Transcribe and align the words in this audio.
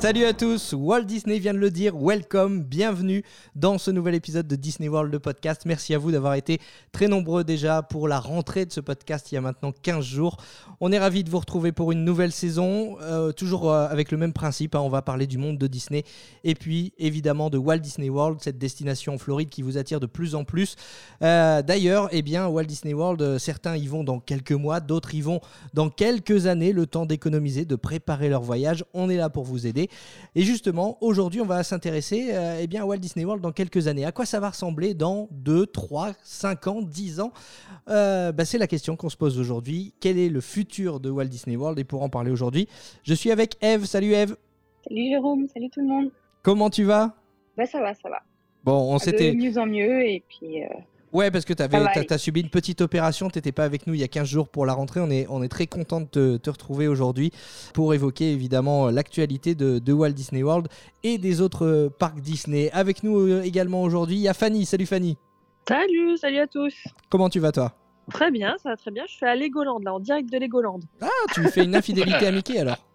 Salut 0.00 0.26
à 0.26 0.32
tous, 0.32 0.74
Walt 0.74 1.02
Disney 1.02 1.40
vient 1.40 1.52
de 1.52 1.58
le 1.58 1.72
dire, 1.72 1.96
welcome, 1.96 2.62
bienvenue 2.62 3.24
dans 3.56 3.78
ce 3.78 3.90
nouvel 3.90 4.14
épisode 4.14 4.46
de 4.46 4.54
Disney 4.54 4.88
World 4.88 5.12
le 5.12 5.18
podcast. 5.18 5.62
Merci 5.66 5.92
à 5.92 5.98
vous 5.98 6.12
d'avoir 6.12 6.34
été 6.34 6.60
très 6.92 7.08
nombreux 7.08 7.42
déjà 7.42 7.82
pour 7.82 8.06
la 8.06 8.20
rentrée 8.20 8.64
de 8.64 8.70
ce 8.72 8.78
podcast 8.78 9.32
il 9.32 9.34
y 9.34 9.38
a 9.38 9.40
maintenant 9.40 9.72
15 9.72 10.04
jours. 10.04 10.36
On 10.80 10.92
est 10.92 11.00
ravis 11.00 11.24
de 11.24 11.30
vous 11.30 11.40
retrouver 11.40 11.72
pour 11.72 11.90
une 11.90 12.04
nouvelle 12.04 12.30
saison, 12.30 12.96
euh, 13.02 13.32
toujours 13.32 13.72
euh, 13.72 13.88
avec 13.88 14.12
le 14.12 14.18
même 14.18 14.32
principe, 14.32 14.76
hein. 14.76 14.80
on 14.80 14.88
va 14.88 15.02
parler 15.02 15.26
du 15.26 15.36
monde 15.36 15.58
de 15.58 15.66
Disney 15.66 16.04
et 16.44 16.54
puis 16.54 16.92
évidemment 16.98 17.50
de 17.50 17.58
Walt 17.58 17.78
Disney 17.78 18.08
World, 18.08 18.38
cette 18.40 18.56
destination 18.56 19.14
en 19.14 19.18
Floride 19.18 19.48
qui 19.48 19.62
vous 19.62 19.78
attire 19.78 19.98
de 19.98 20.06
plus 20.06 20.36
en 20.36 20.44
plus. 20.44 20.76
Euh, 21.22 21.60
D'ailleurs, 21.60 22.08
eh 22.12 22.22
bien, 22.22 22.46
Walt 22.46 22.66
Disney 22.66 22.94
World, 22.94 23.38
certains 23.38 23.76
y 23.76 23.88
vont 23.88 24.04
dans 24.04 24.20
quelques 24.20 24.52
mois, 24.52 24.78
d'autres 24.78 25.16
y 25.16 25.22
vont 25.22 25.40
dans 25.74 25.90
quelques 25.90 26.46
années, 26.46 26.72
le 26.72 26.86
temps 26.86 27.04
d'économiser, 27.04 27.64
de 27.64 27.74
préparer 27.74 28.28
leur 28.28 28.42
voyage. 28.42 28.84
On 28.94 29.10
est 29.10 29.16
là 29.16 29.28
pour 29.28 29.42
vous 29.42 29.66
aider. 29.66 29.87
Et 30.34 30.42
justement, 30.42 30.98
aujourd'hui, 31.00 31.40
on 31.40 31.46
va 31.46 31.62
s'intéresser 31.62 32.30
euh, 32.32 32.58
eh 32.60 32.66
bien, 32.66 32.82
à 32.82 32.86
Walt 32.86 32.98
Disney 32.98 33.24
World 33.24 33.42
dans 33.42 33.52
quelques 33.52 33.88
années. 33.88 34.04
À 34.04 34.12
quoi 34.12 34.26
ça 34.26 34.40
va 34.40 34.50
ressembler 34.50 34.94
dans 34.94 35.28
2, 35.32 35.66
3, 35.66 36.12
5 36.22 36.66
ans, 36.66 36.82
10 36.82 37.20
ans? 37.20 37.32
Euh, 37.88 38.32
bah, 38.32 38.44
C'est 38.44 38.58
la 38.58 38.66
question 38.66 38.96
qu'on 38.96 39.08
se 39.08 39.16
pose 39.16 39.38
aujourd'hui. 39.38 39.94
Quel 40.00 40.18
est 40.18 40.28
le 40.28 40.40
futur 40.40 41.00
de 41.00 41.10
Walt 41.10 41.26
Disney 41.26 41.56
World? 41.56 41.78
Et 41.78 41.84
pour 41.84 42.02
en 42.02 42.08
parler 42.08 42.30
aujourd'hui, 42.30 42.68
je 43.02 43.14
suis 43.14 43.30
avec 43.30 43.56
Eve. 43.62 43.84
Salut 43.84 44.12
Eve. 44.12 44.36
Salut 44.86 45.08
Jérôme, 45.08 45.46
salut 45.52 45.68
tout 45.70 45.80
le 45.80 45.86
monde. 45.86 46.10
Comment 46.42 46.70
tu 46.70 46.84
vas? 46.84 47.14
Bah 47.56 47.66
ça 47.66 47.80
va, 47.80 47.92
ça 47.94 48.08
va. 48.08 48.22
Bon, 48.64 48.92
on 48.92 48.96
De 48.96 49.00
s'était. 49.00 49.32
mieux 49.34 49.58
en 49.58 49.66
mieux 49.66 50.06
et 50.06 50.22
puis 50.28 50.62
euh, 50.62 50.68
Ouais, 51.12 51.30
parce 51.30 51.44
que 51.44 51.52
tu 51.54 51.62
as, 51.62 52.18
subi 52.18 52.40
une 52.40 52.50
petite 52.50 52.80
opération, 52.80 53.30
tu 53.30 53.38
n'étais 53.38 53.52
pas 53.52 53.64
avec 53.64 53.86
nous 53.86 53.94
il 53.94 54.00
y 54.00 54.04
a 54.04 54.08
15 54.08 54.28
jours 54.28 54.48
pour 54.48 54.66
la 54.66 54.74
rentrée. 54.74 55.00
On 55.00 55.10
est, 55.10 55.26
on 55.30 55.42
est 55.42 55.48
très 55.48 55.66
content 55.66 56.00
de 56.00 56.06
te, 56.06 56.36
te 56.36 56.50
retrouver 56.50 56.86
aujourd'hui 56.86 57.32
pour 57.72 57.94
évoquer 57.94 58.32
évidemment 58.32 58.90
l'actualité 58.90 59.54
de, 59.54 59.78
de 59.78 59.92
Walt 59.92 60.12
Disney 60.12 60.42
World 60.42 60.68
et 61.02 61.18
des 61.18 61.40
autres 61.40 61.66
euh, 61.66 61.88
parcs 61.88 62.20
Disney. 62.20 62.70
Avec 62.72 63.02
nous 63.02 63.18
euh, 63.18 63.42
également 63.42 63.82
aujourd'hui, 63.82 64.16
il 64.16 64.22
y 64.22 64.28
a 64.28 64.34
Fanny. 64.34 64.66
Salut 64.66 64.86
Fanny. 64.86 65.16
Salut, 65.66 66.16
salut 66.16 66.38
à 66.38 66.46
tous. 66.46 66.74
Comment 67.08 67.28
tu 67.28 67.40
vas 67.40 67.52
toi? 67.52 67.74
Très 68.10 68.30
bien, 68.30 68.56
ça 68.62 68.70
va 68.70 68.76
très 68.76 68.90
bien. 68.90 69.04
Je 69.06 69.12
suis 69.12 69.26
à 69.26 69.34
Legoland, 69.34 69.80
là, 69.80 69.94
en 69.94 70.00
direct 70.00 70.30
de 70.32 70.38
Legoland. 70.38 70.80
Ah, 71.00 71.08
tu 71.34 71.42
fais 71.48 71.64
une 71.64 71.74
infidélité 71.74 72.26
à 72.26 72.32
Mickey 72.32 72.58
alors 72.58 72.87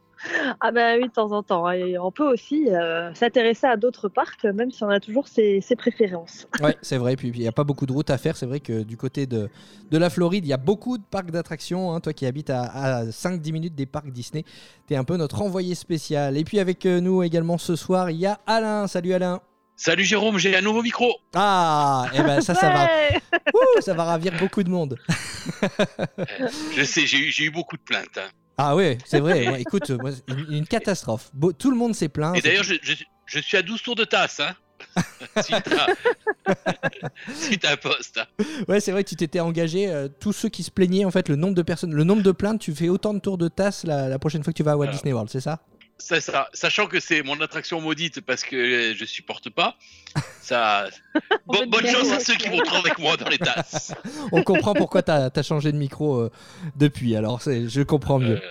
Ah 0.61 0.71
bah 0.71 0.95
oui, 0.97 1.07
de 1.07 1.11
temps 1.13 1.31
en 1.31 1.43
temps. 1.43 1.69
Et 1.71 1.97
on 1.97 2.11
peut 2.11 2.27
aussi 2.31 2.69
euh, 2.69 3.13
s'intéresser 3.13 3.67
à 3.67 3.75
d'autres 3.77 4.09
parcs, 4.09 4.43
même 4.45 4.71
si 4.71 4.83
on 4.83 4.89
a 4.89 4.99
toujours 4.99 5.27
ses, 5.27 5.59
ses 5.61 5.75
préférences. 5.75 6.47
Ouais, 6.61 6.77
c'est 6.81 6.97
vrai. 6.97 7.15
Puis 7.15 7.30
il 7.33 7.39
n'y 7.39 7.47
a 7.47 7.52
pas 7.52 7.63
beaucoup 7.63 7.85
de 7.85 7.91
routes 7.93 8.09
à 8.09 8.17
faire. 8.17 8.35
C'est 8.38 8.45
vrai 8.45 8.59
que 8.59 8.83
du 8.83 8.95
côté 8.97 9.25
de, 9.25 9.49
de 9.91 9.97
la 9.97 10.09
Floride, 10.09 10.45
il 10.45 10.49
y 10.49 10.53
a 10.53 10.57
beaucoup 10.57 10.97
de 10.97 11.03
parcs 11.03 11.31
d'attractions. 11.31 11.93
hein. 11.93 11.99
Toi 11.99 12.13
qui 12.13 12.25
habites 12.25 12.49
à, 12.49 12.63
à 12.63 13.03
5-10 13.05 13.52
minutes 13.52 13.75
des 13.75 13.85
parcs 13.85 14.11
Disney, 14.11 14.43
tu 14.88 14.93
es 14.93 14.97
un 14.97 15.03
peu 15.03 15.17
notre 15.17 15.41
envoyé 15.41 15.75
spécial. 15.75 16.37
Et 16.37 16.43
puis 16.43 16.59
avec 16.59 16.85
euh, 16.85 16.99
nous 17.02 17.23
également 17.23 17.58
ce 17.58 17.75
soir, 17.75 18.09
il 18.09 18.17
y 18.17 18.25
a 18.25 18.39
Alain. 18.47 18.87
Salut 18.87 19.13
Alain. 19.13 19.41
Salut 19.75 20.03
Jérôme, 20.03 20.37
j'ai 20.37 20.55
un 20.55 20.61
nouveau 20.61 20.83
micro. 20.83 21.11
Ah, 21.33 22.05
et 22.13 22.21
ben 22.21 22.41
ça, 22.41 22.53
ça 22.53 22.69
va, 22.69 22.87
Ouh, 23.53 23.81
ça 23.81 23.95
va 23.95 24.03
ravir 24.03 24.31
beaucoup 24.39 24.61
de 24.63 24.69
monde. 24.69 24.97
Je 26.75 26.83
sais, 26.83 27.05
j'ai 27.05 27.17
eu, 27.17 27.31
j'ai 27.31 27.45
eu 27.45 27.49
beaucoup 27.52 27.75
de 27.75 27.81
plaintes. 27.81 28.17
hein. 28.17 28.30
Ah 28.57 28.75
ouais, 28.75 28.97
c'est 29.05 29.19
vrai. 29.19 29.45
Écoute, 29.61 29.89
moi, 29.91 30.11
une, 30.27 30.53
une 30.57 30.67
catastrophe. 30.67 31.29
Beau- 31.33 31.53
tout 31.53 31.71
le 31.71 31.77
monde 31.77 31.95
s'est 31.95 32.09
plaint. 32.09 32.35
Et 32.37 32.41
d'ailleurs, 32.41 32.63
je, 32.63 32.75
je- 32.81 32.93
je 33.25 33.39
suis 33.39 33.57
à 33.57 33.61
12 33.61 33.81
tours 33.81 33.95
de 33.95 34.03
tasse. 34.03 34.39
Hein, 34.39 34.55
suite, 35.41 35.69
à... 35.71 35.87
suite 37.36 37.65
à 37.65 37.71
un 37.71 37.77
poste. 37.77 38.17
hein. 38.19 38.43
ouais, 38.67 38.80
c'est 38.80 38.92
vrai 38.92 39.03
que 39.03 39.09
tu 39.09 39.15
t'étais 39.15 39.39
engagé. 39.39 39.89
euh, 39.89 40.08
tous 40.19 40.33
ceux 40.33 40.49
qui 40.49 40.61
se 40.63 40.71
plaignaient, 40.71 41.05
en 41.05 41.11
fait, 41.11 41.30
le 41.30 41.36
nombre 41.36 41.55
de 41.55 41.61
personnes, 41.61 41.93
le 41.93 42.03
nombre 42.03 42.21
de 42.21 42.31
plaintes, 42.31 42.59
tu 42.59 42.73
fais 42.75 42.89
autant 42.89 43.13
de 43.13 43.19
tours 43.19 43.37
de 43.37 43.47
tasse 43.47 43.86
la, 43.86 44.09
la 44.09 44.19
prochaine 44.19 44.43
fois 44.43 44.52
que 44.53 44.58
tu 44.58 44.63
vas 44.63 44.73
à 44.73 44.77
Walt. 44.77 44.92
Disney 44.92 45.13
World, 45.13 45.30
c'est 45.31 45.39
ça? 45.42 45.61
Ça, 46.03 46.49
sachant 46.52 46.87
que 46.87 46.99
c'est 46.99 47.23
mon 47.23 47.39
attraction 47.39 47.80
maudite 47.80 48.19
parce 48.19 48.43
que 48.43 48.55
euh, 48.58 48.93
je 48.93 49.05
supporte 49.05 49.49
pas. 49.49 49.77
Ça... 50.41 50.87
Bon- 51.47 51.65
bonne 51.67 51.87
chance 51.87 52.11
à 52.11 52.19
ceux 52.19 52.36
qui 52.36 52.49
vont 52.49 52.61
trop 52.61 52.77
avec 52.77 52.99
moi 52.99 53.15
dans 53.15 53.30
les 53.30 53.37
tasses. 53.37 53.93
On 54.33 54.43
comprend 54.43 54.73
pourquoi 54.73 55.02
tu 55.02 55.11
as, 55.11 55.43
changé 55.43 55.71
de 55.71 55.77
micro 55.77 56.19
euh, 56.19 56.31
depuis. 56.75 57.15
Alors, 57.15 57.42
c'est- 57.42 57.69
je 57.69 57.81
comprends 57.81 58.19
mieux. 58.19 58.42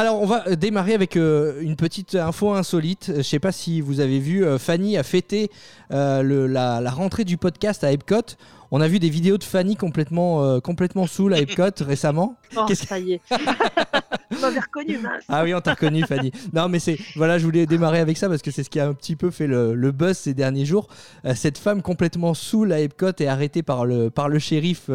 Alors, 0.00 0.22
on 0.22 0.24
va 0.24 0.48
euh, 0.48 0.56
démarrer 0.56 0.94
avec 0.94 1.14
euh, 1.18 1.60
une 1.60 1.76
petite 1.76 2.14
info 2.14 2.54
insolite. 2.54 3.10
Euh, 3.10 3.16
Je 3.18 3.22
sais 3.22 3.38
pas 3.38 3.52
si 3.52 3.82
vous 3.82 4.00
avez 4.00 4.18
vu, 4.18 4.42
euh, 4.46 4.56
Fanny 4.58 4.96
a 4.96 5.02
fêté 5.02 5.50
euh, 5.92 6.22
le- 6.22 6.46
la, 6.46 6.80
la 6.80 6.90
rentrée 6.90 7.24
du 7.24 7.36
podcast 7.36 7.84
à 7.84 7.92
Epcot. 7.92 8.22
On 8.70 8.80
a 8.80 8.88
vu 8.88 8.98
des 8.98 9.10
vidéos 9.10 9.36
de 9.36 9.44
Fanny 9.44 9.76
complètement, 9.76 10.58
complètement 10.60 11.06
saoul 11.06 11.34
à 11.34 11.38
Epcot 11.40 11.64
récemment. 11.84 12.36
Oh, 12.56 12.64
Qu'est-ce 12.66 12.82
que- 12.84 12.88
ça 12.88 12.98
y 12.98 13.12
est. 13.12 13.20
Vous 14.30 14.40
m'avez 14.40 14.60
reconnu, 14.60 14.96
mince. 14.96 15.24
Ah 15.28 15.42
oui, 15.44 15.52
on 15.52 15.60
t'a 15.60 15.72
reconnu, 15.74 16.02
Fanny. 16.04 16.32
Non, 16.54 16.68
mais 16.70 16.78
c'est 16.78 16.96
voilà, 17.16 17.36
je 17.38 17.44
voulais 17.44 17.66
démarrer 17.66 17.98
avec 17.98 18.16
ça 18.16 18.28
parce 18.30 18.40
que 18.40 18.50
c'est 18.50 18.62
ce 18.62 18.70
qui 18.70 18.80
a 18.80 18.86
un 18.88 18.94
petit 18.94 19.16
peu 19.16 19.30
fait 19.30 19.48
le, 19.48 19.74
le 19.74 19.92
buzz 19.92 20.16
ces 20.16 20.32
derniers 20.32 20.64
jours. 20.64 20.86
Cette 21.34 21.58
femme 21.58 21.82
complètement 21.82 22.32
saoule 22.32 22.72
à 22.72 22.80
Epcot 22.80 23.10
et 23.18 23.26
arrêtée 23.28 23.62
par 23.62 23.84
le 23.84 24.08
par 24.08 24.28
le 24.30 24.38
shérif 24.38 24.88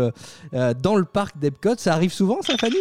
dans 0.53 0.95
le 0.95 1.03
parc 1.05 1.37
d'Epcot. 1.37 1.75
Ça 1.77 1.93
arrive 1.93 2.11
souvent, 2.13 2.41
ça, 2.41 2.57
Fanny? 2.57 2.77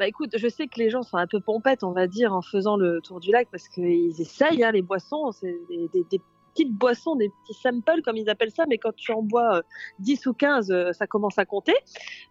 Bah 0.00 0.06
écoute, 0.08 0.30
je 0.36 0.48
sais 0.48 0.66
que 0.66 0.78
les 0.80 0.88
gens 0.90 1.02
sont 1.02 1.18
un 1.18 1.26
peu 1.26 1.40
pompettes, 1.40 1.84
on 1.84 1.92
va 1.92 2.06
dire, 2.06 2.32
en 2.32 2.40
faisant 2.42 2.76
le 2.76 3.00
tour 3.02 3.20
du 3.20 3.30
lac, 3.30 3.48
parce 3.52 3.68
qu'ils 3.68 4.18
essayent, 4.18 4.64
hein, 4.64 4.72
les 4.72 4.80
boissons, 4.82 5.30
c'est 5.30 5.54
des, 5.68 5.88
des- 5.92 6.04
des 6.10 6.20
petites 6.54 6.72
boissons, 6.72 7.14
des 7.16 7.28
petits 7.28 7.56
samples, 7.60 8.00
comme 8.02 8.16
ils 8.16 8.28
appellent 8.30 8.50
ça, 8.50 8.64
mais 8.66 8.78
quand 8.78 8.92
tu 8.96 9.12
en 9.12 9.22
bois 9.22 9.58
euh, 9.58 9.62
10 10.00 10.26
ou 10.26 10.32
15, 10.32 10.70
euh, 10.72 10.92
ça 10.92 11.06
commence 11.06 11.38
à 11.38 11.44
compter. 11.44 11.74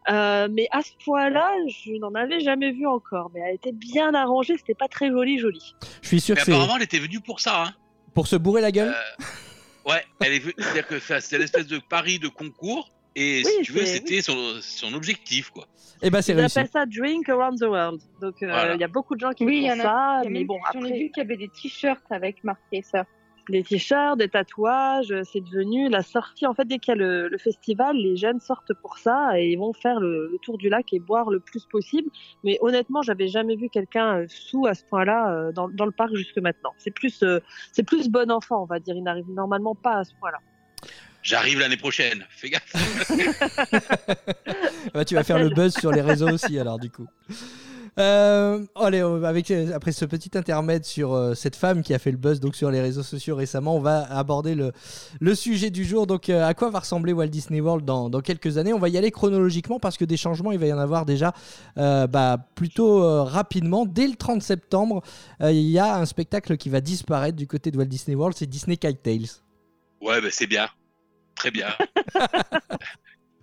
Euh, 0.09 0.47
mais 0.52 0.68
à 0.72 0.81
ce 0.81 0.91
point-là, 1.06 1.50
je 1.69 1.94
n'en 2.00 2.13
avais 2.16 2.40
jamais 2.41 2.72
vu 2.72 2.85
encore, 2.88 3.31
mais 3.34 3.40
elle 3.41 3.56
était 3.56 3.72
bien 3.72 4.13
arrangée, 4.16 4.58
c'était 4.58 4.74
pas 4.74 4.88
très 4.90 5.09
joli, 5.09 5.38
joli. 5.38 5.75
Je 6.02 6.08
suis 6.08 6.19
sûr 6.19 6.34
mais 6.35 6.41
que 6.41 6.46
c'est 6.47 6.52
apparemment, 6.52 6.75
elle 6.78 6.84
était 6.84 7.00
venue 7.00 7.22
pour 7.22 7.40
ça. 7.40 7.63
Hein. 7.66 7.74
pour 8.16 8.25
se 8.28 8.35
bourrer 8.35 8.62
la 8.62 8.72
gueule? 8.72 8.90
Euh, 8.90 9.91
ouais, 9.91 10.03
elle 10.22 10.34
est 10.34 10.40
venue. 10.40 10.53
C'est-à-dire 10.58 10.88
que 10.88 11.00
c'était 11.00 11.38
l'espèce 11.38 11.68
de 11.68 11.78
pari 11.79 12.18
de 12.19 12.28
concours. 12.29 12.90
Et 13.19 13.41
Oui, 13.46 13.52
si 13.57 13.62
tu 13.63 13.72
veux, 13.74 13.85
c'était 13.85 14.22
son, 14.22 14.38
son 14.62 14.94
objectif, 14.94 15.50
quoi. 15.50 15.66
Eh 16.02 16.09
ben, 16.09 16.22
c'est 16.22 16.31
appellent 16.41 16.69
ça 16.72 16.85
Drink 16.85 17.28
Around 17.28 17.59
the 17.59 17.63
World. 17.66 18.02
Donc 18.22 18.35
euh, 18.41 18.46
il 18.46 18.47
Voilà. 18.47 18.75
y 18.78 18.84
a 18.84 18.88
beaucoup 18.88 19.16
de 19.16 19.19
gens 19.19 19.31
qui 19.31 19.44
oui, 19.46 19.57
il 19.57 19.63
y 19.63 19.68
font 19.69 19.75
en 19.75 19.80
a. 19.80 19.84
ça, 20.24 20.30
mais 20.30 20.46
bon, 20.46 20.57
J'en 20.74 20.80
ai 20.81 20.85
après, 20.85 21.00
vu 21.00 21.09
qu'il 21.12 21.24
y 21.24 21.25
avait 21.25 21.35
des 21.38 21.50
t-shirts 21.50 22.06
avec 22.09 22.41
marqué 22.46 22.81
ça. 22.81 23.06
des 23.50 23.63
t-shirts, 23.63 24.18
des 24.18 24.29
tatouages, 24.29 25.13
c'est 25.24 25.41
devenu 25.41 25.90
la 25.90 26.02
sortie. 26.03 26.46
En 26.47 26.53
fait, 26.53 26.66
dès 26.66 26.78
qu'il 26.79 26.91
y 26.94 26.97
a 26.97 27.00
le, 27.00 27.28
le 27.28 27.38
festival, 27.38 27.97
les 27.97 28.16
jeunes 28.16 28.40
sortent 28.40 28.74
pour 28.81 28.97
ça 29.00 29.38
et 29.38 29.50
ils 29.50 29.58
vont 29.58 29.74
faire 29.74 30.00
le, 30.00 30.29
le 30.31 30.38
tour 30.38 30.58
du 30.58 30.69
lac 30.69 30.94
et 30.94 31.00
boire 31.00 31.29
le 31.31 31.40
plus 31.41 31.66
possible. 31.66 32.09
Mais 32.46 32.58
honnêtement, 32.62 33.02
j'avais 33.02 33.28
jamais 33.28 33.58
vu 33.58 33.68
quelqu'un 33.69 34.19
euh, 34.19 34.25
sous 34.29 34.68
à 34.68 34.75
ce 34.75 34.85
point-là 34.85 35.31
euh, 35.34 35.52
dans, 35.52 35.68
dans 35.68 35.85
le 35.85 35.91
parc 35.91 36.13
jusque 36.16 36.38
maintenant. 36.38 36.72
C'est 36.78 36.91
plus, 36.91 37.24
euh, 37.24 37.40
c'est 37.74 37.84
plus 37.84 38.08
bon 38.08 38.31
enfant, 38.31 38.62
on 38.62 38.66
va 38.66 38.79
dire. 38.79 38.96
Il 38.96 39.03
n'arrive 39.03 39.29
normalement 39.31 39.75
pas 39.75 39.97
à 39.97 40.03
ce 40.06 40.13
point-là. 40.16 40.38
J'arrive 41.24 41.59
l'année 41.59 41.78
prochaine. 41.78 42.25
Fais 42.30 42.50
gaffe. 42.50 42.74
Bah, 44.94 45.06
tu 45.06 45.13
vas 45.13 45.24
faire 45.24 45.38
le 45.38 45.50
buzz 45.50 45.74
sur 45.74 45.91
les 45.91 46.02
réseaux 46.02 46.30
aussi, 46.30 46.57
alors 46.57 46.80
du 46.80 46.90
coup. 46.90 47.06
Euh, 48.00 48.66
allez, 48.75 49.00
avec, 49.00 49.52
euh, 49.52 49.74
après 49.75 49.91
ce 49.91 50.06
petit 50.06 50.38
intermède 50.38 50.85
sur 50.85 51.13
euh, 51.13 51.34
cette 51.34 51.56
femme 51.56 51.81
qui 51.84 51.94
a 51.94 52.00
fait 52.00 52.12
le 52.12 52.18
buzz 52.18 52.40
donc 52.40 52.56
sur 52.56 52.72
les 52.72 52.79
réseaux 52.79 53.03
sociaux 53.03 53.35
récemment, 53.35 53.75
on 53.75 53.81
va 53.81 54.03
aborder 54.16 54.56
le, 54.56 54.72
le 55.19 55.35
sujet 55.35 55.69
du 55.69 55.84
jour. 55.84 56.08
Donc, 56.08 56.29
euh, 56.29 56.47
à 56.47 56.53
quoi 56.53 56.69
va 56.69 56.79
ressembler 56.79 57.12
Walt 57.12 57.28
Disney 57.28 57.59
World 57.59 57.84
dans, 57.84 58.09
dans 58.09 58.22
quelques 58.22 58.58
années? 58.58 58.74
On 58.74 58.79
va 58.79 58.88
y 58.90 58.97
aller 58.97 59.12
chronologiquement 59.12 59.79
parce 59.79 59.97
que 59.97 60.06
des 60.06 60.18
changements, 60.18 60.52
il 60.52 60.59
va 60.59 60.68
y 60.68 60.74
en 60.74 60.79
avoir 60.79 61.06
déjà 61.06 61.34
bah, 61.75 62.38
plutôt 62.56 63.23
rapidement. 63.26 63.85
Dès 63.85 64.08
le 64.08 64.16
30 64.16 64.41
septembre, 64.41 65.02
il 65.41 65.70
y 65.70 65.79
a 65.79 65.97
un 65.97 66.05
spectacle 66.05 66.58
qui 66.58 66.70
va 66.70 66.82
disparaître 66.82 67.35
du 67.35 67.47
côté 67.47 67.72
de 67.72 67.78
Walt 67.78 67.85
Disney 67.85 68.16
World, 68.16 68.35
c'est 68.38 68.47
Disney 68.47 68.78
Kite 68.78 69.02
Tales. 69.03 69.28
Ouais, 70.02 70.22
bah, 70.22 70.29
c'est 70.32 70.47
bien. 70.47 70.67
Très 71.40 71.52
bien. 71.52 71.76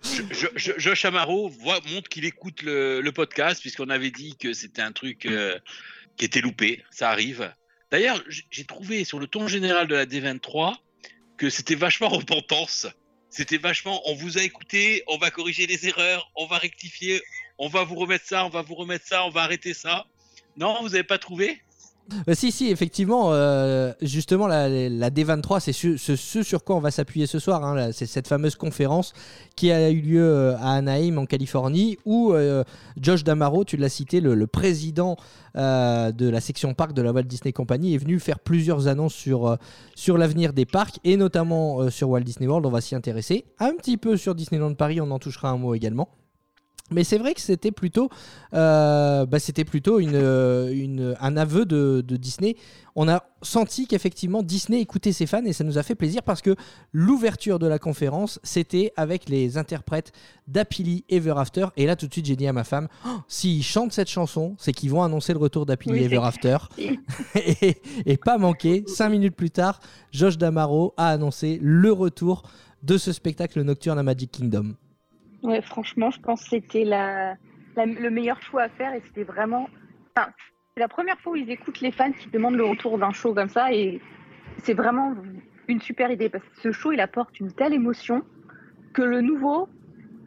Je- 0.03 0.21
je- 0.31 0.47
je- 0.55 0.71
Josh 0.77 1.03
Amaro 1.05 1.49
voit, 1.49 1.79
montre 1.89 2.07
qu'il 2.07 2.23
écoute 2.23 2.61
le, 2.61 3.01
le 3.01 3.11
podcast, 3.11 3.59
puisqu'on 3.59 3.89
avait 3.89 4.11
dit 4.11 4.37
que 4.37 4.53
c'était 4.53 4.81
un 4.83 4.91
truc 4.93 5.25
euh, 5.25 5.57
qui 6.15 6.23
était 6.23 6.39
loupé. 6.39 6.83
Ça 6.91 7.09
arrive. 7.09 7.51
D'ailleurs, 7.91 8.23
j'ai 8.51 8.63
trouvé 8.63 9.03
sur 9.03 9.19
le 9.19 9.27
ton 9.27 9.47
général 9.47 9.87
de 9.87 9.95
la 9.95 10.05
D23 10.05 10.75
que 11.37 11.49
c'était 11.49 11.75
vachement 11.75 12.07
repentance. 12.09 12.87
C'était 13.29 13.57
vachement, 13.57 14.01
on 14.09 14.13
vous 14.13 14.37
a 14.37 14.43
écouté, 14.43 15.03
on 15.07 15.17
va 15.17 15.29
corriger 15.31 15.65
les 15.67 15.87
erreurs, 15.87 16.31
on 16.35 16.45
va 16.45 16.57
rectifier, 16.59 17.21
on 17.57 17.67
va 17.67 17.83
vous 17.83 17.95
remettre 17.95 18.25
ça, 18.25 18.45
on 18.45 18.49
va 18.49 18.61
vous 18.61 18.75
remettre 18.75 19.05
ça, 19.05 19.25
on 19.25 19.29
va 19.29 19.41
arrêter 19.41 19.73
ça. 19.73 20.05
Non, 20.55 20.77
vous 20.81 20.89
n'avez 20.89 21.03
pas 21.03 21.17
trouvé? 21.17 21.61
Euh, 22.27 22.33
si, 22.33 22.51
si, 22.51 22.69
effectivement, 22.69 23.29
euh, 23.31 23.93
justement, 24.01 24.47
la, 24.47 24.69
la 24.69 25.09
D23, 25.09 25.59
c'est 25.59 25.73
ce, 25.73 26.15
sur 26.43 26.63
quoi 26.63 26.75
on 26.75 26.79
va 26.79 26.91
s'appuyer 26.91 27.27
ce 27.27 27.39
soir. 27.39 27.63
hein, 27.63 27.91
c'est 27.91 28.05
cette 28.05 28.27
fameuse 28.27 28.55
conférence 28.55 29.13
qui 29.55 29.71
a 29.71 29.89
eu 29.89 30.01
lieu 30.01 30.23
euh, 30.23 30.57
à 30.57 30.73
Anaheim, 30.73 31.17
en 31.17 31.25
Californie, 31.25 31.97
où 32.05 32.33
Josh 32.99 33.23
Damaro, 33.23 33.63
tu 33.63 33.77
l'as 33.77 33.89
cité, 33.89 34.21
le, 34.21 34.47
président 34.47 35.17
de 35.55 36.29
la 36.29 36.41
section 36.41 36.73
parc 36.73 36.93
de 36.93 37.01
la 37.01 37.11
Walt 37.11 37.23
Disney 37.23 37.51
Company, 37.51 37.95
est 37.95 37.97
venu 37.97 38.19
faire 38.19 38.39
plusieurs 38.39 38.87
annonces 38.87 39.13
sur, 39.13 39.57
sur 39.95 40.17
l'avenir 40.17 40.53
des 40.53 40.65
parcs, 40.65 40.99
et 41.03 41.17
notamment 41.17 41.89
sur 41.89 42.09
Walt 42.09 42.21
Disney 42.21 42.47
World. 42.47 42.65
On 42.65 42.71
va 42.71 42.81
s'y 42.81 42.95
intéresser. 42.95 43.45
Un 43.59 43.73
petit 43.73 43.97
peu 43.97 44.17
sur 44.17 44.35
Disneyland 44.35 44.73
Paris, 44.73 45.01
on 45.01 45.11
en 45.11 45.19
touchera 45.19 45.49
un 45.49 45.57
mot 45.57 45.73
également. 45.73 46.09
Mais 46.89 47.03
c'est 47.03 47.17
vrai 47.17 47.33
que 47.33 47.41
c'était 47.41 47.71
plutôt, 47.71 48.09
euh, 48.53 49.25
bah, 49.25 49.39
c'était 49.39 49.65
plutôt 49.65 49.99
une, 49.99 50.11
euh, 50.15 50.71
une- 50.73 51.15
un 51.19 51.35
aveu 51.35 51.65
de, 51.65 52.01
de 52.05 52.15
Disney. 52.15 52.55
On 52.95 53.07
a 53.09 53.23
senti 53.41 53.87
qu'effectivement 53.87 54.41
Disney 54.41 54.79
écoutait 54.81 55.11
ses 55.11 55.25
fans 55.27 55.43
et 55.45 55.51
ça 55.53 55.63
nous 55.65 55.77
a 55.77 55.83
fait 55.83 55.95
plaisir 55.95 56.23
parce 56.23 56.41
que 56.41 56.55
l'ouverture 56.93 57.59
de 57.59 57.67
la 57.67 57.77
conférence, 57.77 58.39
c'était 58.41 58.93
avec 58.95 59.27
les 59.29 59.57
interprètes 59.57 60.13
d'Happily 60.47 61.03
Ever 61.09 61.33
After. 61.37 61.67
Et 61.75 61.85
là, 61.85 61.95
tout 61.95 62.07
de 62.07 62.13
suite, 62.13 62.25
j'ai 62.25 62.35
dit 62.37 62.47
à 62.47 62.53
ma 62.53 62.63
femme, 62.63 62.87
Oh, 63.05 63.09
s'ils 63.27 63.63
chantent 63.63 63.91
cette 63.93 64.09
chanson, 64.09 64.55
c'est 64.57 64.71
qu'ils 64.71 64.89
vont 64.89 65.03
annoncer 65.03 65.33
le 65.33 65.39
retour 65.39 65.65
d'Happily 65.65 65.93
Oui, 65.99 66.03
Ever 66.05 66.21
After. 66.23 66.57
et, 67.35 67.81
et 68.05 68.17
pas 68.17 68.37
manqué, 68.37 68.83
cinq 68.87 69.09
minutes 69.09 69.35
plus 69.35 69.51
tard, 69.51 69.79
Josh 70.11 70.37
Damaro 70.37 70.93
a 70.97 71.09
annoncé 71.09 71.59
le 71.61 71.91
retour 71.91 72.43
de 72.81 72.97
ce 72.97 73.11
spectacle 73.11 73.61
nocturne 73.61 73.99
à 73.99 74.03
Magic 74.03 74.31
Kingdom. 74.31 74.73
Ouais, 75.43 75.61
franchement, 75.61 76.09
je 76.11 76.19
pense 76.19 76.43
que 76.43 76.49
c'était 76.49 76.83
la, 76.83 77.35
la- 77.75 77.85
le 77.85 78.09
meilleur 78.09 78.41
choix 78.41 78.63
à 78.63 78.69
faire 78.69 78.93
et 78.93 79.01
c'était 79.05 79.23
vraiment. 79.23 79.69
Enfin, 80.15 80.29
c'est 80.73 80.79
la 80.79 80.87
première 80.87 81.19
fois 81.19 81.33
où 81.33 81.35
ils 81.35 81.49
écoutent 81.49 81.81
les 81.81 81.91
fans 81.91 82.11
qui 82.11 82.29
demandent 82.29 82.55
le 82.55 82.65
retour 82.65 82.97
d'un 82.97 83.11
show 83.11 83.33
comme 83.33 83.49
ça 83.49 83.71
et 83.73 84.01
c'est 84.63 84.73
vraiment 84.73 85.15
une 85.67 85.81
super 85.81 86.09
idée 86.11 86.29
parce 86.29 86.43
que 86.43 86.61
ce 86.61 86.71
show 86.71 86.91
il 86.91 86.99
apporte 86.99 87.39
une 87.39 87.51
telle 87.51 87.73
émotion 87.73 88.23
que 88.93 89.01
le 89.01 89.21
nouveau 89.21 89.69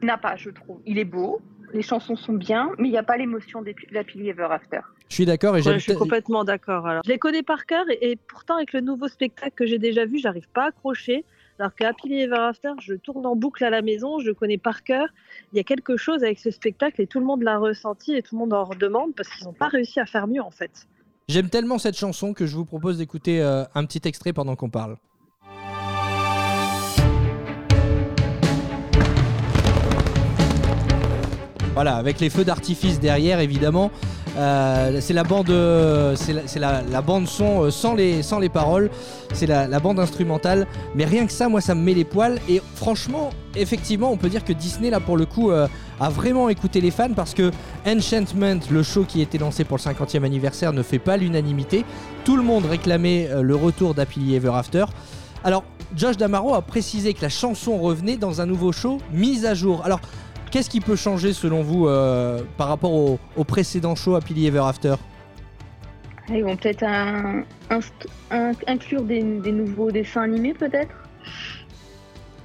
n'a 0.02 0.16
pas, 0.18 0.36
je 0.36 0.50
trouve. 0.50 0.80
Il 0.86 0.98
est 0.98 1.04
beau, 1.04 1.40
les 1.72 1.82
chansons 1.82 2.16
sont 2.16 2.32
bien, 2.34 2.70
mais 2.78 2.88
il 2.88 2.90
n'y 2.92 2.98
a 2.98 3.02
pas 3.02 3.16
l'émotion 3.16 3.62
des- 3.62 3.74
d'Happily 3.90 4.28
Ever 4.30 4.48
After. 4.50 4.80
Je 5.08 5.14
suis 5.16 5.26
d'accord 5.26 5.54
et 5.56 5.58
Ouais, 5.58 5.62
j'aime 5.62 5.74
je 5.78 5.84
suis 5.84 5.94
complètement 5.94 6.44
d'accord. 6.44 6.86
Alors, 6.86 7.02
je 7.04 7.10
les 7.10 7.18
connais 7.18 7.42
par 7.42 7.66
cœur 7.66 7.84
et, 7.90 8.12
et 8.12 8.16
pourtant 8.16 8.56
avec 8.56 8.72
le 8.72 8.80
nouveau 8.80 9.08
spectacle 9.08 9.52
que 9.56 9.66
j'ai 9.66 9.78
déjà 9.78 10.04
vu, 10.04 10.18
j'arrive 10.18 10.48
pas 10.52 10.64
à 10.64 10.68
accrocher. 10.68 11.24
Alors 11.60 11.74
que 11.74 11.84
Happily 11.84 12.22
Ever 12.22 12.38
After, 12.38 12.72
je 12.80 12.94
tourne 12.94 13.26
en 13.26 13.36
boucle 13.36 13.62
à 13.64 13.68
la 13.68 13.82
maison, 13.82 14.18
je 14.18 14.30
connais 14.30 14.56
par 14.56 14.82
cœur. 14.82 15.08
Il 15.52 15.58
y 15.58 15.60
a 15.60 15.62
quelque 15.62 15.98
chose 15.98 16.24
avec 16.24 16.38
ce 16.38 16.50
spectacle 16.50 17.02
et 17.02 17.06
tout 17.06 17.20
le 17.20 17.26
monde 17.26 17.42
l'a 17.42 17.58
ressenti 17.58 18.14
et 18.14 18.22
tout 18.22 18.34
le 18.34 18.38
monde 18.38 18.54
en 18.54 18.64
redemande 18.64 19.14
parce 19.14 19.28
qu'ils 19.28 19.44
n'ont 19.44 19.52
pas 19.52 19.68
réussi 19.68 20.00
à 20.00 20.06
faire 20.06 20.26
mieux 20.26 20.40
en 20.40 20.50
fait. 20.50 20.88
J'aime 21.28 21.50
tellement 21.50 21.76
cette 21.76 21.98
chanson 21.98 22.32
que 22.32 22.46
je 22.46 22.56
vous 22.56 22.64
propose 22.64 22.96
d'écouter 22.96 23.42
euh, 23.42 23.64
un 23.74 23.84
petit 23.84 24.00
extrait 24.08 24.32
pendant 24.32 24.56
qu'on 24.56 24.70
parle. 24.70 24.96
Voilà, 31.74 31.96
avec 31.96 32.20
les 32.20 32.30
feux 32.30 32.44
d'artifice 32.44 33.00
derrière, 33.00 33.38
évidemment. 33.38 33.90
Euh, 34.36 34.98
c'est 35.00 35.12
la 35.12 35.24
bande, 35.24 35.50
euh, 35.50 36.14
c'est 36.16 36.58
la, 36.58 37.02
bande 37.02 37.26
son 37.26 37.64
euh, 37.64 37.70
sans 37.70 37.94
les, 37.94 38.22
sans 38.22 38.38
les 38.38 38.48
paroles. 38.48 38.90
C'est 39.32 39.46
la, 39.46 39.80
bande 39.80 39.98
instrumentale. 39.98 40.66
Mais 40.94 41.04
rien 41.04 41.26
que 41.26 41.32
ça, 41.32 41.48
moi, 41.48 41.60
ça 41.60 41.74
me 41.74 41.82
met 41.82 41.94
les 41.94 42.04
poils. 42.04 42.38
Et 42.48 42.60
franchement, 42.74 43.30
effectivement, 43.56 44.10
on 44.10 44.16
peut 44.16 44.28
dire 44.28 44.44
que 44.44 44.52
Disney, 44.52 44.90
là, 44.90 45.00
pour 45.00 45.16
le 45.16 45.26
coup, 45.26 45.50
a 45.50 45.68
vraiment 46.08 46.48
écouté 46.48 46.80
les 46.80 46.90
fans 46.90 47.12
parce 47.14 47.34
que 47.34 47.50
Enchantment, 47.86 48.60
le 48.70 48.82
show 48.82 49.04
qui 49.04 49.20
était 49.20 49.38
lancé 49.38 49.64
pour 49.64 49.78
le 49.78 49.82
50e 49.82 50.24
anniversaire, 50.24 50.72
ne 50.72 50.82
fait 50.82 50.98
pas 50.98 51.16
l'unanimité. 51.16 51.84
Tout 52.24 52.36
le 52.36 52.42
monde 52.42 52.66
réclamait 52.66 53.28
le 53.40 53.56
retour 53.56 53.94
d'Happily 53.94 54.34
Ever 54.34 54.52
After. 54.54 54.84
Alors, 55.42 55.64
Josh 55.96 56.16
Damaro 56.16 56.54
a 56.54 56.62
précisé 56.62 57.14
que 57.14 57.22
la 57.22 57.28
chanson 57.28 57.78
revenait 57.78 58.16
dans 58.16 58.40
un 58.40 58.46
nouveau 58.46 58.72
show 58.72 58.98
mise 59.12 59.46
à 59.46 59.54
jour. 59.54 59.82
Alors, 59.84 60.00
qu'est-ce 60.50 60.70
qui 60.70 60.80
peut 60.80 60.96
changer 60.96 61.32
selon 61.32 61.62
vous 61.62 61.86
euh, 61.86 62.42
par 62.56 62.68
rapport 62.68 62.92
au, 62.92 63.18
au 63.36 63.44
précédent 63.44 63.94
show 63.94 64.14
Happily 64.16 64.46
Ever 64.46 64.62
After? 64.64 64.94
Ils 66.28 66.44
vont 66.44 66.56
peut-être 66.56 66.82
un- 66.84 67.42
inst- 67.70 68.06
un- 68.30 68.52
inclure 68.66 69.02
des, 69.02 69.22
des 69.22 69.52
nouveaux 69.52 69.90
dessins 69.90 70.22
animés 70.22 70.54
peut-être? 70.54 70.94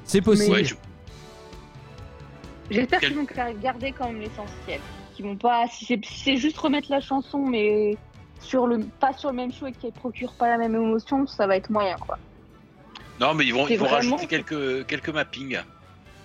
C'est 0.04 0.22
possible. 0.22 0.52
Ouais, 0.56 0.64
je- 0.64 0.76
J'espère 2.72 3.00
Quel- 3.00 3.10
qu'ils 3.10 3.20
vont 3.20 3.28
garder 3.62 3.92
quand 3.92 4.08
même 4.08 4.22
l'essentiel. 4.22 4.80
Qu'ils 5.14 5.26
vont 5.26 5.36
pas, 5.36 5.66
si 5.72 5.86
c'est 5.86 6.04
si 6.04 6.20
c'est 6.24 6.38
juste 6.38 6.58
remettre 6.58 6.90
la 6.90 7.00
chanson, 7.00 7.46
mais 7.46 7.96
sur 8.40 8.66
le, 8.66 8.80
pas 9.00 9.14
sur 9.14 9.30
le 9.30 9.36
même 9.36 9.52
show 9.54 9.68
et 9.68 9.72
qu'elle 9.72 9.92
procure 9.92 10.34
pas 10.34 10.50
la 10.50 10.58
même 10.58 10.74
émotion, 10.76 11.28
ça 11.28 11.46
va 11.48 11.58
être 11.58 11.70
moyen 11.70 11.96
quoi. 11.98 12.18
Non, 13.20 13.34
mais 13.36 13.46
ils 13.46 13.54
vont, 13.54 13.68
C'est 13.68 13.76
ils 13.76 13.80
vont 13.80 13.86
vraiment- 13.86 14.16
rajouter 14.16 14.28
quelques, 14.28 14.88
quelques 14.88 15.10
mappings. 15.10 15.60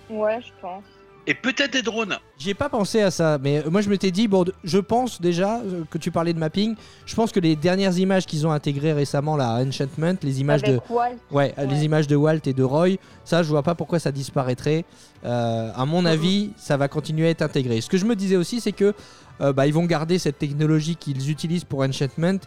Ouais, 0.09 0.41
je 0.41 0.51
pense. 0.63 0.83
Et 1.31 1.35
peut-être 1.35 1.73
des 1.75 1.83
drones. 1.83 2.17
J'y 2.39 2.51
ai 2.51 2.55
pas 2.55 2.69
pensé 2.69 3.01
à 3.03 3.13
ça, 3.13 3.39
mais 3.41 3.63
moi 3.71 3.83
je 3.83 3.89
m'étais 3.89 4.11
dit, 4.11 4.27
bon, 4.27 4.45
je 4.65 4.79
pense 4.79 5.21
déjà 5.21 5.61
euh, 5.61 5.85
que 5.89 5.97
tu 5.97 6.11
parlais 6.11 6.33
de 6.33 6.41
mapping, 6.41 6.75
je 7.07 7.15
pense 7.15 7.31
que 7.31 7.39
les 7.39 7.55
dernières 7.55 7.97
images 7.99 8.27
qu'ils 8.27 8.49
ont 8.49 8.51
intégrées 8.51 8.93
récemment 8.93 9.37
là, 9.37 9.51
à 9.51 9.63
Enchantment, 9.63 10.17
les 10.25 10.41
images 10.41 10.63
de, 10.65 10.81
Walt, 10.91 11.13
Ouais, 11.31 11.55
Ouais. 11.57 11.67
les 11.69 11.85
images 11.85 12.09
de 12.09 12.17
Walt 12.17 12.41
et 12.47 12.53
de 12.53 12.65
Roy, 12.65 12.97
ça, 13.25 13.45
je 13.45 13.49
vois 13.49 13.63
pas 13.63 13.77
pourquoi 13.77 14.01
ça 14.01 14.11
disparaîtrait. 14.11 14.85
Euh, 15.25 15.71
à 15.73 15.87
mon 15.87 16.05
avis, 16.05 16.51
ça 16.57 16.77
va 16.77 16.89
continuer 16.89 17.29
à 17.29 17.31
être 17.31 17.43
intégré. 17.43 17.81
Ce 17.81 17.89
que 17.89 17.97
je 17.97 18.07
me 18.07 18.17
disais 18.17 18.35
aussi, 18.37 18.61
c'est 18.61 18.73
que 18.73 18.93
euh, 19.41 19.53
bah, 19.53 19.69
ils 19.69 19.73
vont 19.73 19.85
garder 19.85 20.19
cette 20.19 20.39
technologie 20.41 20.97
qu'ils 20.97 21.31
utilisent 21.31 21.63
pour 21.63 21.79
Enchantment 21.83 22.41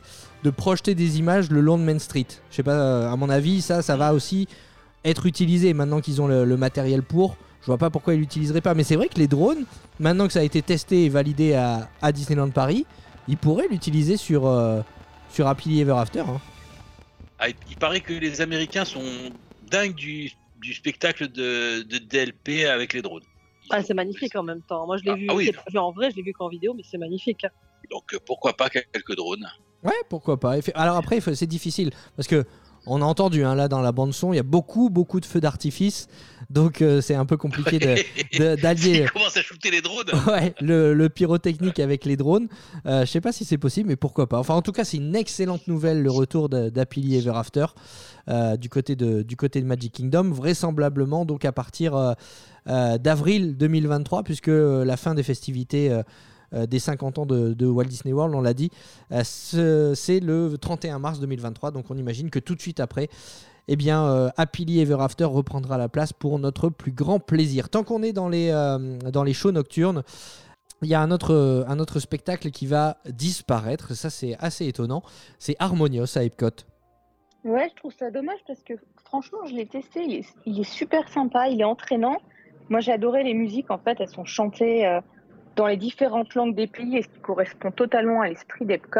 de 0.43 0.49
projeter 0.49 0.93
des 0.93 1.19
images 1.19 1.49
le 1.49 1.61
long 1.61 1.77
de 1.77 1.83
Main 1.83 1.99
Street. 1.99 2.27
Je 2.51 2.57
sais 2.57 2.63
pas, 2.63 2.73
euh, 2.73 3.09
à 3.13 3.15
mon 3.15 3.29
avis, 3.29 3.61
ça, 3.61 3.81
ça 3.81 3.95
va 3.95 4.13
aussi 4.13 4.49
être 5.05 5.25
utilisé 5.25 5.73
maintenant 5.73 6.01
qu'ils 6.01 6.21
ont 6.21 6.27
le, 6.27 6.43
le 6.43 6.57
matériel 6.57 7.01
pour. 7.01 7.37
Je 7.63 7.67
vois 7.67 7.77
pas 7.77 7.89
pourquoi 7.89 8.13
ils 8.13 8.19
l'utiliseraient 8.19 8.61
pas. 8.61 8.73
Mais 8.73 8.83
c'est 8.83 8.95
vrai 8.95 9.07
que 9.07 9.17
les 9.17 9.27
drones, 9.27 9.65
maintenant 9.99 10.27
que 10.27 10.33
ça 10.33 10.39
a 10.39 10.43
été 10.43 10.61
testé 10.61 11.05
et 11.05 11.09
validé 11.09 11.53
à, 11.53 11.89
à 12.01 12.11
Disneyland 12.11 12.49
Paris, 12.49 12.85
ils 13.27 13.37
pourraient 13.37 13.67
l'utiliser 13.69 14.17
sur, 14.17 14.45
euh, 14.47 14.81
sur 15.29 15.47
Happily 15.47 15.79
Ever 15.81 15.93
After. 15.97 16.19
hein. 16.21 16.41
Ah, 17.39 17.49
il- 17.49 17.55
il 17.69 17.77
paraît 17.77 18.01
que 18.01 18.13
les 18.13 18.41
Américains 18.41 18.85
sont 18.85 19.03
dingues 19.71 19.95
du, 19.95 20.31
du 20.61 20.73
spectacle 20.73 21.29
de, 21.29 21.81
de 21.83 21.97
DLP 21.97 22.65
avec 22.65 22.93
les 22.93 23.01
drones. 23.01 23.23
Ils 23.65 23.69
Ah, 23.71 23.81
c'est 23.81 23.93
magnifique 23.93 24.35
en 24.35 24.43
même 24.43 24.61
temps. 24.61 24.85
Moi 24.85 24.97
je 24.97 25.03
l'ai 25.05 25.11
Ah, 25.11 25.15
vu, 25.15 25.27
ah 25.29 25.33
oui. 25.35 25.45
je 25.45 25.51
l'ai 25.51 25.57
pas 25.57 25.63
vu 25.71 25.77
en 25.79 25.91
vrai, 25.91 26.11
je 26.11 26.17
l'ai 26.17 26.21
vu 26.21 26.33
qu'en 26.33 26.49
vidéo, 26.49 26.73
mais 26.73 26.83
c'est 26.89 26.97
magnifique. 26.97 27.45
Donc 27.89 28.13
euh, 28.13 28.19
pourquoi 28.25 28.53
pas 28.53 28.69
quelques 28.69 29.15
drones 29.15 29.47
Ouais, 29.83 29.91
pourquoi 30.09 30.37
pas. 30.39 30.57
Effe- 30.57 30.71
Alors 30.75 30.95
après, 30.97 31.17
il 31.17 31.21
faut- 31.21 31.33
c'est 31.33 31.47
difficile 31.47 31.91
parce 32.15 32.27
que 32.27 32.45
on 32.85 33.01
a 33.01 33.05
entendu 33.05 33.43
hein, 33.43 33.55
là 33.55 33.67
dans 33.67 33.81
la 33.81 33.91
bande 33.91 34.13
son, 34.13 34.33
il 34.33 34.37
y 34.37 34.39
a 34.39 34.43
beaucoup 34.43 34.89
beaucoup 34.89 35.19
de 35.19 35.25
feux 35.25 35.39
d'artifice, 35.39 36.07
donc 36.49 36.81
euh, 36.81 37.01
c'est 37.01 37.15
un 37.15 37.25
peu 37.25 37.37
compliqué 37.37 37.79
d'allier 37.79 39.03
Ils 39.03 39.11
commencent 39.11 39.37
à 39.37 39.41
shooter 39.41 39.71
les 39.71 39.81
drones. 39.81 40.11
ouais, 40.27 40.53
le, 40.61 40.93
le 40.93 41.09
pyrotechnique 41.09 41.79
avec 41.79 42.05
les 42.05 42.17
drones. 42.17 42.47
Euh, 42.85 43.05
je 43.05 43.11
sais 43.11 43.21
pas 43.21 43.31
si 43.31 43.45
c'est 43.45 43.57
possible, 43.57 43.89
mais 43.89 43.95
pourquoi 43.95 44.27
pas. 44.27 44.39
Enfin, 44.39 44.53
en 44.53 44.61
tout 44.61 44.71
cas, 44.71 44.83
c'est 44.83 44.97
une 44.97 45.15
excellente 45.15 45.67
nouvelle 45.67 46.01
le 46.01 46.11
retour 46.11 46.49
d'Happily 46.49 47.15
Ever 47.17 47.33
After 47.35 47.65
euh, 48.29 48.57
du 48.57 48.69
côté 48.69 48.95
de 48.95 49.21
du 49.21 49.35
côté 49.35 49.61
de 49.61 49.65
Magic 49.65 49.93
Kingdom, 49.93 50.31
vraisemblablement 50.31 51.25
donc 51.25 51.45
à 51.45 51.51
partir 51.51 51.95
euh, 51.95 52.13
euh, 52.67 52.97
d'avril 52.97 53.57
2023, 53.57 54.23
puisque 54.23 54.47
euh, 54.49 54.85
la 54.85 54.97
fin 54.97 55.15
des 55.15 55.23
festivités. 55.23 55.91
Euh, 56.53 56.65
des 56.65 56.79
50 56.79 57.19
ans 57.19 57.25
de, 57.25 57.65
Walt 57.65 57.85
Disney 57.85 58.13
World, 58.13 58.33
on 58.35 58.41
l'a 58.41 58.53
dit, 58.53 58.69
euh, 59.11 59.23
ce- 59.23 59.93
c'est 59.95 60.19
le 60.19 60.57
31 60.57 60.99
mars 60.99 61.19
2023, 61.19 61.71
donc 61.71 61.85
on 61.89 61.97
imagine 61.97 62.29
que 62.29 62.39
tout 62.39 62.55
de 62.55 62.61
suite 62.61 62.79
après, 62.79 63.09
eh 63.67 63.75
bien, 63.75 64.03
euh, 64.05 64.29
Happily 64.37 64.79
Ever 64.81 64.97
After 64.99 65.25
reprendra 65.25 65.77
la 65.77 65.89
place 65.89 66.11
pour 66.13 66.37
notre 66.39 66.69
plus 66.69 66.91
grand 66.91 67.19
plaisir. 67.19 67.69
Tant 67.69 67.83
qu'on 67.83 68.03
est 68.03 68.13
dans 68.13 68.27
les, 68.29 68.49
euh, 68.49 68.97
dans 69.11 69.23
les 69.23 69.33
shows 69.33 69.51
nocturnes, 69.51 70.03
il 70.81 70.89
y 70.89 70.93
a 70.95 71.01
un 71.01 71.11
autre, 71.11 71.65
un 71.67 71.79
autre 71.79 71.99
spectacle 71.99 72.51
qui 72.51 72.67
va 72.67 72.97
disparaître, 73.09 73.93
ça 73.95 74.09
c'est 74.09 74.35
assez 74.39 74.67
étonnant, 74.67 75.01
c'est 75.39 75.55
Harmonious 75.59 76.17
à 76.17 76.23
Epcot. 76.23 76.49
Ouais, 77.45 77.69
je 77.69 77.75
trouve 77.75 77.93
ça 77.97 78.11
dommage 78.11 78.39
parce 78.47 78.61
que 78.63 78.73
franchement, 79.05 79.39
je 79.45 79.53
l'ai 79.53 79.65
testé, 79.65 80.25
il 80.45 80.59
est, 80.59 80.63
super 80.63 81.07
sympa, 81.07 81.47
il 81.49 81.61
est 81.61 81.65
entraînant. 81.65 82.17
Moi, 82.69 82.79
j'ai 82.79 82.91
adoré 82.91 83.23
les 83.23 83.33
musiques, 83.33 83.69
en 83.69 83.77
fait, 83.77 83.97
elles 83.99 84.09
sont 84.09 84.25
chantées 84.25 84.85
dans 85.55 85.67
les 85.67 85.77
différentes 85.77 86.33
langues 86.35 86.55
des 86.55 86.67
pays 86.67 86.97
et 86.97 87.03
ce 87.03 87.07
qui 87.07 87.19
correspond 87.19 87.71
totalement 87.71 88.21
à 88.21 88.29
l'esprit 88.29 88.65
d'Epcot. 88.65 88.99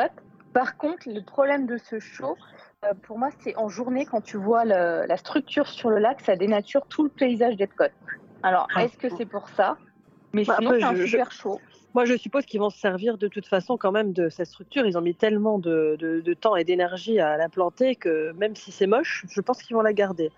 Par 0.54 0.78
contre, 0.78 1.04
le 1.08 1.24
problème 1.24 1.66
de 1.66 1.78
ce 1.78 2.00
show, 2.00 2.38
euh, 2.86 2.94
pour 3.04 3.18
moi, 3.18 3.30
c'est 3.44 3.56
en 3.58 3.70
journée, 3.70 4.06
quand 4.06 4.22
tu 4.22 4.38
vois 4.38 4.66
le- 4.66 5.06
la 5.08 5.18
structure 5.18 5.68
sur 5.68 5.90
le 5.90 5.98
lac, 5.98 6.22
ça 6.22 6.36
dénature 6.36 6.86
tout 6.88 7.04
le 7.04 7.10
paysage 7.10 7.56
d'Epcot. 7.56 7.86
Alors, 8.44 8.68
Ah. 8.76 8.84
est-ce 8.84 8.98
que 8.98 9.08
c'est 9.18 9.26
pour 9.26 9.50
ça? 9.50 9.78
Mais 10.34 10.44
Bah, 10.44 10.58
sinon, 10.60 10.72
c'est 10.78 10.84
un 10.84 10.96
je- 10.96 11.06
super 11.06 11.32
show. 11.32 11.60
Moi, 11.96 12.06
je 12.06 12.18
suppose 12.18 12.46
qu'ils 12.46 12.60
vont 12.60 12.72
se 12.72 12.80
servir 12.80 13.18
de 13.20 13.28
toute 13.28 13.46
façon 13.48 13.78
quand 13.78 13.92
même 13.92 14.14
de 14.14 14.30
cette 14.30 14.48
structure. 14.48 14.86
Ils 14.86 14.98
ont 14.98 15.02
mis 15.02 15.14
tellement 15.16 15.60
de, 15.60 15.96
de- 16.00 16.22
de 16.22 16.34
temps 16.34 16.56
et 16.56 16.64
d'énergie 16.64 17.20
à 17.20 17.38
l'implanter 17.38 17.96
que 17.96 18.32
même 18.34 18.56
si 18.56 18.72
c'est 18.72 18.88
moche, 18.88 19.26
je 19.30 19.42
pense 19.42 19.62
qu'ils 19.62 19.76
vont 19.76 19.84
la 19.84 19.94
garder. 19.94 20.32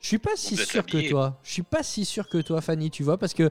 Je 0.00 0.06
suis 0.08 0.18
pas 0.18 0.36
si 0.36 0.56
sûr 0.56 0.84
que 0.86 1.08
toi. 1.08 1.38
Je 1.42 1.52
suis 1.52 1.62
pas 1.62 1.82
si 1.82 2.04
sûr 2.04 2.28
que 2.28 2.38
toi, 2.38 2.60
Fanny, 2.60 2.90
tu 2.90 3.02
vois, 3.02 3.18
parce 3.18 3.34
que 3.34 3.50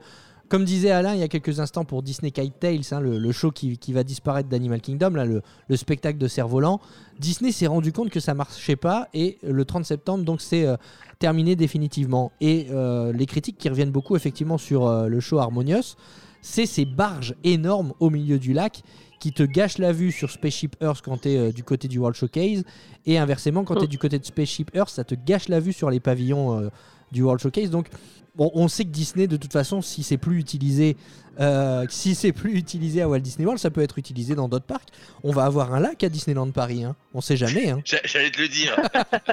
comme 0.52 0.66
disait 0.66 0.92
Alain 0.92 1.14
il 1.14 1.22
y 1.22 1.24
a 1.24 1.30
quelques 1.30 1.62
instants 1.62 1.86
pour 1.86 2.04
Disney 2.04 2.30
Kite 2.30 2.60
Tales, 2.60 2.82
hein, 2.92 3.00
le, 3.00 3.18
le 3.18 3.32
show 3.32 3.52
qui, 3.52 3.78
qui 3.78 3.94
va 3.94 4.04
disparaître 4.04 4.50
d'Animal 4.50 4.82
Kingdom, 4.82 5.12
là, 5.12 5.24
le, 5.24 5.42
le 5.70 5.76
spectacle 5.78 6.18
de 6.18 6.28
cerf-volant, 6.28 6.82
Disney 7.20 7.54
s'est 7.54 7.68
rendu 7.68 7.94
compte 7.94 8.10
que 8.10 8.20
ça 8.20 8.34
marchait 8.34 8.76
pas 8.76 9.08
et 9.14 9.38
le 9.44 9.64
30 9.64 9.86
septembre, 9.86 10.26
donc 10.26 10.42
c'est 10.42 10.68
euh, 10.68 10.76
terminé 11.20 11.56
définitivement. 11.56 12.34
Et 12.42 12.68
euh, 12.72 13.14
les 13.14 13.28
critiques 13.28 13.58
qui 13.58 13.70
reviennent 13.70 13.92
beaucoup 13.92 14.18
effectivement 14.18 14.58
sur 14.58 14.88
euh, 14.88 15.08
le 15.08 15.22
show 15.22 15.40
Harmonious, 15.40 15.96
c'est 16.42 16.66
ces 16.66 16.84
barges 16.84 17.34
énormes 17.46 17.94
au 18.02 18.10
milieu 18.10 18.38
du 18.38 18.52
lac 18.52 18.84
qui 19.22 19.32
te 19.32 19.44
gâchent 19.44 19.78
la 19.78 19.94
vue 19.94 20.12
sur 20.12 20.32
Spaceship 20.32 20.76
Earth 20.82 21.02
quand 21.02 21.22
tu 21.22 21.30
es 21.30 21.54
du 21.54 21.64
côté 21.64 21.88
du 21.88 22.00
World 22.00 22.18
Showcase 22.18 22.64
et 23.06 23.18
inversement 23.20 23.64
quand 23.64 23.76
tu 23.76 23.84
es 23.84 23.88
du 23.88 24.00
côté 24.00 24.18
de 24.20 24.26
Spaceship 24.26 24.72
Earth 24.76 24.90
ça 24.90 25.04
te 25.04 25.14
gâche 25.16 25.48
la 25.48 25.60
vue 25.60 25.74
sur 25.74 25.92
les 25.92 26.00
pavillons 26.00 26.60
euh, 26.60 26.70
du 27.12 27.22
World 27.22 27.40
Showcase 27.40 27.70
donc 27.70 27.88
bon, 28.36 28.52
on 28.54 28.68
sait 28.68 28.84
que 28.86 28.90
Disney 28.90 29.28
de 29.28 29.38
toute 29.38 29.52
façon 29.54 29.82
si 29.82 30.04
c'est 30.04 30.18
plus 30.18 30.40
utilisé 30.40 30.98
euh, 31.40 31.86
si 31.90 32.14
c'est 32.16 32.32
plus 32.34 32.56
utilisé 32.58 33.02
à 33.02 33.08
Walt 33.10 33.20
Disney 33.20 33.46
World 33.46 33.60
ça 33.62 33.70
peut 33.72 33.82
être 33.82 33.98
utilisé 33.98 34.36
dans 34.36 34.48
d'autres 34.50 34.66
parcs 34.66 34.90
on 35.24 35.32
va 35.32 35.46
avoir 35.46 35.74
un 35.74 35.80
lac 35.80 36.04
à 36.04 36.10
Disneyland 36.10 36.52
Paris 36.52 36.84
hein. 36.84 36.96
on 37.14 37.22
sait 37.22 37.38
jamais 37.38 37.70
hein. 37.70 37.82
J'a- 37.86 38.02
J'allais 38.04 38.32
te 38.32 38.42
le 38.42 38.48
dire. 38.48 38.76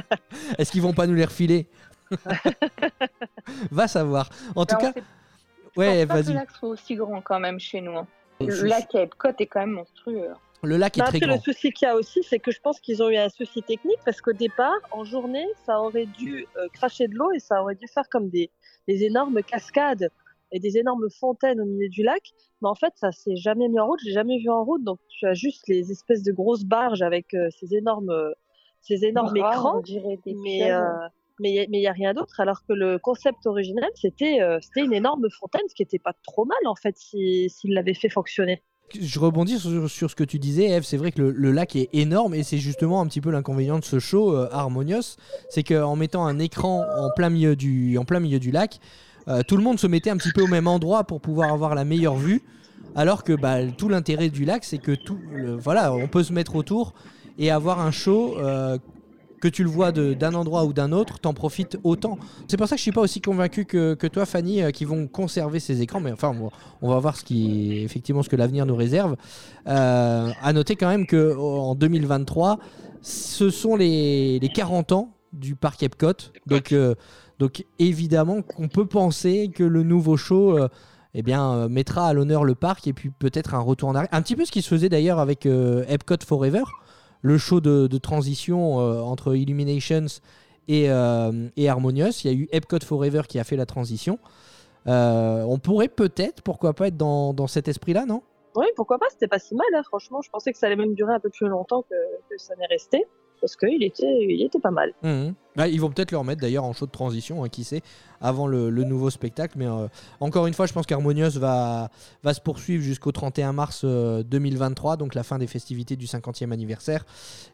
est-ce 0.59 0.71
qu'ils 0.73 0.83
vont 0.83 0.93
pas 0.95 1.07
nous 1.07 1.15
les 1.15 1.25
refiler? 1.25 1.67
Va 3.71 3.89
savoir 3.89 4.29
en 4.55 4.65
tout 4.67 4.77
cas 4.77 4.93
ouais 5.77 6.05
vas-y 6.05 6.29
le 6.29 6.35
lac 6.35 6.51
soit 6.59 6.69
aussi 6.71 6.95
grand 6.95 7.21
quand 7.21 7.41
même 7.41 7.59
chez 7.61 7.81
nous. 7.81 7.97
hein. 7.97 8.07
Le 8.41 8.63
lac 8.65 8.95
à 8.95 9.03
Epcot 9.03 9.31
est 9.39 9.47
quand 9.47 9.61
même 9.61 9.73
monstrueux. 9.73 10.29
Le 10.63 10.77
lac 10.77 10.97
est 10.99 11.01
Bah, 11.01 11.07
très 11.07 11.19
après, 11.19 11.27
grand 11.27 11.37
le 11.37 11.41
souci 11.41 11.71
qu'il 11.73 11.87
y 11.87 11.91
a 11.91 11.97
aussi, 11.97 12.23
c'est 12.23 12.39
que 12.39 12.51
je 12.51 12.61
pense 12.61 12.81
qu'ils 12.81 13.03
ont 13.03 13.09
eu 13.09 13.17
un 13.17 13.29
souci 13.29 13.63
technique 13.63 13.99
parce 14.05 14.21
qu'au 14.21 14.33
départ, 14.33 14.79
en 14.91 15.05
journée, 15.05 15.47
ça 15.65 15.81
aurait 15.81 16.07
dû 16.07 16.47
euh, 16.57 16.67
cracher 16.73 17.07
de 17.09 17.15
l'eau 17.15 17.31
et 17.33 17.39
ça 17.39 17.63
aurait 17.63 17.77
dû 17.77 17.87
faire 17.87 18.09
comme 18.09 18.29
des, 18.29 18.51
des 18.89 19.05
énormes 19.05 19.43
cascades 19.43 20.11
et 20.51 20.59
des 20.61 20.79
énormes 20.79 21.09
fontaines 21.11 21.61
au 21.61 21.65
milieu 21.65 21.89
du 21.89 22.03
lac. 22.03 22.23
Mais 22.63 22.69
en 22.69 22.75
fait, 22.75 22.93
ça 22.97 23.13
s'est 23.13 23.37
jamais 23.37 23.69
mis 23.69 23.79
en 23.79 23.87
route. 23.87 24.01
J'ai 24.05 24.13
jamais 24.13 24.39
vu 24.39 24.49
en 24.51 24.65
route. 24.65 24.83
Donc, 24.83 24.99
tu 25.09 25.27
as 25.27 25.35
juste 25.35 25.69
les 25.69 25.93
espèces 25.93 26.23
de 26.23 26.33
grosses 26.33 26.65
barges 26.65 27.03
avec 27.03 27.35
euh, 27.35 27.49
ces 27.51 27.75
énormes, 27.75 28.11
euh, 28.11 28.33
ces 28.81 29.05
énormes 29.05 29.35
Bras, 29.35 29.51
écrans. 29.53 29.79
on 29.79 29.83
dirait 29.83 30.19
des 30.25 30.35
Mais 30.35 30.71
mais 31.41 31.53
il 31.53 31.71
n'y 31.71 31.87
a 31.87 31.93
rien 31.93 32.15
d'autre. 32.15 32.41
Alors 32.41 32.65
que 32.67 32.73
le 32.73 32.99
concept 32.99 33.47
original, 33.47 33.89
c'était 33.95 34.41
euh, 34.43 34.59
c'était 34.61 34.81
une 34.85 34.93
énorme 34.93 35.29
fontaine, 35.31 35.63
ce 35.69 35.75
qui 35.75 35.83
n'était 35.83 36.01
pas 36.01 36.15
trop 36.25 36.45
mal 36.45 36.59
en 36.67 36.75
fait 36.75 36.97
si- 36.97 37.49
s'il 37.49 37.75
l'avait 37.75 37.95
fait 37.95 38.09
fonctionner. 38.09 38.63
Je 39.01 39.19
rebondis 39.19 39.59
sur, 39.59 40.11
ce 40.11 40.15
que 40.15 40.25
tu 40.25 40.39
disais, 40.39 40.71
Eve. 40.71 40.85
C'est 40.85 40.97
vrai 40.97 41.13
que 41.13 41.21
le, 41.21 41.53
lac 41.53 41.77
est 41.77 41.89
énorme 41.93 42.35
et 42.35 42.43
c'est 42.43 42.59
justement 42.59 43.01
un 43.01 43.07
petit 43.07 43.21
peu 43.21 43.31
l'inconvénient 43.31 43.79
de 43.79 43.85
ce 43.85 43.99
show 43.99 44.35
euh, 44.35 44.49
Harmonious. 44.51 45.17
C'est 45.51 45.63
qu'en 45.63 45.97
mettant 45.97 46.27
un 46.27 46.39
écran 46.39 46.85
en 46.97 47.11
plein 47.11 47.31
milieu 47.31 47.57
du, 47.57 48.51
lac, 48.51 48.81
euh, 49.29 49.43
tout 49.47 49.57
le 49.57 49.63
monde 49.63 49.79
se 49.79 49.87
mettait 49.87 50.11
un 50.11 50.17
petit 50.17 50.33
peu 50.33 50.43
au 50.43 50.47
même 50.47 50.67
endroit 50.67 51.05
pour 51.05 51.21
pouvoir 51.21 51.53
avoir 51.53 51.75
la 51.75 51.85
meilleure 51.85 52.17
vue. 52.17 52.43
Alors 52.95 53.25
que 53.25 53.33
bah, 53.33 53.67
tout 53.67 53.89
l'intérêt 53.89 54.31
du 54.31 54.45
lac, 54.45 54.65
c'est 54.65 54.79
que 54.79 54.93
tout, 54.93 55.19
voilà, 55.59 55.93
on 55.93 56.09
peut 56.09 56.23
se 56.23 56.33
mettre 56.33 56.57
autour 56.57 56.95
et 57.39 57.51
avoir 57.51 57.81
un 57.81 57.91
show. 57.91 58.37
Que 59.41 59.49
tu 59.49 59.63
le 59.63 59.71
vois 59.71 59.93
d'un 59.93 60.35
endroit 60.35 60.65
ou 60.65 60.73
d'un 60.73 60.93
autre, 60.93 61.19
t'en 61.19 61.35
profites 61.35 61.79
autant. 61.85 62.19
C'est 62.49 62.57
pour 62.57 62.67
ça 62.69 62.75
que 62.75 62.79
je 62.79 62.83
suis 62.83 62.93
pas 62.93 63.01
aussi 63.01 63.21
convaincu 63.21 63.65
que, 63.65 63.95
que 63.95 64.07
toi, 64.07 64.27
Fanny, 64.27 64.63
euh, 64.63 64.71
qui 64.71 64.85
vont 64.85 65.07
conserver 65.07 65.61
ces 65.61 65.81
écrans. 65.83 66.01
Mais 66.01 66.13
enfin, 66.13 66.35
on, 66.41 66.51
on 66.83 66.91
va 66.91 66.99
voir 66.99 67.17
ce 67.17 67.25
qui, 67.25 67.79
effectivement, 67.81 68.23
ce 68.23 68.29
que 68.29 68.37
l'avenir 68.37 68.67
nous 68.67 68.77
réserve. 68.77 69.17
Euh, 69.67 70.31
à 70.43 70.53
noter 70.53 70.77
quand 70.77 70.89
même 70.89 71.07
que 71.07 71.37
en 71.37 71.75
2023, 71.75 72.59
ce 73.03 73.51
sont 73.51 73.77
les, 73.77 74.39
les 74.39 74.49
40 74.49 74.93
ans 74.93 75.15
du 75.33 75.55
parc 75.57 75.83
Epcot. 75.83 76.13
Donc, 76.47 76.73
euh, 76.73 76.95
donc 77.39 77.65
évidemment 77.79 78.43
qu'on 78.43 78.69
peut 78.69 78.87
penser 78.87 79.51
que 79.55 79.65
le 79.65 79.83
nouveau 79.83 80.17
show. 80.17 80.59
eh 81.15 81.23
bien, 81.23 81.53
euh, 81.53 81.69
mettra 81.69 82.07
à 82.07 82.13
l'honneur 82.13 82.45
le 82.45 82.55
parc 82.55 82.87
et 82.87 82.93
puis 82.93 83.11
peut-être 83.11 83.55
un 83.55 83.61
retour 83.61 83.89
en 83.89 83.95
arrière. 83.95 84.09
Un 84.13 84.23
petit 84.23 84.37
peu 84.37 84.45
ce 84.45 84.53
qui 84.53 84.63
se 84.63 84.69
faisait 84.69 84.89
d'ailleurs 84.89 85.19
avec 85.19 85.47
euh, 85.47 85.85
Epcot 85.89 86.17
Forever, 86.25 86.63
le 87.23 87.39
show 87.39 87.61
de, 87.61 87.99
transition 87.99 88.81
euh, 88.81 89.01
entre 89.01 89.35
Illuminations 89.35 90.07
et, 90.69 90.91
euh, 90.91 91.49
et 91.57 91.69
Harmonious. 91.69 92.25
Il 92.25 92.31
y 92.31 92.35
a 92.35 92.37
eu 92.37 92.49
Epcot 92.53 92.85
Forever 92.85 93.23
qui 93.29 93.39
a 93.39 93.45
fait 93.45 93.57
la 93.57 93.67
transition. 93.67 94.19
Euh, 94.87 95.43
on 95.43 95.59
pourrait 95.59 95.89
peut-être, 95.89 96.43
pourquoi 96.43 96.75
pas, 96.75 96.89
être 96.89 96.97
dans, 96.97 97.35
dans 97.35 97.47
cet 97.47 97.69
esprit-là, 97.69 98.07
non? 98.07 98.23
Oui, 98.55 98.67
pourquoi 98.77 98.99
pas, 98.99 99.07
c'était 99.11 99.29
pas 99.29 99.39
si 99.39 99.55
mal, 99.55 99.67
hein, 99.75 99.83
franchement. 99.85 100.21
Je 100.23 100.31
pensais 100.31 100.53
que 100.53 100.59
ça 100.59 100.67
allait 100.67 100.77
même 100.77 100.95
durer 100.95 101.13
un 101.13 101.21
peu 101.21 101.31
plus 101.31 101.49
longtemps 101.49 101.83
que 101.83 101.95
ça 102.39 102.55
n'est 102.57 102.67
resté, 102.67 103.05
parce 103.41 103.57
qu'il 103.57 103.83
était, 103.83 104.25
il 104.25 104.43
était 104.43 104.59
pas 104.59 104.71
mal. 104.71 104.93
Mhm. 105.03 105.35
Ah, 105.57 105.67
ils 105.67 105.81
vont 105.81 105.91
peut-être 105.91 106.13
le 106.13 106.19
remettre 106.19 106.41
d'ailleurs 106.41 106.65
en 106.65 106.73
show 106.73 106.87
de 106.87 106.91
transition, 106.91 107.43
hein, 107.43 107.49
qui 107.49 107.65
sait, 107.65 107.83
avant 108.21 108.47
le, 108.47 108.71
nouveau 108.71 109.11
spectacle. 109.11 109.55
Mais 109.59 109.67
euh, 109.67 109.89
encore 110.21 110.47
une 110.47 110.55
fois, 110.55 110.67
je 110.67 110.73
pense 110.73 110.87
qu'Harmonious 110.87 111.39
va, 111.39 111.91
se 112.25 112.41
poursuivre 112.41 112.83
jusqu'au 112.83 113.11
31 113.11 113.53
mars 113.53 113.83
euh, 113.85 114.23
2023, 114.23 114.97
donc 114.97 115.15
la 115.15 115.25
fin 115.25 115.39
des 115.39 115.49
festivités 115.49 115.97
du 115.97 116.07
50e 116.07 116.53
anniversaire. 116.53 117.05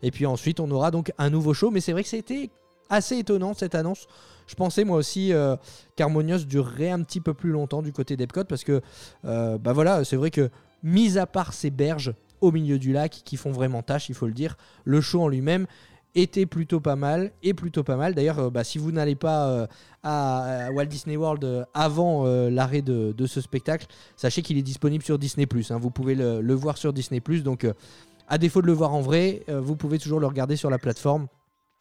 Et 0.03 0.11
puis 0.11 0.27
ensuite, 0.27 0.61
on 0.61 0.71
aura 0.71 0.91
donc 0.91 1.13
un 1.17 1.31
nouveau 1.31 1.55
show. 1.55 1.71
Mais 1.71 1.81
c'est 1.81 1.93
vrai 1.93 2.03
que 2.03 2.09
c'était 2.09 2.51
assez 2.91 3.19
étonnant 3.19 3.55
cette 3.55 3.75
annonce. 3.75 4.07
Je 4.47 4.55
pensais 4.55 4.85
moi 4.85 4.99
aussi 4.99 5.33
euh, 5.33 5.57
durerait 6.47 6.91
un 6.91 7.03
petit 7.03 7.21
peu 7.21 7.35
plus 7.35 7.51
longtemps 7.51 7.83
du 7.83 7.93
côté 7.93 8.17
d'Epcot 8.17 8.45
parce 8.45 8.65
que, 8.65 8.81
euh, 9.25 9.59
bah 9.59 9.73
voilà, 9.73 10.05
c'est 10.05 10.17
vrai 10.17 10.31
que, 10.31 10.51
mis 10.83 11.17
à 11.17 11.27
part 11.27 11.55
ces 11.55 11.71
berges 11.71 12.13
au 12.45 12.53
milieu 12.53 12.79
du 12.79 12.93
lac 12.93 13.23
qui 13.25 13.37
font 13.37 13.53
vraiment 13.53 13.83
tâche, 13.83 14.09
il 14.09 14.15
faut 14.15 14.27
le 14.27 14.33
dire, 14.33 14.57
le 14.85 15.01
show 15.01 15.23
en 15.23 15.29
lui-même 15.29 15.67
était 16.15 16.47
plutôt 16.47 16.81
pas 16.81 16.97
mal 16.97 17.33
et 17.43 17.55
plutôt 17.55 17.83
pas 17.83 17.97
mal. 17.97 18.15
D'ailleurs, 18.15 18.39
euh, 18.39 18.51
bah, 18.51 18.65
si 18.65 18.79
vous 18.79 18.93
n'allez 18.93 19.17
pas 19.17 19.49
euh, 19.49 19.67
à, 20.03 20.69
Walt 20.73 20.87
Disney 20.87 21.17
World 21.17 21.45
euh, 21.45 21.65
avant 21.75 22.25
l'arrêt 22.25 22.83
de, 22.83 23.27
ce 23.27 23.41
spectacle, 23.41 23.87
sachez 24.17 24.43
qu'il 24.43 24.59
est 24.59 24.63
disponible 24.63 25.03
sur 25.03 25.19
Disney+. 25.19 25.47
hein. 25.71 25.79
vous 25.79 25.91
pouvez 25.91 26.15
le, 26.15 26.41
le 26.41 26.55
voir 26.55 26.77
sur 26.77 26.93
Disney+. 26.93 27.21
Donc, 27.43 27.67
à 28.29 28.39
défaut 28.39 28.63
de 28.63 28.67
le 28.67 28.73
voir 28.73 28.95
en 28.95 29.01
vrai, 29.01 29.45
vous 29.49 29.77
pouvez 29.77 29.99
toujours 29.99 30.21
le 30.21 30.27
regarder 30.27 30.57
sur 30.57 30.71
la 30.71 30.79
plateforme. 30.79 31.27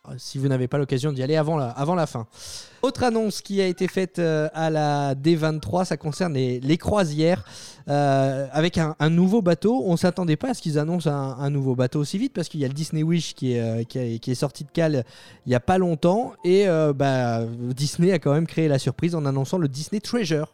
Euh, 0.09 0.13
Si 0.17 0.37
vous 0.37 0.47
n'avez 0.47 0.67
pas 0.67 0.77
l'occasion 0.77 1.11
d'y 1.11 1.23
aller 1.23 1.35
avant 1.35 1.57
la, 1.57 2.05
fin. 2.05 2.27
Autre 2.81 3.03
annonce 3.03 3.41
qui 3.41 3.61
a 3.61 3.67
été 3.67 3.87
faite 3.87 4.19
euh, 4.19 4.49
à 4.53 4.69
la 4.69 5.15
D23, 5.15 5.85
ça 5.85 5.97
concerne 5.97 6.33
les, 6.33 6.77
croisières 6.77 7.43
euh, 7.89 8.47
avec 8.51 8.77
un, 8.77 8.95
nouveau 9.09 9.41
bateau. 9.41 9.83
On 9.85 9.97
s'attendait 9.97 10.35
pas 10.35 10.49
à 10.49 10.53
ce 10.53 10.61
qu'ils 10.61 10.79
annoncent 10.79 11.09
un, 11.09 11.49
nouveau 11.49 11.75
bateau 11.75 11.99
aussi 11.99 12.17
vite 12.17 12.33
parce 12.33 12.49
qu'il 12.49 12.59
y 12.59 12.65
a 12.65 12.67
le 12.67 12.73
Disney 12.73 13.03
Wish 13.03 13.33
qui 13.33 13.53
est, 13.53 14.33
sorti 14.33 14.63
de 14.63 14.71
cale 14.71 15.05
il 15.45 15.51
y 15.51 15.55
a 15.55 15.59
pas 15.59 15.77
longtemps 15.77 16.33
et 16.43 16.65
bah, 16.95 17.41
Disney 17.45 18.11
a 18.11 18.19
quand 18.19 18.33
même 18.33 18.47
créé 18.47 18.67
la 18.67 18.79
surprise 18.79 19.15
en 19.15 19.25
annonçant 19.25 19.57
le 19.57 19.67
Disney 19.67 19.99
Treasure. 19.99 20.53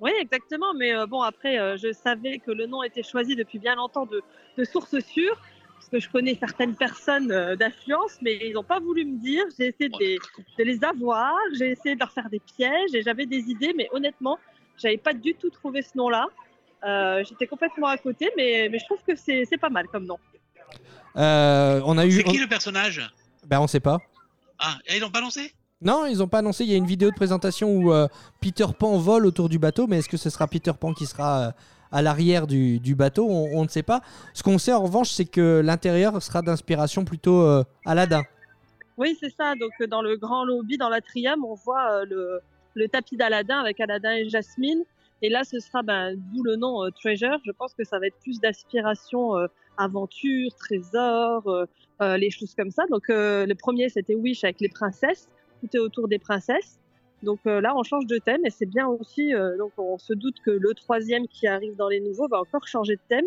Oui, 0.00 0.10
exactement. 0.20 0.74
Mais 0.74 0.92
bon, 1.06 1.22
après, 1.22 1.78
je 1.78 1.92
savais 1.92 2.38
que 2.38 2.50
le 2.50 2.66
nom 2.66 2.82
était 2.82 3.02
choisi 3.02 3.34
depuis 3.34 3.58
bien 3.58 3.74
longtemps 3.74 4.06
de, 4.06 4.22
de 4.56 4.64
sources 4.64 4.98
sûres, 5.00 5.40
parce 5.76 5.88
que 5.88 6.00
je 6.00 6.08
connais 6.10 6.36
certaines 6.38 6.74
personnes 6.74 7.30
euh, 7.30 7.56
d'influence, 7.56 8.18
mais 8.22 8.38
ils 8.48 8.54
n'ont 8.54 8.64
pas 8.64 8.80
voulu 8.80 9.04
me 9.04 9.18
dire. 9.18 9.44
J'ai 9.58 9.68
essayé 9.68 9.88
de 9.88 9.98
les, 10.00 10.18
de 10.58 10.64
les 10.64 10.82
avoir, 10.84 11.34
j'ai 11.58 11.70
essayé 11.70 11.94
de 11.94 12.00
leur 12.00 12.10
faire 12.10 12.28
des 12.28 12.40
pièges, 12.40 12.94
et 12.94 13.02
j'avais 13.02 13.26
des 13.26 13.50
idées, 13.50 13.72
mais 13.76 13.88
honnêtement, 13.92 14.38
j'avais 14.78 14.96
pas 14.96 15.12
du 15.12 15.34
tout 15.34 15.50
trouvé 15.50 15.82
ce 15.82 15.96
nom-là. 15.96 16.26
Euh, 16.84 17.24
J'étais 17.28 17.46
complètement 17.46 17.86
à 17.86 17.98
côté, 17.98 18.30
mais, 18.36 18.68
mais 18.70 18.78
je 18.78 18.84
trouve 18.84 18.98
que 19.06 19.16
c'est 19.16 19.58
pas 19.60 19.70
mal 19.70 19.86
comme 19.88 20.04
nom. 20.04 20.18
Euh, 21.16 21.80
on 21.84 21.96
a 21.96 22.06
eu, 22.06 22.12
C'est 22.12 22.24
qui 22.24 22.38
on, 22.38 22.42
le 22.42 22.48
personnage? 22.48 23.00
Bah, 23.46 23.60
on 23.60 23.66
sait 23.66 23.80
pas. 23.80 23.98
Ah, 24.58 24.78
et 24.86 24.96
ils 24.96 25.00
l'ont 25.00 25.10
pas 25.10 25.20
lancé? 25.20 25.52
Non, 25.80 26.06
ils 26.06 26.22
ont 26.22 26.28
pas 26.28 26.38
annoncé. 26.38 26.64
Il 26.64 26.70
y 26.70 26.74
a 26.74 26.76
une 26.76 26.86
vidéo 26.86 27.10
de 27.10 27.14
présentation 27.14 27.70
où 27.70 27.92
euh, 27.92 28.08
Peter 28.40 28.66
Pan 28.78 28.96
vole 28.98 29.26
autour 29.26 29.48
du 29.48 29.58
bateau, 29.58 29.86
mais 29.86 29.98
est-ce 29.98 30.08
que 30.08 30.16
ce 30.16 30.30
sera 30.30 30.46
Peter 30.46 30.72
Pan 30.78 30.94
qui 30.94 31.06
sera 31.06 31.48
euh, 31.48 31.50
à 31.92 32.02
l'arrière 32.02 32.46
du, 32.46 32.94
bateau 32.94 33.26
on, 33.28 33.62
ne 33.62 33.68
sait 33.68 33.82
pas. 33.82 34.00
Ce 34.34 34.42
qu'on 34.42 34.58
sait 34.58 34.72
en 34.72 34.82
revanche, 34.82 35.10
c'est 35.10 35.24
que 35.24 35.60
l'intérieur 35.64 36.22
sera 36.22 36.42
d'inspiration 36.42 37.04
plutôt 37.04 37.42
euh, 37.42 37.64
Aladdin. 37.84 38.22
Oui, 38.96 39.16
c'est 39.20 39.30
ça. 39.30 39.54
Donc, 39.54 39.72
euh, 39.80 39.86
dans 39.86 40.02
le 40.02 40.16
grand 40.16 40.44
lobby, 40.44 40.78
dans 40.78 40.88
l'atrium, 40.88 41.44
on 41.44 41.54
voit 41.54 42.02
euh, 42.02 42.40
le, 42.74 42.88
tapis 42.88 43.16
d'Aladin 43.16 43.58
avec 43.58 43.80
Aladin 43.80 44.12
et 44.12 44.28
Jasmine. 44.28 44.82
Et 45.22 45.28
là, 45.28 45.44
ce 45.44 45.58
sera 45.60 45.82
ben, 45.82 46.14
d'où 46.16 46.42
le 46.42 46.56
nom 46.56 46.90
Treasure. 46.90 47.38
Je 47.44 47.52
pense 47.52 47.74
que 47.74 47.84
ça 47.84 47.98
va 47.98 48.06
être 48.06 48.18
plus 48.20 48.40
d'aspiration 48.40 49.36
euh, 49.36 49.46
aventure, 49.78 50.50
trésor, 50.58 51.66
les 52.00 52.30
choses 52.30 52.54
comme 52.54 52.70
ça. 52.70 52.84
Donc, 52.90 53.04
le 53.08 53.52
premier, 53.54 53.88
c'était 53.90 54.14
Wish 54.14 54.44
avec 54.44 54.60
les 54.60 54.68
princesses. 54.68 55.28
Tout 55.60 55.68
est 55.74 55.78
autour 55.78 56.08
des 56.08 56.18
princesses. 56.18 56.78
Donc 57.26 57.40
euh, 57.46 57.60
là, 57.60 57.74
on 57.76 57.82
change 57.82 58.06
de 58.06 58.16
thème 58.18 58.40
et 58.46 58.50
c'est 58.50 58.64
bien 58.76 58.86
aussi. 58.86 59.34
euh, 59.34 59.58
donc, 59.58 59.72
on 59.76 59.98
se 59.98 60.14
doute 60.14 60.36
que 60.44 60.50
le 60.52 60.72
troisième 60.74 61.26
qui 61.28 61.46
arrive 61.46 61.74
dans 61.76 61.88
les 61.88 62.00
nouveaux 62.00 62.28
va 62.28 62.40
encore 62.40 62.66
changer 62.66 62.94
de 62.96 63.00
thème. 63.08 63.26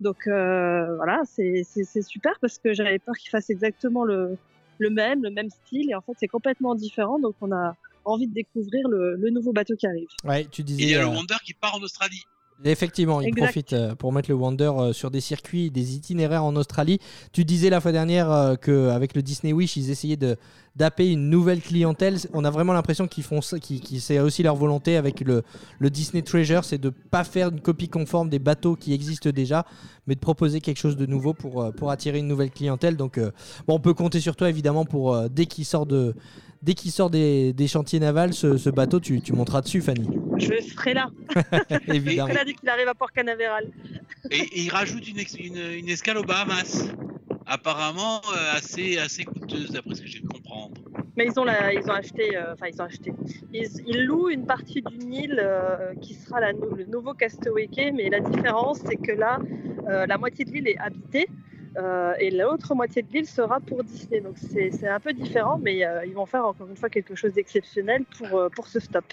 Donc 0.00 0.26
euh, 0.26 0.96
voilà, 0.96 1.22
c'est 1.26 1.62
super 2.02 2.32
parce 2.40 2.58
que 2.58 2.72
j'avais 2.72 2.98
peur 2.98 3.14
qu'il 3.14 3.30
fasse 3.30 3.50
exactement 3.50 4.04
le, 4.04 4.36
le 4.78 4.90
même, 4.90 5.22
le 5.22 5.30
même 5.30 5.50
style. 5.50 5.90
Et 5.90 5.94
en 5.94 6.00
fait, 6.00 6.14
c'est 6.18 6.26
complètement 6.26 6.74
différent. 6.74 7.18
Donc, 7.20 7.34
on 7.42 7.52
a 7.52 7.76
envie 8.06 8.26
de 8.26 8.34
découvrir 8.34 8.88
le, 8.88 9.14
le 9.16 9.30
nouveau 9.30 9.52
bateau 9.52 9.76
qui 9.76 9.86
arrive. 9.86 10.08
Ouais, 10.24 10.44
tu 10.46 10.62
Il 10.62 10.70
y 10.70 10.76
disais. 10.76 10.96
a 10.96 11.00
le 11.02 11.06
Wonder 11.08 11.36
qui 11.44 11.54
part 11.54 11.74
en 11.76 11.82
Australie. 11.82 12.22
Effectivement, 12.62 13.20
il 13.20 13.28
Exact. 13.28 13.42
profite 13.44 13.72
euh, 13.72 13.94
pour 13.94 14.12
mettre 14.12 14.30
le 14.30 14.36
Wonder 14.36 14.70
euh, 14.78 14.92
sur 14.92 15.10
des 15.10 15.20
circuits, 15.20 15.70
des 15.70 15.96
itinéraires 15.96 16.44
en 16.44 16.54
Australie. 16.56 16.98
Tu 17.32 17.44
disais 17.44 17.68
la 17.68 17.80
fois 17.80 17.92
dernière 17.92 18.30
euh, 18.30 18.54
qu'avec 18.54 19.14
le 19.16 19.22
Disney 19.22 19.52
Wish, 19.52 19.76
ils 19.76 19.90
essayaient 19.90 20.16
de 20.16 20.36
d'apper 20.76 21.08
une 21.10 21.30
nouvelle 21.30 21.60
clientèle. 21.60 22.16
On 22.32 22.44
a 22.44 22.50
vraiment 22.50 22.72
l'impression 22.72 23.06
qu'ils 23.06 23.22
font 23.22 23.40
ça, 23.40 23.60
qu'ils- 23.60 23.80
qu'ils- 23.80 24.00
c'est 24.00 24.18
aussi 24.18 24.42
leur 24.42 24.56
volonté 24.56 24.96
avec 24.96 25.20
le, 25.20 25.42
le 25.78 25.90
Disney 25.90 26.20
Treasure, 26.22 26.64
c'est 26.64 26.78
de 26.78 26.90
pas 26.90 27.22
faire 27.22 27.50
une 27.50 27.60
copie 27.60 27.88
conforme 27.88 28.28
des 28.28 28.40
bateaux 28.40 28.74
qui 28.74 28.92
existent 28.92 29.30
déjà, 29.30 29.66
mais 30.08 30.16
de 30.16 30.20
proposer 30.20 30.60
quelque 30.60 30.78
chose 30.78 30.96
de 30.96 31.06
nouveau 31.06 31.32
pour, 31.32 31.72
pour 31.74 31.90
attirer 31.92 32.18
une 32.18 32.26
nouvelle 32.26 32.50
clientèle. 32.50 32.96
Donc, 32.96 33.20
bon, 33.20 33.74
on 33.74 33.78
peut 33.78 33.94
compter 33.94 34.18
sur 34.18 34.34
toi 34.34 34.48
évidemment 34.48 34.84
pour 34.84 35.28
dès 35.30 35.46
qu'il 35.46 35.64
sort 35.64 35.86
de 35.86 36.14
dès 36.64 36.74
qu'il 36.74 36.90
sort 36.90 37.10
des, 37.10 37.52
des 37.52 37.68
chantiers 37.68 38.00
navals, 38.00 38.32
ce, 38.32 38.56
ce 38.56 38.70
bateau, 38.70 38.98
tu, 38.98 39.20
tu 39.20 39.32
monteras 39.32 39.60
dessus, 39.60 39.80
Fanny. 39.82 40.08
Je 40.38 40.60
serai 40.62 40.94
là. 40.94 41.10
évidemment. 41.88 42.28
Il 42.32 42.38
a 42.38 42.44
dit 42.44 42.54
qu'il 42.54 42.68
arrive 42.68 42.88
à 42.88 42.94
Port 42.94 43.12
Canaveral. 43.12 43.70
Et, 44.30 44.36
et 44.38 44.60
il 44.62 44.70
rajoute 44.70 45.06
une, 45.08 45.18
ex- 45.18 45.34
une, 45.38 45.58
une 45.58 45.88
escale 45.88 46.16
aux 46.18 46.24
Bahamas. 46.24 46.88
Apparemment 47.46 48.22
euh, 48.34 48.56
assez, 48.56 48.96
assez 48.96 49.24
coûteuse, 49.24 49.70
d'après 49.70 49.94
ce 49.94 50.00
que 50.00 50.06
j'ai 50.06 50.20
pu 50.20 50.28
comprendre. 50.28 50.80
Mais 51.16 51.26
ils 51.26 51.38
ont, 51.38 51.44
la, 51.44 51.74
ils 51.74 51.84
ont 51.90 51.92
acheté, 51.94 52.34
euh, 52.36 52.54
enfin 52.54 52.66
ils 52.72 52.80
ont 52.80 52.86
acheté. 52.86 53.12
Ils, 53.52 53.68
ils 53.86 54.04
louent 54.06 54.30
une 54.30 54.46
partie 54.46 54.80
du 54.80 54.96
Nil 54.96 55.38
euh, 55.38 55.92
qui 56.00 56.14
sera 56.14 56.40
la 56.40 56.52
le 56.52 56.86
nouveau 56.86 57.12
Castaway 57.12 57.66
Cay, 57.68 57.92
mais 57.92 58.08
la 58.08 58.20
différence 58.20 58.78
c'est 58.86 58.96
que 58.96 59.12
là, 59.12 59.38
euh, 59.90 60.06
la 60.06 60.16
moitié 60.16 60.46
de 60.46 60.50
l'île 60.52 60.68
est 60.68 60.78
habitée 60.78 61.26
euh, 61.76 62.14
et 62.20 62.30
l'autre 62.30 62.74
moitié 62.74 63.02
de 63.02 63.12
l'île 63.12 63.26
sera 63.26 63.60
pour 63.60 63.82
Disney. 63.82 64.20
Donc 64.20 64.36
c'est 64.38 64.88
un 64.88 65.00
peu 65.00 65.12
différent, 65.12 65.58
mais 65.60 65.84
euh, 65.84 66.04
ils 66.06 66.14
vont 66.14 66.26
faire 66.26 66.46
encore 66.46 66.68
une 66.68 66.76
fois 66.76 66.88
quelque 66.88 67.14
chose 67.14 67.32
d'exceptionnel 67.32 68.04
pour, 68.18 68.38
euh, 68.38 68.48
pour 68.48 68.66
ce 68.68 68.80
stop. 68.80 69.04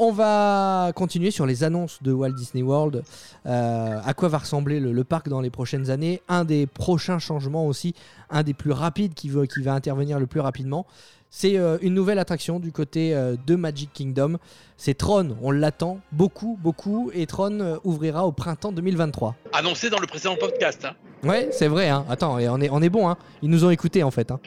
On 0.00 0.12
va 0.12 0.92
continuer 0.94 1.32
sur 1.32 1.44
les 1.44 1.64
annonces 1.64 2.00
de 2.04 2.12
Walt 2.12 2.30
Disney 2.30 2.62
World. 2.62 3.02
À 3.44 4.14
quoi 4.14 4.28
va 4.28 4.38
ressembler 4.38 4.78
le, 4.78 5.02
parc 5.02 5.28
dans 5.28 5.40
les 5.40 5.50
prochaines 5.50 5.90
années? 5.90 6.22
Un 6.28 6.44
des 6.44 6.68
prochains 6.68 7.18
changements 7.18 7.66
aussi, 7.66 7.94
un 8.30 8.44
des 8.44 8.54
plus 8.54 8.70
rapides 8.70 9.14
qui, 9.14 9.28
qui 9.28 9.62
va 9.62 9.74
intervenir 9.74 10.20
le 10.20 10.26
plus 10.26 10.38
rapidement, 10.38 10.86
c'est 11.30 11.58
euh, 11.58 11.78
une 11.82 11.94
nouvelle 11.94 12.18
attraction 12.18 12.58
du 12.60 12.72
côté 12.72 13.14
euh, 13.14 13.36
de 13.46 13.54
Magic 13.56 13.92
Kingdom. 13.92 14.36
C'est 14.76 14.94
Tron, 14.94 15.36
on 15.42 15.50
l'attend 15.50 15.98
beaucoup, 16.12 16.58
beaucoup, 16.62 17.10
et 17.12 17.26
Tron 17.26 17.60
euh, 17.60 17.76
ouvrira 17.84 18.26
au 18.26 18.32
printemps 18.32 18.72
2023. 18.72 19.34
Annoncé 19.52 19.90
dans 19.90 19.98
le 19.98 20.06
précédent 20.06 20.36
podcast. 20.38 20.84
Hein. 20.84 20.94
Ouais, 21.28 21.48
c'est 21.50 21.66
vrai, 21.66 21.88
hein. 21.88 22.04
attends, 22.08 22.38
et 22.38 22.48
on 22.48 22.60
est, 22.60 22.70
on 22.70 22.80
est 22.80 22.88
bon, 22.88 23.08
hein. 23.08 23.16
ils 23.42 23.50
nous 23.50 23.64
ont 23.64 23.70
écoutés 23.70 24.02
en 24.04 24.10
fait. 24.12 24.30
hein. 24.30 24.38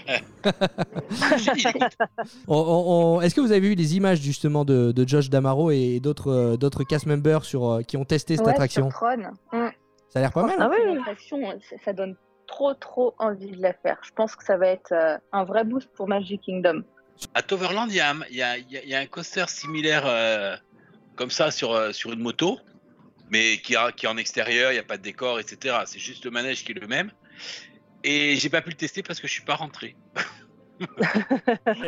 On- 2.48 3.16
on- 3.18 3.22
Est-ce 3.22 3.36
que 3.36 3.42
vous 3.42 3.52
avez 3.52 3.60
vu 3.68 3.76
les 3.76 3.96
images 3.98 4.22
justement 4.22 4.66
de, 4.66 4.92
de 4.92 5.08
Josh 5.08 5.30
Damaro 5.30 5.72
et 5.72 6.00
d'autres 6.00 6.32
euh, 6.32 6.58
d'autres 6.58 6.84
cast 6.84 7.06
members 7.06 7.44
sur, 7.46 7.70
euh, 7.70 7.82
qui 7.82 7.98
ont 7.98 8.06
testé 8.06 8.38
cette 8.38 8.46
Ouais, 8.46 8.52
attraction? 8.54 8.90
Sur 8.90 9.00
Tron. 9.00 9.18
Mm. 9.54 9.70
Ça 10.10 10.20
a 10.20 10.22
l'air 10.22 10.32
pas 10.32 10.44
mal. 10.46 10.56
Ah 10.60 10.70
hein 10.72 11.56
ça 11.84 11.94
donne 11.94 12.16
trop 12.52 12.74
trop 12.74 13.14
envie 13.18 13.52
de 13.52 13.62
la 13.62 13.74
faire. 13.74 13.98
Je 14.04 14.12
pense 14.12 14.36
que 14.36 14.44
ça 14.44 14.58
va 14.58 14.68
être 14.68 14.92
euh, 14.92 15.18
un 15.32 15.44
vrai 15.44 15.64
boost 15.64 15.90
pour 15.96 16.08
Magic 16.08 16.42
Kingdom. 16.42 16.84
à 17.34 17.42
Toverland, 17.42 17.88
il 17.90 17.96
y, 17.96 18.02
a 18.02 18.12
un- 18.12 18.26
y 18.30 18.88
y 18.90 18.96
a- 18.96 19.08
coaster 19.08 19.46
similaire 19.48 20.04
euh, 20.06 20.56
comme 21.16 21.32
ça 21.32 21.52
sur, 21.52 21.72
euh, 21.74 21.92
sur 21.92 22.12
une 22.14 22.20
moto, 22.20 22.60
mais 23.30 23.58
qui, 23.64 23.76
a, 23.76 23.92
qui 23.92 24.06
est 24.06 24.10
en 24.10 24.18
extérieur, 24.18 24.72
il 24.72 24.76
n'y 24.76 24.80
a 24.80 24.84
pas 24.84 24.98
de 24.98 25.04
décor, 25.04 25.40
etc. 25.40 25.78
C'est 25.86 26.00
juste 26.00 26.26
le 26.26 26.32
manège 26.32 26.64
qui 26.66 26.72
est 26.74 26.80
le 26.80 26.88
même. 26.88 27.12
Et 28.04 28.36
j'ai 28.38 28.50
pas 28.50 28.62
pu 28.62 28.70
le 28.72 28.76
tester 28.76 29.04
parce 29.04 29.20
que 29.20 29.28
je 29.28 29.34
suis 29.34 29.44
pas 29.46 29.56
rentré. 29.56 29.96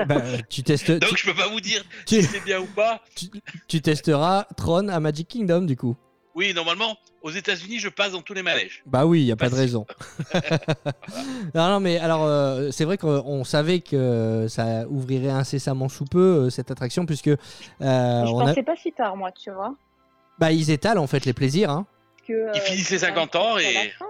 Bah, 0.07 0.21
tu, 0.49 0.61
testes, 0.63 0.91
Donc 0.91 1.09
tu, 1.15 1.17
je 1.17 1.31
peux 1.31 1.35
pas 1.35 1.47
vous 1.47 1.59
dire 1.61 1.83
tu- 2.05 2.21
si 2.21 2.23
c'est 2.23 2.43
bien 2.43 2.59
ou 2.59 2.67
pas. 2.67 3.01
tu 3.67 3.81
testeras 3.81 4.45
Tron 4.55 4.87
à 4.87 4.99
Magic 4.99 5.27
Kingdom 5.27 5.61
du 5.61 5.75
coup. 5.75 5.97
Oui, 6.35 6.53
normalement, 6.53 6.97
aux 7.21 7.29
États-Unis, 7.29 7.79
je 7.79 7.89
passe 7.89 8.13
dans 8.13 8.21
tous 8.21 8.33
les 8.33 8.41
manèges. 8.41 8.81
Bah 8.87 9.05
oui, 9.05 9.21
il 9.21 9.25
n'y 9.25 9.31
a 9.31 9.35
pas 9.35 9.45
de 9.49 9.55
Facile. 9.55 9.65
raison. 9.65 9.85
non, 11.55 11.67
non, 11.69 11.79
mais 11.79 11.97
alors, 11.99 12.23
euh, 12.25 12.69
c'est 12.71 12.85
vrai 12.85 12.97
qu'on 12.97 13.43
savait 13.43 13.79
que 13.81 14.47
ça 14.49 14.87
ouvrirait 14.89 15.29
incessamment 15.29 15.89
sous 15.89 16.05
peu 16.05 16.19
euh, 16.45 16.49
cette 16.49 16.71
attraction, 16.71 17.05
puisque 17.05 17.27
euh, 17.27 17.37
je 17.81 18.31
on 18.31 18.39
a- 18.39 18.45
pensais 18.49 18.63
pas 18.63 18.75
si 18.75 18.91
tard, 18.91 19.15
moi, 19.15 19.31
tu 19.31 19.51
vois. 19.51 19.75
bah, 20.39 20.51
ils 20.51 20.71
étalent 20.71 20.97
en 21.01 21.07
fait 21.07 21.25
les 21.25 21.33
plaisirs. 21.33 21.69
hein. 21.69 21.85
Que, 22.27 22.33
euh, 22.33 22.51
Il 22.55 22.61
finit 22.61 22.81
ses 22.81 22.99
ça 22.99 23.07
50 23.07 23.35
ans 23.35 23.57
et- 23.57 23.65
hein. 23.77 24.05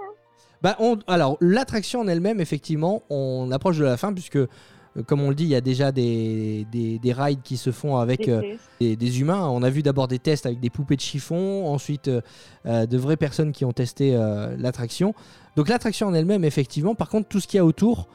Bah, 0.62 0.78
on- 0.80 0.98
alors, 1.08 1.36
l'attraction 1.42 2.00
en 2.02 2.08
elle-même, 2.08 2.40
effectivement, 2.40 3.04
on 3.10 3.52
approche 3.52 3.78
de 3.78 3.84
la 3.84 3.98
fin, 3.98 4.14
puisque, 4.14 4.38
euh, 4.38 4.48
comme 5.08 5.22
on 5.22 5.30
le 5.30 5.36
dit, 5.36 5.44
il 5.46 5.50
y 5.50 5.56
a 5.56 5.62
déjà 5.62 5.92
des, 5.92 6.66
des, 6.72 7.00
des 7.00 7.14
rides 7.14 7.42
qui 7.44 7.58
se 7.58 7.72
font 7.72 7.98
avec 7.98 8.28
Les 8.28 8.32
euh, 8.34 8.42
des, 8.80 8.96
des 8.96 9.22
humains. 9.22 9.48
On 9.50 9.64
a 9.64 9.70
vu 9.70 9.82
d'abord 9.82 10.08
des 10.08 10.20
tests 10.20 10.46
avec 10.46 10.60
des 10.60 10.70
poupées 10.70 10.96
de 10.96 11.02
chiffon, 11.02 11.66
ensuite 11.68 12.08
euh, 12.08 12.22
euh, 12.66 12.86
de 12.86 12.98
vraies 12.98 13.18
personnes 13.18 13.52
qui 13.52 13.66
ont 13.66 13.72
testé 13.74 14.16
euh, 14.16 14.56
l'attraction. 14.58 15.14
Donc, 15.56 15.70
l'attraction 15.70 16.08
en 16.08 16.14
elle-même, 16.14 16.44
effectivement, 16.44 16.96
par 16.96 17.10
contre, 17.10 17.28
tout 17.28 17.40
ce 17.40 17.48
qu'il 17.48 17.58
y 17.58 17.62
a 17.62 17.66
autour, 17.66 18.08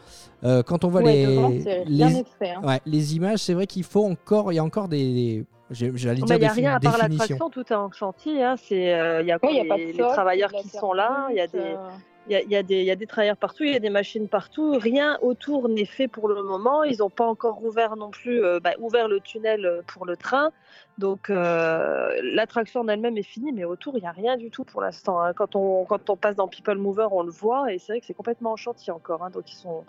euh, 0.45 0.63
quand 0.63 0.85
on 0.85 0.89
voit 0.89 1.03
Ouais, 1.03 1.15
les, 1.15 1.27
devant, 1.27 1.49
les, 1.49 2.25
fait, 2.39 2.51
hein. 2.51 2.63
ouais, 2.65 2.81
les 2.87 3.17
images, 3.17 3.39
c'est 3.41 3.55
vrai 3.55 3.67
qu'il 3.67 3.85
faut 3.85 4.05
encore, 4.05 4.53
il 4.53 4.57
y 4.57 4.59
a 4.59 4.65
encore 4.65 4.89
des. 4.89 5.45
Il 5.81 5.93
n'y 5.93 6.09
a 6.33 6.39
des 6.39 6.49
rien 6.49 6.77
à 6.77 6.81
part 6.81 6.97
l'attraction, 6.97 7.51
tout 7.51 7.61
est 7.71 7.75
en 7.77 7.93
chantier. 7.93 8.43
hein. 8.43 8.55
C'est, 8.57 8.95
euh, 8.95 9.21
Il 9.21 9.29
y 9.29 9.33
a 9.33 9.35
Ouais, 9.43 9.49
encore 9.49 9.53
y 9.53 9.61
a 9.61 9.65
pas 9.67 9.75
de 9.75 9.81
les, 9.81 9.93
les 9.93 9.99
sol, 9.99 10.13
travailleurs 10.15 10.51
qui 10.51 10.69
sont 10.71 10.95
là, 10.95 11.27
il 11.31 11.37
y 11.37 11.41
a 11.41 11.47
brute, 11.47 11.61
des, 11.61 11.69
euh, 11.75 11.89
Il 12.31 12.33
y 12.33 12.57
a, 12.57 12.61
y 12.61 12.85
y 12.85 12.91
a 12.91 12.95
des 12.97 13.07
travailleurs 13.07 13.39
partout, 13.39 13.65
il 13.65 13.73
y 13.73 13.77
a 13.77 13.79
des 13.79 13.89
machines 13.89 14.29
partout. 14.29 14.73
Rien 14.79 15.19
autour 15.23 15.69
n'est 15.71 15.87
fait 15.87 16.09
pour 16.09 16.29
le 16.29 16.43
moment. 16.43 16.83
Ils 16.85 16.99
n'ont 16.99 17.09
pas 17.09 17.27
encore 17.27 17.65
ouvert 17.65 17.97
non 17.97 18.11
plus, 18.11 18.45
euh, 18.45 18.61
bah, 18.61 18.73
ouvert 18.79 19.09
le 19.09 19.19
tunnel 19.21 19.65
euh, 19.65 19.81
pour 19.87 20.05
le 20.05 20.15
train. 20.15 20.51
Donc 20.99 21.31
euh, 21.31 22.11
l'attraction 22.23 22.81
en 22.83 22.89
elle-même 22.89 23.17
est 23.17 23.23
finie, 23.23 23.53
mais 23.53 23.65
autour 23.65 23.97
il 23.97 24.03
n'y 24.03 24.07
a 24.07 24.13
rien 24.13 24.37
du 24.37 24.51
tout 24.51 24.65
pour 24.65 24.83
l'instant. 24.83 25.21
hein. 25.23 25.33
Quand, 25.33 25.57
on, 25.57 25.87
quand 25.87 26.11
on 26.11 26.17
passe 26.17 26.37
dans 26.37 26.49
People 26.49 26.77
Mover, 26.77 27.09
on 27.13 27.23
le 27.23 27.31
voit 27.31 27.73
et 27.73 27.79
c'est 27.79 27.93
vrai 27.93 28.01
que 28.01 28.07
c'est 28.07 28.13
complètement 28.15 28.53
en 28.53 28.57
chantier 28.57 28.93
encore. 28.93 29.25
hein. 29.25 29.31
Donc 29.31 29.51
ils, 29.51 29.57
sont, 29.57 29.85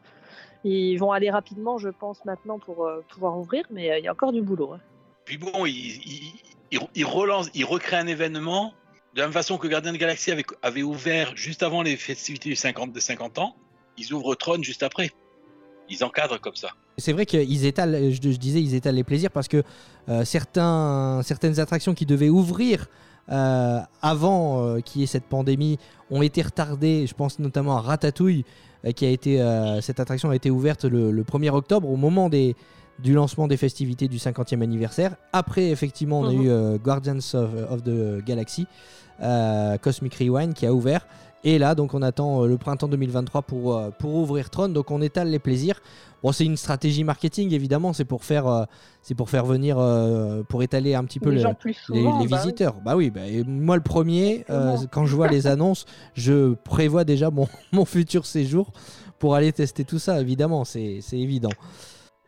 ils 0.64 0.96
vont 0.98 1.12
aller 1.12 1.30
rapidement, 1.30 1.78
je 1.78 1.90
pense, 1.90 2.24
maintenant 2.24 2.58
pour 2.58 2.90
pouvoir 3.10 3.38
ouvrir, 3.38 3.66
mais 3.70 4.00
il 4.00 4.06
y 4.06 4.08
a 4.08 4.12
encore 4.14 4.32
du 4.32 4.42
boulot. 4.42 4.74
hein. 4.74 4.80
Puis 5.26 5.38
bon, 5.38 5.66
il, 5.66 5.76
il, 5.76 6.34
il- 6.72 6.80
il 6.96 7.06
relance, 7.06 7.50
il 7.54 7.66
recrée 7.66 7.98
un 7.98 8.08
événement 8.08 8.74
de 9.16 9.20
la 9.20 9.26
même 9.26 9.34
façon 9.34 9.58
que 9.58 9.68
Gardien 9.68 9.92
de 9.92 9.98
Galaxy 9.98 10.32
avait, 10.62 10.84
ouvert 10.84 11.36
juste 11.36 11.64
avant 11.64 11.82
les 11.82 11.98
festivités 11.98 12.50
du 12.50 12.56
50, 12.56 12.92
des 12.92 13.02
50 13.02 13.40
ans. 13.40 13.56
Ils 13.98 14.14
ouvrent 14.14 14.36
Tron 14.36 14.62
juste 14.62 14.84
après. 14.84 15.12
Ils 15.90 16.04
encadrent 16.04 16.40
comme 16.40 16.56
ça. 16.56 16.70
C'est 16.98 17.14
vrai 17.14 17.26
qu'ils 17.26 17.66
étalent, 17.66 18.12
je, 18.12 18.20
disais, 18.20 18.62
ils 18.62 18.76
étalent 18.76 18.96
les 18.96 19.04
plaisirs 19.04 19.32
parce 19.32 19.48
que 19.48 19.64
euh, 20.10 20.24
certains, 20.26 21.22
certaines 21.24 21.60
attractions 21.60 21.96
qui 21.96 22.06
devaient 22.06 22.30
ouvrir 22.30 22.88
euh, 23.32 23.80
avant 24.02 24.64
euh, 24.64 24.80
qu'il 24.80 25.02
y 25.02 25.04
ait 25.04 25.08
cette 25.08 25.26
pandémie 25.26 25.78
ont 26.10 26.22
été 26.22 26.42
retardées. 26.42 27.06
Je 27.06 27.14
pense 27.14 27.38
notamment 27.38 27.78
à 27.78 27.82
Ratatouille, 27.82 28.44
euh, 28.86 28.92
qui 28.92 29.06
a 29.06 29.10
été, 29.10 29.38
cette 29.82 30.00
attraction 30.00 30.32
a 30.32 30.36
été 30.36 30.50
ouverte 30.50 30.86
le 30.86 31.24
1er 31.24 31.50
octobre 31.50 31.90
au 31.90 31.96
moment 31.96 32.30
des, 32.30 32.56
du 33.04 33.14
lancement 33.14 33.48
des 33.48 33.58
festivités 33.58 34.08
du 34.08 34.18
50e 34.18 34.62
anniversaire. 34.62 35.16
Après, 35.34 35.70
effectivement, 35.70 36.20
on 36.22 36.28
a 36.28 36.34
Mhm. 36.34 36.42
eu 36.44 36.50
euh, 36.50 36.78
Guardians 36.78 37.18
of, 37.34 37.50
of 37.70 37.84
the 37.84 38.24
Galaxy, 38.26 38.68
euh, 39.22 39.78
Cosmic 39.78 40.16
Rewind, 40.16 40.54
qui 40.54 40.66
a 40.66 40.74
ouvert. 40.74 41.08
Et 41.46 41.58
là, 41.58 41.74
donc, 41.74 41.94
on 41.94 42.02
attend 42.02 42.44
euh, 42.44 42.48
le 42.48 42.58
printemps 42.58 42.90
2023 42.90 43.44
pour, 43.44 43.82
pour 43.98 44.16
ouvrir 44.16 44.50
Tron. 44.50 44.68
Donc, 44.70 44.92
on 44.92 45.02
étale 45.02 45.30
les 45.30 45.40
plaisirs. 45.40 45.82
Bon, 46.22 46.34
c'est 46.34 46.44
une 46.44 46.58
stratégie 46.58 47.06
marketing, 47.06 47.54
évidemment. 47.54 47.94
C'est 47.94 48.04
pour 48.04 48.26
faire, 48.26 48.68
c'est 49.02 49.16
pour 49.16 49.30
faire 49.30 49.46
venir, 49.46 49.78
pour 50.50 50.64
étaler 50.64 50.94
un 50.94 51.06
petit 51.06 51.22
peu 51.22 51.30
les 51.30 51.42
le- 51.44 51.48
bah 51.48 51.56
oui. 52.20 52.26
visiteurs. 52.28 52.76
Bah 52.84 52.98
oui, 52.98 53.10
bah, 53.10 53.26
et 53.26 53.46
moi 53.46 53.78
le 53.78 53.82
premier, 53.82 54.44
euh, 54.50 54.76
quand 54.92 55.06
je 55.06 55.16
vois 55.16 55.30
les 55.30 55.48
annonces, 55.48 55.86
je 56.16 56.56
prévois 56.56 57.06
déjà 57.06 57.30
mon, 57.32 57.48
mon 57.72 57.86
futur 57.86 58.26
séjour 58.26 58.74
pour 59.18 59.34
aller 59.36 59.54
tester 59.54 59.86
tout 59.86 59.98
ça, 60.00 60.20
évidemment, 60.20 60.66
c'est 60.66 61.00
c'est 61.02 61.18
évident. 61.20 61.52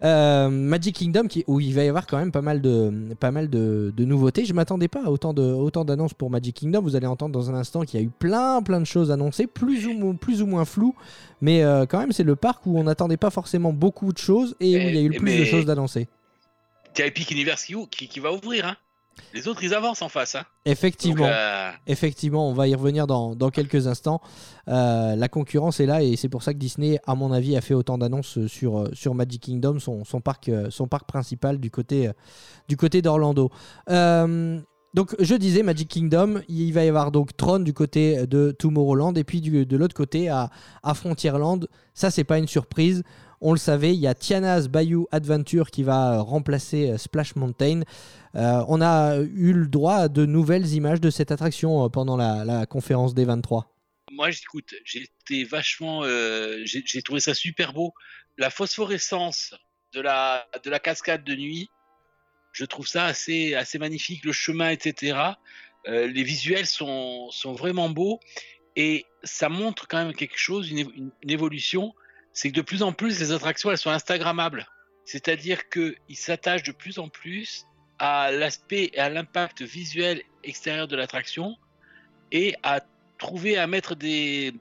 Euh, 0.04 0.50
Magic 0.50 0.96
Kingdom, 0.96 1.28
qui, 1.28 1.44
où 1.46 1.60
il 1.60 1.76
va 1.76 1.84
y 1.84 1.88
avoir 1.88 2.08
quand 2.08 2.18
même 2.18 2.32
pas 2.32 2.42
mal 2.42 2.60
de, 2.60 3.14
pas 3.20 3.30
mal 3.30 3.50
de, 3.52 3.94
de 3.96 4.04
nouveautés. 4.06 4.46
Je 4.46 4.54
m'attendais 4.54 4.88
pas 4.88 5.04
à 5.06 5.10
autant 5.12 5.32
de- 5.34 5.44
autant 5.44 5.86
d'annonces 5.86 6.16
pour 6.16 6.32
Magic 6.32 6.56
Kingdom. 6.56 6.82
Vous 6.82 6.96
allez 6.96 7.06
entendre 7.06 7.32
dans 7.34 7.52
un 7.52 7.54
instant 7.54 7.82
qu'il 7.84 8.00
y 8.00 8.04
a 8.04 8.06
eu 8.06 8.10
plein, 8.10 8.64
plein 8.64 8.80
de 8.80 8.86
choses 8.86 9.12
annoncées, 9.12 9.46
plus 9.46 9.86
ou, 9.86 9.94
mo- 9.94 10.14
plus 10.14 10.42
ou 10.42 10.48
moins 10.48 10.66
floues. 10.66 10.96
Mais 11.42 11.64
euh, 11.64 11.86
quand 11.86 12.00
même, 12.00 12.12
c'est 12.12 12.24
le 12.24 12.36
parc 12.36 12.66
où 12.66 12.80
on 12.80 12.84
n'attendait 12.86 13.18
pas 13.18 13.30
forcément 13.30 13.74
beaucoup 13.74 14.12
de 14.12 14.18
choses 14.18 14.56
et 14.60 14.76
où 14.76 14.90
il 14.90 14.96
y 14.96 14.98
a 14.98 15.02
eu 15.02 15.10
le 15.10 15.18
plus 15.20 15.38
de 15.38 15.46
choses 15.46 15.66
d'annoncées. 15.66 16.08
T'as 16.96 17.06
Epic 17.06 17.30
Universe 17.32 17.64
qui, 17.66 17.76
qui, 17.92 18.08
qui 18.08 18.20
va 18.20 18.34
ouvrir. 18.34 18.66
Hein. 18.68 18.76
Les 19.34 19.48
autres, 19.48 19.64
ils 19.64 19.74
avancent 19.74 20.02
en 20.02 20.10
face. 20.10 20.36
Hein. 20.36 20.44
Effectivement. 20.66 21.26
Donc, 21.26 21.34
euh, 21.34 21.72
Effectivement, 21.88 22.50
on 22.50 22.54
va 22.54 22.68
y 22.68 22.76
revenir 22.76 23.08
dans, 23.08 23.36
dans 23.36 23.50
quelques 23.50 23.88
instants. 23.88 24.22
Euh, 24.68 25.16
la 25.16 25.28
concurrence 25.30 25.80
est 25.80 25.86
là 25.86 26.02
et 26.02 26.16
c'est 26.16 26.30
pour 26.30 26.44
ça 26.44 26.54
que 26.54 26.58
Disney, 26.60 27.00
à 27.06 27.16
mon 27.16 27.32
avis, 27.32 27.56
a 27.56 27.62
fait 27.62 27.74
autant 27.74 27.98
d'annonces 27.98 28.46
sur, 28.48 28.80
euh, 28.80 28.90
sur 28.94 29.14
Magic 29.14 29.42
Kingdom, 29.44 29.80
son, 29.80 30.04
son 30.06 30.22
parc, 30.22 30.50
son 30.70 30.88
parc 30.88 31.08
principal 31.08 31.60
du 31.60 31.72
côté, 31.72 32.10
du 32.68 32.78
côté 32.78 33.02
d'Orlando. 33.02 33.50
Euh, 33.90 34.60
donc, 34.94 35.16
je 35.20 35.36
disais 35.36 35.64
Magic 35.64 35.88
Kingdom, 35.88 36.42
il 36.50 36.72
va 36.74 36.84
y 36.84 36.90
avoir 36.90 37.12
donc 37.12 37.36
Tron 37.38 37.60
du 37.60 37.74
côté 37.74 38.28
de 38.28 38.52
Tomorrowland 38.52 39.14
et 39.16 39.24
puis 39.24 39.40
du- 39.40 39.66
de 39.66 39.78
l'autre 39.78 39.96
côté 39.96 40.28
à, 40.30 40.50
à 40.84 40.94
Frontierland. 40.94 41.68
Ça, 41.94 42.12
c'est 42.12 42.26
pas 42.26 42.38
une 42.38 42.48
surprise. 42.48 43.04
On 43.40 43.54
le 43.54 43.58
savait, 43.58 43.94
il 43.96 44.00
y 44.00 44.06
a 44.08 44.14
Tiana's 44.14 44.68
Bayou 44.68 45.08
Adventure 45.12 45.72
qui 45.72 45.82
va 45.84 46.20
remplacer 46.22 46.96
Splash 46.98 47.36
Mountain. 47.36 47.82
Euh, 48.36 48.64
on 48.68 48.82
a 48.82 49.18
eu 49.18 49.54
le 49.54 49.68
droit 49.68 49.96
à 49.96 50.08
de 50.08 50.26
nouvelles 50.26 50.74
images 50.74 51.02
de 51.02 51.10
cette 51.10 51.32
attraction 51.32 51.86
euh, 51.86 51.90
pendant 51.90 52.16
la, 52.16 52.66
conférence 52.66 53.14
des 53.14 53.26
23. 53.26 53.74
Moi, 54.12 54.32
j'écoute, 54.32 54.74
été 54.94 55.44
vachement, 55.44 56.04
euh, 56.04 56.60
j'ai 56.66 57.02
trouvé 57.02 57.20
ça 57.20 57.34
super 57.34 57.74
beau. 57.74 57.94
La 58.38 58.50
phosphorescence 58.50 59.54
de 59.94 60.02
la 60.02 60.48
de 60.64 60.70
la 60.70 60.80
cascade 60.80 61.24
de 61.24 61.36
nuit, 61.36 61.70
je 62.54 62.66
trouve 62.66 62.88
ça 62.88 63.06
assez 63.06 63.56
assez 63.56 63.78
magnifique. 63.78 64.24
Le 64.24 64.32
chemin, 64.32 64.70
etc. 64.70 65.18
Les 65.86 66.24
visuels 66.24 66.66
sont 66.66 67.30
sont 67.32 67.54
vraiment 67.54 67.90
beaux 67.90 68.20
et 68.76 69.06
ça 69.24 69.50
montre 69.50 69.88
quand 69.88 70.04
même 70.04 70.14
quelque 70.14 70.38
chose, 70.38 70.70
une- 70.72 71.12
une 71.22 71.30
évolution. 71.30 71.94
C'est 72.34 72.50
que 72.52 72.56
de 72.56 72.62
plus 72.62 72.84
en 72.84 72.94
plus, 72.94 73.20
les 73.20 73.32
attractions, 73.32 73.72
elles 73.72 73.78
sont 73.78 73.90
instagrammables. 73.90 74.68
C'est-à-dire 75.06 75.70
qu'ils 75.70 75.96
s'attachent 76.16 76.64
de 76.64 76.72
plus 76.72 77.00
en 77.00 77.10
plus 77.10 77.66
à 78.02 78.32
l'aspect 78.32 78.90
et 78.94 79.00
à 79.00 79.10
l'impact 79.10 79.62
visuel 79.62 80.24
extérieur 80.44 80.88
de 80.88 80.96
l'attraction 80.96 81.56
et 82.32 82.56
à 82.64 82.82
trouver 83.20 83.60
à 83.60 83.68
mettre 83.68 83.94
des, 83.94 84.54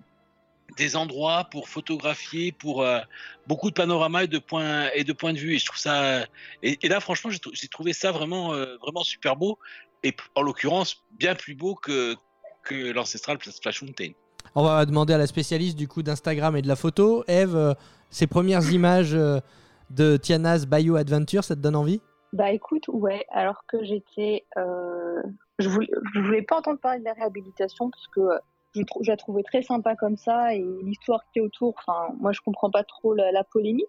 des 0.76 0.94
endroits 0.94 1.44
pour 1.50 1.70
photographier, 1.70 2.52
pour 2.52 2.82
euh, 2.82 3.00
beaucoup 3.46 3.70
de 3.70 3.74
panoramas 3.74 4.24
et 4.24 4.28
de 4.28 4.38
points 4.38 4.90
et 4.94 5.04
de 5.04 5.14
points 5.14 5.32
de 5.32 5.38
vue. 5.38 5.54
Et 5.54 5.58
je 5.58 5.64
trouve 5.64 5.78
ça. 5.78 6.26
Et, 6.62 6.86
là, 6.86 7.00
franchement, 7.00 7.30
j'ai 7.30 7.38
trou- 7.38 7.52
j'ai 7.54 7.68
trouvé 7.68 7.94
ça 7.94 8.12
vraiment, 8.12 8.52
euh, 8.52 8.76
vraiment 8.82 9.04
super 9.04 9.36
beau. 9.36 9.58
Et 10.02 10.14
en 10.34 10.42
l'occurrence, 10.42 11.02
bien 11.18 11.34
plus 11.34 11.54
beau 11.54 11.74
que, 11.74 12.16
que 12.62 12.92
l'ancestral 12.92 13.38
Splash 13.40 13.80
Mountain. 13.80 14.12
On 14.54 14.64
va 14.64 14.84
demander 14.84 15.14
à 15.14 15.18
la 15.18 15.26
spécialiste 15.26 15.78
du 15.78 15.88
coup 15.88 16.02
d'Instagram 16.02 16.56
et 16.56 16.62
de 16.62 16.68
la 16.68 16.76
photo. 16.76 17.24
Eve, 17.26 17.56
euh, 17.56 17.72
ces 18.10 18.26
premières 18.26 18.70
images 18.70 19.14
euh, 19.14 19.40
de 19.88 20.18
Tiana's 20.18 20.66
Bayou 20.66 20.96
Adventure, 20.96 21.42
ça 21.42 21.56
te 21.56 21.60
donne 21.60 21.76
envie? 21.76 22.02
Bah 22.32 22.50
écoute, 22.52 22.84
ouais, 22.88 23.26
alors 23.30 23.64
que 23.66 23.82
j'étais. 23.84 24.46
euh, 24.56 25.22
je, 25.58 25.68
voulais, 25.68 25.88
je 26.14 26.20
voulais 26.20 26.42
pas 26.42 26.58
entendre 26.58 26.78
parler 26.78 27.00
de 27.00 27.04
la 27.04 27.12
réhabilitation 27.12 27.90
parce 27.90 28.06
que 28.08 28.20
euh, 28.20 28.38
je, 28.74 28.82
la 29.10 29.16
trouvais 29.16 29.42
très 29.42 29.62
sympa 29.62 29.96
comme 29.96 30.16
ça 30.16 30.54
et 30.54 30.64
l'histoire 30.84 31.24
qui 31.32 31.40
est 31.40 31.42
autour, 31.42 31.74
enfin, 31.78 32.14
moi 32.20 32.30
je 32.32 32.40
comprends 32.40 32.70
pas 32.70 32.84
trop 32.84 33.14
la, 33.14 33.32
la 33.32 33.42
polémique. 33.44 33.86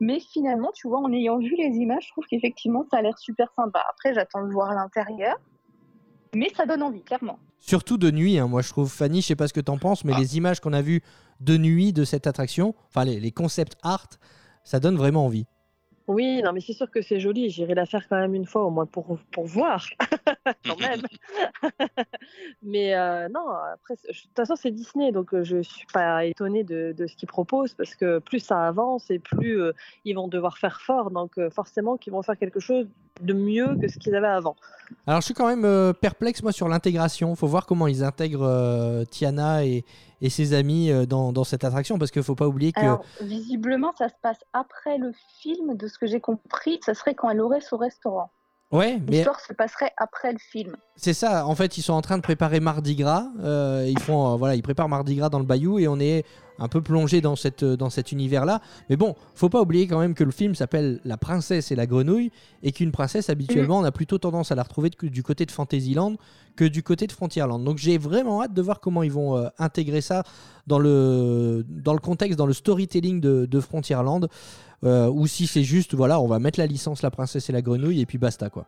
Mais 0.00 0.20
finalement, 0.20 0.70
tu 0.74 0.88
vois, 0.88 0.98
en 0.98 1.12
ayant 1.12 1.38
vu 1.38 1.54
les 1.56 1.76
images, 1.76 2.06
je 2.06 2.10
trouve 2.12 2.24
qu'effectivement 2.26 2.84
ça 2.90 2.98
a 2.98 3.02
l'air 3.02 3.18
super 3.18 3.52
sympa. 3.56 3.82
Après, 3.90 4.14
j'attends 4.14 4.46
de 4.46 4.52
voir 4.52 4.72
l'intérieur. 4.74 5.36
Mais 6.34 6.48
ça 6.56 6.66
donne 6.66 6.82
envie, 6.82 7.02
clairement. 7.02 7.38
Surtout 7.58 7.98
de 7.98 8.10
nuit, 8.10 8.38
hein, 8.38 8.48
moi 8.48 8.62
je 8.62 8.68
trouve. 8.70 8.88
Fanny, 8.90 9.20
je 9.22 9.26
sais 9.28 9.36
pas 9.36 9.48
ce 9.48 9.52
que 9.52 9.60
t'en 9.60 9.78
penses, 9.78 10.04
mais 10.04 10.12
Ah. 10.14 10.18
les 10.20 10.36
images 10.36 10.60
qu'on 10.60 10.72
a 10.72 10.82
vues 10.82 11.02
de 11.40 11.56
nuit 11.56 11.92
de 11.92 12.04
cette 12.04 12.26
attraction, 12.26 12.74
enfin 12.88 13.04
les, 13.04 13.20
les 13.20 13.32
concepts 13.32 13.76
art, 13.82 14.08
ça 14.64 14.80
donne 14.80 14.96
vraiment 14.96 15.26
envie. 15.26 15.46
Oui, 16.08 16.42
non, 16.42 16.52
mais 16.52 16.60
c'est 16.60 16.72
sûr 16.72 16.90
que 16.90 17.02
c'est 17.02 17.20
joli. 17.20 17.50
J'irai 17.50 17.74
la 17.74 17.86
faire 17.86 18.08
quand 18.08 18.18
même 18.18 18.34
une 18.34 18.46
fois 18.46 18.64
au 18.64 18.70
moins 18.70 18.86
pour, 18.86 19.18
pour 19.30 19.46
voir, 19.46 19.86
quand 20.66 20.80
même. 20.80 21.02
mais 22.62 22.94
euh, 22.94 23.28
non, 23.28 23.48
après, 23.72 23.94
de 23.94 24.12
toute 24.12 24.36
façon, 24.36 24.56
c'est 24.56 24.70
Disney, 24.70 25.12
donc 25.12 25.32
euh, 25.34 25.44
je 25.44 25.62
suis 25.62 25.86
pas 25.92 26.24
étonnée 26.24 26.64
de, 26.64 26.94
de 26.96 27.06
ce 27.06 27.16
qu'ils 27.16 27.28
proposent 27.28 27.74
parce 27.74 27.94
que 27.94 28.18
plus 28.18 28.40
ça 28.40 28.66
avance 28.66 29.10
et 29.10 29.18
plus 29.18 29.60
euh, 29.60 29.72
ils 30.04 30.14
vont 30.14 30.28
devoir 30.28 30.58
faire 30.58 30.80
fort. 30.80 31.10
Donc 31.10 31.38
euh, 31.38 31.50
forcément 31.50 31.96
qu'ils 31.96 32.12
vont 32.12 32.22
faire 32.22 32.38
quelque 32.38 32.60
chose 32.60 32.86
de 33.20 33.34
mieux 33.34 33.76
que 33.80 33.88
ce 33.88 33.98
qu'ils 33.98 34.14
avaient 34.14 34.26
avant. 34.26 34.56
Alors 35.06 35.20
je 35.20 35.26
suis 35.26 35.34
quand 35.34 35.46
même 35.46 35.64
euh, 35.64 35.92
perplexe 35.92 36.42
moi 36.42 36.52
sur 36.52 36.68
l'intégration. 36.68 37.34
Faut 37.34 37.46
voir 37.46 37.66
comment 37.66 37.86
ils 37.86 38.02
intègrent 38.04 38.46
euh, 38.46 39.04
Tiana 39.04 39.64
et, 39.64 39.84
et 40.22 40.30
ses 40.30 40.54
amis 40.54 40.90
euh, 40.90 41.04
dans, 41.04 41.44
cette 41.44 41.64
attraction 41.64 41.98
parce 41.98 42.10
qu'il 42.10 42.22
faut 42.22 42.36
pas 42.36 42.46
oublier 42.46 42.72
que 42.72 42.80
visiblement, 43.20 43.92
ça 43.98 44.08
se 44.08 44.14
passe 44.22 44.38
après 44.52 44.96
le 44.96 45.12
film. 45.40 45.76
De 45.76 45.88
ce 45.88 45.98
que 45.98 46.06
j'ai 46.06 46.20
compris, 46.20 46.78
ça 46.84 46.94
serait 46.94 47.14
quand 47.14 47.28
elle 47.28 47.40
aurait 47.40 47.60
son 47.60 47.76
restaurant. 47.76 48.30
Ouais, 48.72 48.98
mais 49.06 49.16
L'histoire 49.18 49.40
se 49.40 49.52
passerait 49.52 49.92
après 49.96 50.32
le 50.32 50.38
film. 50.38 50.76
c'est 50.96 51.14
ça. 51.14 51.46
En 51.46 51.54
fait, 51.54 51.78
ils 51.78 51.82
sont 51.82 51.92
en 51.92 52.02
train 52.02 52.16
de 52.16 52.22
préparer 52.22 52.60
Mardi 52.60 52.96
Gras. 52.96 53.26
Euh, 53.40 53.86
ils 53.88 53.98
font 53.98 54.32
euh, 54.32 54.36
voilà, 54.36 54.54
ils 54.56 54.62
préparent 54.62 54.88
Mardi 54.88 55.14
Gras 55.16 55.28
dans 55.28 55.38
le 55.38 55.44
Bayou 55.44 55.78
et 55.78 55.88
on 55.88 55.98
est 56.00 56.24
un 56.58 56.68
peu 56.68 56.80
plongé 56.82 57.20
dans 57.20 57.34
cette 57.34 57.64
dans 57.64 57.90
cet 57.90 58.12
univers 58.12 58.44
là. 58.44 58.60
Mais 58.90 58.96
bon, 58.96 59.14
faut 59.34 59.48
pas 59.48 59.60
oublier 59.62 59.86
quand 59.88 59.98
même 59.98 60.14
que 60.14 60.22
le 60.22 60.30
film 60.30 60.54
s'appelle 60.54 61.00
La 61.04 61.16
princesse 61.16 61.72
et 61.72 61.76
la 61.76 61.86
grenouille 61.86 62.30
et 62.62 62.72
qu'une 62.72 62.92
princesse 62.92 63.30
habituellement 63.30 63.78
on 63.78 63.84
a 63.84 63.90
plutôt 63.90 64.18
tendance 64.18 64.52
à 64.52 64.54
la 64.54 64.62
retrouver 64.62 64.90
de- 64.90 65.08
du 65.08 65.22
côté 65.22 65.44
de 65.46 65.50
Fantasyland 65.50 66.16
que 66.54 66.64
du 66.64 66.82
côté 66.82 67.06
de 67.06 67.12
Frontierland. 67.12 67.64
Donc 67.64 67.78
j'ai 67.78 67.96
vraiment 67.98 68.42
hâte 68.42 68.52
de 68.54 68.62
voir 68.62 68.80
comment 68.80 69.02
ils 69.02 69.10
vont 69.10 69.36
euh, 69.38 69.48
intégrer 69.58 70.02
ça 70.02 70.22
dans 70.66 70.78
le 70.78 71.64
dans 71.68 71.94
le 71.94 72.00
contexte, 72.00 72.38
dans 72.38 72.46
le 72.46 72.52
storytelling 72.52 73.20
de, 73.20 73.46
de 73.46 73.60
Frontierland. 73.60 74.28
Euh, 74.84 75.06
ou 75.08 75.26
si 75.26 75.46
c'est 75.46 75.62
juste 75.62 75.94
voilà, 75.94 76.18
on 76.20 76.26
va 76.26 76.38
mettre 76.40 76.58
la 76.58 76.66
licence 76.66 77.02
La 77.02 77.10
princesse 77.10 77.48
et 77.48 77.52
la 77.52 77.62
grenouille 77.62 78.00
et 78.00 78.06
puis 78.06 78.18
basta 78.18 78.50
quoi. 78.50 78.66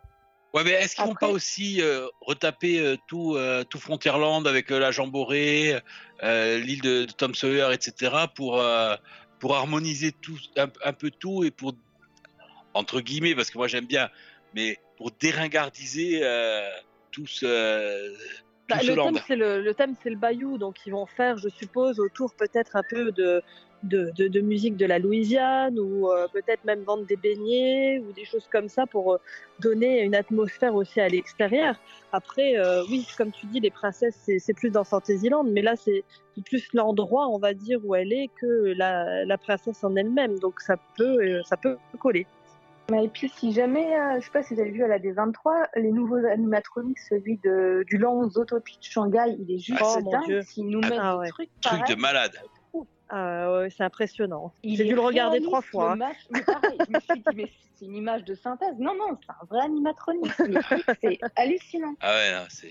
Ouais, 0.54 0.62
mais 0.62 0.70
est-ce 0.70 0.94
qu'ils 0.94 1.04
vont 1.04 1.10
Après- 1.12 1.26
pas 1.26 1.32
aussi 1.32 1.82
euh, 1.82 2.06
retaper 2.20 2.78
euh, 2.78 2.96
tout, 3.08 3.34
euh, 3.34 3.64
tout 3.64 3.80
Frontierland 3.80 4.46
avec 4.46 4.70
euh, 4.70 4.78
la 4.78 4.92
Jamboree, 4.92 5.72
euh, 6.22 6.58
l'île 6.60 6.80
de, 6.82 7.06
de 7.06 7.10
Tom 7.12 7.34
Sawyer, 7.34 7.66
etc. 7.72 8.12
pour, 8.36 8.60
euh, 8.60 8.94
pour 9.40 9.56
harmoniser 9.56 10.12
tout, 10.12 10.38
un, 10.56 10.68
un 10.84 10.92
peu 10.92 11.10
tout 11.10 11.42
et 11.42 11.50
pour, 11.50 11.72
entre 12.72 13.00
guillemets, 13.00 13.34
parce 13.34 13.50
que 13.50 13.58
moi 13.58 13.66
j'aime 13.66 13.86
bien, 13.86 14.08
mais 14.54 14.78
pour 14.96 15.10
déringardiser 15.10 16.20
euh, 16.22 16.68
tout 17.10 17.26
ce, 17.26 18.14
Bah, 18.68 18.78
tout 18.78 18.84
ce 18.86 18.90
le, 18.90 18.94
land. 18.96 19.12
thème, 19.12 19.22
c'est 19.26 19.36
le, 19.36 19.60
le 19.60 19.74
thème, 19.74 19.94
c'est 20.04 20.10
le 20.10 20.16
bayou, 20.16 20.56
donc 20.56 20.76
ils 20.86 20.92
vont 20.92 21.06
faire, 21.06 21.36
je 21.36 21.48
suppose, 21.48 21.98
autour 21.98 22.32
peut-être 22.36 22.76
un 22.76 22.82
peu 22.88 23.10
de, 23.10 23.42
de, 23.88 24.10
de, 24.16 24.28
de 24.28 24.40
musique 24.40 24.76
de 24.76 24.86
la 24.86 24.98
Louisiane 24.98 25.78
ou 25.78 26.08
euh, 26.10 26.26
peut-être 26.32 26.64
même 26.64 26.80
vendre 26.82 27.04
des 27.06 27.16
beignets 27.16 27.98
ou 28.00 28.12
des 28.12 28.24
choses 28.24 28.48
comme 28.50 28.68
ça 28.68 28.86
pour 28.86 29.14
euh, 29.14 29.18
donner 29.60 30.02
une 30.02 30.14
atmosphère 30.14 30.74
aussi 30.74 31.00
à 31.00 31.08
l'extérieur. 31.08 31.76
Après, 32.12 32.56
euh, 32.58 32.82
oui, 32.90 33.06
comme 33.18 33.32
tu 33.32 33.46
dis, 33.46 33.60
les 33.60 33.70
princesses, 33.70 34.16
c'est, 34.38 34.54
plus 34.54 34.70
dans 34.70 34.84
Fantasyland, 34.84 35.44
mais 35.44 35.62
là, 35.62 35.74
c'est 35.76 36.04
plus 36.44 36.68
l'endroit, 36.72 37.28
on 37.28 37.38
va 37.38 37.54
dire, 37.54 37.80
où 37.84 37.94
elle 37.94 38.12
est 38.12 38.28
que 38.40 38.72
la, 38.76 39.24
la 39.24 39.38
princesse 39.38 39.82
en 39.82 39.94
elle-même. 39.96 40.38
Donc 40.38 40.60
ça 40.60 40.76
peut, 40.96 41.18
euh, 41.22 41.42
ça 41.44 41.56
peut 41.56 41.76
coller. 41.98 42.26
Et 42.92 43.08
puis, 43.08 43.30
si 43.30 43.50
jamais, 43.52 43.98
euh, 43.98 44.20
je 44.20 44.26
sais 44.26 44.30
pas 44.30 44.42
si 44.42 44.54
vous 44.54 44.60
avez 44.60 44.70
vu 44.70 44.84
à 44.84 44.88
la 44.88 44.98
D23, 44.98 45.68
les 45.76 45.90
nouveaux 45.90 46.22
animatroniques, 46.26 46.98
celui 46.98 47.38
de, 47.38 47.82
du 47.88 47.96
Land 47.96 48.28
Zootopie 48.28 48.76
de 48.76 48.82
Shanghai, 48.84 49.36
il 49.38 49.50
est 49.54 49.58
juste 49.58 49.80
Oh, 49.82 50.00
mon 50.02 50.20
Dieu. 50.26 50.36
dingue. 50.36 50.42
S'ils 50.44 50.68
nous 50.68 50.80
mettent 50.80 50.92
Ah, 51.00 51.14
des 51.14 51.18
ouais. 51.20 51.28
trucs 51.30 51.48
Truc 51.62 51.88
de 51.88 51.94
malade. 51.94 52.32
Ah, 53.10 53.52
ouais, 53.52 53.68
c'est 53.76 53.84
impressionnant. 53.84 54.52
J'ai 54.64 54.84
dû 54.84 54.94
le 54.94 55.00
regarder 55.00 55.40
trois 55.42 55.60
fois. 55.62 55.92
hein. 55.92 55.96
match. 55.96 56.16
Mais 56.30 56.42
pareil, 56.42 56.78
je 56.88 56.92
me 56.94 57.00
suis 57.00 57.14
dit, 57.20 57.36
mais 57.36 57.50
c'est 57.78 57.84
une 57.84 57.94
image 57.96 58.24
de 58.24 58.34
synthèse. 58.34 58.74
Non, 58.78 58.92
non, 58.94 59.16
c'est 59.20 59.30
un 59.30 59.46
vrai 59.48 59.60
animatronique. 59.64 60.32
C'est 61.02 61.18
hallucinant. 61.36 61.94
Ah 62.00 62.10
ouais, 62.12 62.32
c'est. 62.48 62.70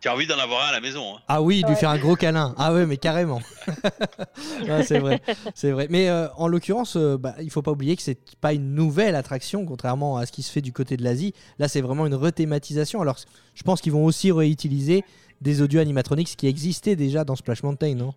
Tu 0.00 0.08
as 0.08 0.12
envie 0.12 0.26
d'en 0.26 0.38
avoir 0.38 0.66
un 0.66 0.68
à 0.68 0.72
la 0.72 0.80
maison. 0.82 1.16
Hein. 1.16 1.20
Ah 1.28 1.40
oui, 1.40 1.62
lui 1.62 1.70
Ouais. 1.70 1.74
faire 1.76 1.88
un 1.88 1.96
gros 1.98 2.14
câlin. 2.14 2.54
Ah 2.58 2.74
ouais, 2.74 2.84
mais 2.84 2.98
carrément. 2.98 3.40
Ouais, 4.68 4.82
c'est 4.82 4.98
vrai, 4.98 5.20
c'est 5.54 5.70
vrai. 5.72 5.86
Mais 5.90 6.08
euh, 6.10 6.28
en 6.36 6.46
l'occurrence, 6.48 6.96
euh, 6.96 7.16
bah, 7.16 7.34
il 7.40 7.50
faut 7.50 7.62
pas 7.62 7.70
oublier 7.70 7.96
que 7.96 8.02
c'est 8.02 8.18
pas 8.40 8.52
une 8.52 8.74
nouvelle 8.74 9.14
attraction, 9.14 9.64
contrairement 9.64 10.18
à 10.18 10.26
ce 10.26 10.32
qui 10.32 10.42
se 10.42 10.52
fait 10.52 10.60
du 10.60 10.72
côté 10.72 10.96
de 10.98 11.02
l'Asie. 11.04 11.32
Là, 11.58 11.68
c'est 11.68 11.80
vraiment 11.80 12.06
une 12.06 12.14
rethématisation. 12.14 13.00
Alors, 13.00 13.16
je 13.54 13.62
pense 13.62 13.80
qu'ils 13.80 13.92
vont 13.92 14.04
aussi 14.04 14.30
réutiliser 14.32 15.04
des 15.40 15.62
audio 15.62 15.80
animatronics 15.80 16.36
qui 16.36 16.46
existaient 16.46 16.96
déjà 16.96 17.24
dans 17.24 17.36
Splash 17.36 17.62
Mountain, 17.62 17.94
non? 17.94 18.12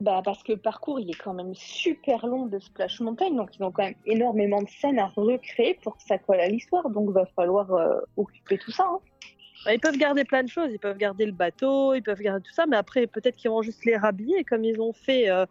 Bah, 0.00 0.22
parce 0.24 0.42
que 0.42 0.52
le 0.52 0.58
parcours, 0.58 0.98
il 0.98 1.10
est 1.10 1.18
quand 1.22 1.34
même 1.34 1.54
super 1.54 2.26
long 2.26 2.46
de 2.46 2.58
Splash 2.58 3.00
Mountain, 3.00 3.32
donc 3.32 3.50
ils 3.58 3.62
ont 3.62 3.70
quand 3.70 3.84
même 3.84 3.94
énormément 4.06 4.62
de 4.62 4.68
scènes 4.68 4.98
à 4.98 5.08
recréer 5.08 5.78
pour 5.82 5.98
que 5.98 6.02
ça 6.02 6.16
colle 6.16 6.40
à 6.40 6.48
l'histoire, 6.48 6.88
donc 6.88 7.10
va 7.10 7.26
falloir 7.36 7.70
euh, 7.74 8.00
occuper 8.16 8.56
tout 8.56 8.70
ça. 8.70 8.84
hein. 8.86 8.98
Bah, 9.66 9.74
Ils 9.74 9.80
peuvent 9.80 9.98
garder 9.98 10.24
plein 10.24 10.42
de 10.42 10.48
choses, 10.48 10.70
ils 10.72 10.78
peuvent 10.78 10.96
garder 10.96 11.26
le 11.26 11.32
bateau, 11.32 11.92
ils 11.92 12.02
peuvent 12.02 12.20
garder 12.20 12.42
tout 12.42 12.52
ça, 12.54 12.64
mais 12.64 12.78
après 12.78 13.06
peut-être 13.06 13.36
qu'ils 13.36 13.50
vont 13.50 13.60
juste 13.60 13.84
les 13.84 13.96
rhabiller 13.96 14.42
comme 14.44 14.64
ils 14.64 14.80
ont 14.80 14.94
fait. 14.94 15.28
euh, 15.28 15.44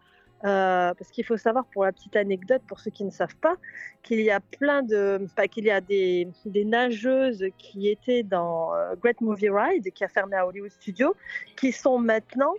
euh, 0.46 0.94
parce 0.94 1.12
qu'il 1.12 1.26
faut 1.26 1.36
savoir 1.36 1.66
pour 1.66 1.84
la 1.84 1.92
petite 1.92 2.16
anecdote, 2.16 2.62
pour 2.66 2.80
ceux 2.80 2.92
qui 2.92 3.04
ne 3.04 3.10
savent 3.10 3.36
pas, 3.42 3.58
qu'il 4.04 4.22
y 4.22 4.32
a 4.32 4.40
plein 4.40 4.84
de, 4.84 5.28
qu'il 5.52 5.66
y 5.66 5.70
a 5.70 5.82
des, 5.82 6.30
nageuses 6.46 7.44
qui 7.58 7.90
étaient 7.90 8.24
dans 8.24 8.72
Great 9.02 9.20
Movie 9.20 9.50
Ride, 9.50 9.92
qui 9.92 10.02
a 10.06 10.08
fermé 10.08 10.38
à 10.38 10.48
Hollywood 10.48 10.72
Studios, 10.72 11.14
qui 11.58 11.74
sont 11.74 12.00
maintenant 12.00 12.54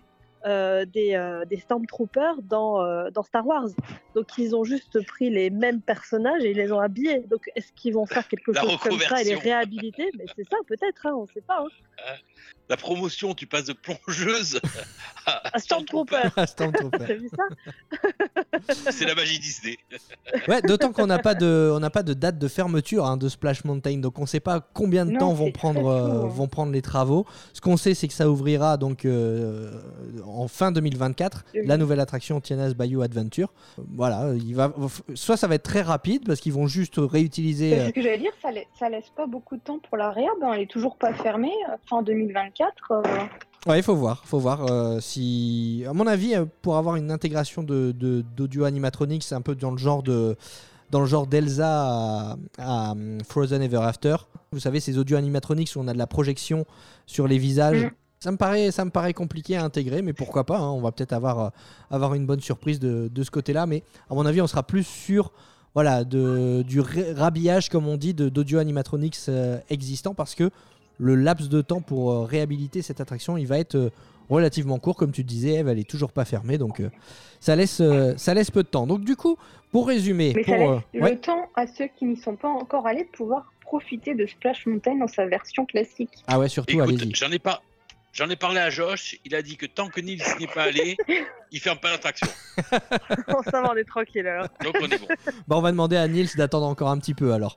euh, 0.45 0.85
des, 0.85 1.13
euh, 1.15 1.45
des 1.45 1.57
Stormtroopers 1.57 2.41
dans, 2.41 2.81
euh, 2.81 3.09
dans 3.11 3.23
Star 3.23 3.45
Wars. 3.45 3.67
Donc 4.15 4.27
ils 4.37 4.55
ont 4.55 4.63
juste 4.63 5.05
pris 5.05 5.29
les 5.29 5.49
mêmes 5.49 5.81
personnages 5.81 6.43
et 6.43 6.51
ils 6.51 6.57
les 6.57 6.71
ont 6.71 6.79
habillés. 6.79 7.19
Donc 7.29 7.49
est-ce 7.55 7.71
qu'ils 7.73 7.93
vont 7.93 8.05
faire 8.05 8.27
quelque 8.27 8.51
La 8.51 8.61
chose 8.61 8.77
comme 8.77 8.99
ça 8.99 9.21
et 9.21 9.23
les 9.23 9.35
reconversion. 9.35 9.39
réhabiliter? 9.39 10.09
Mais 10.17 10.25
c'est 10.35 10.49
ça 10.49 10.57
peut-être, 10.67 11.05
hein, 11.05 11.13
on 11.15 11.23
ne 11.23 11.27
sait 11.27 11.41
pas. 11.41 11.59
hein. 11.63 12.13
La 12.69 12.77
promotion, 12.77 13.33
tu 13.33 13.45
passes 13.47 13.65
de 13.65 13.73
plongeuse 13.73 14.59
à, 15.25 15.59
Stormtrooper. 15.59 16.29
Stormtrooper. 16.47 16.97
T'as 17.07 17.13
vu 17.15 17.29
ça? 17.29 17.43
C'est 18.91 19.05
la 19.05 19.13
magie 19.13 19.39
Disney. 19.39 19.77
Ouais, 20.47 20.61
d'autant 20.61 20.93
qu'on 20.93 21.05
n'a 21.07 21.19
pas 21.19 21.35
de, 21.35 21.69
on 21.75 21.79
n'a 21.79 21.89
pas 21.89 22.01
de 22.03 22.13
date 22.13 22.37
de 22.39 22.47
fermeture 22.47 23.05
hein, 23.05 23.17
de 23.17 23.27
Splash 23.27 23.65
Mountain, 23.65 23.97
donc 23.97 24.17
on 24.19 24.21
ne 24.21 24.27
sait 24.27 24.39
pas 24.39 24.61
combien 24.73 25.05
de 25.05 25.11
Non, 25.11 25.19
temps 25.19 25.33
vont 25.33 25.51
prendre, 25.51 26.27
vont 26.27 26.47
prendre 26.47 26.71
les 26.71 26.81
travaux. 26.81 27.25
Ce 27.53 27.59
qu'on 27.59 27.75
sait, 27.77 27.93
c'est 27.93 28.07
que 28.07 28.13
ça 28.13 28.29
ouvrira 28.29 28.77
donc 28.77 29.03
euh, 29.03 29.69
en 30.39 30.47
fin 30.47 30.71
2024 30.71 31.45
Oui. 31.53 31.61
la 31.65 31.77
nouvelle 31.77 31.99
attraction 31.99 32.39
Tiana's 32.41 32.73
Bayou 32.73 33.01
Adventure. 33.01 33.51
Euh, 33.79 33.83
Voilà, 33.95 34.33
il 34.35 34.55
va, 34.55 34.73
soit 35.15 35.37
ça 35.37 35.47
va 35.47 35.55
être 35.55 35.63
très 35.63 35.81
rapide 35.81 36.23
parce 36.25 36.39
qu'ils 36.39 36.53
vont 36.53 36.67
juste 36.67 36.95
réutiliser. 36.97 37.69
C'est 37.71 37.79
euh, 37.81 37.87
ce 37.87 37.91
que 37.93 38.01
j'allais 38.01 38.17
dire, 38.19 38.31
ça, 38.41 38.51
la- 38.51 38.61
ça 38.79 38.89
laisse 38.89 39.09
pas 39.15 39.27
beaucoup 39.27 39.55
de 39.57 39.61
temps 39.61 39.79
pour 39.79 39.97
la 39.97 40.11
réhab. 40.11 40.31
hein, 40.43 40.51
Elle 40.53 40.61
est 40.61 40.69
toujours 40.71 40.95
pas 40.97 41.13
fermée. 41.13 41.51
euh, 41.69 41.75
Fin 41.89 42.01
2024. 42.01 42.91
euh, 42.91 43.01
Ouais, 43.67 43.77
il 43.79 43.83
faut 43.83 43.95
voir, 43.95 44.23
faut 44.25 44.39
voir 44.39 44.65
euh, 44.71 44.99
si, 44.99 45.83
à 45.87 45.93
mon 45.93 46.07
avis, 46.07 46.33
euh, 46.35 46.45
pour 46.63 46.77
avoir 46.77 46.95
une 46.95 47.11
intégration 47.11 47.61
de 47.61 47.91
d'audio 48.35 48.63
animatronics, 48.63 49.21
c'est 49.23 49.35
un 49.35 49.41
peu 49.41 49.53
dans 49.53 49.69
le 49.69 49.77
genre 49.77 50.01
de 50.01 50.35
dans 50.89 50.99
le 50.99 51.05
genre 51.05 51.25
d'Elsa 51.27 51.67
à, 51.69 52.35
à, 52.57 52.91
hum, 52.91 53.19
Frozen 53.23 53.61
Ever 53.61 53.77
After. 53.83 54.15
Vous 54.51 54.59
savez, 54.59 54.79
ces 54.79 54.97
audio 54.97 55.15
animatronics 55.15 55.69
où 55.75 55.79
on 55.79 55.87
a 55.87 55.93
de 55.93 55.97
la 55.97 56.07
projection 56.07 56.65
sur 57.05 57.27
les 57.27 57.37
visages. 57.37 57.83
Mhm. 57.85 57.91
Ça 58.23 58.31
me 58.31 58.37
paraît, 58.37 58.69
ça 58.69 58.85
me 58.85 58.91
paraît 58.91 59.13
compliqué 59.13 59.57
à 59.57 59.63
intégrer, 59.63 60.03
mais 60.03 60.13
pourquoi 60.13 60.45
pas 60.45 60.59
hein, 60.59 60.69
On 60.69 60.79
va 60.79 60.91
peut-être 60.91 61.11
avoir, 61.13 61.39
euh, 61.39 61.49
avoir 61.89 62.13
une 62.13 62.27
bonne 62.27 62.39
surprise 62.39 62.79
de, 62.79 63.09
de 63.11 63.23
ce 63.23 63.31
côté-là, 63.31 63.65
mais 63.65 63.81
à 64.11 64.13
mon 64.13 64.27
avis, 64.27 64.41
on 64.41 64.47
sera 64.47 64.61
plus 64.61 64.85
sur 64.85 65.31
voilà, 65.73 66.03
de, 66.03 66.61
du 66.61 66.81
rhabillage, 66.81 67.69
comme 67.69 67.87
on 67.87 67.97
dit, 67.97 68.13
de- 68.13 68.29
d'audio 68.29 68.59
animatronics 68.59 69.17
euh, 69.27 69.57
existants, 69.71 70.13
parce 70.13 70.35
que 70.35 70.51
le 70.99 71.15
laps 71.15 71.49
de 71.49 71.61
temps 71.61 71.81
pour 71.81 72.11
euh, 72.11 72.23
réhabiliter 72.25 72.83
cette 72.83 73.01
attraction, 73.01 73.37
il 73.37 73.47
va 73.47 73.57
être 73.57 73.73
euh, 73.73 73.89
relativement 74.29 74.77
court, 74.77 74.97
comme 74.97 75.11
tu 75.11 75.23
disais, 75.23 75.53
Eve, 75.55 75.69
elle 75.69 75.79
est 75.79 75.89
toujours 75.89 76.11
pas 76.11 76.23
fermée, 76.25 76.59
donc 76.59 76.79
euh, 76.79 76.91
ça, 77.39 77.55
laisse, 77.55 77.81
euh, 77.81 78.13
ça 78.17 78.35
laisse 78.35 78.51
peu 78.51 78.61
de 78.61 78.67
temps. 78.67 78.85
Donc 78.85 79.03
du 79.03 79.15
coup, 79.15 79.35
pour 79.71 79.87
résumer, 79.87 80.33
Mais 80.35 80.43
pour, 80.43 80.53
ça 80.53 80.59
laisse 80.59 80.69
euh, 80.69 80.99
ouais. 81.01 81.11
le 81.13 81.19
temps 81.21 81.49
à 81.55 81.65
ceux 81.65 81.87
qui 81.97 82.05
n'y 82.05 82.17
sont 82.17 82.35
pas 82.35 82.49
encore 82.49 82.85
allés 82.85 83.05
de 83.05 83.09
pouvoir 83.17 83.51
profiter 83.61 84.13
de 84.13 84.27
Splash 84.27 84.67
Mountain 84.67 84.97
dans 84.99 85.07
sa 85.07 85.25
version 85.25 85.65
classique. 85.65 86.11
ah 86.27 86.37
ouais, 86.37 86.49
surtout, 86.49 86.81
allez-y. 86.81 87.15
j'en 87.15 87.31
ai 87.31 87.39
pas. 87.39 87.63
J'en 88.13 88.29
ai 88.29 88.35
parlé 88.35 88.59
à 88.59 88.69
Josh, 88.69 89.17
il 89.23 89.33
a 89.35 89.41
dit 89.41 89.55
que 89.55 89.65
tant 89.65 89.87
que 89.87 90.01
Nils 90.01 90.21
n'y 90.37 90.43
est 90.43 90.53
pas 90.53 90.63
allé, 90.63 90.97
il 91.51 91.59
ferme 91.61 91.77
pas 91.79 91.91
l'attraction. 91.91 92.27
Bon, 93.27 93.41
ça 93.43 93.61
va, 93.61 93.71
on 93.71 93.75
est 93.77 93.85
tranquille 93.85 94.27
alors. 94.27 94.47
Donc 94.63 94.75
on 94.81 94.85
est 94.89 94.97
bon. 94.99 95.07
Bah, 95.47 95.55
on 95.57 95.61
va 95.61 95.71
demander 95.71 95.95
à 95.95 96.07
Nils 96.09 96.29
d'attendre 96.35 96.65
encore 96.67 96.89
un 96.89 96.97
petit 96.97 97.13
peu 97.13 97.31
alors. 97.33 97.55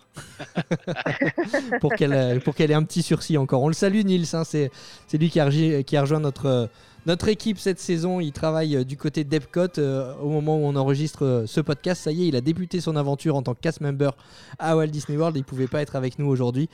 pour 1.80 1.92
qu'elle 1.94 2.40
pour 2.40 2.54
qu'elle 2.54 2.70
ait 2.70 2.74
un 2.74 2.84
petit 2.84 3.02
sursis 3.02 3.36
encore. 3.36 3.62
On 3.62 3.68
le 3.68 3.74
salue 3.74 4.02
Nils, 4.04 4.28
hein, 4.34 4.44
c'est 4.44 4.70
c'est 5.08 5.18
lui 5.18 5.28
qui 5.30 5.40
a, 5.40 5.46
regi- 5.46 5.82
qui 5.84 5.96
a 5.96 6.02
rejoint 6.02 6.20
notre, 6.20 6.46
euh, 6.46 6.66
notre 7.06 7.28
équipe 7.28 7.58
cette 7.58 7.78
saison. 7.78 8.20
Il 8.20 8.32
travaille 8.32 8.76
euh, 8.76 8.84
du 8.84 8.96
côté 8.96 9.24
d'Epcot 9.24 9.78
euh, 9.78 10.14
au 10.22 10.28
moment 10.28 10.56
où 10.56 10.62
on 10.64 10.76
enregistre 10.76 11.24
euh, 11.24 11.46
ce 11.46 11.60
podcast. 11.60 12.02
Ça 12.02 12.12
y 12.12 12.24
est, 12.24 12.28
il 12.28 12.36
a 12.36 12.40
débuté 12.40 12.80
son 12.80 12.96
aventure 12.96 13.36
en 13.36 13.42
tant 13.42 13.54
que 13.54 13.60
cast 13.60 13.80
member 13.80 14.10
à 14.58 14.76
Walt 14.76 14.88
Disney 14.88 15.18
World. 15.18 15.36
Il 15.36 15.44
pouvait 15.44 15.66
pas 15.66 15.82
être 15.82 15.96
avec 15.96 16.18
nous 16.18 16.26
aujourd'hui. 16.26 16.68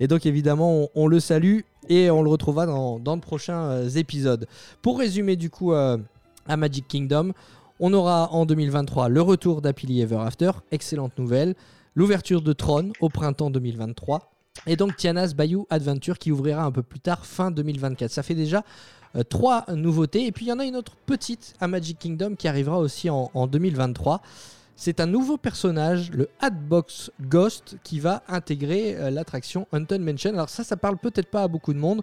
Et 0.00 0.08
donc 0.08 0.26
évidemment, 0.26 0.88
on, 0.94 1.06
le 1.06 1.20
salue 1.20 1.60
et 1.88 2.10
on 2.10 2.22
le 2.22 2.30
retrouvera 2.30 2.66
dans, 2.66 2.98
dans 2.98 3.16
de 3.16 3.22
prochains 3.22 3.88
épisodes. 3.88 4.46
Pour 4.80 4.98
résumer 4.98 5.36
du 5.36 5.50
coup 5.50 5.72
à 5.72 5.98
Magic 6.48 6.88
Kingdom, 6.88 7.32
on 7.78 7.92
aura 7.92 8.32
en 8.32 8.46
2023 8.46 9.08
le 9.08 9.20
retour 9.20 9.60
d'Happily 9.60 10.00
Ever 10.00 10.18
After, 10.20 10.52
excellente 10.70 11.18
nouvelle, 11.18 11.54
l'ouverture 11.94 12.40
de 12.42 12.52
Tron 12.52 12.92
au 13.00 13.08
printemps 13.08 13.50
2023, 13.50 14.32
et 14.66 14.76
donc 14.76 14.96
Tiana's 14.96 15.34
Bayou 15.34 15.66
Adventure 15.70 16.18
qui 16.18 16.30
ouvrira 16.30 16.62
un 16.64 16.70
peu 16.70 16.82
plus 16.82 17.00
tard, 17.00 17.26
fin 17.26 17.50
2024. 17.50 18.10
Ça 18.10 18.22
fait 18.22 18.34
déjà 18.34 18.64
euh, 19.16 19.22
trois 19.22 19.64
nouveautés, 19.68 20.26
et 20.26 20.32
puis 20.32 20.46
il 20.46 20.48
y 20.48 20.52
en 20.52 20.58
a 20.58 20.64
une 20.64 20.76
autre 20.76 20.96
petite 21.06 21.54
à 21.60 21.68
Magic 21.68 21.98
Kingdom 21.98 22.34
qui 22.36 22.48
arrivera 22.48 22.78
aussi 22.78 23.10
en, 23.10 23.30
en 23.34 23.46
2023. 23.46 24.20
C'est 24.74 25.00
un 25.00 25.06
nouveau 25.06 25.36
personnage, 25.36 26.10
le 26.12 26.28
Hatbox 26.40 27.12
Ghost, 27.20 27.76
qui 27.84 28.00
va 28.00 28.22
intégrer 28.26 28.96
euh, 28.96 29.10
l'attraction 29.10 29.68
Haunted 29.72 30.00
Mansion. 30.00 30.30
Alors 30.32 30.48
ça, 30.48 30.64
ça 30.64 30.76
parle 30.76 30.96
peut-être 30.96 31.30
pas 31.30 31.42
à 31.44 31.48
beaucoup 31.48 31.72
de 31.72 31.78
monde, 31.78 32.02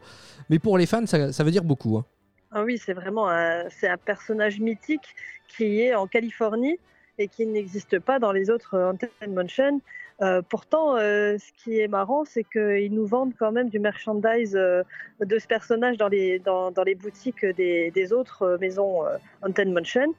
mais 0.50 0.60
pour 0.60 0.78
les 0.78 0.86
fans, 0.86 1.06
ça, 1.06 1.44
veut 1.44 1.52
dire 1.52 1.64
beaucoup. 1.64 1.98
hein. 1.98 2.06
Ah 2.52 2.64
oui, 2.64 2.78
c'est 2.78 2.94
vraiment 2.94 3.30
un, 3.30 3.66
un 3.66 3.98
personnage 3.98 4.60
mythique 4.60 5.16
qui 5.50 5.82
est 5.82 5.94
en 5.96 6.08
Californie 6.08 6.80
et 7.18 7.28
qui 7.28 7.46
n'existe 7.46 8.00
pas 8.00 8.18
dans 8.18 8.32
les 8.32 8.50
autres 8.50 8.76
euh, 8.76 8.90
Haunted 8.92 9.10
Mansion. 9.28 9.82
Euh, 10.22 10.42
pourtant, 10.42 10.98
euh, 10.98 11.38
ce 11.38 11.52
qui 11.64 11.80
est 11.80 11.88
marrant, 11.88 12.26
c'est 12.26 12.44
qu'ils 12.44 12.94
nous 12.94 13.06
vendent 13.06 13.34
quand 13.40 13.54
même 13.54 13.70
du 13.70 13.80
merchandise 13.80 14.56
euh, 14.56 14.84
de 15.22 15.40
ce 15.40 15.48
personnage 15.48 15.98
dans 15.98 16.10
les, 16.10 16.96
boutiques 16.96 17.46
des, 17.46 18.14
autres 18.14 18.58
maisons 18.60 19.04
Haunted 19.42 19.70
Mansion. 19.70 20.14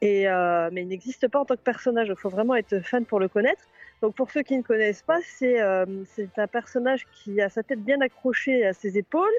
Et, 0.00 0.24
mais 0.72 0.82
il 0.82 0.88
n'existe 0.88 1.28
pas 1.28 1.40
en 1.40 1.44
tant 1.44 1.56
que 1.56 1.60
personnage. 1.62 2.08
Il 2.08 2.16
faut 2.16 2.30
vraiment 2.30 2.54
être 2.54 2.80
fan 2.80 3.04
pour 3.04 3.20
le 3.20 3.28
connaître. 3.28 3.62
Donc 4.00 4.14
pour 4.14 4.30
ceux 4.30 4.42
qui 4.42 4.56
ne 4.56 4.62
connaissent 4.62 5.02
pas, 5.02 5.20
c'est 5.22 5.60
un 5.60 6.46
personnage 6.50 7.06
qui 7.12 7.40
a 7.40 7.48
sa 7.48 7.62
tête 7.62 7.82
bien 7.82 8.00
accrochée 8.00 8.66
à 8.66 8.72
ses 8.72 8.98
épaules 8.98 9.30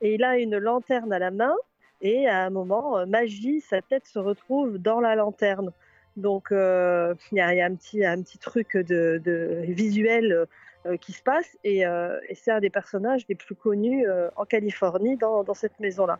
et 0.00 0.14
il 0.14 0.24
a 0.24 0.38
une 0.38 0.58
lanterne 0.58 1.12
à 1.12 1.18
la 1.18 1.30
main. 1.30 1.54
Et 2.00 2.28
à 2.28 2.44
un 2.44 2.50
moment, 2.50 3.04
magie, 3.06 3.60
sa 3.60 3.80
tête 3.82 4.06
se 4.06 4.18
retrouve 4.18 4.78
dans 4.78 5.00
la 5.00 5.14
lanterne. 5.16 5.72
Donc 6.16 6.52
euh, 6.52 7.14
il 7.32 7.38
y, 7.38 7.40
a, 7.40 7.48
un 7.64 7.74
petit, 7.74 8.04
un 8.04 8.22
petit 8.22 8.38
truc 8.38 8.76
de, 8.76 9.64
visuel 9.68 10.46
euh, 10.86 10.96
qui 10.96 11.12
se 11.12 11.22
passe 11.22 11.56
et, 11.64 11.86
euh, 11.86 12.18
et 12.28 12.34
c'est 12.34 12.52
un 12.52 12.60
des 12.60 12.70
personnages 12.70 13.24
les 13.28 13.34
plus 13.34 13.54
connus 13.54 14.06
en 14.36 14.44
Californie 14.44 15.16
dans, 15.16 15.54
cette 15.54 15.78
maison-là. 15.80 16.18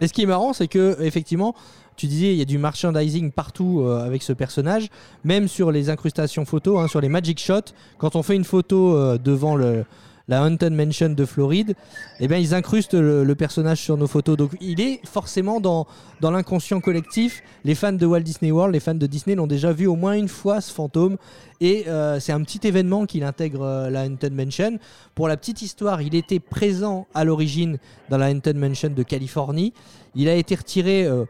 Et 0.00 0.06
ce 0.06 0.12
qui 0.12 0.22
est 0.22 0.26
marrant, 0.26 0.52
c'est 0.52 0.68
que 0.68 0.96
effectivement, 1.02 1.56
tu 1.96 2.06
disais, 2.06 2.32
il 2.32 2.38
y 2.38 2.42
a 2.42 2.44
du 2.44 2.58
merchandising 2.58 3.32
partout 3.32 3.84
avec 3.84 4.22
ce 4.22 4.32
personnage, 4.32 4.88
même 5.24 5.48
sur 5.48 5.72
les 5.72 5.90
incrustations 5.90 6.44
photos, 6.44 6.78
hein, 6.78 6.86
sur 6.86 7.00
les 7.00 7.08
magic 7.08 7.40
shots. 7.40 7.72
Quand 7.98 8.14
on 8.14 8.22
fait 8.22 8.36
une 8.36 8.44
photo 8.44 9.18
devant 9.18 9.56
le, 9.56 9.84
la 10.28 10.42
Haunted 10.44 10.72
Mansion 10.72 11.08
de 11.08 11.24
Floride, 11.24 11.74
eh 12.20 12.28
bien, 12.28 12.36
ils 12.36 12.54
incrustent 12.54 12.94
le, 12.94 13.34
personnage 13.34 13.80
sur 13.80 13.96
nos 13.96 14.06
photos. 14.06 14.36
Donc, 14.36 14.50
il 14.60 14.80
est 14.80 15.00
forcément 15.06 15.58
dans, 15.60 15.86
dans 16.20 16.30
l'inconscient 16.30 16.80
collectif. 16.80 17.42
Les 17.64 17.74
fans 17.74 17.92
de 17.92 18.04
Walt 18.04 18.20
Disney 18.20 18.52
World, 18.52 18.74
les 18.74 18.80
fans 18.80 18.94
de 18.94 19.06
Disney 19.06 19.34
l'ont 19.34 19.46
déjà 19.46 19.72
vu 19.72 19.86
au 19.86 19.96
moins 19.96 20.12
une 20.12 20.28
fois 20.28 20.60
ce 20.60 20.72
fantôme. 20.72 21.16
Et 21.60 21.88
euh, 21.88 22.20
c'est 22.20 22.32
un 22.32 22.42
petit 22.42 22.66
événement 22.66 23.06
qu'il 23.06 23.24
intègre 23.24 23.62
euh, 23.62 23.90
la 23.90 24.04
Haunted 24.04 24.32
Mansion. 24.32 24.78
Pour 25.14 25.28
la 25.28 25.36
petite 25.36 25.62
histoire, 25.62 26.02
il 26.02 26.14
était 26.14 26.40
présent 26.40 27.06
à 27.14 27.24
l'origine 27.24 27.78
dans 28.10 28.18
la 28.18 28.30
Haunted 28.30 28.56
Mansion 28.56 28.90
de 28.90 29.02
Californie. 29.02 29.72
Il 30.14 30.28
a 30.28 30.34
été 30.34 30.54
retiré 30.54 31.06
euh, 31.06 31.24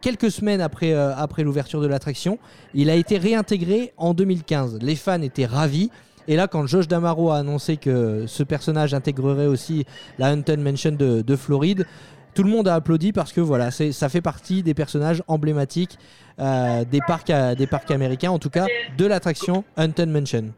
quelques 0.00 0.30
semaines 0.30 0.60
après, 0.60 0.92
après 0.94 1.42
l'ouverture 1.42 1.80
de 1.80 1.86
l'attraction. 1.86 2.38
Il 2.72 2.88
a 2.88 2.94
été 2.94 3.18
réintégré 3.18 3.92
en 3.96 4.14
2015. 4.14 4.78
Les 4.80 4.96
fans 4.96 5.20
étaient 5.22 5.46
ravis. 5.46 5.90
Et 6.28 6.36
là, 6.36 6.46
quand 6.46 6.66
Josh 6.66 6.86
Damaro 6.86 7.30
a 7.30 7.38
annoncé 7.38 7.78
que 7.78 8.26
ce 8.26 8.42
personnage 8.42 8.92
intégrerait 8.94 9.46
aussi 9.46 9.86
la 10.18 10.30
Haunted 10.32 10.60
Mansion 10.60 10.92
de, 10.92 11.22
de 11.22 11.36
Floride, 11.36 11.86
tout 12.34 12.42
le 12.42 12.50
monde 12.50 12.68
a 12.68 12.74
applaudi 12.74 13.12
parce 13.12 13.32
que 13.32 13.40
voilà, 13.40 13.70
ça 13.70 14.08
fait 14.10 14.20
partie 14.20 14.62
des 14.62 14.74
personnages 14.74 15.22
emblématiques 15.26 15.98
euh, 16.38 16.84
des, 16.84 17.00
parcs, 17.06 17.30
à- 17.30 17.54
des 17.54 17.66
parcs 17.66 17.90
américains, 17.90 18.30
en 18.30 18.38
tout 18.38 18.50
cas 18.50 18.66
de 18.96 19.06
l'attraction 19.06 19.64
Haunted 19.76 20.08
Mansion. 20.08 20.52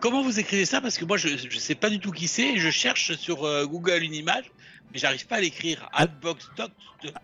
Comment 0.00 0.22
vous 0.22 0.38
écrivez 0.38 0.66
ça? 0.66 0.80
Parce 0.80 0.96
que 0.98 1.04
moi, 1.06 1.16
je 1.16 1.28
ne 1.30 1.58
sais 1.60 1.74
pas 1.74 1.88
du 1.90 1.98
tout 1.98 2.12
qui 2.12 2.28
c'est. 2.28 2.56
Je 2.58 2.70
cherche 2.70 3.16
sur 3.16 3.44
euh, 3.44 3.66
Google 3.66 4.02
une 4.02 4.14
image, 4.14 4.44
mais 4.92 4.98
j'arrive 4.98 5.26
pas 5.26 5.36
à 5.36 5.40
l'écrire. 5.40 5.88
Ah. 5.92 6.02
Hatbox 6.02 6.48
Doc. 6.56 6.70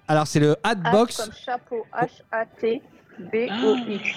Alors, 0.08 0.26
c'est 0.26 0.40
le 0.40 0.52
H 0.52 0.56
Hatbox, 0.64 1.16
comme 1.18 1.32
chapeau, 1.44 1.84
H-A-T-B-O-X. 1.94 4.08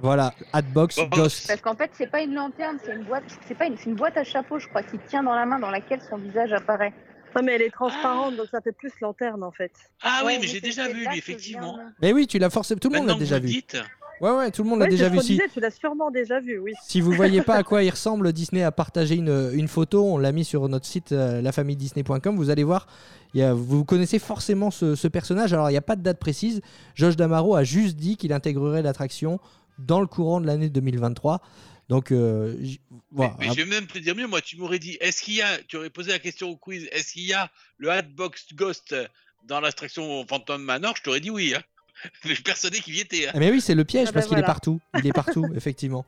Voilà, 0.00 0.32
Bon, 0.74 0.86
Ghost. 1.10 1.46
Parce 1.48 1.60
qu'en 1.60 1.74
fait, 1.74 1.90
c'est 1.94 2.10
pas 2.10 2.22
une 2.22 2.34
lanterne, 2.34 2.78
c'est 2.84 2.94
une 2.94 3.04
boîte. 3.04 3.24
C'est 3.46 3.56
pas 3.56 3.66
une, 3.66 3.76
c'est 3.76 3.86
une 3.90 3.96
boîte 3.96 4.16
à 4.16 4.24
chapeau, 4.24 4.58
je 4.58 4.68
crois, 4.68 4.82
qui 4.82 4.98
tient 5.08 5.22
dans 5.22 5.34
la 5.34 5.44
main, 5.46 5.58
dans 5.58 5.70
laquelle 5.70 6.00
son 6.08 6.16
visage 6.16 6.52
apparaît. 6.52 6.92
Non, 7.36 7.42
mais 7.44 7.54
elle 7.54 7.62
est 7.62 7.70
transparente, 7.70 8.36
donc 8.36 8.46
ça 8.50 8.60
fait 8.60 8.72
plus 8.72 8.90
lanterne 9.02 9.42
en 9.44 9.52
fait. 9.52 9.70
Ah 10.02 10.22
oui, 10.24 10.38
mais 10.40 10.46
j'ai 10.46 10.60
déjà 10.60 10.88
vu, 10.88 11.06
lui, 11.06 11.18
effectivement. 11.18 11.78
Mais 12.00 12.12
oui, 12.12 12.26
tu 12.26 12.38
l'as 12.38 12.50
forcément, 12.50 12.78
tout 12.80 12.88
le 12.90 12.98
monde 12.98 13.08
l'a 13.08 13.14
déjà 13.14 13.38
vu. 13.38 13.48
dites, 13.48 13.76
Ouais, 14.20 14.30
ouais, 14.32 14.50
tout 14.50 14.64
le 14.64 14.68
monde 14.70 14.80
l'a 14.80 14.86
déjà 14.88 15.08
vu. 15.08 15.18
qu'on 15.18 15.22
Si, 15.22 15.40
tu 15.52 15.60
l'as 15.60 15.70
sûrement 15.70 16.10
déjà 16.10 16.40
vu, 16.40 16.58
oui. 16.58 16.72
si 16.82 17.00
vous 17.00 17.12
voyez 17.12 17.40
pas 17.42 17.54
à 17.54 17.62
quoi 17.62 17.84
il 17.84 17.90
ressemble, 17.98 18.32
Disney 18.32 18.64
a 18.64 18.72
partagé 18.72 19.14
une, 19.14 19.50
une 19.52 19.68
photo. 19.68 20.04
On 20.04 20.18
l'a 20.18 20.32
mis 20.32 20.44
sur 20.44 20.68
notre 20.68 20.86
site 20.86 21.12
euh, 21.12 21.40
lafamilledisney.com. 21.42 22.34
Vous 22.34 22.50
allez 22.50 22.64
voir, 22.64 22.88
il 23.34 23.40
y 23.40 23.44
a- 23.44 23.52
vous 23.54 23.84
connaissez 23.84 24.18
forcément 24.18 24.70
ce, 24.72 24.96
ce 24.96 25.06
personnage. 25.06 25.52
Alors, 25.52 25.68
il 25.70 25.74
n'y 25.74 25.78
a 25.78 25.82
pas 25.82 25.94
de 25.96 26.02
date 26.02 26.18
précise. 26.18 26.62
Josh 26.96 27.14
Damaro 27.14 27.54
a 27.54 27.62
juste 27.62 27.94
dit 27.96 28.16
qu'il 28.16 28.32
intégrerait 28.32 28.82
l'attraction 28.82 29.38
dans 29.78 30.00
le 30.00 30.06
courant 30.06 30.40
de 30.40 30.46
l'année 30.46 30.68
2023. 30.68 31.40
Donc, 31.88 32.12
euh, 32.12 32.54
voilà. 33.10 33.34
mais, 33.38 33.46
mais 33.46 33.52
je 33.54 33.56
vais 33.62 33.64
même 33.64 33.86
te 33.86 33.98
dire 33.98 34.14
mieux, 34.14 34.26
moi, 34.26 34.40
tu 34.42 34.58
m'aurais 34.58 34.78
dit, 34.78 34.98
est-ce 35.00 35.22
qu'il 35.22 35.34
y 35.34 35.42
a, 35.42 35.58
tu 35.68 35.76
aurais 35.76 35.88
posé 35.90 36.10
la 36.12 36.18
question 36.18 36.50
au 36.50 36.56
quiz, 36.56 36.86
est-ce 36.92 37.12
qu'il 37.14 37.24
y 37.24 37.32
a 37.32 37.50
le 37.78 37.90
Hatbox 37.90 38.48
Ghost 38.54 38.94
dans 39.46 39.60
l'attraction 39.60 40.26
Phantom 40.28 40.62
Manor? 40.62 40.94
Je 40.96 41.02
t'aurais 41.02 41.20
dit 41.20 41.30
oui. 41.30 41.54
Hein. 41.56 41.62
Mais 42.26 42.34
persuadé 42.34 42.80
qu'il 42.80 42.94
y 42.94 43.00
était. 43.00 43.26
hein. 43.28 43.32
Ah, 43.34 43.38
Mais 43.38 43.50
oui, 43.50 43.60
c'est 43.60 43.74
le 43.74 43.84
piège 43.84 44.08
Ah 44.08 44.12
ben 44.12 44.20
parce 44.20 44.28
qu'il 44.28 44.38
est 44.38 44.42
partout. 44.42 44.80
Il 44.98 45.06
est 45.06 45.12
partout, 45.12 45.46
effectivement. 45.56 46.04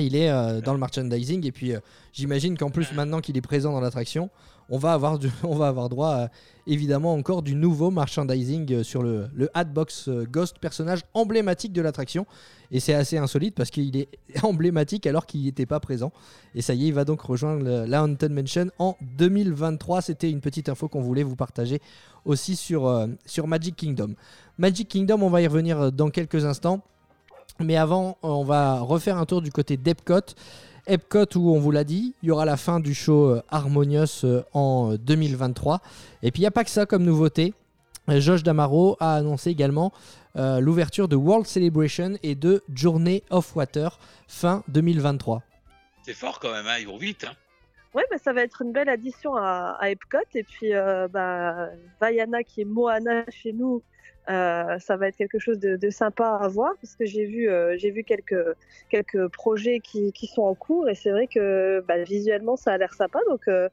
Il 0.00 0.16
est 0.16 0.30
euh, 0.30 0.60
dans 0.60 0.72
le 0.72 0.78
merchandising 0.78 1.46
et 1.46 1.52
puis 1.52 1.72
euh, 1.72 1.80
j'imagine 2.12 2.56
qu'en 2.56 2.70
plus 2.70 2.92
maintenant 2.92 3.20
qu'il 3.20 3.36
est 3.36 3.42
présent 3.42 3.72
dans 3.72 3.80
l'attraction, 3.80 4.30
on 4.68 4.78
va 4.78 4.92
avoir 4.92 5.18
on 5.42 5.54
va 5.54 5.68
avoir 5.68 5.88
droit 5.88 6.28
évidemment 6.66 7.14
encore 7.14 7.42
du 7.42 7.54
nouveau 7.54 7.90
merchandising 7.90 8.72
euh, 8.72 8.82
sur 8.82 9.02
le, 9.02 9.28
le 9.34 9.50
Hatbox 9.54 10.08
Ghost, 10.30 10.58
personnage 10.58 11.00
emblématique 11.14 11.72
de 11.72 11.82
l'attraction. 11.82 12.26
Et 12.72 12.78
c'est 12.78 12.94
assez 12.94 13.18
insolite 13.18 13.54
parce 13.54 13.70
qu'il 13.70 13.96
est 13.96 14.08
emblématique 14.42 15.06
alors 15.06 15.26
qu'il 15.26 15.44
n'était 15.44 15.66
pas 15.66 15.80
présent. 15.80 16.12
Et 16.54 16.62
ça 16.62 16.74
y 16.74 16.84
est, 16.84 16.88
il 16.88 16.94
va 16.94 17.04
donc 17.04 17.20
rejoindre 17.20 17.84
la 17.86 18.02
Haunted 18.04 18.32
Mansion 18.32 18.70
en 18.78 18.96
2023. 19.16 20.02
C'était 20.02 20.30
une 20.30 20.40
petite 20.40 20.68
info 20.68 20.88
qu'on 20.88 21.00
voulait 21.00 21.24
vous 21.24 21.36
partager 21.36 21.80
aussi 22.24 22.54
sur, 22.54 23.08
sur 23.26 23.46
Magic 23.48 23.74
Kingdom. 23.74 24.14
Magic 24.58 24.88
Kingdom, 24.88 25.22
on 25.22 25.30
va 25.30 25.42
y 25.42 25.46
revenir 25.48 25.90
dans 25.90 26.10
quelques 26.10 26.44
instants. 26.44 26.84
Mais 27.60 27.76
avant, 27.76 28.18
euh, 28.24 28.28
on 28.28 28.44
va 28.44 28.80
refaire 28.80 29.16
un 29.16 29.26
tour 29.26 29.42
du 29.42 29.50
côté 29.50 29.76
d'Epcot. 29.76 30.34
Epcot, 30.86 31.26
où 31.36 31.54
on 31.54 31.60
vous 31.60 31.70
l'a 31.70 31.84
dit, 31.84 32.14
il 32.22 32.28
y 32.28 32.32
aura 32.32 32.44
la 32.44 32.56
fin 32.56 32.80
du 32.80 32.94
show 32.94 33.28
euh, 33.28 33.42
Harmonious 33.50 34.24
euh, 34.24 34.42
en 34.52 34.92
euh, 34.92 34.98
2023. 34.98 35.80
Et 36.22 36.30
puis 36.30 36.40
il 36.40 36.44
n'y 36.44 36.48
a 36.48 36.50
pas 36.50 36.64
que 36.64 36.70
ça 36.70 36.86
comme 36.86 37.04
nouveauté. 37.04 37.54
Josh 38.08 38.42
Damaro 38.42 38.96
a 38.98 39.14
annoncé 39.14 39.50
également 39.50 39.92
euh, 40.36 40.60
l'ouverture 40.60 41.06
de 41.08 41.16
World 41.16 41.46
Celebration 41.46 42.14
et 42.22 42.34
de 42.34 42.62
Journey 42.74 43.22
of 43.30 43.54
Water 43.54 43.98
fin 44.26 44.64
2023. 44.68 45.42
C'est 46.02 46.14
fort 46.14 46.40
quand 46.40 46.52
même, 46.52 46.66
hein, 46.66 46.76
ils 46.80 46.86
vont 46.86 46.96
vite. 46.96 47.24
Hein. 47.28 47.34
Ouais, 47.94 48.04
bah, 48.10 48.16
ça 48.22 48.32
va 48.32 48.42
être 48.42 48.62
une 48.62 48.72
belle 48.72 48.88
addition 48.88 49.36
à, 49.36 49.76
à 49.80 49.90
Epcot. 49.90 50.18
Et 50.34 50.44
puis, 50.44 50.74
euh, 50.74 51.08
bah, 51.08 51.68
Vaiana, 52.00 52.42
qui 52.44 52.62
est 52.62 52.64
Moana 52.64 53.24
chez 53.28 53.52
nous, 53.52 53.82
euh, 54.30 54.78
ça 54.78 54.96
va 54.96 55.08
être 55.08 55.16
quelque 55.16 55.38
chose 55.38 55.58
de, 55.58 55.76
de 55.76 55.90
sympa 55.90 56.38
à 56.40 56.46
voir 56.48 56.72
parce 56.80 56.94
que 56.94 57.04
j'ai 57.04 57.24
vu, 57.26 57.48
euh, 57.48 57.76
j'ai 57.76 57.90
vu 57.90 58.04
quelques, 58.04 58.54
quelques 58.88 59.26
projets 59.28 59.80
qui, 59.80 60.12
qui 60.12 60.26
sont 60.26 60.42
en 60.42 60.54
cours 60.54 60.88
et 60.88 60.94
c'est 60.94 61.10
vrai 61.10 61.26
que 61.26 61.84
bah, 61.88 62.02
visuellement, 62.04 62.56
ça 62.56 62.72
a 62.72 62.78
l'air 62.78 62.94
sympa. 62.94 63.18
Donc, 63.28 63.48
euh, 63.48 63.68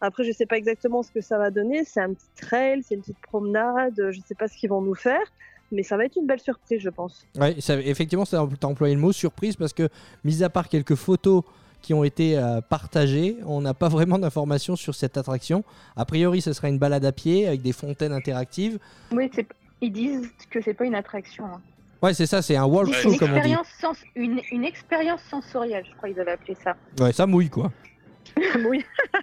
après, 0.00 0.24
je 0.24 0.32
sais 0.32 0.46
pas 0.46 0.58
exactement 0.58 1.02
ce 1.02 1.10
que 1.12 1.20
ça 1.20 1.38
va 1.38 1.50
donner. 1.50 1.84
C'est 1.84 2.00
un 2.00 2.12
petit 2.12 2.26
trail, 2.40 2.82
c'est 2.82 2.94
une 2.96 3.00
petite 3.00 3.20
promenade. 3.22 3.94
Je 4.10 4.20
sais 4.26 4.34
pas 4.34 4.48
ce 4.48 4.56
qu'ils 4.58 4.68
vont 4.70 4.82
nous 4.82 4.94
faire. 4.96 5.22
Mais 5.70 5.82
ça 5.84 5.96
va 5.96 6.04
être 6.04 6.16
une 6.16 6.26
belle 6.26 6.40
surprise, 6.40 6.80
je 6.82 6.90
pense. 6.90 7.24
Ouais, 7.40 7.58
ça- 7.60 7.80
effectivement, 7.80 8.26
tu 8.26 8.34
as 8.36 8.42
employé 8.66 8.94
le 8.94 9.00
mot 9.00 9.12
surprise 9.12 9.56
parce 9.56 9.72
que, 9.72 9.88
mis 10.22 10.42
à 10.44 10.50
part 10.50 10.68
quelques 10.68 10.96
photos 10.96 11.44
qui 11.80 11.94
ont 11.94 12.04
été 12.04 12.36
euh, 12.36 12.60
partagées, 12.60 13.38
on 13.46 13.62
n'a 13.62 13.72
pas 13.72 13.88
vraiment 13.88 14.18
d'informations 14.18 14.76
sur 14.76 14.94
cette 14.94 15.16
attraction. 15.16 15.64
A 15.96 16.04
priori, 16.04 16.42
ce 16.42 16.52
sera 16.52 16.68
une 16.68 16.78
balade 16.78 17.04
à 17.06 17.12
pied 17.12 17.46
avec 17.48 17.62
des 17.62 17.72
fontaines 17.72 18.12
interactives. 18.12 18.78
Oui, 19.12 19.30
c'est- 19.34 19.46
ils 19.82 19.92
disent 19.92 20.30
que 20.50 20.62
c'est 20.62 20.72
pas 20.74 20.84
une 20.86 20.94
attraction. 20.94 21.44
hein. 21.44 21.60
Ouais, 22.02 22.14
c'est 22.14 22.26
ça, 22.26 22.40
c'est 22.42 22.56
un 22.56 22.64
une, 23.12 23.18
comme 23.18 23.32
on 23.32 23.40
dit. 23.42 23.54
sens- 23.80 24.02
une, 24.16 24.40
une 24.50 24.64
expérience 24.64 25.20
sensorielle, 25.30 25.84
je 25.88 25.94
crois 25.96 26.08
qu'ils 26.08 26.18
avaient 26.20 26.32
appelé 26.32 26.56
ça. 26.64 26.74
Ouais, 26.98 27.12
ça 27.12 27.26
mouille 27.26 27.50
quoi. 27.50 27.70
oui, 28.68 28.82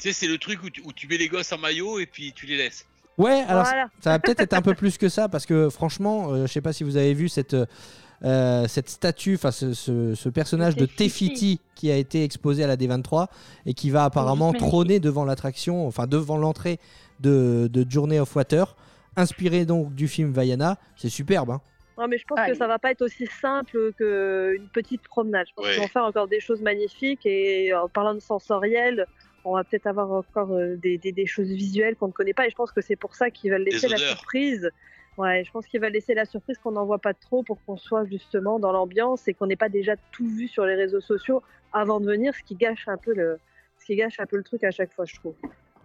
Tu 0.00 0.08
sais, 0.08 0.12
c'est 0.12 0.26
le 0.26 0.36
truc 0.38 0.62
où 0.62 0.68
tu, 0.70 0.82
où 0.84 0.92
tu 0.92 1.08
mets 1.08 1.16
les 1.16 1.28
gosses 1.28 1.52
en 1.52 1.58
maillot 1.58 1.98
et 1.98 2.06
puis 2.06 2.32
tu 2.34 2.46
les 2.46 2.56
laisses. 2.56 2.86
Ouais, 3.18 3.42
alors 3.48 3.64
voilà. 3.64 3.88
ça 4.00 4.10
va 4.10 4.18
peut-être 4.18 4.40
être 4.40 4.52
un 4.52 4.60
peu 4.62 4.74
plus 4.74 4.98
que 4.98 5.08
ça 5.08 5.28
parce 5.28 5.46
que 5.46 5.70
franchement, 5.70 6.30
euh, 6.32 6.46
je 6.46 6.52
sais 6.52 6.60
pas 6.60 6.72
si 6.74 6.84
vous 6.84 6.96
avez 6.98 7.14
vu 7.14 7.28
cette, 7.30 7.56
euh, 8.24 8.68
cette 8.68 8.90
statue, 8.90 9.34
enfin 9.36 9.50
ce, 9.52 9.72
ce- 9.74 10.14
ce 10.14 10.28
personnage 10.28 10.76
de 10.76 10.86
Tefiti. 10.86 11.60
Qui 11.74 11.90
a 11.90 11.96
été 11.96 12.24
exposé 12.24 12.64
à 12.64 12.66
la 12.66 12.76
D23 12.76 13.26
et 13.66 13.74
qui 13.74 13.90
va 13.90 14.04
apparemment 14.04 14.52
trôner 14.54 14.98
devant 14.98 15.26
l'attraction, 15.26 15.86
enfin 15.86 16.06
devant 16.06 16.38
l'entrée 16.38 16.78
de, 17.20 17.68
de 17.70 17.84
Journey 17.90 18.18
of 18.18 18.34
Water, 18.34 18.74
inspiré 19.16 19.64
donc 19.64 19.94
du 19.94 20.08
film 20.08 20.32
Vaiana. 20.32 20.78
C'est 20.96 21.08
superbe. 21.08 21.50
Hein. 21.50 21.60
Non, 21.98 22.08
mais 22.08 22.18
je 22.18 22.24
pense 22.26 22.38
Ah, 22.40 22.46
que 22.48 22.54
ça 22.54 22.66
va 22.66 22.78
pas 22.78 22.90
être 22.90 23.02
aussi 23.02 23.26
simple 23.26 23.92
qu'une 23.96 24.68
petite 24.72 25.02
promenade. 25.02 25.46
Je 25.48 25.54
pense 25.54 25.64
Ouais. 25.64 25.72
qu'ils 25.72 25.80
vont 25.80 25.88
faire 25.88 26.04
encore 26.04 26.28
des 26.28 26.40
choses 26.40 26.60
magnifiques 26.60 27.24
et 27.24 27.72
en 27.74 27.88
parlant 27.88 28.14
de 28.14 28.20
sensoriel, 28.20 29.06
on 29.44 29.54
va 29.54 29.64
peut-être 29.64 29.86
avoir 29.86 30.10
encore 30.12 30.52
euh, 30.52 30.76
des, 30.76 30.98
des- 30.98 31.12
des 31.12 31.26
choses 31.26 31.48
visuelles 31.48 31.96
qu'on 31.96 32.08
ne 32.08 32.12
connaît 32.12 32.34
pas 32.34 32.46
et 32.46 32.50
je 32.50 32.54
pense 32.56 32.70
que 32.72 32.80
c'est 32.82 32.96
pour 32.96 33.14
ça 33.14 33.30
qu'ils 33.30 33.50
veulent 33.50 33.62
laisser 33.64 33.88
la 33.88 33.96
surprise. 33.96 34.70
Ouais, 35.16 35.42
je 35.46 35.50
pense 35.50 35.66
qu'ils 35.66 35.80
veulent 35.80 35.92
laisser 35.94 36.12
la 36.12 36.26
surprise 36.26 36.58
qu'on 36.58 36.72
n'en 36.72 36.84
voit 36.84 36.98
pas 36.98 37.14
trop 37.14 37.42
pour 37.42 37.56
qu'on 37.64 37.78
soit 37.78 38.04
justement 38.04 38.58
dans 38.58 38.72
l'ambiance 38.72 39.26
et 39.28 39.32
qu'on 39.32 39.46
n'ait 39.46 39.56
pas 39.56 39.70
déjà 39.70 39.94
tout 40.12 40.28
vu 40.28 40.46
sur 40.48 40.66
les 40.66 40.74
réseaux 40.74 41.00
sociaux 41.00 41.42
avant 41.72 42.00
de 42.00 42.06
venir, 42.06 42.34
ce 42.34 42.42
qui 42.42 42.54
gâche 42.56 42.86
un 42.88 42.98
peu 42.98 43.14
le, 43.14 43.38
ce 43.78 43.86
qui 43.86 43.96
gâche 43.96 44.20
un 44.20 44.26
peu 44.26 44.36
le 44.36 44.42
truc 44.42 44.62
à 44.64 44.70
chaque 44.70 44.92
fois, 44.92 45.06
je 45.06 45.14
trouve. 45.14 45.34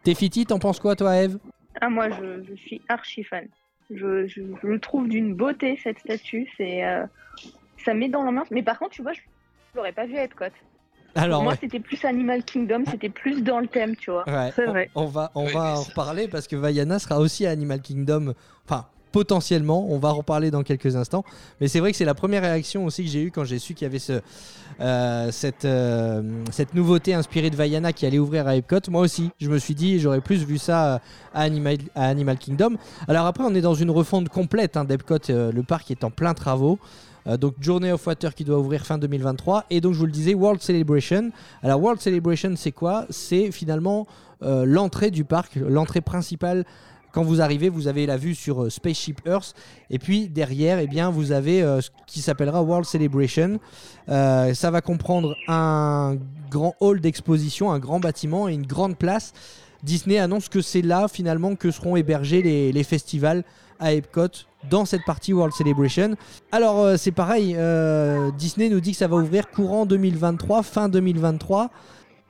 Tefiti, 0.03 0.45
t'en 0.45 0.59
penses 0.59 0.81
quoi 0.81 0.97
toi, 0.97 1.15
Eve? 1.15 1.37
Ah, 1.79 1.89
moi, 1.89 2.09
je, 2.09 2.43
je 2.49 2.53
suis 2.55 2.81
archi 2.89 3.23
fan. 3.23 3.47
Je, 3.89 4.27
je, 4.27 4.41
je 4.61 4.67
le 4.67 4.79
trouve 4.79 5.07
d'une 5.07 5.35
beauté, 5.35 5.79
cette 5.83 5.99
statue. 5.99 6.47
C'est, 6.57 6.85
euh, 6.85 7.05
ça 7.85 7.93
met 7.93 8.09
dans 8.09 8.23
l'ambiance. 8.23 8.51
Mais 8.51 8.63
par 8.63 8.77
contre, 8.79 8.91
tu 8.91 9.01
vois, 9.01 9.13
je 9.13 9.19
l'aurais 9.75 9.91
pas 9.93 10.05
vu 10.05 10.17
à 10.17 10.23
Epcot. 10.23 10.45
Alors, 11.15 11.39
Pour 11.39 11.43
moi, 11.43 11.53
ouais. 11.53 11.57
c'était 11.59 11.79
plus 11.81 12.03
Animal 12.05 12.43
Kingdom, 12.43 12.83
c'était 12.89 13.09
plus 13.09 13.41
dans 13.43 13.59
le 13.59 13.67
thème, 13.67 13.95
tu 13.97 14.11
vois. 14.11 14.23
Ouais, 14.29 14.51
C'est 14.55 14.65
on- 14.67 14.71
vrai. 14.71 14.89
On, 14.95 15.05
va, 15.05 15.31
on 15.35 15.45
va 15.45 15.73
en 15.77 15.81
reparler 15.83 16.27
parce 16.29 16.47
que 16.47 16.55
Vaiana 16.55 16.99
sera 16.99 17.19
aussi 17.19 17.45
à 17.45 17.49
Animal 17.49 17.81
Kingdom. 17.81 18.33
Enfin, 18.65 18.87
potentiellement, 19.11 19.87
on 19.89 19.97
va 19.97 20.09
en 20.09 20.15
reparler 20.15 20.51
dans 20.51 20.63
quelques 20.63 20.95
instants. 20.95 21.23
Mais 21.59 21.67
c'est 21.67 21.79
vrai 21.79 21.91
que 21.91 21.97
c'est 21.97 22.05
la 22.05 22.13
première 22.13 22.41
réaction 22.41 22.85
aussi 22.85 23.03
que 23.03 23.09
j'ai 23.09 23.23
eue 23.23 23.31
quand 23.31 23.43
j'ai 23.43 23.59
su 23.59 23.73
qu'il 23.73 23.85
y 23.85 23.89
avait 23.89 24.21
euh, 24.79 25.29
cette, 25.31 25.65
euh, 25.65 26.21
cette 26.51 26.73
nouveauté 26.73 27.13
inspirée 27.13 27.49
de 27.49 27.55
Vaiana 27.55 27.93
qui 27.93 28.05
allait 28.05 28.19
ouvrir 28.19 28.47
à 28.47 28.55
Epcot. 28.55 28.79
Moi 28.89 29.01
aussi, 29.01 29.31
je 29.39 29.49
me 29.49 29.59
suis 29.59 29.75
dit, 29.75 29.99
j'aurais 29.99 30.21
plus 30.21 30.43
vu 30.43 30.57
ça 30.57 30.95
euh, 30.95 30.99
à 31.33 31.41
Animal, 31.43 32.37
Kingdom. 32.37 32.75
Alors 33.07 33.25
après, 33.25 33.43
on 33.43 33.53
est 33.53 33.61
dans 33.61 33.75
une 33.75 33.91
refonte 33.91 34.29
complète 34.29 34.77
hein, 34.77 34.85
d'Epcot. 34.85 35.19
le 35.29 35.61
parc 35.61 35.91
est 35.91 36.03
en 36.03 36.09
plein 36.09 36.33
travaux. 36.33 36.79
Donc 37.39 37.53
Journey 37.61 37.91
of 37.91 38.07
Water 38.07 38.33
qui 38.33 38.43
doit 38.43 38.57
ouvrir 38.57 38.83
fin 38.83 38.97
2023 38.97 39.65
et 39.69 39.79
donc 39.79 39.93
je 39.93 39.99
vous 39.99 40.07
le 40.07 40.11
disais 40.11 40.33
World 40.33 40.59
Celebration. 40.59 41.29
Alors 41.61 41.79
World 41.79 42.01
Celebration 42.01 42.53
c'est 42.55 42.71
quoi? 42.71 43.05
C'est 43.11 43.51
finalement 43.51 44.07
l'entrée 44.41 45.11
du 45.11 45.23
parc, 45.23 45.55
l'entrée 45.55 46.01
principale. 46.01 46.65
Quand 47.11 47.23
vous 47.23 47.41
arrivez, 47.41 47.69
vous 47.69 47.87
avez 47.87 48.05
la 48.05 48.17
vue 48.17 48.35
sur 48.35 48.63
euh, 48.63 48.69
Spaceship 48.69 49.21
Earth 49.25 49.53
et 49.89 49.99
puis 49.99 50.29
derrière, 50.29 50.79
eh 50.79 50.87
bien, 50.87 51.09
vous 51.09 51.31
avez 51.31 51.61
euh, 51.61 51.81
ce 51.81 51.89
qui 52.07 52.21
s'appellera 52.21 52.63
World 52.63 52.85
Celebration. 52.85 53.59
Euh, 54.09 54.53
ça 54.53 54.71
va 54.71 54.81
comprendre 54.81 55.35
un 55.47 56.15
grand 56.49 56.75
hall 56.79 57.01
d'exposition, 57.01 57.71
un 57.71 57.79
grand 57.79 57.99
bâtiment 57.99 58.47
et 58.47 58.53
une 58.53 58.65
grande 58.65 58.97
place. 58.97 59.33
Disney 59.83 60.19
annonce 60.19 60.47
que 60.47 60.61
c'est 60.61 60.81
là 60.81 61.07
finalement 61.07 61.55
que 61.55 61.71
seront 61.71 61.95
hébergés 61.95 62.41
les, 62.71 62.83
festivals 62.83 63.43
à 63.79 63.93
Epcot 63.93 64.27
dans 64.69 64.85
cette 64.85 65.03
partie 65.05 65.33
World 65.33 65.53
Celebration. 65.55 66.15
Alors 66.51 66.99
c'est 66.99 67.11
pareil, 67.11 67.57
Disney 68.37 68.69
nous 68.69 68.79
dit 68.79 68.91
que 68.91 68.97
ça 68.97 69.07
va 69.07 69.15
ouvrir 69.15 69.49
courant 69.49 69.87
2023, 69.87 70.61
fin 70.61 70.87
2023. 70.87 71.71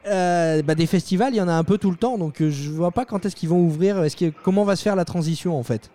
Euh, 0.06 0.62
bah, 0.64 0.76
des 0.76 0.88
festivals, 0.88 1.34
il 1.34 1.38
y 1.38 1.42
en 1.42 1.48
a 1.48 1.54
un 1.54 1.64
peu 1.64 1.78
tout 1.78 1.92
le 1.92 1.98
temps, 1.98 2.18
donc 2.18 2.42
euh, 2.42 2.50
je 2.50 2.72
vois 2.72 2.92
pas 2.92 3.06
quand 3.06 3.26
est-ce 3.26 3.36
qu'ils 3.36 3.50
vont 3.50 3.60
ouvrir, 3.60 4.04
comment 4.44 4.64
va 4.64 4.76
se 4.76 4.82
faire 4.82 4.96
la 4.96 5.06
transition 5.06 5.58
en 5.58 5.64
fait? 5.64 5.92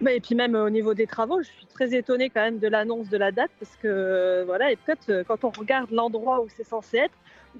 Mais 0.00 0.16
et 0.16 0.20
puis 0.20 0.34
même 0.34 0.54
euh, 0.54 0.66
au 0.66 0.70
niveau 0.70 0.94
des 0.94 1.06
travaux, 1.06 1.42
je 1.42 1.48
suis 1.48 1.66
très 1.66 1.92
étonnée 1.94 2.30
quand 2.30 2.40
même 2.40 2.58
de 2.58 2.68
l'annonce 2.68 3.08
de 3.08 3.16
la 3.16 3.32
date 3.32 3.50
parce 3.58 3.76
que 3.76 4.44
voilà, 4.46 4.70
Epcot, 4.70 5.24
quand 5.26 5.44
on 5.44 5.50
regarde 5.50 5.90
l'endroit 5.90 6.40
où 6.42 6.46
c'est 6.56 6.64
censé 6.64 6.98
être, 6.98 7.14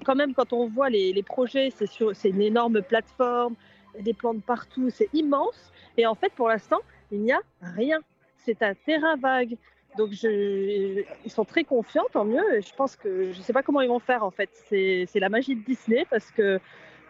quand 0.05 0.15
même 0.15 0.33
quand 0.33 0.53
on 0.53 0.67
voit 0.67 0.89
les, 0.89 1.23
projets, 1.23 1.69
c'est 2.13 2.29
une 2.29 2.41
énorme 2.41 2.81
plateforme, 2.81 3.55
des 3.99 4.13
plantes 4.13 4.43
partout, 4.43 4.89
c'est 4.89 5.09
immense. 5.13 5.71
Et 5.97 6.05
en 6.05 6.15
fait, 6.15 6.31
pour 6.33 6.47
l'instant, 6.47 6.79
il 7.11 7.19
n'y 7.19 7.33
a 7.33 7.41
rien. 7.61 7.99
C'est 8.37 8.63
un 8.63 8.73
terrain 8.73 9.17
vague. 9.17 9.57
Donc 9.97 10.11
je, 10.13 11.03
ils 11.25 11.31
sont 11.31 11.43
très 11.45 11.63
confiants, 11.63 12.05
tant 12.13 12.23
mieux. 12.25 12.57
Et 12.57 12.61
je 12.61 12.73
pense 12.75 12.95
que 12.95 13.31
je 13.33 13.37
ne 13.37 13.43
sais 13.43 13.53
pas 13.53 13.61
comment 13.63 13.81
ils 13.81 13.89
vont 13.89 13.99
faire 13.99 14.23
en 14.23 14.31
fait. 14.31 14.49
C'est 14.69 15.07
la 15.19 15.29
magie 15.29 15.55
de 15.55 15.61
Disney 15.65 16.05
parce 16.09 16.31
que 16.31 16.59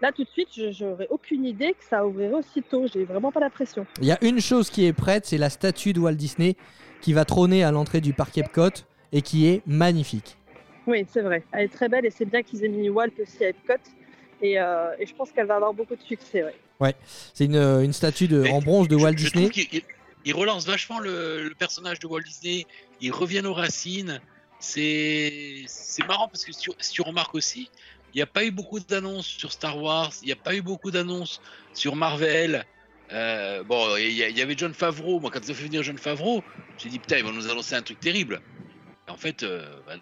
là 0.02 0.12
tout 0.12 0.24
de 0.24 0.30
suite, 0.30 0.48
je 0.56 0.72
j'aurais 0.72 1.08
aucune 1.12 1.46
idée 1.46 1.74
que 1.78 1.84
ça 1.88 2.06
ouvrirait 2.06 2.34
aussitôt. 2.34 2.88
J'ai 2.92 3.04
vraiment 3.06 3.32
pas 3.32 3.40
la 3.40 3.50
pression. 3.52 3.86
Il 4.02 4.08
y 4.08 4.12
a 4.12 4.18
une 4.24 4.40
chose 4.42 4.70
qui 4.70 4.86
est 4.86 4.94
prête, 4.94 5.26
c'est 5.26 5.38
la 5.38 5.50
statue 5.50 5.94
de 5.94 6.00
Walt 6.00 6.14
Disney 6.16 6.56
qui 7.02 7.14
va 7.14 7.24
trôner 7.26 7.64
à 7.64 7.72
l'entrée 7.72 8.02
du 8.02 8.14
parc 8.14 8.38
Epcot 8.38 8.70
et 9.12 9.22
qui 9.22 9.48
est 9.48 9.62
magnifique. 9.68 10.38
Oui, 10.88 11.06
c'est 11.08 11.22
vrai. 11.22 11.44
Elle 11.52 11.66
est 11.66 11.74
très 11.74 11.88
belle 11.90 12.06
et 12.06 12.10
c'est 12.10 12.26
bien 12.26 12.42
qu'ils 12.42 12.64
aient 12.66 12.70
mis 12.70 12.90
Walt 12.90 13.10
aussi 13.22 13.46
à 13.46 13.50
Epcot. 13.50 13.74
Et, 14.42 14.60
euh, 14.60 14.90
et 14.98 15.06
je 15.06 15.14
pense 15.14 15.32
qu'elle 15.32 15.46
va 15.46 15.58
avoir 15.58 15.72
beaucoup 15.74 15.96
de 15.96 16.02
succès. 16.02 16.44
Ouais. 16.80 16.96
C'est 17.36 17.46
une, 17.46 17.58
une 17.58 17.94
statue 17.94 18.28
de, 18.28 18.48
en 18.52 18.60
bronze 18.60 18.88
de 18.88 18.98
Je- 18.98 19.04
Walt 19.04 19.12
je 19.12 19.26
Disney. 19.30 19.50
trouve 19.50 19.82
qu'il- 20.24 20.32
il, 20.32 20.32
il 20.32 20.34
relance 20.34 20.66
vachement 20.66 21.00
le, 21.00 21.54
personnage 21.58 22.00
de 22.00 22.08
Walt 22.08 22.22
Disney. 22.22 22.66
Ils 23.00 23.12
reviennent 23.12 23.46
aux 23.48 23.54
racines. 23.54 24.22
C'est 24.60 25.66
marrant 26.08 26.28
parce 26.28 26.46
que 26.46 26.52
si, 26.52 26.92
tu- 26.92 27.02
remarques 27.02 27.36
aussi, 27.36 27.70
il 28.14 28.18
n'y 28.18 28.22
a 28.22 28.28
pas 28.28 28.46
eu 28.46 28.52
beaucoup 28.52 28.80
d'annonces 28.80 29.28
sur 29.28 29.52
Star 29.52 29.78
Wars. 29.82 30.14
Il 30.22 30.28
n'y 30.28 30.32
a 30.34 30.36
pas 30.38 30.56
eu 30.56 30.62
beaucoup 30.62 30.92
d'annonces 30.92 31.42
sur 31.74 31.96
Marvel. 31.96 32.66
Euh, 33.12 33.64
bon, 33.64 33.98
il 33.98 34.12
y, 34.12 34.42
avait 34.42 34.56
John 34.58 34.74
Favreau. 34.74 35.20
Moi, 35.20 35.32
quand 35.32 35.40
ils 35.44 35.52
ont 35.52 35.56
fait 35.56 35.64
venir 35.64 35.84
John 35.84 35.98
Favreau, 35.98 36.44
j'ai 36.78 36.90
dit 36.90 37.00
putain, 37.00 37.18
ils 37.18 37.24
vont 37.24 37.34
nous 37.34 37.50
annoncer 37.50 37.76
un 37.76 37.82
truc 37.82 38.00
terrible. 38.00 38.42
En 39.08 39.18
fait, 39.18 39.44
euh, 39.44 39.82
bah, 39.86 39.96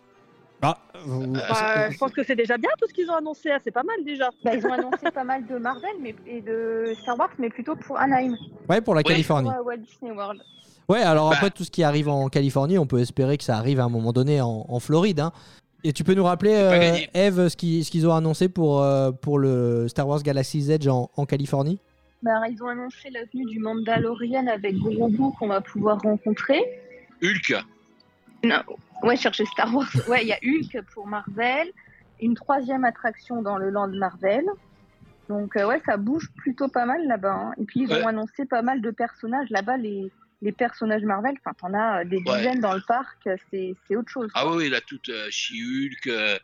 Ah, 0.62 0.78
vous- 1.06 1.28
Bah, 1.34 1.90
je 1.90 1.98
pense 1.98 2.12
que 2.12 2.24
c'est 2.24 2.36
déjà 2.36 2.58
bien 2.58 2.70
tout 2.80 2.88
ce 2.88 2.94
qu'ils 2.94 3.10
ont 3.10 3.16
annoncé. 3.16 3.50
hein. 3.52 3.58
C'est 3.64 3.72
pas 3.72 3.84
mal 3.84 3.96
déjà. 4.04 4.30
Bah, 4.44 4.52
ils 4.56 4.66
ont 4.66 4.74
annoncé 4.74 5.10
pas 5.14 5.24
mal 5.24 5.46
de 5.48 5.58
Marvel 5.58 5.90
mais, 6.02 6.14
et 6.28 6.42
de 6.42 6.94
Star 7.02 7.18
Wars, 7.18 7.30
mais 7.40 7.50
plutôt 7.50 7.76
pour 7.76 7.98
Anaheim, 7.98 8.36
ouais, 8.68 8.82
pour 8.82 8.94
la 8.94 9.00
Ouais. 9.00 9.04
Californie. 9.06 9.50
pour 9.50 9.58
euh, 9.60 9.64
Walt 9.64 9.78
Disney 9.78 10.12
World. 10.12 10.42
Ouais, 10.90 11.02
alors 11.02 11.30
Bah. 11.30 11.36
après 11.38 11.52
tout 11.52 11.64
ce 11.64 11.72
qui 11.72 11.84
arrive 11.84 12.10
en 12.10 12.28
Californie, 12.30 12.78
on 12.78 12.88
peut 12.88 13.00
espérer 13.00 13.38
que 13.38 13.44
ça 13.44 13.56
arrive 13.58 13.80
à 13.80 13.84
un 13.84 13.90
moment 13.90 14.12
donné 14.12 14.42
en, 14.42 14.66
en 14.68 14.80
Floride. 14.80 15.20
hein. 15.22 15.32
Et 15.86 15.94
tu 15.94 16.04
peux 16.04 16.14
nous 16.14 16.26
rappeler, 16.26 16.56
euh. 16.56 16.98
Eve, 17.14 17.48
ce 17.48 17.56
qu'ils 17.56 18.06
ont 18.08 18.14
annoncé 18.14 18.50
pour, 18.50 18.82
euh, 18.84 19.12
pour 19.12 19.40
le 19.40 19.88
Star 19.88 20.06
Wars 20.10 20.22
Galaxy's 20.24 20.68
Edge 20.70 20.88
en, 20.90 21.10
en 21.16 21.26
Californie? 21.26 21.80
Bah, 22.22 22.32
ils 22.52 22.62
ont 22.62 22.68
annoncé 22.68 23.10
la 23.12 23.22
venue 23.32 23.46
du 23.46 23.60
Mandalorian 23.60 24.46
avec 24.48 24.76
Grogu 24.76 25.32
qu'on 25.40 25.48
va 25.48 25.62
pouvoir 25.62 26.00
rencontrer. 26.02 26.60
Hulk. 27.24 27.56
Ouais, 29.04 29.16
chercher 29.18 29.46
Star 29.46 29.74
Wars. 29.74 29.90
Ouais, 30.08 30.24
il 30.24 30.28
y 30.28 30.34
a 30.34 30.40
Hulk 30.44 30.86
pour 30.94 31.08
Marvel. 31.08 31.68
Une 32.22 32.36
troisième 32.36 32.84
attraction 32.84 33.42
dans 33.42 33.58
le 33.58 33.70
land 33.70 33.88
Marvel. 33.90 34.46
Donc, 35.30 35.56
euh, 35.56 35.66
ouais, 35.68 35.82
ça 35.86 35.96
bouge 35.98 36.28
plutôt 36.38 36.68
pas 36.68 36.86
mal 36.86 37.08
là-bas. 37.08 37.34
hein. 37.34 37.54
Et 37.58 37.66
puis, 37.66 37.82
ils 37.82 37.92
Ouais. 37.92 38.04
ont 38.04 38.08
annoncé 38.08 38.46
pas 38.46 38.62
mal 38.62 38.82
de 38.82 38.92
personnages. 38.92 39.50
Là-bas, 39.52 39.78
les, 39.78 40.12
les 40.42 40.52
personnages 40.52 41.04
Marvel, 41.04 41.36
enfin, 41.46 41.54
t'en 41.58 41.74
as 41.74 42.02
euh, 42.02 42.06
des 42.06 42.18
Ouais. 42.18 42.38
dizaines 42.38 42.60
dans 42.60 42.74
le 42.74 42.82
parc. 42.88 43.26
euh, 43.28 43.38
C'est 43.52 43.74
c'est 43.88 43.96
autre 43.96 44.10
chose. 44.12 44.30
Ah 44.34 44.48
oui, 44.52 44.70
là, 44.70 44.82
toute 44.82 45.08
euh, 45.10 45.28
She-Hulk, 45.30 46.08
euh, 46.08 46.38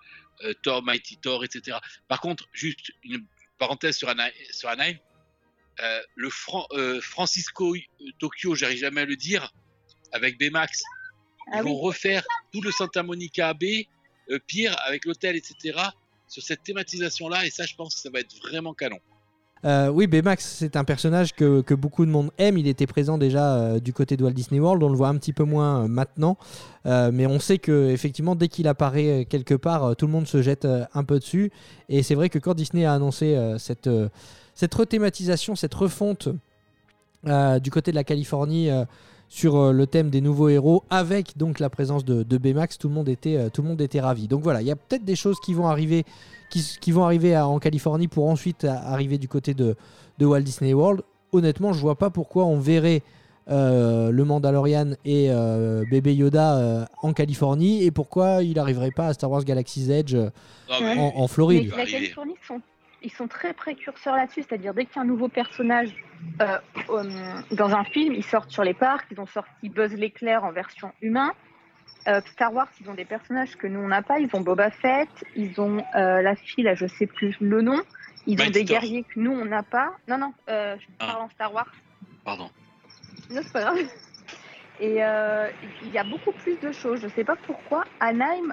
Thor, 0.64 0.84
Mighty 0.84 1.18
Thor, 1.18 1.44
etc. 1.44 1.78
Par 2.08 2.22
contre, 2.22 2.46
juste 2.54 2.92
une 3.04 3.26
parenthèse 3.58 3.98
sur 3.98 4.08
Anaheim. 4.10 4.32
Sur 4.52 4.70
Anaheim 4.70 4.98
le 6.16 6.30
Fran- 6.30 6.68
Francisco 7.02 7.76
Tokyo, 8.20 8.56
j'arrive 8.56 8.78
jamais 8.78 9.02
à 9.02 9.06
le 9.06 9.16
dire, 9.18 9.52
avec 10.14 10.38
Baymax, 10.40 10.84
ils 11.48 11.60
Ah 11.60 11.62
vont 11.62 11.74
oui. 11.76 11.82
refaire 11.88 12.24
tout 12.52 12.62
le 12.62 12.72
Santa 12.72 13.04
Monica 13.04 13.54
Bay, 13.54 13.88
euh, 14.32 14.40
pire, 14.48 14.76
avec 14.88 15.06
l'hôtel, 15.06 15.36
etc., 15.36 15.78
sur 16.28 16.42
cette 16.42 16.64
thématisation-là, 16.64 17.46
et 17.46 17.50
ça, 17.52 17.66
je 17.66 17.76
pense 17.76 17.94
que 17.96 18.02
ça 18.02 18.10
va 18.12 18.20
être 18.20 18.36
vraiment 18.42 18.74
canon. 18.74 18.98
Euh, 19.64 19.88
oui, 19.88 20.06
Baymax, 20.06 20.46
c'est 20.60 20.76
un 20.76 20.84
personnage 20.84 21.34
que, 21.34 21.62
que 21.62 21.74
beaucoup 21.74 22.06
de 22.06 22.12
monde 22.12 22.30
aime. 22.38 22.58
Il 22.58 22.68
était 22.68 22.86
présent 22.86 23.18
déjà 23.18 23.56
euh, 23.56 23.80
du 23.80 23.94
côté 23.94 24.16
de 24.16 24.24
Walt 24.24 24.34
Disney 24.34 24.60
World. 24.60 24.84
On 24.84 24.90
le 24.90 24.96
voit 24.96 25.08
un 25.08 25.18
petit 25.18 25.34
peu 25.34 25.44
moins 25.44 25.84
euh, 25.86 25.88
maintenant. 25.88 26.38
Euh, 26.86 27.10
mais 27.12 27.26
on 27.26 27.40
sait 27.40 27.58
que 27.58 27.90
effectivement, 27.90 28.36
dès 28.36 28.48
qu'il 28.48 28.68
apparaît 28.68 29.26
quelque 29.28 29.56
part, 29.56 29.84
euh, 29.84 29.94
tout 29.96 30.06
le 30.06 30.12
monde 30.12 30.28
se 30.28 30.44
jette 30.44 30.66
euh, 30.66 30.86
un 30.94 31.04
peu 31.04 31.18
dessus. 31.18 31.52
Et 31.90 32.04
c'est 32.04 32.14
vrai 32.14 32.30
que 32.30 32.38
quand 32.38 32.54
Disney 32.54 32.86
a 32.86 32.94
annoncé 32.94 33.36
euh, 33.36 33.58
cette, 33.58 33.88
euh, 33.88 34.10
cette 34.54 34.74
rethématisation, 34.76 35.56
cette 35.56 35.74
refonte 35.74 36.28
euh, 37.26 37.58
du 37.60 37.72
côté 37.72 37.90
de 37.90 37.96
la 37.96 38.04
Californie 38.04 38.70
euh, 38.70 38.86
sur 39.30 39.56
euh, 39.58 39.72
le 39.72 39.88
thème 39.88 40.10
des 40.10 40.22
nouveaux 40.22 40.50
héros, 40.50 40.84
avec 40.90 41.38
donc 41.38 41.60
la 41.60 41.70
présence 41.70 42.06
de, 42.06 42.24
de 42.24 42.38
Baymax, 42.38 42.78
tout 42.78 42.88
le 42.88 42.94
monde 42.94 43.10
était, 43.10 43.36
euh, 43.38 43.50
tout 43.50 43.62
le 43.62 43.68
monde 43.68 43.82
était 43.82 44.00
ravi. 44.00 44.28
Donc 44.28 44.44
voilà, 44.44 44.62
il 44.62 44.68
y 44.68 44.72
a 44.72 44.76
peut-être 44.76 45.04
des 45.06 45.16
choses 45.16 45.40
qui 45.40 45.54
vont 45.54 45.68
arriver 45.68 46.04
qui, 46.52 46.64
qui 46.80 46.92
vont 46.92 47.04
arriver 47.04 47.34
à- 47.36 47.48
en 47.48 47.60
Californie 47.60 48.08
pour 48.08 48.30
ensuite 48.30 48.64
à- 48.66 48.80
arriver 48.92 49.18
du 49.18 49.28
côté 49.28 49.54
de, 49.54 49.76
de 50.20 50.26
Walt 50.26 50.42
Disney 50.42 50.74
World. 50.74 51.02
Honnêtement, 51.32 51.74
je 51.74 51.82
vois 51.82 51.96
pas 51.96 52.10
pourquoi 52.10 52.46
on 52.46 52.60
verrait 52.60 53.02
euh, 53.50 54.10
le 54.12 54.26
Mandalorian 54.26 54.92
et 55.06 55.28
euh, 55.30 55.84
bébé 55.92 56.16
Yoda 56.16 56.58
euh, 56.58 56.86
en 57.02 57.14
Californie 57.14 57.84
et 57.84 57.92
pourquoi 57.92 58.42
il 58.42 58.54
n'arriverait 58.56 58.92
pas 58.92 59.08
à 59.08 59.14
Star 59.14 59.30
Wars 59.30 59.44
Galaxy's 59.44 59.90
Edge 59.90 60.16
euh, 60.16 60.30
mais- 60.82 60.98
en, 61.16 61.28
Floride. 61.28 61.70
va 61.70 61.78
la 61.78 61.82
arriver. 61.84 61.98
Californie, 62.00 62.34
sont, 62.48 62.62
ils 63.02 63.12
sont 63.12 63.28
très 63.28 63.54
précurseurs 63.54 64.16
là-dessus. 64.16 64.44
C'est-à-dire, 64.44 64.74
dès 64.74 64.86
qu'il 64.86 64.96
y 64.96 65.00
a 65.00 65.02
un 65.02 65.06
nouveau 65.06 65.28
personnage 65.28 65.90
euh, 66.42 66.58
euh, 66.90 67.04
dans 67.52 67.76
un 67.76 67.84
film, 67.84 68.14
ils 68.14 68.24
sortent 68.24 68.50
sur 68.52 68.64
les 68.64 68.74
parcs. 68.74 69.06
Ils 69.12 69.20
ont 69.20 69.26
sorti 69.28 69.70
Buzz 69.70 69.94
l'éclair 69.94 70.44
en 70.44 70.52
version 70.52 70.92
humain. 71.02 71.32
Euh, 72.08 72.22
Star 72.34 72.54
Wars, 72.54 72.68
ils 72.82 72.90
ont 72.90 72.94
des 72.94 73.06
personnages 73.06 73.56
que 73.56 73.68
nous, 73.68 73.80
on 73.80 73.88
n'a 73.88 74.02
pas. 74.02 74.20
Ils 74.20 74.30
ont 74.34 74.42
Boba 74.42 74.70
Fett. 74.72 75.10
Ils 75.36 75.60
ont 75.60 75.84
euh, 75.96 76.22
la 76.22 76.36
fille, 76.36 76.64
là, 76.64 76.76
je 76.76 76.88
sais 76.88 77.08
plus 77.08 77.36
le 77.40 77.62
nom. 77.62 77.82
Ils 78.28 78.42
ont 78.42 78.50
des 78.50 78.64
guerriers 78.64 79.04
que 79.04 79.20
nous, 79.20 79.32
on 79.32 79.46
n'a 79.46 79.64
pas. 79.64 79.92
Non, 80.08 80.18
non, 80.18 80.34
je 80.48 80.54
Ah. 81.00 81.06
parle 81.08 81.22
en 81.24 81.30
Star 81.30 81.54
Wars. 81.54 81.72
Pardon. 82.24 82.50
Non, 83.30 83.42
c'est 83.44 83.54
pas 83.54 83.62
grave. 83.62 83.78
Et 84.80 84.96
il 84.96 85.92
y 85.94 85.98
a 85.98 86.04
beaucoup 86.04 86.32
plus 86.32 86.60
de 86.60 86.72
choses. 86.72 87.02
Je 87.02 87.08
sais 87.10 87.24
pas 87.24 87.36
pourquoi 87.36 87.84
Anaheim 88.00 88.52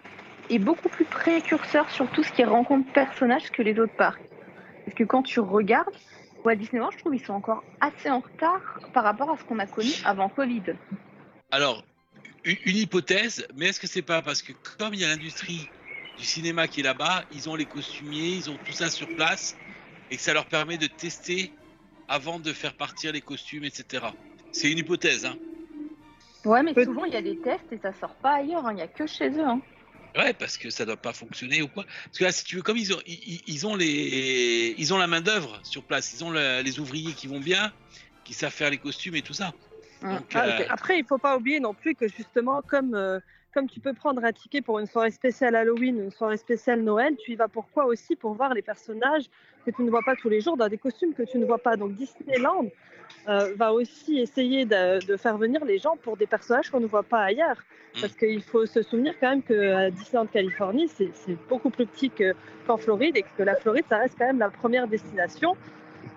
est 0.51 0.59
beaucoup 0.59 0.89
plus 0.89 1.05
précurseur 1.05 1.89
sur 1.91 2.09
tout 2.11 2.23
ce 2.23 2.33
qui 2.33 2.43
est 2.43 2.47
rencontre 2.47 2.91
personnages 2.93 3.51
que 3.51 3.63
les 3.63 3.79
autres 3.79 3.97
parcs. 3.97 4.21
Parce 4.85 4.97
que 4.97 5.05
quand 5.05 5.23
tu 5.23 5.41
regardes, 5.41 5.95
Walt 6.45 6.57
Disney 6.57 6.81
World, 6.81 6.97
je 6.97 7.03
trouve 7.03 7.13
qu'ils 7.15 7.25
sont 7.25 7.35
encore 7.35 7.65
assez 7.81 8.11
en 8.11 8.21
retard 8.21 8.81
par 8.93 9.05
rapport 9.05 9.31
à 9.31 9.37
ce 9.37 9.45
qu'on 9.45 9.59
a 9.59 9.67
connu 9.67 9.91
avant 10.05 10.29
Covid. 10.29 10.63
Alors, 11.51 11.85
une, 12.45 12.77
hypothèse, 12.77 13.47
mais 13.57 13.67
est-ce 13.69 13.79
que 13.81 13.87
c'est 13.87 14.03
pas 14.03 14.23
parce 14.23 14.43
que 14.43 14.53
comme 14.79 14.95
il 14.95 15.01
y 15.01 15.05
a 15.05 15.09
l'industrie 15.09 15.69
du 16.19 16.25
cinéma 16.25 16.67
qui 16.67 16.81
est 16.81 16.83
là-bas, 16.83 17.25
ils 17.31 17.49
ont 17.49 17.55
les 17.55 17.67
costumiers, 17.67 18.31
ils 18.31 18.51
ont 18.51 18.57
tout 18.57 18.73
ça 18.73 18.91
sur 18.91 19.09
place, 19.09 19.57
et 20.11 20.17
que 20.17 20.23
ça 20.23 20.35
leur 20.35 20.47
permet 20.47 20.79
de 20.79 20.87
tester 20.87 21.53
avant 22.09 22.39
de 22.39 22.53
faire 22.53 22.75
partir 22.75 23.13
les 23.13 23.21
costumes, 23.21 23.65
etc. 23.65 24.05
C'est 24.51 24.71
une 24.71 24.79
hypothèse, 24.79 25.25
hein. 25.27 25.37
Ouais, 26.45 26.63
mais 26.63 26.75
Peut- 26.75 26.85
souvent 26.85 27.05
il 27.05 27.13
y 27.13 27.17
a 27.17 27.23
des 27.23 27.37
tests 27.37 27.73
et 27.73 27.79
ça 27.79 27.93
sort 28.01 28.15
pas 28.17 28.35
ailleurs. 28.37 28.67
hein. 28.67 28.73
Il 28.73 28.79
y 28.79 28.83
a 28.83 28.89
que 28.89 29.07
chez 29.07 29.31
eux. 29.31 29.47
hein. 29.47 29.61
Ouais, 30.17 30.35
parce 30.35 30.59
que 30.59 30.69
ça 30.71 30.85
doit 30.85 30.97
pas 30.97 31.13
fonctionner 31.13 31.63
ou 31.63 31.69
quoi. 31.69 31.85
Parce 31.85 32.19
que 32.19 32.25
là, 32.25 32.33
si 32.33 32.45
tu 32.45 32.57
veux, 32.57 32.63
comme 32.63 32.77
ils 32.77 32.93
ont, 32.93 33.01
ils, 33.07 33.67
ont 33.67 33.75
les, 33.75 34.75
ils 34.77 34.93
ont 34.93 34.99
la 34.99 35.07
main 35.07 35.21
d'œuvre 35.23 35.59
sur 35.65 35.85
place, 35.85 36.13
ils 36.13 36.23
ont 36.23 36.31
le- 36.31 36.61
les 36.63 36.79
ouvriers 36.79 37.15
qui 37.15 37.27
vont 37.29 37.41
bien, 37.41 37.73
qui 38.25 38.35
savent 38.35 38.53
faire 38.53 38.71
les 38.71 38.79
costumes 38.79 39.15
et 39.17 39.23
tout 39.23 39.33
ça. 39.33 39.53
Mm. 40.03 40.15
Donc, 40.17 40.27
Ah, 40.35 40.47
euh. 40.47 40.65
Après, 40.69 40.99
il 40.99 41.07
faut 41.07 41.19
pas 41.19 41.37
oublier 41.37 41.61
non 41.61 41.73
plus 41.73 41.95
que 41.95 42.09
justement, 42.09 42.61
comme, 42.63 42.95
euh, 42.95 43.21
comme 43.53 43.69
tu 43.69 43.81
peux 43.81 43.93
prendre 43.93 44.25
un 44.25 44.33
ticket 44.33 44.63
pour 44.63 44.79
une 44.79 44.87
soirée 44.87 45.11
spéciale 45.11 45.55
Halloween, 45.57 45.99
une 46.05 46.11
soirée 46.11 46.37
spéciale 46.37 46.81
Noël, 46.83 47.17
tu 47.17 47.33
y 47.33 47.35
vas 47.37 47.49
pourquoi 47.49 47.85
aussi 47.87 48.17
pour 48.17 48.33
voir 48.35 48.55
les 48.55 48.63
personnages 48.63 49.25
que 49.67 49.71
tu 49.71 49.83
ne 49.83 49.91
vois 49.91 50.03
pas 50.03 50.17
tous 50.17 50.29
les 50.29 50.41
jours 50.41 50.57
dans 50.57 50.69
des 50.69 50.79
costumes 50.79 51.13
que 51.15 51.23
tu 51.23 51.39
ne 51.39 51.45
vois 51.45 51.59
pas. 51.59 51.77
Donc 51.77 51.93
Disneyland 51.93 52.67
euh, 53.29 53.55
va 53.57 53.73
aussi 53.73 54.19
essayer 54.19 54.65
de, 54.65 55.05
de 55.07 55.17
faire 55.17 55.37
venir 55.37 55.65
les 55.65 55.79
gens 55.79 55.97
pour 56.03 56.17
des 56.17 56.27
personnages 56.27 56.71
qu'on 56.71 56.81
ne 56.81 56.87
voit 56.87 57.03
pas 57.03 57.23
ailleurs. 57.25 57.57
Mm. 57.97 58.01
Parce 58.01 58.17
qu'il 58.17 58.43
faut 58.43 58.65
se 58.67 58.83
souvenir 58.83 59.15
quand 59.21 59.29
même 59.31 59.43
que 59.43 59.53
euh, 59.53 59.91
Disneyland 59.91 60.27
Californie, 60.27 60.89
c'est 60.89 61.13
beaucoup 61.49 61.71
plus 61.71 61.87
petit 61.87 62.11
que- 62.11 62.35
qu'en 62.67 62.79
Floride 62.79 63.17
et 63.19 63.25
que 63.37 63.43
la 63.43 63.55
Floride, 63.57 63.85
ça 63.89 63.99
reste 63.99 64.17
quand 64.19 64.27
même 64.27 64.39
la 64.39 64.51
première 64.51 64.89
destination. 64.89 65.57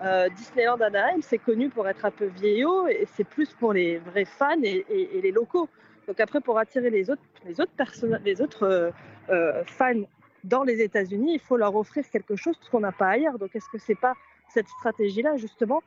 Euh, 0.03 0.29
Disneyland 0.29 0.79
Anaheim, 0.81 1.21
c'est 1.21 1.38
connu 1.38 1.69
pour 1.69 1.88
être 1.88 2.05
un 2.05 2.11
peu 2.11 2.25
vieillot 2.25 2.88
et 2.88 3.07
c'est 3.13 3.23
plus 3.23 3.49
pour 3.53 3.73
les 3.73 3.97
vrais 3.97 4.25
fans 4.25 4.61
et, 4.63 4.86
et- 4.89 5.17
et 5.17 5.21
les 5.21 5.31
locaux. 5.31 5.69
Donc 6.07 6.19
après, 6.19 6.41
pour 6.41 6.57
attirer 6.57 6.89
les 6.89 7.09
autres, 7.09 7.21
les 7.45 7.59
autres, 7.59 7.71
personnes, 7.71 8.19
les 8.23 8.41
autres 8.41 8.63
euh, 8.63 8.91
euh, 9.29 9.63
fans 9.65 10.03
dans 10.43 10.63
les 10.63 10.81
États-Unis, 10.81 11.33
il 11.33 11.39
faut 11.39 11.57
leur 11.57 11.75
offrir 11.75 12.07
quelque 12.09 12.35
chose 12.35 12.55
qu'on 12.71 12.81
n'a 12.81 12.91
pas 12.91 13.09
ailleurs. 13.09 13.39
Donc 13.39 13.55
est-ce 13.55 13.67
que 13.71 13.79
c'est 13.79 13.95
pas 13.95 14.13
cette 14.53 14.67
stratégie-là 14.67 15.37
justement 15.37 15.81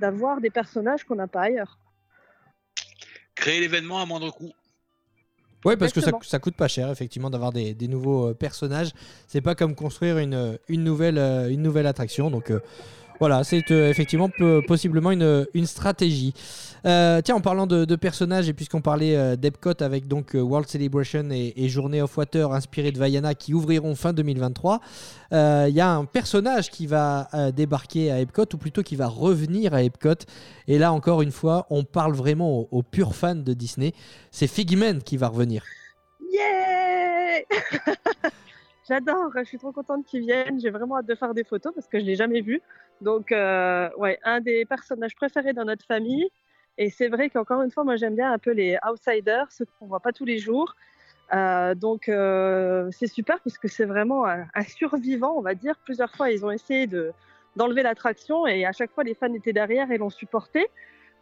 d'avoir 0.00 0.40
des 0.40 0.50
personnages 0.50 1.04
qu'on 1.04 1.16
n'a 1.16 1.26
pas 1.26 1.42
ailleurs? 1.42 1.78
Créer 3.34 3.60
l'événement 3.60 4.00
à 4.00 4.06
moindre 4.06 4.30
coût. 4.30 4.52
Oui, 5.66 5.76
parce 5.76 5.92
que 5.92 6.00
ça, 6.00 6.10
ça 6.22 6.38
coûte 6.38 6.54
pas 6.54 6.68
cher, 6.68 6.90
effectivement, 6.90 7.28
d'avoir 7.28 7.52
des, 7.52 7.74
des 7.74 7.86
nouveaux 7.86 8.30
euh, 8.30 8.34
personnages. 8.34 8.92
C'est 9.26 9.42
pas 9.42 9.54
comme 9.54 9.74
construire 9.74 10.16
une, 10.16 10.58
une, 10.68 10.82
nouvelle, 10.82 11.18
une 11.18 11.60
nouvelle 11.60 11.86
attraction. 11.86 12.30
Donc 12.30 12.50
euh, 12.50 12.60
voilà, 13.20 13.44
c'est 13.44 13.70
euh, 13.70 13.90
effectivement 13.90 14.30
possiblement 14.66 15.10
une, 15.10 15.66
stratégie. 15.66 16.32
Euh, 16.86 17.20
tiens, 17.22 17.34
en 17.34 17.42
parlant 17.42 17.66
de, 17.66 17.96
personnages, 17.96 18.48
et 18.48 18.54
puisqu'on 18.54 18.80
parlait 18.80 19.14
euh, 19.14 19.36
d'Epcot 19.36 19.74
avec 19.80 20.08
donc 20.08 20.30
World 20.32 20.66
Celebration 20.66 21.28
et, 21.30 21.52
et 21.54 21.68
Journée 21.68 22.00
of 22.00 22.16
Water 22.16 22.50
inspirée 22.52 22.92
de 22.92 22.98
Vaiana 22.98 23.34
qui 23.34 23.52
ouvriront 23.52 23.94
fin 23.94 24.14
2023, 24.14 24.80
euh, 25.34 25.66
il 25.68 25.74
y 25.74 25.82
a 25.82 25.90
un 25.90 26.06
personnage 26.06 26.70
qui 26.70 26.86
va 26.86 27.28
débarquer 27.54 28.10
à 28.10 28.20
Epcot, 28.20 28.46
ou 28.54 28.56
plutôt 28.56 28.82
qui 28.82 28.96
va 28.96 29.06
revenir 29.06 29.74
à 29.74 29.82
Epcot. 29.82 30.24
Et 30.66 30.78
là, 30.78 30.92
encore 30.92 31.20
une 31.20 31.32
fois, 31.32 31.66
on 31.68 31.84
parle 31.84 32.14
vraiment 32.14 32.60
aux, 32.60 32.68
aux 32.70 32.82
purs 32.82 33.14
fans 33.14 33.34
de 33.34 33.52
Disney. 33.52 33.92
C'est 34.30 34.46
Figment 34.46 35.00
qui 35.04 35.18
va 35.18 35.28
revenir. 35.28 35.62
Yeah 36.32 37.40
J'adore, 38.90 39.30
je 39.36 39.44
suis 39.44 39.58
trop 39.58 39.70
contente 39.70 40.04
qu'ils 40.04 40.22
viennent. 40.22 40.58
J'ai 40.58 40.70
vraiment 40.70 40.96
hâte 40.98 41.06
de 41.06 41.14
faire 41.14 41.32
des 41.32 41.44
photos 41.44 41.72
parce 41.72 41.86
que 41.86 42.00
je 42.00 42.04
l'ai 42.04 42.16
jamais 42.16 42.40
vu. 42.40 42.60
Donc, 43.00 43.30
euh, 43.30 43.88
ouais, 43.96 44.18
un 44.24 44.40
des 44.40 44.64
personnages 44.64 45.14
préférés 45.14 45.52
dans 45.52 45.64
notre 45.64 45.86
famille. 45.86 46.28
Et 46.76 46.90
c'est 46.90 47.06
vrai 47.06 47.30
qu'encore 47.30 47.62
une 47.62 47.70
fois, 47.70 47.84
moi 47.84 47.94
j'aime 47.94 48.16
bien 48.16 48.32
un 48.32 48.38
peu 48.38 48.50
les 48.50 48.78
outsiders, 48.90 49.46
ceux 49.52 49.64
qu'on 49.78 49.86
voit 49.86 50.00
pas 50.00 50.10
tous 50.10 50.24
les 50.24 50.38
jours. 50.38 50.74
Euh, 51.32 51.76
donc, 51.76 52.08
euh, 52.08 52.88
c'est 52.90 53.06
super 53.06 53.38
parce 53.42 53.58
que 53.58 53.68
c'est 53.68 53.84
vraiment 53.84 54.26
un, 54.26 54.46
survivant, 54.66 55.34
on 55.36 55.40
va 55.40 55.54
dire. 55.54 55.76
Plusieurs 55.84 56.10
fois, 56.10 56.32
ils 56.32 56.44
ont 56.44 56.50
essayé 56.50 56.88
de 56.88 57.12
d'enlever 57.54 57.84
l'attraction 57.84 58.44
et 58.48 58.66
à 58.66 58.72
chaque 58.72 58.90
fois, 58.90 59.04
les 59.04 59.14
fans 59.14 59.32
étaient 59.32 59.52
derrière 59.52 59.92
et 59.92 59.98
l'ont 59.98 60.10
supporté. 60.10 60.66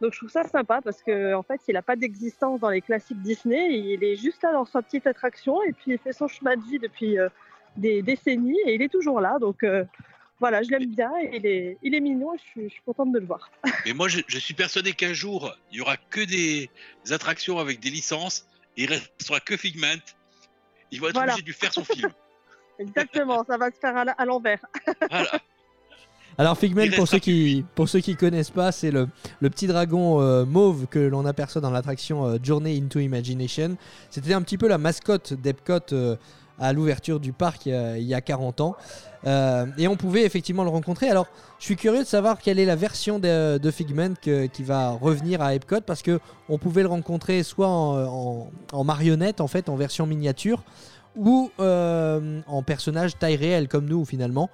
Donc, 0.01 0.13
je 0.13 0.19
trouve 0.19 0.31
ça 0.31 0.43
sympa 0.43 0.81
parce 0.81 1.03
que 1.03 1.35
en 1.35 1.43
fait, 1.43 1.61
il 1.67 1.73
n'a 1.73 1.83
pas 1.83 1.95
d'existence 1.95 2.59
dans 2.61 2.69
les 2.69 2.81
classiques 2.81 3.21
Disney. 3.21 3.77
Il 3.77 4.03
est 4.03 4.15
juste 4.15 4.41
là 4.41 4.53
dans 4.53 4.65
sa 4.65 4.81
petite 4.81 5.05
attraction 5.05 5.61
et 5.61 5.73
puis 5.73 5.91
il 5.91 5.99
fait 5.99 6.13
son 6.13 6.27
chemin 6.27 6.55
de 6.55 6.63
vie 6.63 6.79
depuis 6.79 7.19
euh, 7.19 7.29
des 7.77 8.01
décennies 8.01 8.57
et 8.65 8.75
il 8.75 8.81
est 8.81 8.89
toujours 8.89 9.19
là. 9.21 9.37
Donc, 9.39 9.63
euh, 9.63 9.83
voilà, 10.39 10.63
je 10.63 10.69
l'aime 10.69 10.85
bien. 10.85 11.11
et 11.21 11.37
Il 11.37 11.45
est, 11.45 11.77
il 11.83 11.95
est 11.95 11.99
mignon 11.99 12.33
et 12.33 12.37
je 12.37 12.43
suis, 12.43 12.63
je 12.69 12.73
suis 12.73 12.81
contente 12.85 13.11
de 13.11 13.19
le 13.19 13.25
voir. 13.25 13.49
Mais 13.85 13.93
moi, 13.93 14.07
je, 14.07 14.19
je 14.27 14.37
suis 14.39 14.53
persuadé 14.53 14.93
qu'un 14.93 15.13
jour, 15.13 15.55
il 15.71 15.77
y 15.77 15.81
aura 15.81 15.97
que 15.97 16.21
des, 16.21 16.69
des 17.05 17.13
attractions 17.13 17.57
avec 17.59 17.79
des 17.79 17.89
licences 17.89 18.45
et 18.77 18.83
il 18.83 18.89
restera 18.89 19.39
que 19.39 19.57
Figment. 19.57 19.87
Ils 20.91 20.99
vont 21.01 21.07
être 21.07 21.13
Voilà. 21.13 21.33
obligés 21.33 21.43
de 21.43 21.47
lui 21.47 21.53
faire 21.55 21.73
son 21.73 21.83
film. 21.83 22.09
Exactement, 22.79 23.43
ça 23.45 23.57
va 23.57 23.69
se 23.71 23.77
faire 23.79 23.95
à 24.17 24.25
l'envers. 24.25 24.65
Voilà. 25.09 25.31
Alors 26.37 26.57
Figment, 26.57 26.83
Il 26.83 26.95
pour 26.95 27.05
ceux 27.05 27.19
qui 27.19 27.65
pour 27.75 27.89
ceux 27.89 27.99
qui 27.99 28.15
connaissent 28.15 28.49
pas, 28.51 28.71
c'est 28.71 28.91
le, 28.91 29.09
le 29.41 29.49
petit 29.49 29.67
dragon 29.67 30.21
euh, 30.21 30.45
mauve 30.45 30.87
que 30.87 30.97
l'on 30.99 31.25
aperçoit 31.25 31.59
dans 31.59 31.69
l'attraction 31.71 32.25
euh, 32.25 32.37
Journey 32.41 32.79
into 32.81 32.99
Imagination. 32.99 33.75
C'était 34.09 34.33
un 34.33 34.41
petit 34.41 34.57
peu 34.57 34.69
la 34.69 34.77
mascotte 34.77 35.33
d'Epcot 35.33 35.91
euh, 35.91 36.15
à 36.59 36.73
l'ouverture 36.73 37.19
du 37.19 37.33
parc 37.33 37.67
euh, 37.67 37.95
il 37.97 38.05
y 38.05 38.13
a 38.13 38.21
40 38.21 38.61
ans. 38.61 38.75
Euh, 39.25 39.65
et 39.77 39.87
on 39.87 39.97
pouvait 39.97 40.23
effectivement 40.23 40.63
le 40.63 40.69
rencontrer. 40.69 41.09
Alors, 41.09 41.27
je 41.59 41.65
suis 41.65 41.75
curieux 41.75 42.03
de 42.03 42.07
savoir 42.07 42.39
quelle 42.39 42.59
est 42.59 42.65
la 42.65 42.75
version 42.75 43.19
de, 43.19 43.71
Figment 43.71 44.13
qui 44.21 44.63
va 44.63 44.91
revenir 44.91 45.41
à 45.41 45.53
Epcot 45.55 45.81
parce 45.81 46.01
que 46.01 46.19
on 46.47 46.57
pouvait 46.57 46.83
le 46.83 46.87
rencontrer 46.87 47.43
soit 47.43 47.67
en, 47.67 48.49
en- 48.71 48.83
marionnette, 48.83 49.41
en 49.41 49.47
fait, 49.47 49.67
en 49.69 49.75
version 49.75 50.05
miniature, 50.05 50.63
ou 51.15 51.51
euh, 51.59 52.39
en 52.47 52.63
personnage 52.63 53.17
taille 53.17 53.35
réelle 53.35 53.67
comme 53.67 53.85
nous 53.85 54.05
finalement. 54.05 54.49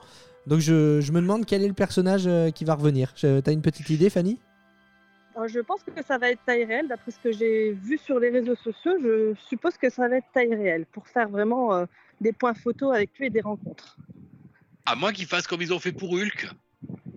Donc, 0.47 0.59
je, 0.59 0.99
je 1.01 1.11
me 1.11 1.21
demande 1.21 1.45
quel 1.45 1.63
est 1.63 1.67
le 1.67 1.73
personnage 1.73 2.29
qui 2.53 2.65
va 2.65 2.75
revenir. 2.75 3.13
T'as 3.19 3.51
une 3.51 3.61
petite 3.61 3.89
idée, 3.89 4.09
Fanny? 4.09 4.39
Alors, 5.35 5.47
je 5.49 5.59
pense 5.59 5.81
que 5.83 5.91
ça 6.07 6.17
va 6.17 6.29
être 6.31 6.39
taille 6.45 6.63
réelle. 6.63 6.87
D'après 6.87 7.11
ce 7.11 7.19
que 7.19 7.31
j'ai 7.31 7.71
vu 7.71 7.97
sur 7.97 8.19
les 8.19 8.29
réseaux 8.29 8.55
sociaux, 8.55 8.93
je 9.01 9.33
suppose 9.49 9.77
que 9.77 9.89
ça 9.89 10.07
va 10.07 10.17
être 10.17 10.27
taille 10.33 10.55
réelle 10.55 10.85
pour 10.91 11.07
faire 11.07 11.27
vraiment 11.29 11.73
euh, 11.75 11.85
des 12.21 12.31
points 12.31 12.53
photos 12.53 12.95
avec 12.95 13.11
lui 13.19 13.27
et 13.27 13.29
des 13.29 13.41
rencontres. 13.41 13.97
À 14.85 14.95
moins 14.95 15.11
qu'ils 15.11 15.25
fassent 15.25 15.47
comme 15.47 15.61
ils 15.61 15.73
ont 15.73 15.79
fait 15.79 15.91
pour 15.91 16.13
Hulk, 16.13 16.47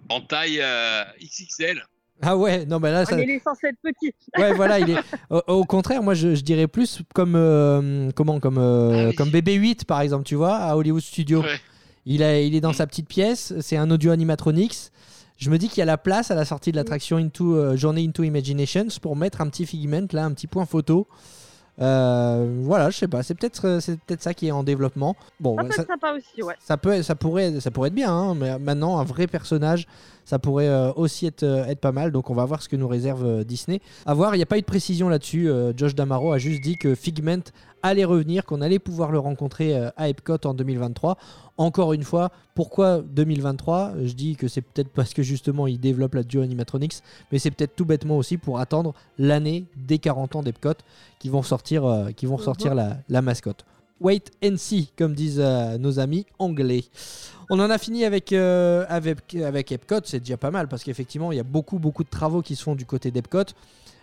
en 0.09 0.21
taille 0.21 0.59
euh, 0.61 1.05
XXL. 1.23 1.85
Ah 2.21 2.37
ouais, 2.37 2.67
non, 2.67 2.81
mais 2.81 2.91
là, 2.91 3.01
Ah, 3.03 3.05
ça, 3.05 3.21
il 3.23 3.31
est 3.31 3.39
censé 3.39 3.69
être 3.69 3.79
petit. 3.81 4.13
Ouais, 4.37 4.53
voilà, 4.53 4.81
il 4.81 4.91
est. 4.91 4.97
Au, 5.31 5.41
au 5.47 5.65
contraire, 5.65 6.03
moi, 6.03 6.15
je, 6.15 6.35
je 6.35 6.43
dirais 6.43 6.67
plus 6.67 7.03
comme 7.15 7.35
euh, 7.37 8.11
comment, 8.17 8.41
comme 8.41 8.59
euh, 8.59 9.05
Ah 9.05 9.09
oui. 9.11 9.15
comme 9.15 9.29
BB-8 9.29 9.85
par 9.85 10.01
exemple, 10.01 10.25
tu 10.25 10.35
vois, 10.35 10.57
à 10.57 10.75
Hollywood 10.77 11.03
Studio. 11.03 11.43
Ouais. 11.43 11.61
Il 12.07 12.25
a, 12.25 12.41
il 12.41 12.57
est 12.57 12.61
dans 12.61 12.73
sa 12.73 12.89
petite 12.89 13.07
pièce. 13.07 13.53
C'est 13.61 13.77
un 13.77 13.89
audio 13.93 14.11
animatronics. 14.11 14.91
Je 15.39 15.51
me 15.51 15.57
dis 15.59 15.69
qu'il 15.69 15.79
y 15.79 15.83
a 15.83 15.87
la 15.87 15.97
place 15.99 16.31
à 16.31 16.35
la 16.35 16.45
sortie 16.45 16.73
de 16.73 16.77
l'attraction 16.77 17.17
Into 17.17 17.55
euh, 17.57 17.77
Journey 17.77 18.05
into 18.07 18.25
Imaginations 18.25 18.89
pour 19.01 19.15
mettre 19.17 19.41
un 19.41 19.49
petit 19.49 19.65
figment 19.67 20.07
là, 20.13 20.25
un 20.25 20.33
petit 20.33 20.49
point 20.49 20.67
photo. 20.67 21.07
Euh, 21.81 22.59
voilà, 22.65 22.91
je 22.91 22.97
sais 22.99 23.07
pas. 23.09 23.23
C'est 23.23 23.35
peut-être, 23.37 23.67
euh, 23.67 23.81
c'est 23.81 24.01
peut-être 24.01 24.21
ça 24.23 24.35
qui 24.35 24.49
est 24.49 24.51
en 24.51 24.65
développement. 24.65 25.15
Bon, 25.39 25.57
Ça 25.57 25.63
peut 25.65 25.73
ça- 25.75 25.83
être 25.83 25.89
sympa 25.89 26.13
aussi, 26.13 26.43
ouais. 26.43 26.55
ça 26.59 26.77
peut, 26.77 27.03
ça 27.03 27.15
pourrait, 27.15 27.61
ça 27.61 27.71
pourrait 27.71 27.89
être 27.89 27.95
bien, 27.95 28.13
hein, 28.13 28.35
mais 28.35 28.59
maintenant 28.59 28.99
un 28.99 29.05
vrai 29.05 29.29
personnage, 29.29 29.87
ça 30.29 30.39
pourrait 30.39 30.69
euh, 30.69 30.93
aussi 30.93 31.25
être, 31.25 31.43
euh, 31.43 31.65
être 31.65 31.81
pas 31.81 31.91
mal. 31.91 32.13
Donc 32.13 32.29
on 32.29 32.35
va 32.35 32.45
voir 32.45 32.61
ce 32.61 32.69
que 32.69 32.77
nous 32.77 32.87
réserve 32.87 33.25
euh, 33.25 33.45
Disney. 33.45 33.81
À 34.05 34.13
voir, 34.13 34.35
il 34.35 34.39
n'y 34.39 34.43
a 34.43 34.47
pas 34.47 34.59
eu 34.59 34.61
de 34.61 34.67
précision 34.67 35.09
là-dessus. 35.09 35.49
Josh 35.75 35.95
Damaro 35.95 36.33
a 36.33 36.39
juste 36.39 36.61
dit 36.61 36.77
que 36.77 36.95
Figment 36.95 37.45
allait 37.83 38.05
revenir, 38.05 38.45
qu'on 38.45 38.61
allait 38.61 38.79
pouvoir 38.79 39.11
le 39.11 39.19
rencontrer 39.19 39.75
à 39.97 40.09
Epcot 40.11 40.37
en 40.45 40.53
2023. 40.53 41.17
Encore 41.57 41.95
une 41.95 42.03
fois, 42.03 42.31
pourquoi 42.55 43.01
2023 43.01 43.95
Je 44.03 44.13
dis 44.13 44.37
que 44.37 44.49
c'est 44.49 44.61
peut-être 44.61 44.91
parce 44.91 45.15
que 45.15 45.23
justement 45.23 45.67
il 45.67 45.81
développe 45.81 46.15
la 46.15 46.25
duo 46.25 46.43
animatronics, 46.43 46.97
mais 47.33 47.39
c'est 47.39 47.51
peut-être 47.51 47.75
tout 47.75 47.87
bêtement 47.87 48.19
aussi 48.19 48.37
pour 48.37 48.59
attendre 48.59 48.95
l'année 49.17 49.65
des 49.77 49.99
40 49.99 50.37
ans 50.37 50.43
d'Epcot 50.43 50.75
qui 51.19 51.31
vont 51.31 51.43
sortir, 51.43 52.09
qui 52.17 52.27
vont 52.27 52.39
sortir 52.39 52.75
la, 52.75 52.99
la 53.09 53.23
mascotte. 53.23 53.65
Wait 54.01 54.31
and 54.45 54.57
see, 54.57 54.91
comme 54.97 55.15
disent 55.15 55.41
euh, 55.41 55.77
nos 55.79 55.99
amis 55.99 56.27
anglais. 56.39 56.85
On 57.51 57.59
en 57.61 57.71
a 57.71 57.79
fini 57.79 58.05
avec, 58.05 58.33
euh, 58.33 58.85
avec, 58.89 59.35
avec 59.35 59.73
Epcot, 59.73 60.01
c'est 60.05 60.21
déjà 60.21 60.37
pas 60.37 60.51
mal 60.51 60.69
parce 60.69 60.85
qu'effectivement, 60.85 61.33
il 61.33 61.37
y 61.37 61.41
a 61.41 61.45
beaucoup, 61.45 61.79
beaucoup 61.79 62.05
de 62.05 62.09
travaux 62.09 62.43
qui 62.43 62.55
se 62.57 62.63
font 62.63 62.75
du 62.75 62.85
côté 62.85 63.11
d'Epcot. 63.11 63.45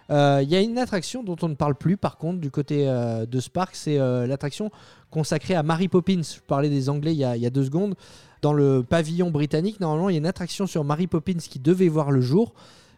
Euh, 0.09 0.41
Il 0.43 0.49
y 0.49 0.55
a 0.55 0.61
une 0.61 0.77
attraction 0.77 1.23
dont 1.23 1.35
on 1.41 1.49
ne 1.49 1.55
parle 1.55 1.75
plus 1.75 1.95
par 1.97 2.17
contre 2.17 2.39
du 2.39 2.51
côté 2.51 2.87
euh, 2.87 3.25
de 3.25 3.39
Spark, 3.39 3.75
c'est 3.75 3.97
l'attraction 3.97 4.71
consacrée 5.11 5.55
à 5.55 5.63
Mary 5.63 5.87
Poppins. 5.87 6.21
Je 6.23 6.39
parlais 6.45 6.69
des 6.69 6.89
Anglais 6.89 7.13
il 7.13 7.19
y, 7.19 7.23
il 7.23 7.41
y 7.41 7.45
a 7.45 7.49
deux 7.51 7.65
secondes. 7.65 7.95
Dans 8.41 8.53
le 8.53 8.83
pavillon 8.83 9.31
britannique, 9.31 9.79
normalement, 9.79 10.09
il 10.09 10.13
y 10.13 10.17
a 10.17 10.19
une 10.19 10.27
attraction 10.27 10.67
sur 10.67 10.83
Mary 10.83 11.07
Poppins 11.07 11.37
qui 11.37 11.59
devait 11.59 11.87
voir 11.87 12.11
le 12.11 12.21
jour. 12.21 12.53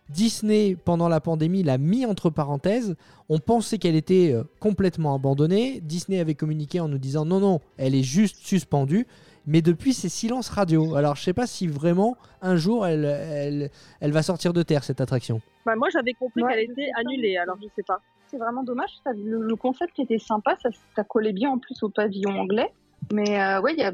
Disney, 0.10 0.76
pendant 0.76 1.10
la 1.10 1.20
pandémie, 1.20 1.64
l'a 1.64 1.78
mis 1.78 2.06
entre 2.06 2.30
parenthèses. 2.30 2.96
On 3.30 3.40
pensait 3.40 3.78
qu'elle 3.78 3.96
était 3.96 4.32
euh, 4.34 4.44
complètement 4.60 5.14
abandonnée. 5.16 5.82
Disney 5.82 6.20
avait 6.20 6.36
communiqué 6.36 6.80
en 6.80 6.88
nous 6.88 6.98
disant 6.98 7.26
non, 7.26 7.40
non, 7.40 7.62
elle 7.78 7.96
est 7.96 8.04
juste 8.04 8.38
suspendue. 8.38 9.06
Mais 9.50 9.62
depuis, 9.62 9.94
c'est 9.94 10.10
silence 10.10 10.50
radio. 10.50 10.96
Alors, 10.96 11.16
je 11.16 11.24
sais 11.24 11.34
pas 11.34 11.48
si 11.48 11.68
vraiment 11.68 12.18
un 12.42 12.58
jour 12.58 12.86
elle, 12.86 13.06
elle, 13.06 13.70
elle 14.02 14.12
va 14.12 14.22
sortir 14.22 14.52
de 14.52 14.62
terre 14.62 14.84
cette 14.84 15.00
attraction. 15.00 15.42
Bah, 15.66 15.76
moi, 15.78 15.88
j'avais 15.92 16.14
compris 16.14 16.44
Ouais, 16.44 16.54
qu'elle 16.54 16.72
était 16.72 16.90
annulée, 16.98 17.38
alors 17.38 17.58
je 17.62 17.68
sais 17.76 17.84
pas. 17.84 18.02
C'est 18.30 18.38
vraiment 18.38 18.64
dommage. 18.64 18.90
ça- 19.06 19.14
le, 19.14 19.42
le 19.42 19.56
concept 19.56 19.98
était 20.00 20.20
sympa, 20.20 20.58
ça, 20.62 20.70
ça 20.98 21.04
collait 21.06 21.32
bien 21.32 21.50
en 21.50 21.60
plus 21.60 21.82
au 21.82 21.88
pavillon 21.90 22.32
anglais. 22.32 22.74
Mais 23.14 23.40
euh, 23.42 23.62
ouais, 23.62 23.72
il 23.74 23.78
n'y 23.78 23.84
a, 23.84 23.94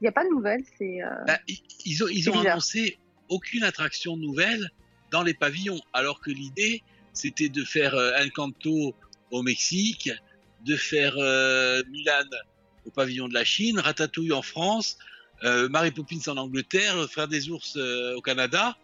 y 0.00 0.06
a 0.06 0.12
pas 0.12 0.22
de 0.24 0.30
nouvelles. 0.30 0.62
C'est 0.78 1.02
euh, 1.02 1.08
Bah, 1.26 1.38
ils, 1.48 1.58
ils 1.84 2.04
ont, 2.04 2.08
ils 2.08 2.30
ont 2.30 2.38
annoncé 2.38 2.98
aucune 3.28 3.64
attraction 3.64 4.16
nouvelle 4.16 4.70
dans 5.12 5.22
les 5.22 5.34
pavillons, 5.34 5.80
alors 5.92 6.20
que 6.20 6.30
l'idée, 6.30 6.82
c'était 7.12 7.48
de 7.48 7.62
faire 7.64 7.94
euh, 7.94 8.12
Encanto 8.24 8.94
au 9.30 9.42
Mexique, 9.42 10.10
de 10.64 10.76
faire 10.76 11.14
euh, 11.18 11.82
Mulan 11.90 12.28
au 12.86 12.90
pavillon 12.90 13.28
de 13.28 13.34
la 13.34 13.44
Chine, 13.44 13.78
Ratatouille 13.78 14.32
en 14.32 14.42
France, 14.42 14.96
euh, 15.44 15.68
Mary 15.68 15.90
Poppins 15.90 16.20
en 16.28 16.36
Angleterre, 16.36 17.08
Frère 17.10 17.28
des 17.28 17.48
ours 17.50 17.74
euh, 17.76 18.16
au 18.16 18.20
Canada. 18.20 18.76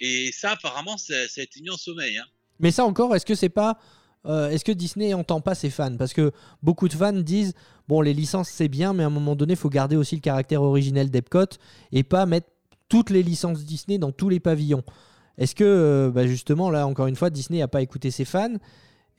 Et 0.00 0.30
ça, 0.32 0.52
apparemment, 0.52 0.96
ça, 0.96 1.14
ça 1.28 1.40
a 1.40 1.44
été 1.44 1.60
mis 1.60 1.70
en 1.70 1.76
sommeil. 1.76 2.18
Hein. 2.18 2.24
Mais 2.58 2.70
ça 2.70 2.84
encore, 2.84 3.14
est-ce 3.14 3.26
que 3.26 3.34
c'est 3.34 3.48
pas. 3.48 3.78
est-ce 4.26 4.64
que 4.64 4.72
Disney 4.72 5.14
entend 5.14 5.40
pas 5.40 5.54
ses 5.54 5.70
fans? 5.70 5.96
Parce 5.96 6.12
que 6.12 6.32
beaucoup 6.62 6.88
de 6.88 6.94
fans 6.94 7.12
disent 7.12 7.54
bon, 7.88 8.00
les 8.00 8.14
licences 8.14 8.48
c'est 8.48 8.68
bien, 8.68 8.92
mais 8.92 9.02
à 9.02 9.06
un 9.06 9.10
moment 9.10 9.36
donné, 9.36 9.54
il 9.54 9.58
faut 9.58 9.70
garder 9.70 9.96
aussi 9.96 10.14
le 10.16 10.20
caractère 10.20 10.62
originel 10.62 11.10
d'Epcot 11.10 11.58
et 11.92 12.02
pas 12.02 12.26
mettre 12.26 12.48
toutes 12.88 13.10
les 13.10 13.22
licences 13.22 13.64
Disney 13.64 13.98
dans 13.98 14.12
tous 14.12 14.28
les 14.28 14.40
pavillons. 14.40 14.84
Est-ce 15.38 15.54
que, 15.54 15.64
euh, 15.64 16.10
bah, 16.10 16.26
justement, 16.26 16.70
là, 16.70 16.86
encore 16.86 17.06
une 17.06 17.16
fois, 17.16 17.30
Disney 17.30 17.58
n'a 17.60 17.68
pas 17.68 17.82
écouté 17.82 18.10
ses 18.10 18.24
fans 18.24 18.54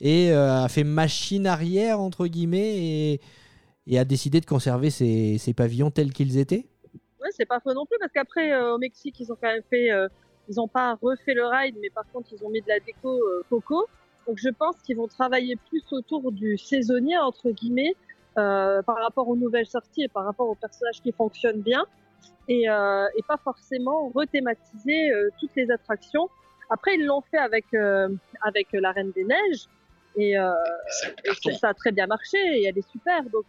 et 0.00 0.32
euh, 0.32 0.64
a 0.64 0.68
fait 0.68 0.84
machine 0.84 1.46
arrière, 1.46 2.00
entre 2.00 2.26
guillemets, 2.26 3.20
et, 3.86 3.98
a 3.98 4.04
décidé 4.04 4.40
de 4.40 4.46
conserver 4.46 4.90
ses, 4.90 5.54
pavillons 5.54 5.90
tels 5.90 6.12
qu'ils 6.12 6.38
étaient? 6.38 6.66
Ouais, 7.20 7.28
c'est 7.30 7.46
pas 7.46 7.60
faux 7.60 7.72
non 7.72 7.86
plus, 7.86 7.98
parce 8.00 8.12
qu'après, 8.12 8.52
euh, 8.52 8.74
au 8.74 8.78
Mexique, 8.78 9.18
ils 9.20 9.30
ont 9.30 9.36
quand 9.40 9.48
même 9.48 9.62
fait. 9.70 9.88
ils 10.48 10.60
ont 10.60 10.68
pas 10.68 10.98
refait 11.00 11.34
le 11.34 11.46
ride, 11.46 11.76
mais 11.80 11.90
par 11.90 12.04
contre, 12.12 12.28
ils 12.32 12.44
ont 12.44 12.50
mis 12.50 12.62
de 12.62 12.68
la 12.68 12.80
déco 12.80 13.20
coco. 13.50 13.86
Donc, 14.26 14.38
je 14.38 14.48
pense 14.48 14.76
qu'ils 14.82 14.96
vont 14.96 15.06
travailler 15.06 15.56
plus 15.68 15.84
autour 15.92 16.32
du 16.32 16.58
saisonnier, 16.58 17.18
entre 17.18 17.50
guillemets, 17.50 17.94
par 18.34 18.96
rapport 19.02 19.28
aux 19.28 19.36
nouvelles 19.36 19.66
sorties 19.66 20.02
et 20.02 20.08
par 20.08 20.24
rapport 20.24 20.48
aux 20.48 20.56
personnages 20.56 21.00
qui 21.02 21.12
fonctionnent 21.12 21.62
bien. 21.62 21.84
Et, 22.48 22.68
euh, 22.68 23.06
et 23.16 23.22
pas 23.22 23.38
forcément 23.38 24.08
rethématiser 24.14 25.10
euh, 25.10 25.30
toutes 25.40 25.54
les 25.56 25.70
attractions. 25.70 26.28
Après, 26.70 26.94
ils 26.94 27.04
l'ont 27.04 27.22
fait 27.22 27.38
avec, 27.38 27.66
euh, 27.74 28.08
avec 28.42 28.68
la 28.72 28.92
Reine 28.92 29.10
des 29.12 29.24
Neiges. 29.24 29.66
Et, 30.16 30.34
ça 31.60 31.68
a 31.68 31.74
très 31.74 31.92
bien 31.92 32.06
marché 32.06 32.38
et 32.38 32.64
elle 32.64 32.78
est 32.78 32.90
super. 32.90 33.22
Donc, 33.24 33.44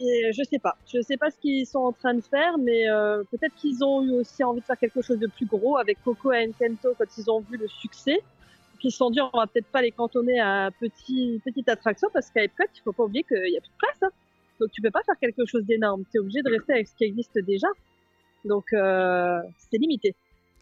et 0.00 0.32
je 0.32 0.42
sais 0.42 0.58
pas. 0.58 0.76
Je 0.86 1.02
sais 1.02 1.18
pas 1.18 1.30
ce 1.30 1.38
qu'ils 1.38 1.66
sont 1.66 1.80
en 1.80 1.92
train 1.92 2.14
de 2.14 2.22
faire, 2.22 2.56
mais 2.56 2.86
peut-être 3.30 3.54
qu'ils 3.56 3.84
ont 3.84 4.02
eu 4.02 4.12
aussi 4.12 4.42
envie 4.42 4.60
de 4.60 4.64
faire 4.64 4.78
quelque 4.78 5.02
chose 5.02 5.18
de 5.18 5.26
plus 5.26 5.44
gros 5.44 5.76
avec 5.76 6.02
Coco 6.02 6.32
et 6.32 6.48
Encanto 6.48 6.94
quand 6.96 7.18
ils 7.18 7.30
ont 7.30 7.40
vu 7.40 7.58
le 7.58 7.68
succès. 7.68 8.22
Ils 8.84 8.90
se 8.90 8.98
sont 8.98 9.10
dit, 9.10 9.20
on 9.20 9.38
va 9.38 9.46
peut-être 9.46 9.68
pas 9.68 9.80
les 9.80 9.92
cantonner 9.92 10.40
à 10.40 10.70
petit, 10.78 11.40
petite 11.42 11.70
attraction 11.70 12.08
parce 12.12 12.30
qu'à 12.30 12.44
Epcot, 12.44 12.64
il 12.74 12.82
faut 12.82 12.92
pas 12.92 13.04
oublier 13.04 13.24
qu'il 13.24 13.48
y 13.48 13.56
a 13.56 13.60
plus 13.60 13.70
de 13.70 13.78
place. 13.78 14.02
hein. 14.02 14.10
Tu 14.74 14.82
peux 14.82 14.90
pas 14.90 15.02
faire 15.06 15.14
quelque 15.20 15.46
chose 15.46 15.64
d'énorme. 15.64 16.02
Tu 16.10 16.18
es 16.18 16.20
obligé 16.20 16.42
de 16.42 16.50
rester 16.50 16.72
avec 16.74 16.88
ce 16.88 16.94
qui 16.96 17.04
existe 17.04 17.38
déjà. 17.38 17.68
Donc 18.44 18.64
euh, 18.72 19.38
c'est 19.70 19.78
limité. 19.78 20.14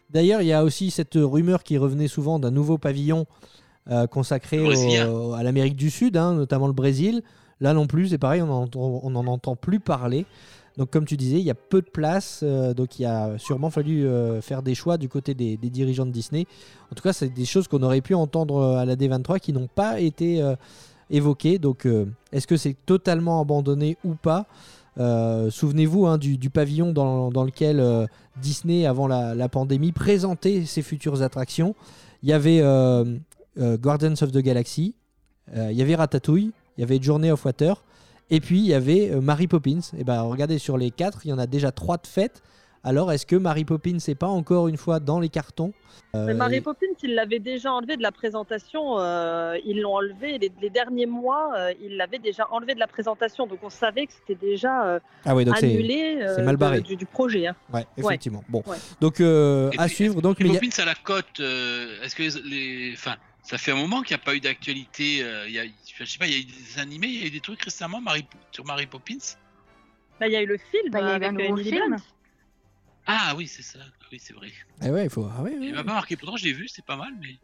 D'ailleurs, 0.09 0.41
il 0.41 0.47
y 0.47 0.53
a 0.53 0.63
aussi 0.63 0.91
cette 0.91 1.15
rumeur 1.15 1.63
qui 1.63 1.77
revenait 1.77 2.07
souvent 2.07 2.39
d'un 2.39 2.51
nouveau 2.51 2.77
pavillon 2.77 3.25
euh, 3.89 4.07
consacré 4.07 4.59
au- 4.59 5.33
à 5.33 5.43
l'Amérique 5.43 5.75
du 5.75 5.89
Sud, 5.89 6.15
hein, 6.15 6.33
notamment 6.35 6.67
le 6.67 6.73
Brésil. 6.73 7.21
Là 7.59 7.73
non 7.73 7.87
plus, 7.87 8.09
c'est 8.09 8.17
pareil, 8.17 8.41
on 8.41 8.47
n'en 8.47 8.61
entend, 8.63 9.01
on 9.03 9.15
en 9.15 9.27
entend 9.27 9.55
plus 9.55 9.79
parler. 9.79 10.25
Donc 10.77 10.89
comme 10.89 11.05
tu 11.05 11.17
disais, 11.17 11.37
il 11.37 11.43
y 11.43 11.51
a 11.51 11.55
peu 11.55 11.81
de 11.81 11.89
place, 11.89 12.41
euh, 12.43 12.73
donc 12.73 12.99
il 12.99 13.05
a 13.05 13.37
sûrement 13.37 13.69
fallu 13.69 14.05
euh, 14.05 14.41
faire 14.41 14.63
des 14.63 14.73
choix 14.75 14.97
du 14.97 15.07
côté 15.09 15.33
des, 15.33 15.57
des 15.57 15.69
dirigeants 15.69 16.05
de 16.05 16.11
Disney. 16.11 16.45
En 16.91 16.95
tout 16.95 17.03
cas, 17.03 17.13
c'est 17.13 17.29
des 17.29 17.45
choses 17.45 17.67
qu'on 17.67 17.83
aurait 17.83 18.01
pu 18.01 18.13
entendre 18.15 18.61
à 18.77 18.85
la 18.85 18.95
D23 18.95 19.39
qui 19.39 19.53
n'ont 19.53 19.67
pas 19.67 19.99
été 19.99 20.41
évoquées. 21.09 21.59
Donc 21.59 21.85
euh, 21.85 22.05
est-ce 22.31 22.47
que 22.47 22.57
c'est 22.57 22.75
totalement 22.85 23.41
abandonné 23.41 23.97
ou 24.03 24.15
pas 24.15 24.45
Euh, 24.99 25.49
Souvenez-vous 25.49 26.05
hein, 26.05 26.19
du, 26.19 26.49
pavillon 26.51 26.91
dans, 26.91 27.43
lequel 27.43 27.79
euh, 27.79 28.05
Disney, 28.39 28.85
avant 28.85 29.07
la, 29.07 29.33
la 29.33 29.49
pandémie, 29.49 29.91
présentait 29.91 30.65
ses 30.65 30.83
futures 30.83 31.23
attractions. 31.23 31.73
Il 32.21 32.29
y 32.29 32.33
avait 32.33 32.61
Guardians 33.57 34.13
of 34.21 34.31
the 34.31 34.37
Galaxy, 34.37 34.95
il 35.53 35.73
y 35.73 35.81
avait 35.81 35.95
Ratatouille, 35.95 36.51
il 36.77 36.81
y 36.81 36.83
avait 36.83 37.01
Journey 37.01 37.31
of 37.31 37.43
Water, 37.43 37.83
et 38.29 38.39
puis 38.39 38.59
il 38.59 38.65
y 38.67 38.73
avait 38.73 39.19
Mary 39.19 39.47
Poppins. 39.47 39.81
Et 39.97 40.03
ben 40.05 40.21
regardez 40.21 40.57
sur 40.57 40.77
les 40.77 40.89
quatre, 40.89 41.25
il 41.25 41.29
y 41.29 41.33
en 41.33 41.39
a 41.39 41.47
déjà 41.47 41.71
trois 41.71 41.97
de 41.97 42.07
faites. 42.07 42.41
Alors 42.85 43.11
est-ce 43.13 43.25
que 43.25 43.35
Mary 43.37 43.63
Poppins 43.63 43.97
n'est 44.07 44.15
pas 44.15 44.27
encore 44.27 44.67
une 44.67 44.75
fois 44.77 44.99
dans 44.99 45.19
les 45.19 45.29
cartons? 45.29 45.71
Euh, 46.15 46.25
Mais 46.25 46.33
Mary 46.33 46.57
et- 46.57 46.61
Poppins, 46.61 46.85
ils 47.01 47.15
l'avaient 47.15 47.39
déjà 47.39 47.71
enlevé 47.71 47.95
de 47.95 48.01
la 48.01 48.11
présentation. 48.11 48.99
euh, 48.99 49.57
ils 49.65 49.79
l'ont 49.79 49.95
enlevé 49.95 50.37
les, 50.37 50.51
les 50.61 50.69
derniers 50.69 51.05
mois. 51.05 51.53
euh, 51.57 51.73
ils 51.81 51.95
l'avaient 51.95 52.19
déjà 52.19 52.45
enlevé 52.51 52.73
de 52.75 52.79
la 52.79 52.87
présentation. 52.87 53.47
Donc 53.47 53.59
on 53.63 53.69
savait 53.69 54.05
que 54.05 54.13
c'était 54.13 54.35
déjà 54.35 54.85
euh, 54.85 54.99
Ah 55.25 55.33
oui, 55.33 55.45
donc 55.45 55.57
c'est 55.57 55.65
annulé 55.67 56.19
euh, 56.21 56.35
c'est 56.35 56.43
mal 56.43 56.55
de- 56.55 56.59
barré. 56.59 56.81
du, 56.81 56.95
du 56.97 57.05
projet. 57.05 57.47
hein. 57.47 57.55
ouais, 57.73 57.85
effectivement. 57.97 58.43
Bon, 58.49 58.61
Ouais. 58.67 58.77
donc 58.99 59.21
euh, 59.21 59.71
à 59.77 59.85
puis, 59.85 59.95
suivre. 59.95 60.21
Donc, 60.21 60.39
mais 60.39 60.43
Les 60.45 60.49
il 60.49 60.53
y 60.53 60.57
a- 60.57 60.59
Poppins 60.59 60.83
à 60.83 60.85
la 60.85 60.95
euh, 61.39 62.01
est-ce 62.03 62.15
que 62.15 62.47
les, 62.47 62.91
enfin, 62.93 63.15
Ça 63.43 63.57
fait 63.57 63.71
un 63.71 63.75
moment 63.75 64.01
qu'il 64.01 64.15
n'y 64.15 64.21
a 64.21 64.25
pas 64.25 64.35
eu 64.35 64.39
d'actualité. 64.41 65.21
euh, 65.23 65.45
il 65.47 65.53
y 65.53 65.59
a, 65.59 65.63
je 65.97 66.03
sais 66.05 66.17
pas, 66.19 66.27
il 66.27 66.31
y 66.33 66.35
a 66.35 66.39
eu 66.39 66.43
des 66.45 66.79
animés, 66.81 67.07
il 67.07 67.19
y 67.21 67.23
a 67.23 67.27
eu 67.27 67.31
des 67.31 67.39
trucs 67.41 67.61
récemment 67.63 68.01
Mary- 68.01 68.25
sur 68.51 68.65
Mary 68.65 68.87
Poppins? 68.87 69.35
Bah, 70.19 70.27
il 70.27 70.33
y 70.33 70.35
a 70.35 70.41
eu 70.41 70.45
le 70.45 70.57
film 70.57 70.91
Bah, 70.91 70.99
il 71.01 71.05
y 71.05 71.07
a 71.07 71.11
eu 71.11 71.15
avec 71.15 71.29
un 71.29 71.31
nouveau 71.31 71.45
Emily 71.57 71.69
film. 71.69 71.87
Blunt. 71.87 71.97
Ah 73.05 73.33
oui, 73.37 73.47
c'est 73.47 73.63
ça. 73.63 73.79
Oui, 74.11 74.19
c'est 74.21 74.33
vrai. 74.33 74.47
Eh 74.83 74.89
ouais, 74.89 75.05
il 75.05 75.09
faut. 75.09 75.27
Ah 75.37 75.41
ouais, 75.43 75.51
ouais. 75.51 75.67
Il 75.67 75.73
m'a 75.73 75.83
pas 75.83 75.93
marqué. 75.93 76.15
Pourtant, 76.15 76.37
je 76.37 76.45
l'ai 76.45 76.53
vu, 76.53 76.67
c'est 76.67 76.85
pas 76.85 76.95
mal, 76.95 77.09
mais 77.21 77.35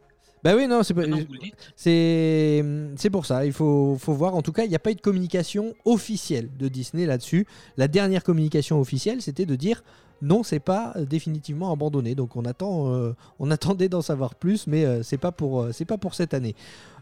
Bah 0.42 0.54
oui, 0.56 0.66
non, 0.66 0.82
c'est 0.82 0.94
pas. 0.94 1.06
dites. 1.06 1.72
C'est 1.76 2.64
c'est 2.96 3.10
pour 3.10 3.26
ça, 3.26 3.44
il 3.44 3.52
faut, 3.52 3.96
faut 3.98 4.14
voir. 4.14 4.34
En 4.34 4.42
tout 4.42 4.52
cas, 4.52 4.64
il 4.64 4.68
n'y 4.70 4.74
a 4.76 4.78
pas 4.78 4.90
eu 4.90 4.94
de 4.94 5.00
communication 5.00 5.74
officielle 5.84 6.48
de 6.58 6.68
Disney 6.68 7.06
là-dessus. 7.06 7.46
La 7.76 7.88
dernière 7.88 8.22
communication 8.24 8.80
officielle, 8.80 9.20
c'était 9.20 9.46
de 9.46 9.54
dire 9.56 9.82
non, 10.22 10.42
c'est 10.42 10.60
pas 10.60 10.92
euh, 10.96 11.04
définitivement 11.06 11.72
abandonné. 11.72 12.14
Donc 12.14 12.36
on 12.36 12.44
attend, 12.44 12.92
euh, 12.94 13.14
on 13.38 13.50
attendait 13.50 13.88
d'en 13.88 14.02
savoir 14.02 14.34
plus, 14.34 14.66
mais 14.66 14.84
euh, 14.84 15.02
c'est 15.02 15.16
pas 15.18 15.32
pour, 15.32 15.62
euh, 15.62 15.72
c'est 15.72 15.86
pas 15.86 15.96
pour 15.98 16.14
cette 16.14 16.34
année. 16.34 16.54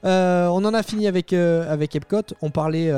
On 0.04 0.64
en 0.64 0.74
a 0.74 0.82
fini 0.82 1.06
avec 1.08 1.32
avec 1.32 1.94
Epcot. 1.96 2.22
On 2.42 2.50
parlait. 2.50 2.90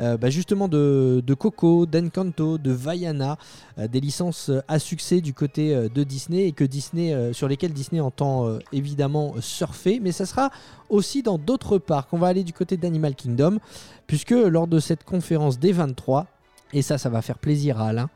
Euh, 0.00 0.16
bah, 0.16 0.30
justement 0.30 0.66
de, 0.66 1.22
de 1.26 1.34
Coco, 1.34 1.84
d'Encanto, 1.84 2.56
de 2.56 2.70
Vaiana, 2.72 3.36
euh, 3.78 3.86
des 3.86 4.00
licences 4.00 4.48
euh, 4.48 4.62
à 4.66 4.78
succès 4.78 5.20
du 5.20 5.34
côté 5.34 5.74
de 5.74 6.04
Disney 6.04 6.46
et 6.46 6.52
que 6.52 6.64
Disney, 6.64 7.32
sur 7.32 7.48
lesquelles 7.48 7.72
Disney 7.72 8.00
entend 8.00 8.58
évidemment 8.72 9.34
surfer, 9.40 10.00
mais 10.00 10.12
ça 10.12 10.26
sera 10.26 10.50
aussi 10.88 11.22
dans 11.22 11.38
d'autres 11.38 11.78
parcs. 11.78 12.12
On 12.12 12.18
va 12.18 12.28
aller 12.28 12.44
du 12.44 12.52
côté 12.52 12.76
d'Animal 12.76 13.14
Kingdom, 13.14 13.58
puisque 14.06 14.30
lors 14.30 14.66
de 14.66 14.78
cette 14.78 15.04
conférence 15.04 15.58
des 15.58 15.72
23, 15.72 16.26
et 16.72 16.82
ça, 16.82 16.98
ça 16.98 17.08
va 17.08 17.22
faire 17.22 17.38
plaisir 17.38 17.80
à 17.80 17.88
Alain, 17.88 18.10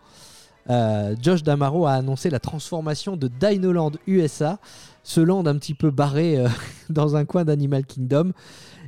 Josh 1.23 1.43
Damaro 1.43 1.87
a 1.87 1.93
annoncé 1.93 2.31
la 2.31 2.41
transformation 2.41 3.17
de 3.17 3.29
Dinoland 3.29 3.93
USA, 4.07 4.59
ce 5.03 5.21
land 5.21 5.47
un 5.47 5.59
petit 5.59 5.75
peu 5.75 5.91
barré 5.91 6.43
dans 6.89 7.17
un 7.17 7.25
coin 7.25 7.45
d'Animal 7.45 7.85
Kingdom. 7.85 8.33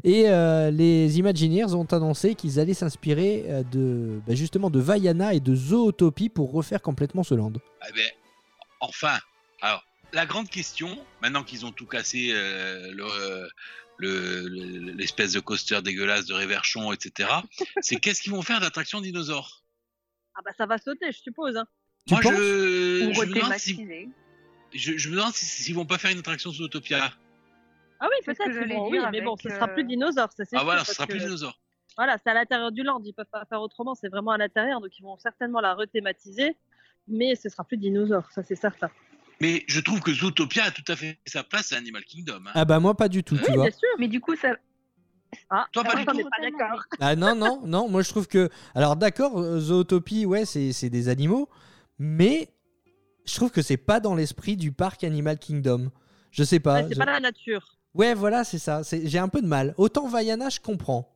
Et 0.05 0.29
euh, 0.29 0.71
les 0.71 1.19
Imagineers 1.19 1.75
ont 1.75 1.85
annoncé 1.87 2.35
qu'ils 2.35 2.61
allaient 2.61 2.75
s'inspirer 2.75 3.45
euh, 3.49 3.63
de 3.63 4.21
bah, 4.27 4.35
justement 4.35 4.71
de 4.71 4.81
Vaiana 4.81 5.35
et 5.35 5.41
de 5.41 5.55
Zootopie 5.55 6.29
pour 6.29 6.53
refaire 6.53 6.83
complètement 6.83 7.23
ce 7.23 7.35
land. 7.35 7.53
Ah 7.81 7.87
ben, 7.95 8.11
enfin, 8.81 9.19
alors, 9.63 9.85
la 10.13 10.27
grande 10.27 10.49
question, 10.49 10.99
maintenant 11.23 11.43
qu'ils 11.45 11.65
ont 11.67 11.73
tout 11.73 11.87
cassé, 11.87 12.31
euh, 12.33 12.93
le, 12.93 13.49
le- 13.99 14.49
le- 14.49 14.93
l'espèce 14.93 15.33
de 15.33 15.41
coaster 15.41 15.81
dégueulasse 15.83 16.27
de 16.27 16.35
Réverchon, 16.35 16.93
etc., 16.93 17.29
c'est 17.81 17.97
qu'est-ce 17.97 18.21
qu'ils 18.23 18.33
vont 18.33 18.43
faire 18.43 18.61
d'attraction 18.61 19.01
dinosaure 19.01 19.63
Ah 20.35 20.41
bah 20.45 20.53
ça 20.57 20.67
va 20.67 20.79
sauter, 20.79 21.11
je 21.13 21.19
suppose. 21.19 21.57
Hein. 21.57 21.67
Tu 22.07 22.13
Moi, 22.15 22.23
penses? 22.23 22.33
je, 22.35 23.11
je 23.15 23.21
me 23.21 23.59
si- 23.59 23.87
je, 24.75 24.97
je 24.99 25.09
me 25.11 25.17
demande 25.17 25.33
si- 25.35 25.47
s'ils 25.47 25.75
vont 25.75 25.87
pas 25.87 25.99
faire 25.99 26.11
une 26.11 26.19
attraction 26.19 26.53
Zootopia. 26.53 27.13
Ah 28.01 28.09
oui, 28.11 28.17
peut-être. 28.25 28.69
vont- 28.75 28.91
oui, 28.91 28.99
mais 29.13 29.21
bon, 29.23 29.37
ce 29.37 29.49
sera 29.49 29.69
euh, 29.69 29.75
plus 29.75 29.85
dinosaure, 29.85 30.31
ça 30.33 30.45
c'est 30.45 30.57
Ah 30.57 30.61
sûr. 30.61 30.65
voilà, 30.65 30.85
ce 30.85 30.95
sera 30.95 31.07
plus 31.07 31.19
que- 31.19 31.25
dinosaure. 31.25 31.59
Voilà, 31.97 32.19
c'est 32.23 32.29
à 32.31 32.35
l'intérieur 32.35 32.73
du 32.73 32.83
land, 32.83 33.01
ils 33.05 33.15
peuvent 33.15 33.25
pas 33.33 33.45
faire 33.47 33.61
autrement, 33.63 33.95
c'est 33.95 34.09
vraiment 34.09 34.33
à 34.33 34.39
l'intérieur, 34.39 34.81
donc 34.81 34.91
ils 34.99 35.03
vont 35.03 35.17
certainement 35.17 35.61
la 35.61 35.75
rethématiser, 35.75 36.55
mais 37.09 37.35
ce 37.37 37.49
sera 37.49 37.65
plus 37.65 37.79
dinosaure, 37.79 38.31
ça 38.33 38.43
c'est 38.43 38.57
certain. 38.57 38.91
Mais 39.41 39.65
je 39.67 39.81
trouve 39.81 40.01
que 40.01 40.13
Zootopia 40.13 40.65
a 40.65 40.71
tout 40.71 40.85
à 40.89 40.97
fait 40.97 41.19
sa 41.27 41.43
place 41.43 41.73
à 41.73 41.77
Animal 41.77 42.05
Kingdom. 42.05 42.43
hein. 42.47 42.51
Ah 42.55 42.65
bah 42.67 42.81
moi 42.81 42.95
pas 42.95 43.09
du 43.09 43.23
tout, 43.25 43.37
tu 43.39 43.45
Oui, 43.51 43.55
vois. 43.55 43.65
bien 43.69 43.73
sûr. 43.79 43.89
Mais 43.99 44.09
du 44.09 44.21
coup, 44.21 44.35
ça. 44.37 44.57
Ah, 45.51 45.67
Toi, 45.73 45.85
pas 45.85 45.91
ah, 45.95 45.99
du 46.13 46.23
tout 46.23 46.29
pas 46.31 46.43
d'accord. 46.43 46.83
Ah 47.01 47.17
non, 47.17 47.35
non, 47.35 47.61
non, 47.67 47.89
moi 47.89 48.03
je 48.03 48.09
trouve 48.11 48.27
que... 48.29 48.49
Alors 48.75 48.97
d'accord, 48.97 49.39
euh, 49.39 49.59
Zootopie, 49.61 50.25
ouais, 50.25 50.45
c'est 50.47 50.73
c'est 50.73 50.89
des 50.91 51.09
animaux, 51.09 51.49
mais 51.99 52.49
je 53.27 53.35
trouve 53.35 53.51
que 53.51 53.61
c'est 53.63 53.77
pas 53.77 54.01
dans 54.01 54.15
l'esprit 54.15 54.57
du 54.57 54.73
parc 54.73 55.03
Animal 55.05 55.39
Kingdom. 55.39 55.91
Je 56.31 56.43
sais 56.45 56.61
pas. 56.61 56.75
Ouais, 56.75 56.85
c'est 56.89 56.95
je- 56.95 56.99
pas 56.99 57.05
la 57.07 57.21
nature. 57.21 57.77
Ouais, 57.97 58.15
voilà, 58.15 58.45
c'est 58.45 58.59
ça. 58.59 58.83
C'est- 58.85 59.07
J'ai 59.07 59.19
un 59.19 59.29
peu 59.29 59.41
de 59.43 59.47
mal. 59.47 59.75
Autant 59.77 60.07
Vaiana, 60.09 60.49
je 60.49 60.61
comprends. 60.61 61.09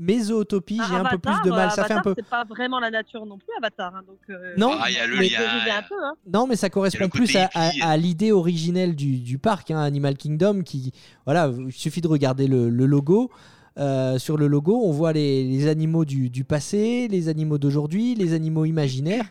Mais 0.00 0.20
Zootopie, 0.20 0.80
j'ai 0.88 0.94
un 0.94 1.04
peu 1.06 1.18
plus 1.18 1.34
de 1.44 1.50
mal. 1.50 1.66
euh, 1.66 1.70
Ça 1.70 1.82
fait 1.84 1.94
un 1.94 2.02
peu... 2.02 2.14
C'est 2.16 2.24
pas 2.28 2.44
vraiment 2.44 2.78
la 2.78 2.88
nature 2.88 3.26
non 3.26 3.36
plus, 3.36 3.48
Avatar. 3.58 3.92
hein, 3.96 4.02
donc, 4.06 4.18
euh, 4.30 4.54
Non, 4.56 4.70
Ah, 4.80 4.88
il 4.88 4.94
y 4.94 4.98
a 4.98 5.06
le 5.08 5.16
mais- 5.18 5.34
un 5.34 5.82
peu, 5.82 5.94
hein. 6.00 6.14
Non, 6.32 6.46
mais 6.46 6.54
ça 6.54 6.70
correspond 6.70 7.08
plus 7.08 7.34
à, 7.34 7.50
à- 7.54 7.70
hippie. 7.70 7.82
à 7.82 7.96
l'idée 7.96 8.30
originelle 8.30 8.94
du, 8.94 9.18
du 9.18 9.38
parc, 9.38 9.72
hein, 9.72 9.80
Animal 9.80 10.16
Kingdom, 10.16 10.62
qui, 10.62 10.92
voilà, 11.24 11.50
il 11.66 11.72
suffit 11.72 12.00
de 12.00 12.06
regarder 12.06 12.46
le, 12.46 12.70
le 12.70 12.86
logo. 12.86 13.30
Euh, 13.76 14.18
sur 14.18 14.36
le 14.36 14.46
logo, 14.46 14.80
on 14.84 14.92
voit 14.92 15.12
les, 15.12 15.42
les 15.44 15.66
animaux 15.66 16.04
du, 16.04 16.30
du 16.30 16.44
passé, 16.44 17.08
les 17.08 17.28
animaux 17.28 17.58
d'aujourd'hui, 17.58 18.14
les 18.14 18.34
animaux 18.34 18.64
imaginaires. 18.66 19.26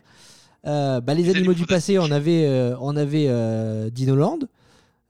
Euh, 0.66 1.00
bah, 1.00 1.14
les, 1.14 1.22
Les 1.22 1.30
animaux 1.30 1.50
animaux 1.52 1.54
du 1.54 1.64
passé, 1.66 1.98
on 1.98 2.10
avait, 2.10 2.44
euh, 2.46 2.76
on 2.80 2.94
avait 2.96 3.26
euh, 3.28 3.88
Dinoland. 3.90 4.38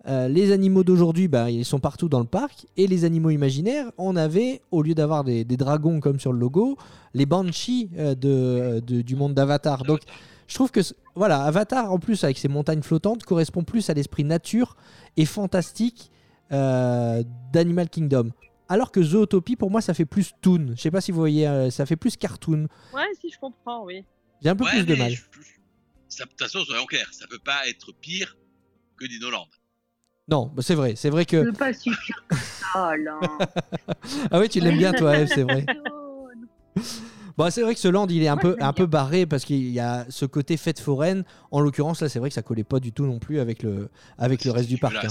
Euh, 0.09 0.27
les 0.29 0.53
animaux 0.53 0.85
d'aujourd'hui, 0.85 1.29
bah, 1.29 1.51
ils 1.51 1.65
sont 1.67 1.81
partout 1.81 2.09
dans 2.09 2.21
le 2.21 2.27
parc. 2.27 2.67
Et 2.77 2.87
les 2.87 3.05
animaux 3.05 3.31
imaginaires, 3.31 3.91
on 3.99 4.17
avait, 4.17 4.63
au 4.71 4.83
lieu 4.83 4.95
d'avoir 4.95 5.23
des, 5.25 5.45
des 5.45 5.57
dragons 5.57 6.01
comme 6.01 6.19
sur 6.19 6.33
le 6.33 6.39
logo, 6.39 6.79
les 7.15 7.27
banshees 7.27 7.91
euh, 7.99 8.15
de, 8.15 8.81
de- 8.81 9.03
du 9.03 9.17
monde 9.17 9.35
d'Avatar. 9.35 9.83
Donc, 9.85 10.01
je 10.47 10.55
trouve 10.55 10.71
que 10.71 10.81
voilà, 11.15 11.43
Avatar 11.43 11.93
en 11.93 11.99
plus 11.99 12.25
avec 12.25 12.39
ses 12.39 12.49
montagnes 12.49 12.81
flottantes 12.81 13.25
correspond 13.25 13.65
plus 13.65 13.91
à 13.91 13.95
l'esprit 13.95 14.25
nature 14.25 14.77
et 15.19 15.27
fantastique 15.27 16.11
euh, 16.53 17.23
d'Animal 17.53 17.91
Kingdom. 17.91 18.31
Alors 18.71 18.91
que 18.93 19.03
Zootopie 19.03 19.57
pour 19.57 19.71
moi 19.71 19.81
ça 19.83 19.93
fait 19.95 20.05
plus 20.07 20.33
toon. 20.41 20.69
Je 20.75 20.81
sais 20.81 20.91
pas 20.91 21.01
si 21.03 21.11
vous 21.13 21.19
voyez, 21.19 21.47
euh, 21.47 21.71
ça 21.71 21.85
fait 21.87 21.97
plus 21.97 22.17
cartoon. 22.17 22.67
Ouais, 22.95 23.03
si, 23.21 23.31
je 23.31 23.39
comprends, 23.39 23.85
oui. 23.85 24.05
J'ai 24.43 24.49
un 24.51 24.57
peu 24.57 24.65
Ouais, 24.65 24.71
plus 24.71 24.85
de 24.87 24.95
mal. 24.95 25.11
De 25.13 25.17
toute 25.17 26.39
façon, 26.39 26.61
soyons 26.65 26.87
clairs, 26.87 27.09
ça 27.13 27.27
peut 27.29 27.39
pas 27.45 27.67
être 27.69 27.93
pire 28.01 28.37
que 28.97 29.07
Dinoland. 29.07 29.47
Non, 30.29 30.51
bah, 30.55 30.63
c'est 30.63 30.75
vrai, 30.75 30.95
c'est 30.97 31.11
vrai 31.11 31.23
Ne 31.33 31.51
que 31.51 31.51
pas 31.57 31.73
suffire 31.73 32.23
ça, 32.73 32.97
là. 32.99 33.19
ah 34.31 34.39
oui 34.39 34.49
tu 34.49 34.61
l'aimes 34.61 34.77
bien 34.79 34.93
toi, 34.93 35.17
Eve, 35.19 35.29
c'est 35.29 35.43
vrai. 35.43 35.65
Bon, 37.37 37.51
c'est 37.51 37.63
vrai 37.63 37.75
que 37.75 37.81
ce 37.81 37.87
land 37.87 38.09
il 38.09 38.21
est 38.25 38.29
un 38.29 38.35
Moi, 38.35 38.43
peu 38.43 38.57
un 38.61 38.73
peu 38.73 38.87
barré 38.87 39.25
parce 39.25 39.45
qu'il 39.45 39.71
y 39.71 39.79
a 39.79 40.05
ce 40.11 40.25
côté 40.27 40.57
fête 40.57 40.81
foraine. 40.81 41.25
En 41.53 41.61
l'occurrence 41.61 42.03
là, 42.03 42.09
c'est 42.09 42.19
vrai 42.19 42.31
que 42.31 42.35
ça 42.35 42.43
collait 42.43 42.65
pas 42.65 42.81
du 42.81 42.93
tout 42.93 43.07
non 43.07 43.21
plus 43.21 43.39
avec 43.39 43.63
le 43.63 43.91
avec 44.19 44.45
le 44.45 44.51
reste 44.51 44.69
du 44.69 44.77
parc. 44.77 44.97
hein. 45.05 45.09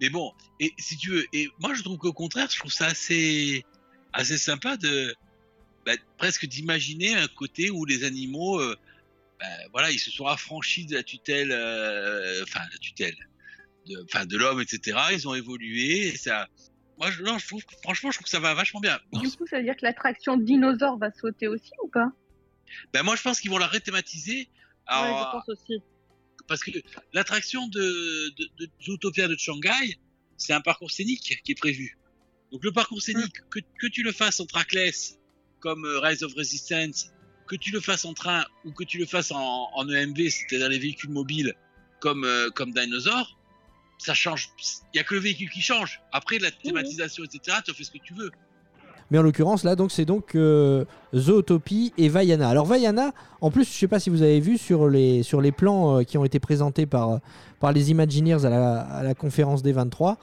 Mais 0.00 0.10
bon, 0.10 0.32
et 0.58 0.72
si 0.78 0.96
tu 0.96 1.10
veux, 1.10 1.24
et 1.32 1.48
moi 1.60 1.72
je 1.74 1.82
trouve 1.84 1.98
qu'au 1.98 2.12
contraire, 2.12 2.48
je 2.50 2.58
trouve 2.58 2.72
ça 2.72 2.86
assez, 2.86 3.64
assez 4.12 4.38
sympa 4.38 4.76
de 4.76 5.14
bah, 5.86 5.92
presque 6.18 6.46
d'imaginer 6.46 7.14
un 7.14 7.28
côté 7.28 7.70
où 7.70 7.84
les 7.84 8.02
animaux, 8.02 8.58
euh, 8.60 8.74
bah, 9.38 9.46
voilà, 9.72 9.92
ils 9.92 10.00
se 10.00 10.10
sont 10.10 10.26
affranchis 10.26 10.86
de 10.86 10.96
la 10.96 11.04
tutelle, 11.04 11.52
euh, 11.52 12.42
enfin 12.42 12.60
la 12.72 12.78
tutelle, 12.78 13.14
de, 13.90 14.04
enfin 14.04 14.24
de 14.26 14.36
l'homme, 14.36 14.60
etc. 14.60 14.98
Ils 15.12 15.28
ont 15.28 15.34
évolué. 15.34 16.08
Et 16.08 16.16
ça, 16.16 16.48
moi, 16.98 17.10
je, 17.10 17.22
non, 17.22 17.38
je 17.38 17.46
trouve, 17.46 17.64
que- 17.64 17.74
franchement, 17.82 18.10
je 18.10 18.16
trouve 18.18 18.24
que 18.24 18.30
ça 18.30 18.40
va 18.40 18.54
vachement 18.54 18.80
bien. 18.80 18.98
Du 19.12 19.30
coup, 19.30 19.46
ça 19.46 19.58
veut 19.58 19.64
dire 19.64 19.76
que 19.76 19.84
l'attraction 19.84 20.36
dinosaure 20.36 20.98
va 20.98 21.10
sauter 21.10 21.48
aussi 21.48 21.70
ou 21.82 21.88
pas? 21.88 22.10
Ben, 22.92 23.02
moi, 23.02 23.16
je 23.16 23.22
pense 23.22 23.40
qu'ils 23.40 23.50
vont 23.50 23.58
la 23.58 23.66
rethématiser. 23.66 24.36
ouais, 24.38 24.48
Alors, 24.86 25.18
je 25.32 25.36
pense 25.38 25.48
aussi. 25.48 25.82
parce 26.46 26.62
que 26.62 26.70
l'attraction 27.12 27.66
de, 27.68 28.28
de, 28.38 28.48
de 28.58 28.70
Zootopia 28.82 29.28
de 29.28 29.36
Shanghai, 29.36 29.98
c'est 30.36 30.52
un 30.52 30.60
parcours 30.60 30.90
scénique 30.90 31.40
qui 31.44 31.52
est 31.52 31.58
prévu. 31.58 31.96
Donc 32.52 32.64
le 32.64 32.72
parcours 32.72 33.00
scénique, 33.02 33.36
que, 33.50 33.60
que 33.80 33.86
tu 33.86 34.02
le 34.02 34.10
fasses 34.12 34.40
en 34.40 34.46
trackless, 34.46 35.18
comme 35.60 35.84
euh, 35.84 36.00
Rise 36.00 36.22
of 36.24 36.32
Resistance, 36.34 37.12
que 37.46 37.54
tu 37.56 37.70
le 37.70 37.80
fasses 37.80 38.04
en 38.04 38.14
train 38.14 38.44
ou 38.64 38.72
que 38.72 38.82
tu 38.84 38.98
le 38.98 39.06
fasses 39.06 39.30
en, 39.32 39.68
en 39.72 39.88
EMV, 39.88 40.30
c'est-à-dire 40.30 40.68
les 40.68 40.78
véhicules 40.78 41.10
mobiles, 41.10 41.54
comme, 42.00 42.24
euh, 42.24 42.48
comme 42.50 42.72
Dinosaur, 42.72 43.38
ça 44.00 44.14
change. 44.14 44.50
Il 44.94 44.96
y 44.98 45.00
a 45.00 45.04
que 45.04 45.14
le 45.14 45.20
véhicule 45.20 45.50
qui 45.50 45.60
change. 45.60 46.00
Après, 46.12 46.38
la 46.38 46.50
thématisation, 46.50 47.24
etc., 47.24 47.58
tu 47.64 47.72
fais 47.74 47.84
ce 47.84 47.90
que 47.90 47.98
tu 47.98 48.14
veux. 48.14 48.30
Mais 49.10 49.18
en 49.18 49.22
l'occurrence, 49.22 49.64
là, 49.64 49.74
donc 49.74 49.90
c'est 49.90 50.04
donc 50.04 50.36
euh, 50.36 50.84
Zootopie 51.16 51.92
et 51.98 52.08
Vaiana. 52.08 52.48
Alors 52.48 52.64
Vaiana, 52.66 53.12
en 53.40 53.50
plus, 53.50 53.64
je 53.64 53.76
sais 53.76 53.88
pas 53.88 53.98
si 53.98 54.08
vous 54.08 54.22
avez 54.22 54.38
vu 54.38 54.56
sur 54.56 54.88
les, 54.88 55.24
sur 55.24 55.40
les 55.40 55.50
plans 55.50 55.98
euh, 55.98 56.02
qui 56.04 56.16
ont 56.16 56.24
été 56.24 56.38
présentés 56.38 56.86
par, 56.86 57.18
par 57.58 57.72
les 57.72 57.90
Imagineers 57.90 58.44
à 58.44 58.50
la, 58.50 58.80
à 58.82 59.02
la 59.02 59.14
conférence 59.14 59.62
des 59.64 59.72
23, 59.72 60.16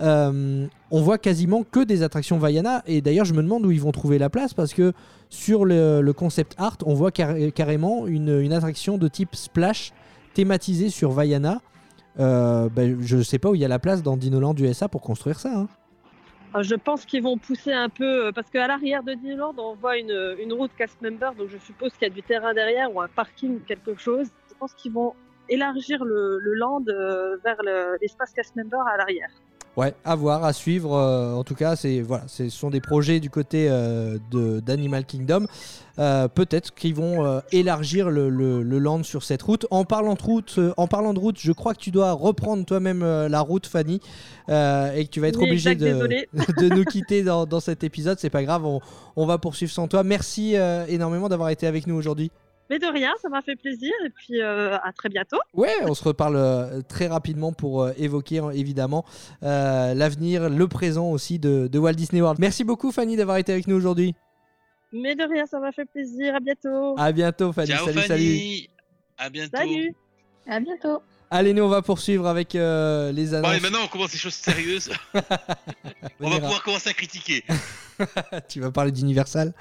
euh, 0.00 0.66
on 0.90 1.00
voit 1.00 1.16
quasiment 1.16 1.62
que 1.64 1.82
des 1.82 2.02
attractions 2.02 2.36
Vaiana. 2.36 2.82
Et 2.86 3.00
d'ailleurs, 3.00 3.24
je 3.24 3.32
me 3.32 3.42
demande 3.42 3.64
où 3.64 3.70
ils 3.70 3.80
vont 3.80 3.92
trouver 3.92 4.18
la 4.18 4.28
place 4.28 4.52
parce 4.52 4.74
que 4.74 4.92
sur 5.30 5.64
le, 5.64 6.02
le 6.02 6.12
concept 6.12 6.54
art, 6.58 6.76
on 6.84 6.92
voit 6.92 7.10
carré- 7.12 7.50
carrément 7.52 8.06
une, 8.06 8.38
une 8.40 8.52
attraction 8.52 8.98
de 8.98 9.08
type 9.08 9.34
splash 9.34 9.92
thématisée 10.34 10.90
sur 10.90 11.10
Vaiana. 11.12 11.62
Euh, 12.18 12.68
ben, 12.70 12.96
je 13.00 13.22
sais 13.22 13.38
pas 13.38 13.50
où 13.50 13.54
il 13.54 13.60
y 13.60 13.64
a 13.64 13.68
la 13.68 13.78
place 13.78 14.02
dans 14.02 14.16
Dinoland 14.16 14.54
USA 14.58 14.88
pour 14.88 15.02
construire 15.02 15.38
ça. 15.38 15.50
hein. 15.54 15.68
Euh, 16.54 16.62
Je 16.62 16.74
pense 16.74 17.04
qu'ils 17.04 17.22
vont 17.22 17.36
pousser 17.36 17.72
un 17.72 17.88
peu, 17.88 18.26
euh, 18.26 18.32
parce 18.32 18.48
qu'à 18.50 18.66
l'arrière 18.66 19.02
de 19.02 19.12
Disneyland, 19.14 19.54
on 19.58 19.74
voit 19.74 19.98
une, 19.98 20.52
route 20.52 20.70
cast 20.78 21.00
member, 21.02 21.32
donc 21.36 21.48
je 21.50 21.58
suppose 21.58 21.92
qu'il 21.92 22.08
y 22.08 22.10
a 22.10 22.14
du 22.14 22.22
terrain 22.22 22.54
derrière 22.54 22.94
ou 22.94 23.00
un 23.00 23.08
parking, 23.08 23.60
quelque 23.60 23.94
chose. 23.96 24.28
Je 24.48 24.54
pense 24.58 24.72
qu'ils 24.74 24.92
vont 24.92 25.12
élargir 25.48 26.04
le, 26.04 26.38
le 26.40 26.54
land 26.54 26.82
euh, 26.88 27.36
vers 27.44 27.56
le- 27.62 27.96
l'espace 28.00 28.32
cast 28.32 28.56
member 28.56 28.78
à 28.92 28.96
l'arrière. 28.96 29.30
Ouais, 29.76 29.94
à 30.06 30.14
voir, 30.16 30.42
à 30.42 30.54
suivre. 30.54 30.94
euh, 30.94 31.34
en 31.34 31.44
tout 31.44 31.54
cas, 31.54 31.76
c'est 31.76 32.00
voilà, 32.00 32.24
ce 32.28 32.48
sont 32.48 32.70
des 32.70 32.80
projets 32.80 33.20
du 33.20 33.28
côté 33.28 33.66
euh, 33.68 34.16
d'Animal 34.32 35.04
Kingdom. 35.04 35.46
Euh, 35.98 36.28
Peut-être 36.28 36.74
qu'ils 36.74 36.94
vont 36.94 37.24
euh, 37.26 37.40
élargir 37.52 38.08
le, 38.08 38.30
le- 38.30 38.62
le 38.62 38.78
land 38.78 39.02
sur 39.02 39.22
cette 39.22 39.42
route. 39.42 39.66
En 39.70 39.84
parlant 39.84 40.14
de 40.14 40.22
route, 40.22 40.58
en 40.78 40.86
parlant 40.86 41.12
de 41.12 41.18
route, 41.18 41.36
je 41.38 41.52
crois 41.52 41.74
que 41.74 41.78
tu 41.80 41.90
dois 41.90 42.12
reprendre 42.12 42.64
toi-même 42.64 43.00
la 43.26 43.40
route, 43.42 43.66
Fanny, 43.66 44.00
et 44.48 44.50
que 45.04 45.08
tu 45.10 45.20
vas 45.20 45.28
être 45.28 45.40
Oui, 45.40 45.48
obligé 45.48 45.74
de, 45.74 46.68
nous 46.74 46.84
quitter 46.84 47.22
dans, 47.22 47.44
dans 47.44 47.60
cet 47.60 47.84
épisode. 47.84 48.18
C'est 48.18 48.30
pas 48.30 48.44
grave, 48.44 48.64
on, 48.64 48.80
on 49.14 49.26
va 49.26 49.36
poursuivre 49.36 49.72
sans 49.72 49.88
toi. 49.88 50.02
Merci 50.04 50.54
énormément 50.88 51.28
d'avoir 51.28 51.50
été 51.50 51.66
avec 51.66 51.86
nous 51.86 51.94
aujourd'hui. 51.96 52.30
Mais 52.68 52.78
de 52.80 52.86
rien, 52.86 53.12
ça 53.22 53.28
m'a 53.28 53.42
fait 53.42 53.54
plaisir. 53.56 53.92
Et 54.04 54.10
puis 54.10 54.40
euh, 54.42 54.76
à 54.78 54.92
très 54.92 55.08
bientôt. 55.08 55.38
Ouais, 55.54 55.72
on 55.82 55.94
se 55.94 56.02
reparle 56.02 56.36
euh, 56.36 56.80
très 56.82 57.06
rapidement 57.06 57.52
pour 57.52 57.82
euh, 57.82 57.92
évoquer 57.96 58.40
euh, 58.40 58.50
évidemment 58.50 59.04
euh, 59.44 59.94
l'avenir, 59.94 60.48
le 60.50 60.68
présent 60.68 61.10
aussi 61.10 61.38
de, 61.38 61.68
de 61.68 61.78
Walt 61.78 61.92
Disney 61.94 62.20
World. 62.20 62.40
Merci 62.40 62.64
beaucoup 62.64 62.90
Fanny 62.90 63.16
d'avoir 63.16 63.36
été 63.36 63.52
avec 63.52 63.66
nous 63.68 63.76
aujourd'hui. 63.76 64.14
Mais 64.92 65.14
de 65.14 65.22
rien, 65.22 65.46
ça 65.46 65.58
m'a 65.60 65.72
fait 65.72 65.84
plaisir. 65.84 66.34
À 66.34 66.40
bientôt. 66.40 66.94
À 66.98 67.12
bientôt 67.12 67.52
Fanny. 67.52 67.68
Ciao 67.68 67.86
salut, 67.86 68.00
salut. 68.02 68.68
À 69.18 69.30
bientôt. 69.30 69.56
Salut. 69.56 69.94
À 70.48 70.60
bientôt. 70.60 71.02
Allez, 71.28 71.52
nous 71.54 71.64
on 71.64 71.68
va 71.68 71.82
poursuivre 71.82 72.26
avec 72.28 72.54
euh, 72.54 73.10
les 73.10 73.26
Bon, 73.26 73.34
annonces. 73.34 73.50
allez, 73.50 73.60
maintenant 73.60 73.80
on 73.84 73.88
commence 73.88 74.12
les 74.12 74.18
choses 74.18 74.34
sérieuses. 74.34 74.90
on 75.14 75.18
va 75.18 75.26
Venira. 76.20 76.40
pouvoir 76.40 76.62
commencer 76.62 76.90
à 76.90 76.92
critiquer. 76.92 77.42
tu 78.48 78.60
vas 78.60 78.70
parler 78.70 78.92
d'Universal. 78.92 79.52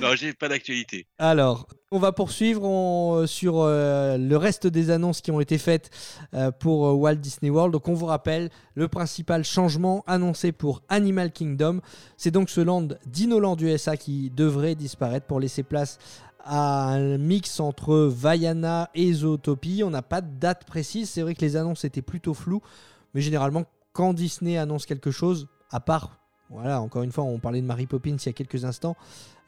Non, 0.00 0.14
j'ai 0.14 0.32
pas 0.32 0.48
d'actualité. 0.48 1.06
Alors, 1.18 1.66
on 1.90 1.98
va 1.98 2.12
poursuivre 2.12 2.62
on- 2.64 3.26
sur 3.26 3.60
euh, 3.60 4.16
le 4.18 4.36
reste 4.36 4.66
des 4.66 4.90
annonces 4.90 5.20
qui 5.20 5.30
ont 5.30 5.40
été 5.40 5.58
faites 5.58 5.90
euh, 6.34 6.50
pour 6.50 6.86
euh, 6.86 6.92
Walt 6.92 7.16
Disney 7.16 7.50
World. 7.50 7.72
Donc, 7.72 7.88
on 7.88 7.94
vous 7.94 8.06
rappelle, 8.06 8.50
le 8.74 8.88
principal 8.88 9.44
changement 9.44 10.02
annoncé 10.06 10.52
pour 10.52 10.82
Animal 10.88 11.32
Kingdom, 11.32 11.80
c'est 12.16 12.30
donc 12.30 12.50
ce 12.50 12.60
land 12.60 12.88
Dinoland 13.06 13.56
USA 13.60 13.96
qui 13.96 14.30
devrait 14.30 14.74
disparaître 14.74 15.26
pour 15.26 15.40
laisser 15.40 15.62
place 15.62 15.98
à 16.44 16.88
un 16.94 17.18
mix 17.18 17.60
entre 17.60 17.94
Vaiana 17.96 18.90
et 18.94 19.12
Zootopie. 19.12 19.82
On 19.84 19.90
n'a 19.90 20.02
pas 20.02 20.20
de 20.20 20.38
date 20.38 20.64
précise. 20.64 21.08
C'est 21.10 21.22
vrai 21.22 21.34
que 21.34 21.40
les 21.42 21.56
annonces 21.56 21.84
étaient 21.84 22.02
plutôt 22.02 22.34
floues, 22.34 22.62
mais 23.14 23.20
généralement, 23.20 23.64
quand 23.92 24.12
Disney 24.14 24.56
annonce 24.56 24.86
quelque 24.86 25.10
chose, 25.10 25.46
à 25.70 25.78
part, 25.78 26.18
voilà, 26.52 26.82
encore 26.82 27.02
une 27.02 27.12
fois, 27.12 27.24
on 27.24 27.38
parlait 27.38 27.62
de 27.62 27.66
Mary 27.66 27.86
Poppins 27.86 28.16
il 28.16 28.26
y 28.26 28.28
a 28.28 28.32
quelques 28.32 28.64
instants, 28.64 28.94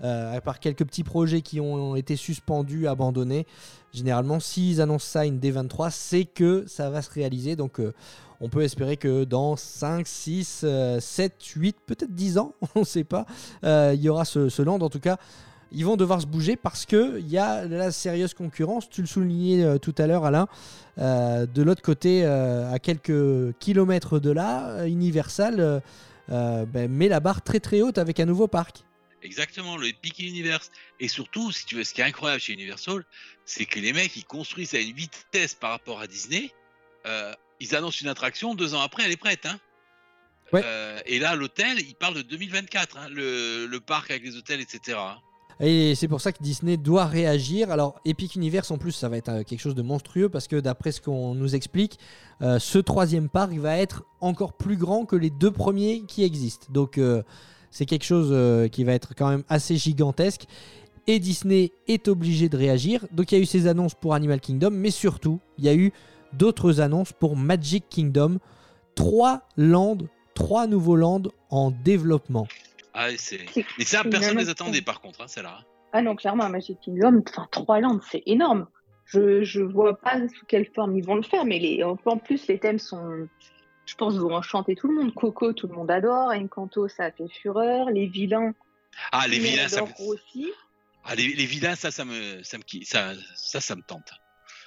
euh, 0.03 0.35
à 0.35 0.41
part 0.41 0.59
quelques 0.59 0.85
petits 0.85 1.05
projets 1.05 1.43
qui 1.43 1.61
ont 1.61 1.97
été 1.97 2.17
suspendus, 2.17 2.89
abandonnés, 2.89 3.47
généralement, 3.93 4.41
s'ils 4.41 4.81
annoncent 4.81 5.07
ça 5.07 5.27
une 5.27 5.39
D23, 5.39 5.91
c'est 5.91 6.25
que 6.25 6.65
ça 6.67 6.89
va 6.89 7.03
se 7.03 7.11
réaliser. 7.11 7.57
Donc, 7.57 7.79
euh, 7.79 7.93
on 8.41 8.49
peut 8.49 8.63
espérer 8.63 8.97
que 8.97 9.25
dans 9.25 9.55
5, 9.55 10.07
6, 10.07 10.65
7, 10.99 11.45
8, 11.45 11.77
peut-être 11.87 12.15
10 12.15 12.39
ans, 12.39 12.55
on 12.75 12.81
ne 12.81 12.85
sait 12.85 13.05
pas, 13.05 13.27
euh, 13.65 13.93
il 13.95 14.01
y 14.01 14.09
aura 14.09 14.25
ce, 14.25 14.49
ce 14.49 14.63
land. 14.63 14.81
En 14.81 14.89
tout 14.89 15.01
cas, 15.01 15.19
ils 15.73 15.85
vont 15.85 15.97
devoir 15.97 16.23
se 16.23 16.27
bouger 16.27 16.57
parce 16.57 16.87
qu'il 16.87 17.29
y 17.29 17.37
a 17.37 17.67
la 17.67 17.91
sérieuse 17.91 18.33
concurrence. 18.33 18.89
Tu 18.89 19.03
le 19.03 19.07
soulignais 19.07 19.79
tout 19.81 19.95
à 19.99 20.07
l'heure, 20.07 20.25
Alain. 20.25 20.47
De 20.99 21.63
l'autre 21.63 21.83
côté, 21.83 22.25
à 22.25 22.79
quelques 22.79 23.59
kilomètres 23.59 24.21
de 24.21 24.31
là, 24.31 24.87
Universal 24.87 25.83
euh, 26.31 26.65
ben, 26.67 26.91
met 26.91 27.09
la 27.09 27.21
barre 27.21 27.43
très 27.43 27.61
très 27.61 27.81
haute 27.81 27.99
avec 27.99 28.21
un 28.21 28.27
nouveau 28.27 28.49
parc. 28.49 28.85
Exactement, 29.23 29.77
le 29.77 29.89
Epic 29.89 30.19
Universe. 30.19 30.71
Et 31.01 31.09
surtout, 31.09 31.51
si 31.51 31.65
tu 31.65 31.77
veux, 31.77 31.85
ce 31.85 31.95
qui 31.95 32.03
est 32.03 32.05
incroyable 32.05 32.41
chez 32.41 32.53
Universal, 32.53 33.05
c'est 33.47 33.65
que 33.65 33.81
les 33.81 33.93
mecs, 33.93 34.15
ils 34.17 34.25
construisent 34.25 34.75
à 34.75 34.81
une 34.81 34.93
vitesse 34.93 35.55
par 35.55 35.71
rapport 35.71 36.01
à 36.01 36.07
Disney. 36.07 36.53
Euh, 37.07 37.35
ils 37.59 37.75
annoncent 37.75 38.01
une 38.03 38.09
attraction, 38.09 38.55
deux 38.55 38.75
ans 38.75 38.83
après, 38.83 39.05
elle 39.05 39.13
est 39.13 39.17
prête. 39.17 39.47
Hein. 39.47 39.59
Ouais. 40.53 40.61
Euh, 40.63 41.01
et 41.07 41.19
là, 41.19 41.37
l'hôtel, 41.37 41.81
il 41.81 41.95
parle 41.95 42.15
de 42.15 42.23
2024, 42.23 42.99
hein, 42.99 43.09
le, 43.09 43.67
le 43.67 43.81
parc 43.81 44.11
avec 44.11 44.25
les 44.25 44.37
hôtels, 44.37 44.61
etc. 44.61 44.99
Et 45.61 45.95
c'est 45.95 46.09
pour 46.09 46.21
ça 46.21 46.33
que 46.33 46.43
Disney 46.43 46.77
doit 46.77 47.07
réagir. 47.07 47.71
Alors, 47.71 48.01
Epic 48.05 48.35
Universe, 48.35 48.71
en 48.71 48.79
plus, 48.79 48.93
ça 48.93 49.09
va 49.09 49.17
être 49.17 49.29
euh, 49.29 49.43
quelque 49.45 49.61
chose 49.61 49.75
de 49.75 49.83
monstrueux 49.83 50.29
parce 50.29 50.49
que 50.49 50.57
d'après 50.57 50.93
ce 50.93 51.01
qu'on 51.01 51.35
nous 51.35 51.55
explique, 51.55 51.99
euh, 52.43 52.59
ce 52.59 52.79
troisième 52.79 53.29
parc 53.29 53.53
va 53.55 53.79
être 53.79 54.05
encore 54.21 54.55
plus 54.55 54.77
grand 54.77 55.05
que 55.05 55.17
les 55.17 55.31
deux 55.31 55.51
premiers 55.51 56.03
qui 56.03 56.25
existent. 56.25 56.67
Donc, 56.71 56.99
euh, 56.99 57.23
c'est 57.71 57.87
quelque 57.87 58.05
chose 58.05 58.71
qui 58.71 58.85
va 58.85 58.93
être 58.93 59.15
quand 59.17 59.29
même 59.29 59.43
assez 59.49 59.77
gigantesque. 59.77 60.45
Et 61.09 61.19
Disney 61.19 61.73
est 61.89 62.07
obligé 62.07 62.49
de 62.49 62.57
réagir. 62.57 63.05
Donc, 63.11 63.33
il 63.33 63.35
y 63.35 63.39
a 63.39 63.43
eu 63.43 63.47
ces 63.47 63.67
annonces 63.67 63.95
pour 63.95 64.15
Animal 64.15 64.41
Kingdom, 64.41 64.71
mais 64.71 64.93
surtout, 64.93 65.41
il 65.59 65.65
y 65.65 65.69
a 65.69 65.75
eu 65.75 65.93
d'autres 66.33 66.81
annonces 66.81 67.13
pour 67.13 67.37
Magic 67.37 67.85
Kingdom. 67.91 68.39
Trois 68.95 69.43
lands, 69.57 69.99
trois 70.35 70.69
nouveaux 70.69 70.95
lands 70.95 71.23
en 71.51 71.73
développement. 71.73 72.47
Ah, 72.95 73.09
Mais 73.79 73.85
ça, 73.85 74.05
personne 74.05 74.35
ne 74.37 74.41
les 74.41 74.49
attendait 74.49 74.83
par 74.83 75.01
contre, 75.01 75.21
hein, 75.23 75.29
celle-là. 75.29 75.61
Ah 75.93 76.03
non, 76.03 76.15
clairement, 76.17 76.49
Magic 76.49 76.79
Kingdom, 76.81 77.23
enfin, 77.29 77.47
trois 77.51 77.81
landes, 77.81 78.01
c'est 78.11 78.23
énorme. 78.27 78.67
Je, 79.07 79.43
je 79.45 79.61
vois 79.61 79.97
pas 79.99 80.19
sous 80.29 80.47
quelle 80.47 80.67
forme 80.75 80.97
ils 80.97 81.05
vont 81.05 81.15
le 81.17 81.23
faire, 81.23 81.45
mais 81.45 81.59
les, 81.59 81.83
en 81.85 81.97
plus, 81.97 82.47
les 82.49 82.59
thèmes 82.59 82.79
sont, 82.79 83.29
je 83.87 83.95
pense, 83.97 84.15
vont 84.17 84.35
enchanter 84.35 84.75
tout 84.77 84.89
le 84.89 84.95
monde. 84.95 85.13
Coco, 85.15 85.53
tout 85.53 85.67
le 85.69 85.75
monde 85.75 85.91
adore. 85.91 86.31
Encanto, 86.33 86.89
ça 86.89 87.05
a 87.05 87.11
fait 87.11 87.29
fureur. 87.29 87.91
Les 87.91 88.07
vilains, 88.07 88.55
Ah, 89.13 89.27
les 89.29 89.39
vilains, 89.39 89.69
ça 89.69 89.83
me... 89.83 89.89
aussi. 90.09 90.51
ah, 91.05 91.15
les, 91.15 91.29
les 91.29 91.47
vilains, 91.47 91.75
ça, 91.77 91.91
ça 91.91 92.05
me, 92.05 92.43
ça 92.43 92.59
me, 92.59 92.63
ça, 92.85 93.13
ça, 93.37 93.61
ça 93.61 93.77
me 93.77 93.83
tente. 93.83 94.11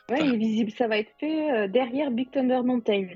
Ouais, 0.10 0.22
Ouais. 0.22 0.28
il 0.28 0.36
est 0.36 0.38
visible, 0.38 0.72
ça 0.78 0.88
va 0.88 0.98
être 1.00 1.12
fait 1.20 1.52
euh, 1.52 1.68
derrière 1.68 2.12
Big 2.12 2.30
Thunder 2.32 2.62
Mountain. 2.64 3.08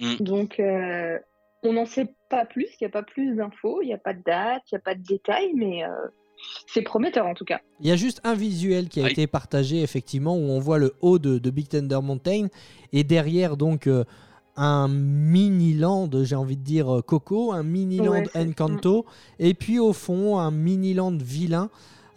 Mm. 0.00 0.16
Donc, 0.20 0.58
euh, 0.60 1.18
on 1.62 1.72
n'en 1.74 1.86
sait 1.86 2.14
pas 2.28 2.44
plus, 2.46 2.66
il 2.80 2.84
n'y 2.84 2.86
a 2.86 2.90
pas 2.90 3.02
plus 3.02 3.34
d'infos, 3.36 3.82
il 3.82 3.86
n'y 3.86 3.94
a 3.94 3.98
pas 3.98 4.14
de 4.14 4.22
date, 4.24 4.62
il 4.70 4.74
n'y 4.74 4.78
a 4.78 4.82
pas 4.82 4.94
de 4.94 5.02
détails, 5.02 5.52
mais 5.54 5.84
euh, 5.84 5.88
c'est 6.66 6.82
prometteur 6.82 7.26
en 7.26 7.34
tout 7.34 7.44
cas. 7.44 7.60
Il 7.80 7.88
y 7.88 7.90
a 7.92 7.96
juste 7.96 8.20
un 8.24 8.34
visuel 8.34 8.88
qui 8.88 9.00
a 9.00 9.04
Oui. 9.04 9.12
été 9.12 9.26
partagé 9.26 9.82
effectivement 9.82 10.34
où 10.36 10.40
on 10.50 10.58
voit 10.58 10.78
le 10.78 10.94
haut 11.02 11.18
de, 11.18 11.38
de 11.38 11.50
Big 11.50 11.68
Thunder 11.68 12.00
Mountain 12.02 12.46
et 12.92 13.04
derrière 13.04 13.56
donc 13.56 13.86
euh, 13.86 14.04
un 14.56 14.88
mini 14.88 15.74
land, 15.74 16.08
j'ai 16.22 16.34
envie 16.36 16.56
de 16.56 16.62
dire 16.64 16.98
euh, 16.98 17.02
Coco, 17.02 17.52
un 17.52 17.62
mini 17.62 17.98
land 17.98 18.24
Ouais, 18.34 18.48
Encanto 18.48 19.04
et 19.38 19.54
puis 19.54 19.78
au 19.78 19.92
fond 19.92 20.38
un 20.38 20.50
mini 20.50 20.94
land 20.94 21.16
vilain. 21.18 21.70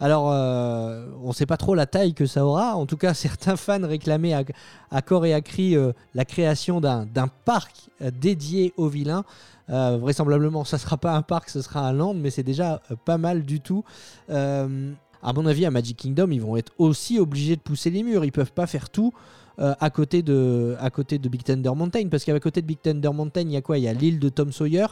Alors 0.04 0.30
euh, 0.30 1.06
on 1.22 1.28
ne 1.28 1.32
sait 1.32 1.46
pas 1.46 1.56
trop 1.56 1.74
la 1.74 1.86
taille 1.86 2.12
que 2.12 2.26
ça 2.26 2.44
aura. 2.44 2.76
En 2.76 2.84
tout 2.84 2.98
cas, 2.98 3.14
certains 3.26 3.56
fans 3.56 3.86
réclamaient 3.86 4.34
à, 4.34 4.42
à 4.90 5.00
corps 5.00 5.24
et 5.24 5.32
à 5.32 5.40
cri 5.40 5.76
euh, 5.76 5.92
la 6.14 6.26
création 6.26 6.82
d'un 6.82 7.28
parc 7.46 7.88
euh, 8.02 8.10
dédié 8.10 8.74
aux 8.76 8.88
vilains. 8.88 9.24
Euh, 9.70 9.96
vraisemblablement, 9.98 10.64
ça 10.64 10.76
sera 10.76 10.98
pas 10.98 11.14
un 11.14 11.22
parc, 11.22 11.48
ce 11.48 11.62
sera 11.62 11.88
un 11.88 11.94
land, 11.94 12.12
mais 12.12 12.28
c'est 12.28 12.42
déjà 12.42 12.82
pas 13.06 13.16
mal 13.16 13.44
du 13.44 13.60
tout. 13.60 13.82
À 14.28 15.32
mon 15.32 15.46
avis, 15.46 15.64
à 15.64 15.70
Magic 15.70 15.96
Kingdom, 15.96 16.28
ils 16.32 16.42
vont 16.42 16.58
être 16.58 16.72
aussi 16.76 17.18
obligés 17.18 17.56
de 17.56 17.62
pousser 17.62 17.88
les 17.88 18.02
murs. 18.02 18.26
Ils 18.26 18.32
peuvent 18.32 18.52
pas 18.52 18.66
faire 18.66 18.90
tout 18.90 19.14
euh, 19.58 19.74
à, 19.80 19.88
côté 19.88 20.20
de, 20.22 20.76
à 20.78 20.90
côté 20.90 21.18
de 21.18 21.26
Big 21.30 21.42
Thunder 21.42 21.70
Mountain. 21.74 22.08
Parce 22.10 22.24
qu'à 22.24 22.38
côté 22.40 22.60
de 22.60 22.66
Big 22.66 22.78
Thunder 22.82 23.08
Mountain, 23.08 23.40
il 23.40 23.52
y 23.52 23.56
a 23.56 23.62
quoi? 23.62 23.78
Il 23.78 23.84
y 23.84 23.88
a 23.88 23.94
l'île 23.94 24.18
de 24.18 24.28
Tom 24.28 24.52
Sawyer. 24.52 24.86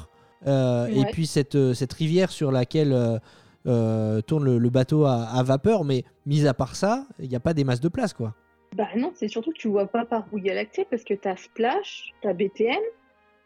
euh, 0.46 0.86
Et 0.86 1.04
puis 1.12 1.26
cette, 1.26 1.74
cette 1.74 1.92
rivière 1.92 2.30
sur 2.30 2.50
laquelle 2.50 2.94
euh, 2.94 3.18
tourne 3.64 4.44
le, 4.44 4.58
le 4.58 4.70
bateau 4.70 5.04
à, 5.04 5.24
à 5.24 5.42
vapeur. 5.42 5.84
Mais 5.84 6.04
mis 6.26 6.46
à 6.46 6.54
part 6.54 6.76
ça, 6.76 7.06
il 7.18 7.28
n'y 7.28 7.36
a 7.36 7.40
pas 7.40 7.54
des 7.54 7.64
masses 7.64 7.80
de 7.80 7.88
place. 7.88 8.12
quoi. 8.12 8.34
Bah 8.76 8.88
non, 8.96 9.12
c'est 9.14 9.28
surtout 9.28 9.50
que 9.52 9.58
tu 9.58 9.68
vois 9.68 9.86
pas 9.86 10.04
par 10.06 10.24
où 10.32 10.38
il 10.38 10.44
y 10.46 10.50
a 10.50 10.54
l'accès 10.54 10.86
parce 10.90 11.04
que 11.04 11.14
tu 11.14 11.28
as 11.28 11.36
Splash, 11.36 12.12
tu 12.22 12.28
as 12.28 12.32
BTM, 12.32 12.80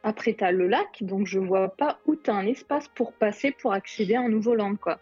après 0.05 0.35
tu 0.35 0.45
as 0.45 0.53
le 0.53 0.69
lac, 0.69 0.87
donc 1.03 1.27
je 1.27 1.41
vois 1.41 1.69
pas 1.77 1.99
où 2.07 2.15
tu 2.15 2.31
as 2.31 2.35
un 2.35 2.47
espace 2.47 2.85
pour 2.95 3.13
passer 3.13 3.51
pour 3.61 3.73
accéder 3.73 4.15
à 4.15 4.21
un 4.21 4.29
nouveau 4.29 4.55
land 4.55 4.77
quoi. 4.77 4.99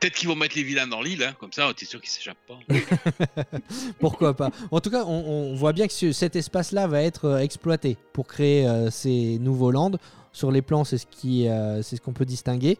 Peut-être 0.00 0.14
qu'ils 0.16 0.28
vont 0.28 0.36
mettre 0.36 0.56
les 0.56 0.62
vilains 0.64 0.86
dans 0.86 1.00
l'île, 1.00 1.22
hein, 1.22 1.34
comme 1.38 1.52
ça, 1.52 1.70
t'es 1.74 1.86
sûr 1.86 1.98
qu'ils 2.00 2.10
s'échappent 2.10 2.36
pas. 2.46 2.58
Pourquoi 4.00 4.34
pas 4.34 4.50
En 4.70 4.80
tout 4.80 4.90
cas, 4.90 5.04
on, 5.06 5.12
on 5.52 5.54
voit 5.54 5.72
bien 5.72 5.86
que 5.86 5.92
ce- 5.92 6.12
cet 6.12 6.36
espace-là 6.36 6.86
va 6.86 7.02
être 7.02 7.24
euh, 7.26 7.38
exploité 7.38 7.96
pour 8.12 8.26
créer 8.26 8.66
euh, 8.66 8.90
ces 8.90 9.38
nouveaux 9.38 9.70
lands. 9.70 9.92
Sur 10.32 10.50
les 10.50 10.62
plans, 10.62 10.84
c'est 10.84 10.98
ce 10.98 11.06
qui, 11.06 11.48
euh, 11.48 11.80
c'est 11.82 11.96
ce 11.96 12.00
qu'on 12.02 12.12
peut 12.12 12.24
distinguer. 12.24 12.76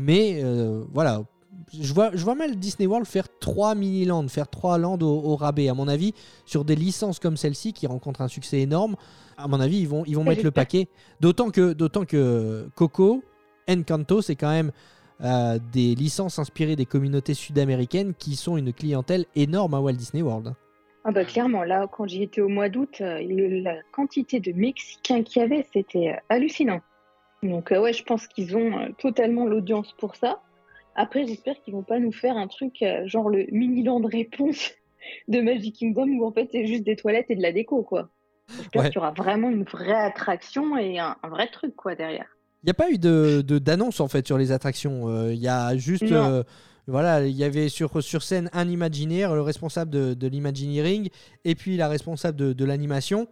Mais 0.00 0.38
euh, 0.44 0.84
voilà, 0.92 1.22
je 1.76 1.92
vois, 1.92 2.12
je 2.14 2.22
vois 2.22 2.36
mal 2.36 2.54
Disney 2.54 2.86
World 2.86 3.04
faire 3.04 3.26
trois 3.40 3.74
mini 3.74 4.04
lands, 4.04 4.28
faire 4.28 4.48
trois 4.48 4.78
lands 4.78 4.96
au, 5.00 5.32
au 5.32 5.34
rabais. 5.34 5.68
À 5.68 5.74
mon 5.74 5.88
avis, 5.88 6.14
sur 6.44 6.64
des 6.64 6.76
licences 6.76 7.18
comme 7.18 7.36
celle-ci 7.36 7.72
qui 7.72 7.88
rencontrent 7.88 8.20
un 8.20 8.28
succès 8.28 8.60
énorme, 8.60 8.94
à 9.36 9.48
mon 9.48 9.58
avis, 9.58 9.80
ils 9.80 9.88
vont, 9.88 10.04
ils 10.06 10.14
vont 10.14 10.22
mettre 10.22 10.44
le 10.44 10.52
paquet. 10.52 10.86
D'autant 11.18 11.50
que, 11.50 11.72
d'autant 11.72 12.04
que 12.04 12.68
Coco, 12.76 13.24
Encanto, 13.68 14.22
c'est 14.22 14.36
quand 14.36 14.50
même 14.50 14.70
euh, 15.20 15.58
des 15.72 15.96
licences 15.96 16.38
inspirées 16.38 16.76
des 16.76 16.86
communautés 16.86 17.34
sud-américaines 17.34 18.14
qui 18.14 18.36
sont 18.36 18.56
une 18.56 18.72
clientèle 18.72 19.26
énorme 19.34 19.74
à 19.74 19.80
Walt 19.80 19.94
Disney 19.94 20.22
World. 20.22 20.54
Ah 21.02 21.10
bah 21.10 21.24
clairement, 21.24 21.64
là 21.64 21.88
quand 21.90 22.06
j'y 22.06 22.22
étais 22.22 22.40
au 22.40 22.48
mois 22.48 22.68
d'août, 22.68 23.00
euh, 23.00 23.20
la 23.62 23.74
quantité 23.90 24.38
de 24.38 24.52
Mexicains 24.52 25.24
qu'il 25.24 25.42
y 25.42 25.44
avait, 25.44 25.66
c'était 25.72 26.16
hallucinant. 26.28 26.80
Donc 27.42 27.72
euh, 27.72 27.80
ouais, 27.80 27.92
je 27.92 28.02
pense 28.02 28.26
qu'ils 28.26 28.56
ont 28.56 28.78
euh, 28.78 28.88
totalement 28.98 29.46
l'audience 29.46 29.92
pour 29.98 30.16
ça. 30.16 30.40
Après, 30.96 31.26
j'espère 31.26 31.54
qu'ils 31.62 31.74
vont 31.74 31.84
pas 31.84 31.98
nous 32.00 32.12
faire 32.12 32.36
un 32.36 32.48
truc 32.48 32.82
euh, 32.82 33.06
genre 33.06 33.28
le 33.30 33.46
mini 33.52 33.82
land 33.84 34.00
réponse 34.04 34.72
de 35.28 35.40
Magic 35.40 35.76
Kingdom 35.76 36.08
où 36.18 36.26
en 36.26 36.32
fait 36.32 36.48
c'est 36.50 36.66
juste 36.66 36.84
des 36.84 36.96
toilettes 36.96 37.30
et 37.30 37.36
de 37.36 37.42
la 37.42 37.52
déco 37.52 37.82
quoi. 37.82 38.10
J'espère 38.56 38.82
Ouais. 38.82 38.88
qu'il 38.88 38.96
y 38.96 38.98
aura 38.98 39.12
vraiment 39.12 39.50
une 39.50 39.64
vraie 39.64 39.92
attraction 39.92 40.76
et 40.78 40.98
un, 40.98 41.16
un 41.22 41.28
vrai 41.28 41.48
truc 41.48 41.76
quoi 41.76 41.94
derrière. 41.94 42.26
Il 42.64 42.66
n'y 42.66 42.70
a 42.70 42.74
pas 42.74 42.90
eu 42.90 42.98
de 42.98 43.40
d'annonce 43.42 44.00
en 44.00 44.08
fait 44.08 44.26
sur 44.26 44.36
les 44.38 44.50
attractions. 44.50 45.08
Euh, 45.08 45.32
Il 45.32 45.38
y 45.38 45.48
a 45.48 45.76
juste. 45.76 46.02
Euh, 46.10 46.42
voilà, 46.90 47.26
il 47.26 47.36
y 47.36 47.44
avait 47.44 47.68
sur, 47.68 48.02
sur 48.02 48.22
scène 48.22 48.48
un 48.54 48.66
Imagineer, 48.66 49.34
le 49.34 49.42
responsable 49.42 49.90
de, 49.90 50.14
de 50.14 50.26
l'Imagineering, 50.26 51.10
et 51.44 51.54
puis 51.54 51.76
la 51.76 51.86
responsable 51.86 52.38
de, 52.38 52.54
de 52.54 52.64
l'animation. 52.64 53.28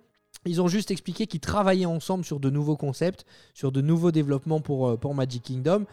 Ils 0.47 0.63
ont 0.63 0.69
juste 0.69 0.91
expliqué 0.91 1.27
qu'ils 1.27 1.41
travaillaient 1.41 1.87
ensemble 1.87 2.25
sur 2.25 2.41
de 2.41 2.51
nouveaux 2.51 2.77
concepts, 2.77 3.25
sur 3.55 3.73
de 3.73 3.81
nouveaux 3.81 4.13
développements 4.13 4.61
pour, 4.61 4.89
euh, 4.89 4.97
pour 4.97 5.15
Magic 5.15 5.43
Kingdom. 5.43 5.85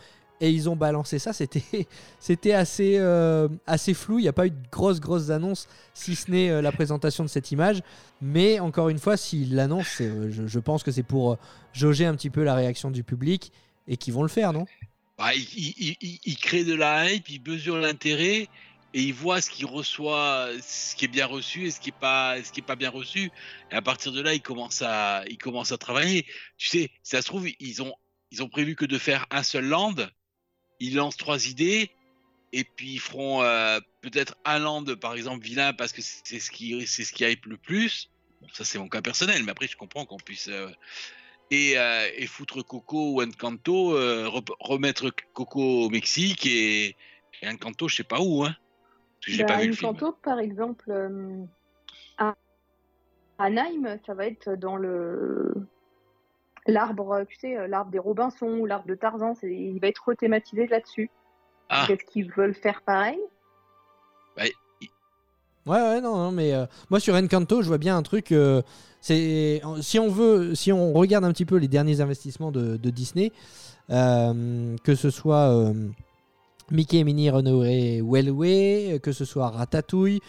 Et 0.41 0.49
ils 0.49 0.69
ont 0.69 0.75
balancé 0.75 1.19
ça. 1.19 1.31
C'était 2.19 2.53
assez, 2.53 2.95
euh, 2.97 3.47
assez 3.65 3.93
flou. 3.93 4.19
Il 4.19 4.23
n'y 4.23 4.27
a 4.27 4.33
pas 4.33 4.47
eu 4.47 4.51
de 4.51 4.57
grosses, 4.71 4.99
grosses 4.99 5.29
annonces, 5.29 5.67
si 5.93 6.15
ce 6.15 6.29
n'est 6.31 6.49
euh, 6.49 6.61
la 6.61 6.71
présentation 6.71 7.23
de 7.23 7.29
cette 7.29 7.51
image. 7.51 7.81
Mais 8.21 8.59
encore 8.59 8.89
une 8.89 8.99
fois, 8.99 9.15
s'ils 9.15 9.55
l'annoncent, 9.55 10.03
je, 10.29 10.59
pense 10.59 10.83
que 10.83 10.91
c'est 10.91 11.03
pour 11.03 11.37
jauger 11.71 12.05
un 12.05 12.15
petit 12.15 12.29
peu 12.29 12.43
la 12.43 12.55
réaction 12.55 12.91
du 12.91 13.03
public 13.03 13.51
et 13.87 13.95
qu'ils 13.95 14.13
vont 14.13 14.23
le 14.23 14.27
faire, 14.27 14.51
non? 14.53 14.65
Bah, 15.17 15.33
il, 15.33 15.43
il- 15.55 15.73
il- 15.77 15.97
il- 16.01 16.19
il 16.25 16.37
crée 16.37 16.65
de 16.65 16.73
la 16.73 17.11
hype, 17.11 17.29
il 17.29 17.41
mesure 17.47 17.77
l'intérêt 17.77 18.49
et 18.93 19.01
il 19.01 19.13
voit 19.13 19.41
ce 19.41 19.49
qu'il 19.49 19.65
reçoit, 19.65 20.49
ce 20.61 20.95
qui 20.95 21.05
est 21.05 21.09
bien 21.09 21.25
reçu 21.25 21.65
et 21.65 21.71
ce 21.71 21.79
qui 21.79 21.89
est 21.89 21.99
pas, 21.99 22.41
ce 22.43 22.51
qui 22.51 22.59
est 22.59 22.63
pas 22.63 22.75
bien 22.75 22.91
reçu. 22.91 23.31
Et 23.71 23.75
à 23.75 23.81
partir 23.81 24.11
de 24.11 24.21
là, 24.21 24.33
il 24.33 24.41
commence 24.41 24.83
à, 24.83 25.23
il 25.27 25.37
commence 25.37 25.71
à 25.71 25.77
travailler. 25.77 26.25
Tu 26.57 26.67
sais, 26.67 26.91
ça 27.01 27.21
se 27.21 27.27
trouve, 27.27 27.47
ils 27.59 27.81
ont, 27.81 27.93
ils 28.31 28.43
ont 28.43 28.49
prévu 28.49 28.75
que 28.75 28.85
de 28.85 28.97
faire 28.99 29.25
un 29.31 29.41
seul 29.41 29.65
land. 29.65 29.95
Ils 30.79 30.95
lancent 30.95 31.17
trois 31.17 31.47
idées 31.47 31.89
et 32.51 32.63
puis 32.63 32.93
ils 32.93 32.99
feront 32.99 33.41
euh, 33.41 33.79
peut-être 34.01 34.35
un 34.45 34.59
land, 34.59 34.85
par 35.01 35.15
exemple, 35.15 35.43
vilain 35.43 35.73
parce 35.73 35.91
que 35.91 36.01
c'est 36.03 36.39
ce 36.39 36.51
qui, 36.51 36.85
c'est 36.85 37.03
ce 37.03 37.13
qui 37.13 37.23
hype 37.23 37.45
le 37.47 37.57
plus. 37.57 38.11
Ça 38.51 38.63
c'est 38.63 38.77
mon 38.77 38.89
cas 38.89 39.01
personnel, 39.01 39.41
mais 39.43 39.51
après 39.51 39.67
je 39.67 39.77
comprends 39.77 40.05
qu'on 40.05 40.17
puisse 40.17 40.49
euh, 40.49 40.69
et, 41.49 41.77
euh, 41.77 42.09
et 42.15 42.27
foutre 42.27 42.61
Coco 42.61 43.13
ou 43.13 43.23
Encanto, 43.23 43.91
remettre 44.59 45.11
Coco 45.33 45.85
au 45.85 45.89
Mexique 45.89 46.45
et, 46.45 46.95
et 47.41 47.47
Encanto, 47.47 47.87
je 47.87 47.95
sais 47.95 48.03
pas 48.03 48.19
où, 48.19 48.43
hein. 48.43 48.55
Parce 49.23 49.25
que 49.25 49.31
j'ai 49.31 49.43
Bah, 49.43 49.53
pas 49.53 49.61
vu 49.61 49.67
le 49.69 49.73
film. 49.73 49.89
Encanto, 49.91 50.17
par 50.21 50.39
exemple, 50.39 50.91
euh, 50.91 51.45
à 52.17 52.35
Anaheim, 53.37 53.97
ça 54.05 54.13
va 54.13 54.25
être 54.27 54.53
dans 54.55 54.75
le 54.75 55.53
l'arbre, 56.67 57.23
tu 57.29 57.37
sais, 57.37 57.57
euh, 57.57 57.67
l'arbre 57.67 57.91
des 57.91 57.99
Robinson 57.99 58.47
ou 58.47 58.65
l'arbre 58.65 58.87
de 58.87 58.95
Tarzan. 58.95 59.33
c'est- 59.35 59.53
Il 59.53 59.79
va 59.79 59.87
être 59.87 60.03
rethématisé 60.05 60.67
là-dessus. 60.67 61.09
Ah, 61.69 61.87
Est-ce 61.89 62.03
qu'ils 62.05 62.31
veulent 62.31 62.53
faire 62.53 62.81
pareil 62.81 63.19
Ouais, 65.65 65.79
ouais, 65.79 66.01
non, 66.01 66.17
non, 66.17 66.31
mais 66.33 66.53
euh, 66.53 66.65
moi 66.89 66.99
sur 66.99 67.15
Encanto, 67.15 67.61
je 67.61 67.67
vois 67.69 67.77
bien 67.77 67.95
un 67.95 68.03
truc. 68.03 68.33
euh, 68.33 68.61
c'est 68.99 69.61
si 69.81 69.97
on 69.97 70.09
veut, 70.09 70.55
si 70.55 70.73
on 70.73 70.91
regarde 70.91 71.23
un 71.23 71.31
petit 71.31 71.45
peu 71.45 71.55
les 71.55 71.69
derniers 71.69 72.01
investissements 72.01 72.51
de, 72.51 72.75
de 72.75 72.89
Disney, 72.89 73.31
euh, 73.89 74.75
que 74.83 74.93
ce 74.93 75.09
soit 75.09 75.49
euh, 75.55 75.73
Mickey 76.71 76.99
et 76.99 77.03
Minnie 77.03 77.29
Runaway 77.29 78.01
Railway, 78.07 78.99
que 79.01 79.11
ce 79.11 79.25
soit 79.25 79.49
Ratatouille. 79.49 80.19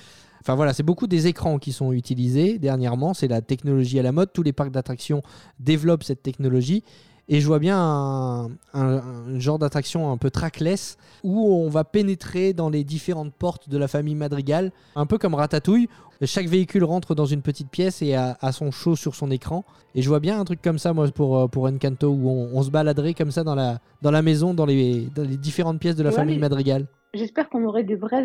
Enfin 0.40 0.56
voilà, 0.56 0.74
c'est 0.74 0.82
beaucoup 0.82 1.06
des 1.06 1.26
écrans 1.26 1.58
qui 1.58 1.72
sont 1.72 1.92
utilisés 1.92 2.58
dernièrement. 2.58 3.14
C'est 3.14 3.28
la 3.28 3.40
technologie 3.40 3.98
à 3.98 4.02
la 4.02 4.12
mode. 4.12 4.30
Tous 4.32 4.42
les 4.42 4.52
parcs 4.52 4.70
d'attractions 4.70 5.22
développent 5.58 6.04
cette 6.04 6.22
technologie. 6.22 6.84
Et 7.28 7.40
je 7.40 7.46
vois 7.46 7.58
bien 7.58 7.78
un, 7.78 8.46
un- 8.74 9.02
un 9.34 9.38
genre 9.38 9.58
d'attraction 9.58 10.10
un 10.12 10.18
peu 10.18 10.30
trackless 10.30 10.98
où 11.22 11.40
on 11.54 11.70
va 11.70 11.82
pénétrer 11.84 12.52
dans 12.52 12.68
les 12.68 12.84
différentes 12.84 13.32
portes 13.32 13.68
de 13.70 13.78
la 13.78 13.88
famille 13.88 14.14
Madrigal, 14.14 14.72
un 14.94 15.06
peu 15.06 15.16
comme 15.18 15.34
Ratatouille. 15.34 15.88
Chaque 16.22 16.46
véhicule 16.46 16.84
rentre 16.84 17.14
dans 17.14 17.26
une 17.26 17.42
petite 17.42 17.70
pièce 17.70 18.00
et 18.02 18.14
a, 18.14 18.36
a 18.40 18.52
son 18.52 18.70
show 18.70 18.94
sur 18.94 19.14
son 19.14 19.30
écran. 19.30 19.64
Et 19.94 20.02
je 20.02 20.08
vois 20.08 20.20
bien 20.20 20.38
un 20.38 20.44
truc 20.44 20.62
comme 20.62 20.78
ça, 20.78 20.92
moi, 20.92 21.08
pour, 21.08 21.38
euh, 21.38 21.48
pour 21.48 21.64
Encanto, 21.64 22.08
où 22.08 22.28
on, 22.30 22.50
on 22.54 22.62
se 22.62 22.70
baladerait 22.70 23.14
comme 23.14 23.30
ça 23.30 23.42
dans 23.42 23.54
la, 23.54 23.78
dans 24.00 24.10
la 24.10 24.22
maison, 24.22 24.54
dans 24.54 24.64
les, 24.66 25.08
dans 25.14 25.22
les 25.22 25.36
différentes 25.36 25.80
pièces 25.80 25.96
de 25.96 26.02
la 26.02 26.10
Ouais, 26.10 26.16
famille 26.16 26.38
Madrigal. 26.38 26.86
J'espère 27.14 27.48
qu'on 27.48 27.64
aurait 27.64 27.84
des 27.84 27.96
vrais 27.96 28.24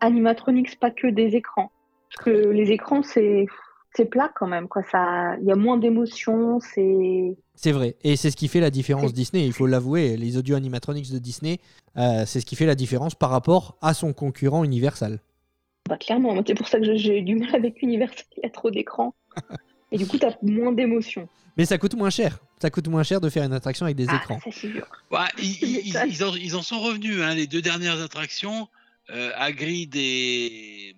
animatronics, 0.00 0.78
pas 0.80 0.90
que 0.90 1.08
des 1.08 1.34
écrans. 1.36 1.70
Parce 2.10 2.24
que 2.24 2.30
les 2.50 2.70
écrans, 2.70 3.02
c'est 3.02 3.46
c'est 3.94 4.06
plat 4.06 4.30
quand 4.34 4.46
même. 4.46 4.68
quoi. 4.68 4.82
Ça, 4.90 5.36
Il 5.40 5.46
y 5.46 5.52
a 5.52 5.56
moins 5.56 5.76
d'émotion, 5.76 6.60
c'est... 6.60 7.36
C'est 7.54 7.72
vrai. 7.72 7.96
Et 8.02 8.16
c'est 8.16 8.30
ce 8.30 8.36
qui 8.36 8.48
fait 8.48 8.60
la 8.60 8.70
différence 8.70 9.12
Disney, 9.12 9.44
il 9.46 9.52
faut 9.52 9.66
l'avouer. 9.66 10.16
Les 10.16 10.36
audio 10.36 10.56
animatronics 10.56 11.12
de 11.12 11.18
Disney, 11.18 11.58
euh, 11.96 12.24
c'est 12.26 12.40
ce 12.40 12.46
qui 12.46 12.56
fait 12.56 12.66
la 12.66 12.74
différence 12.74 13.14
par 13.14 13.30
rapport 13.30 13.76
à 13.82 13.94
son 13.94 14.12
concurrent 14.12 14.64
Universal. 14.64 15.20
Bah, 15.88 15.96
clairement, 15.98 16.40
c'est 16.46 16.54
pour 16.54 16.68
ça 16.68 16.78
que 16.80 16.96
j'ai- 16.96 17.22
du 17.22 17.36
mal 17.36 17.54
avec 17.54 17.82
Universal, 17.82 18.24
il 18.36 18.42
y 18.44 18.46
a 18.46 18.50
trop 18.50 18.70
d'écrans. 18.70 19.14
Et 19.90 19.98
du 19.98 20.06
coup, 20.06 20.16
tu 20.18 20.24
as 20.26 20.36
moins 20.42 20.72
d'émotion. 20.72 21.28
Mais 21.58 21.66
ça 21.66 21.76
coûte 21.76 21.94
moins 21.94 22.08
cher. 22.10 22.38
Ça 22.60 22.70
coûte 22.70 22.88
moins 22.88 23.02
cher 23.02 23.20
de 23.20 23.28
faire 23.28 23.42
une 23.44 23.52
attraction 23.52 23.84
avec 23.84 23.96
des 23.96 24.06
Ah, 24.08 24.16
écrans. 24.16 24.38
ça 24.38 24.50
c'est 24.50 24.68
sûr. 24.70 24.86
ouais, 25.10 25.18
ils, 25.38 25.86
ils 26.06 26.24
en, 26.24 26.34
ils 26.34 26.56
en 26.56 26.62
sont 26.62 26.80
revenus, 26.80 27.20
hein, 27.20 27.34
les 27.34 27.46
deux 27.46 27.60
dernières 27.60 28.00
attractions, 28.00 28.68
euh, 29.10 29.30
Hagrid 29.36 29.94
et, 29.96 30.94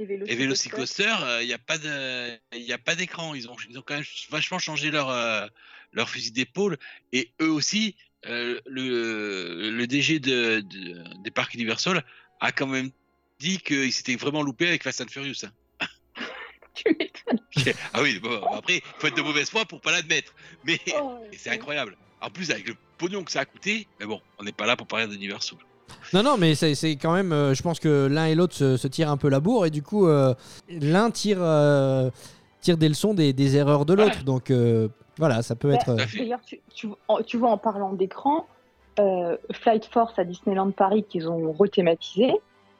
Et 0.00 0.34
Velocicoaster, 0.34 1.14
euh, 1.22 1.42
il 1.42 1.46
n'y 1.46 1.52
a 1.52 1.58
pas 1.58 1.78
de, 1.78 2.30
il 2.54 2.62
y 2.62 2.72
a 2.72 2.78
pas 2.78 2.94
d'écran. 2.94 3.34
Ils 3.34 3.48
ont, 3.48 3.56
ils 3.68 3.78
ont 3.78 3.82
quand 3.82 3.94
même 3.94 4.04
vachement 4.30 4.58
changé 4.58 4.90
leur, 4.90 5.08
euh, 5.10 5.46
leur 5.92 6.08
fusil 6.10 6.32
d'épaule. 6.32 6.78
Et 7.12 7.30
eux 7.40 7.50
aussi, 7.50 7.94
euh, 8.26 8.60
le, 8.66 9.70
le 9.70 9.86
DG 9.86 10.18
de, 10.18 10.60
de- 10.60 11.22
des 11.22 11.30
parcs 11.30 11.54
Universal 11.54 12.04
a 12.40 12.50
quand 12.52 12.66
même 12.66 12.90
dit 13.38 13.58
qu'il 13.58 13.92
s'était 13.92 14.16
vraiment 14.16 14.42
loupé 14.42 14.66
avec 14.66 14.82
Fast 14.82 15.00
and 15.00 15.08
Furious. 15.08 15.44
Tu 16.74 16.88
m'étonnes. 16.98 17.38
ah 17.92 18.02
oui, 18.02 18.18
bon, 18.18 18.42
après, 18.52 18.82
faut 18.98 19.06
être 19.06 19.16
de 19.16 19.22
mauvaise 19.22 19.48
foi 19.48 19.64
pour 19.64 19.80
pas 19.80 19.92
l'admettre. 19.92 20.34
Mais 20.64 20.80
Oh, 20.96 21.20
c'est 21.38 21.50
incroyable. 21.50 21.96
En 22.20 22.30
plus, 22.30 22.50
avec 22.50 22.66
le 22.66 22.74
pognon 22.98 23.22
que 23.22 23.30
ça 23.30 23.40
a 23.40 23.44
coûté, 23.44 23.86
mais 24.00 24.06
bon, 24.06 24.20
on 24.38 24.44
n'est 24.44 24.52
pas 24.52 24.66
là 24.66 24.74
pour 24.76 24.88
parler 24.88 25.06
d'Universal. 25.06 25.58
Non, 26.12 26.22
non, 26.22 26.36
mais 26.38 26.54
c'est 26.54 26.74
c'est 26.74 26.96
quand 26.96 27.12
même. 27.12 27.32
euh, 27.32 27.54
je 27.54 27.62
pense 27.62 27.80
que 27.80 28.06
l'un 28.06 28.26
et 28.26 28.34
l'autre 28.34 28.54
se, 28.54 28.76
se 28.76 28.86
tirent 28.88 29.10
un 29.10 29.16
peu 29.16 29.28
la 29.28 29.40
bourre 29.40 29.66
et 29.66 29.70
du 29.70 29.82
coup, 29.82 30.06
euh, 30.06 30.34
l'un 30.68 31.10
tire, 31.10 31.38
euh, 31.40 32.10
tire 32.60 32.76
des 32.76 32.88
leçons 32.88 33.14
des, 33.14 33.32
des 33.32 33.56
erreurs 33.56 33.84
de 33.84 33.94
l'autre. 33.94 34.22
Donc 34.24 34.50
euh, 34.50 34.88
voilà, 35.18 35.42
ça 35.42 35.54
peut 35.56 35.68
Bah, 35.70 35.74
être. 35.74 35.96
D'ailleurs, 36.16 36.40
tu, 36.46 36.60
tu, 37.26 37.36
vois, 37.36 37.50
en 37.50 37.58
parlant 37.58 37.92
d'écran, 37.92 38.46
euh, 39.00 39.36
Flight 39.52 39.86
Force 39.86 40.18
à 40.18 40.24
Disneyland 40.24 40.70
Paris 40.70 41.04
qu'ils 41.08 41.28
ont 41.28 41.52
rethématisé, 41.52 42.32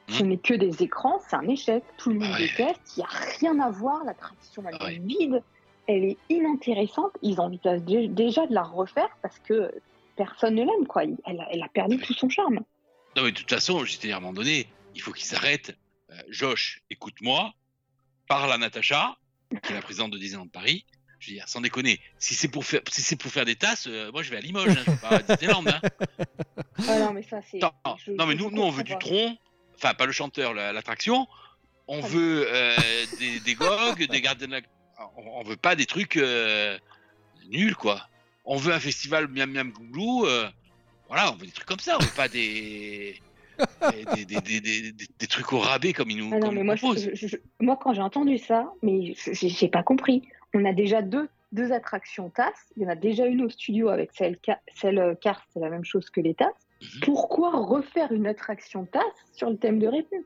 ce 0.07 0.23
Hmm. 0.23 0.27
n'est 0.27 0.37
que 0.37 0.53
des 0.53 0.83
écrans, 0.83 1.19
c'est 1.27 1.35
un 1.35 1.47
échec. 1.47 1.83
Tout 1.97 2.11
le 2.11 2.19
monde 2.19 2.29
Ouais. 2.31 2.47
déteste, 2.47 2.79
il 2.95 2.99
n'y 2.99 3.03
a 3.05 3.09
rien 3.39 3.59
à 3.59 3.71
voir, 3.71 4.03
l'attraction 4.05 4.63
elle 4.69 4.75
Ouais. 4.85 4.95
est 4.95 4.99
vide, 4.99 5.41
elle 5.87 6.03
est 6.05 6.17
inintéressante. 6.29 7.11
Ils 7.23 7.41
envisagent 7.41 7.81
dé- 7.81 8.07
déjà 8.07 8.45
de 8.47 8.53
la 8.53 8.63
refaire 8.63 9.09
parce 9.23 9.39
que 9.39 9.71
personne 10.15 10.55
ne 10.55 10.61
l'aime, 10.63 10.87
quoi. 10.87 11.03
Elle, 11.03 11.45
elle 11.51 11.63
a 11.63 11.67
perdu 11.73 11.97
tout 11.97 12.13
son 12.13 12.29
charme. 12.29 12.59
Non, 13.15 13.23
mais 13.23 13.31
de 13.31 13.37
toute 13.37 13.49
façon, 13.49 13.85
j'étais 13.85 14.11
à 14.11 14.17
un 14.17 14.19
moment 14.19 14.33
donné, 14.33 14.67
il 14.93 15.01
faut 15.01 15.11
qu'il 15.13 15.25
s'arrête. 15.25 15.77
Euh, 16.11 16.21
Josh, 16.29 16.81
écoute-moi, 16.89 17.53
parle 18.27 18.51
à 18.51 18.57
Natacha, 18.57 19.15
qui 19.63 19.71
est 19.71 19.75
la 19.75 19.81
présidente 19.81 20.11
de 20.11 20.17
Disneyland 20.17 20.47
Paris. 20.47 20.85
Je 21.19 21.29
veux 21.31 21.37
dire, 21.37 21.47
sans 21.47 21.61
déconner, 21.61 21.99
si 22.19 22.35
c'est 22.35 22.49
pour 22.49 22.65
faire, 22.65 22.81
si 22.91 23.01
c'est 23.01 23.15
pour 23.15 23.31
faire 23.31 23.45
des 23.45 23.55
tasses, 23.55 23.87
euh, 23.87 24.11
moi 24.11 24.21
je 24.21 24.29
vais 24.29 24.37
à 24.37 24.41
Limoges, 24.41 24.67
hein, 24.69 24.83
je 24.85 24.91
vais 24.91 24.97
pas 24.97 25.09
à 25.09 25.21
Disneyland. 25.21 25.63
Hein. 25.67 25.81
Ah 26.89 26.99
non, 26.99 27.13
mais 27.13 27.23
ça, 27.23 27.39
c'est. 27.49 27.59
Non, 27.59 27.71
je- 28.05 28.11
non, 28.11 28.25
mais 28.25 28.35
nous, 28.35 28.51
nous 28.51 28.61
on 28.61 28.69
veut 28.69 28.83
du 28.83 28.97
tronc, 28.97 29.37
enfin 29.75 29.93
pas 29.93 30.05
le 30.05 30.11
chanteur, 30.11 30.53
la- 30.53 30.73
l'attraction. 30.73 31.25
On 31.87 32.03
Ah, 32.03 32.07
veut 32.07 32.45
euh, 32.49 32.75
des, 33.17 33.39
des 33.39 33.55
gogues, 33.55 34.05
des 34.09 34.19
gardiens 34.21 34.47
de 34.47 34.51
la... 34.55 34.61
On, 35.15 35.39
on 35.39 35.43
veut 35.43 35.55
pas 35.55 35.75
des 35.75 35.85
trucs 35.85 36.17
nuls, 37.49 37.75
quoi. 37.75 38.07
On 38.43 38.57
veut 38.57 38.73
un 38.73 38.79
festival 38.79 39.27
miam 39.29 39.49
miam 39.51 39.71
glouglou. 39.71 40.25
Voilà, 41.07 41.31
on 41.31 41.35
veut 41.35 41.45
des 41.45 41.51
trucs 41.51 41.67
comme 41.67 41.79
ça. 41.79 41.97
On 41.99 42.03
veut 42.03 42.15
pas 42.15 42.27
des... 42.27 43.19
des, 44.15 44.25
des, 44.25 44.41
des, 44.41 44.91
des- 44.91 45.27
trucs 45.27 45.51
au 45.53 45.59
rabais 45.59 45.93
comme 45.93 46.09
ils 46.09 46.17
nous, 46.17 46.29
Ah 46.33 46.39
non, 46.39 46.47
comme 46.47 46.55
mais 46.55 46.61
ils 46.61 46.65
moi, 46.65 46.75
je- 46.75 47.13
je- 47.15 47.37
quand 47.75 47.93
j'ai 47.93 48.01
entendu 48.01 48.37
ça, 48.37 48.71
mais 48.81 49.13
je- 49.15 49.31
j'ai 49.33 49.67
pas 49.69 49.83
compris. 49.83 50.23
On 50.53 50.65
a 50.65 50.73
déjà 50.73 51.01
deux, 51.01 51.29
deux 51.51 51.71
attractions 51.71 52.29
TAS. 52.29 52.53
Il 52.77 52.83
y 52.83 52.85
en 52.85 52.89
a 52.89 52.95
déjà 52.95 53.25
une 53.25 53.41
au 53.43 53.49
studio 53.49 53.89
avec 53.89 54.11
celle, 54.13 54.37
celle 54.75 54.99
euh, 54.99 55.15
Cars, 55.15 55.45
c'est 55.53 55.59
la 55.59 55.69
même 55.69 55.85
chose 55.85 56.09
que 56.09 56.21
les 56.21 56.33
TAS. 56.33 56.51
Mhm. 56.81 56.87
Pourquoi 57.03 57.51
refaire 57.51 58.11
une 58.11 58.27
attraction 58.27 58.85
TAS 58.85 59.01
sur 59.33 59.49
le 59.49 59.57
thème 59.57 59.79
de 59.79 59.87
réponse? 59.87 60.25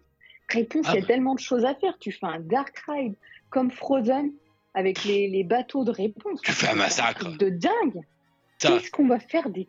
Réponse, 0.49 0.85
Ah 0.87 0.93
il 0.93 0.95
y 0.95 0.97
a 0.97 1.01
bah. 1.01 1.07
tellement 1.07 1.35
de 1.35 1.39
choses 1.39 1.65
à 1.65 1.75
faire. 1.75 1.97
Tu 1.99 2.11
fais 2.11 2.25
un 2.25 2.39
Dark 2.39 2.75
Ride 2.87 3.13
comme 3.51 3.69
Frozen 3.69 4.31
avec 4.73 5.03
les, 5.03 5.27
les 5.27 5.43
bateaux 5.43 5.83
de 5.83 5.91
réponse. 5.91 6.41
Tu 6.41 6.51
fais 6.51 6.69
un 6.69 6.75
massacre. 6.75 7.37
De 7.37 7.49
dingue 7.49 8.01
Qu'est-ce 8.59 8.89
qu'on 8.91 9.07
va 9.07 9.19
faire 9.19 9.49
des 9.49 9.65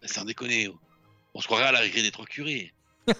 TAS 0.00 0.08
sans 0.08 0.24
déconner. 0.24 0.68
oh. 0.68 0.78
On 1.34 1.40
se 1.40 1.46
croirait 1.46 1.64
à 1.66 1.72
la 1.72 1.80
récré 1.80 2.02
des 2.02 2.10
trois 2.10 2.26
curés. 2.26 2.72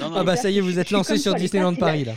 Non, 0.00 0.10
non, 0.10 0.16
Ah 0.18 0.24
bah 0.24 0.36
ça 0.36 0.50
y 0.50 0.58
est, 0.58 0.60
vous 0.60 0.78
êtes 0.78 0.90
lancé 0.90 1.18
sur 1.18 1.34
Disneyland 1.34 1.74
Paris 1.74 2.04
là. 2.04 2.14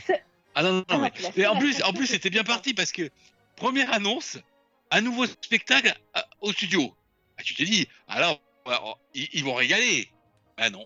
Ah 0.55 0.63
non, 0.63 0.73
non, 0.73 0.83
Ah, 0.89 0.97
mais, 0.99 1.11
mais 1.35 1.45
en 1.47 1.57
plus, 1.57 1.81
en 1.83 1.91
plus 1.93 2.07
c'était 2.07 2.29
bien 2.29 2.43
parti 2.43 2.73
parce 2.73 2.91
que 2.91 3.09
première 3.55 3.91
annonce, 3.93 4.37
un 4.91 5.01
nouveau 5.01 5.25
spectacle 5.25 5.93
à- 6.13 6.25
au 6.41 6.51
studio. 6.51 6.93
Ah, 7.37 7.43
tu 7.43 7.55
te 7.55 7.63
dis, 7.63 7.87
alors 8.07 8.39
alors, 8.65 8.99
ils, 9.13 9.27
ils 9.33 9.43
vont 9.43 9.55
régaler. 9.55 10.07
Ah 10.57 10.69
non, 10.69 10.85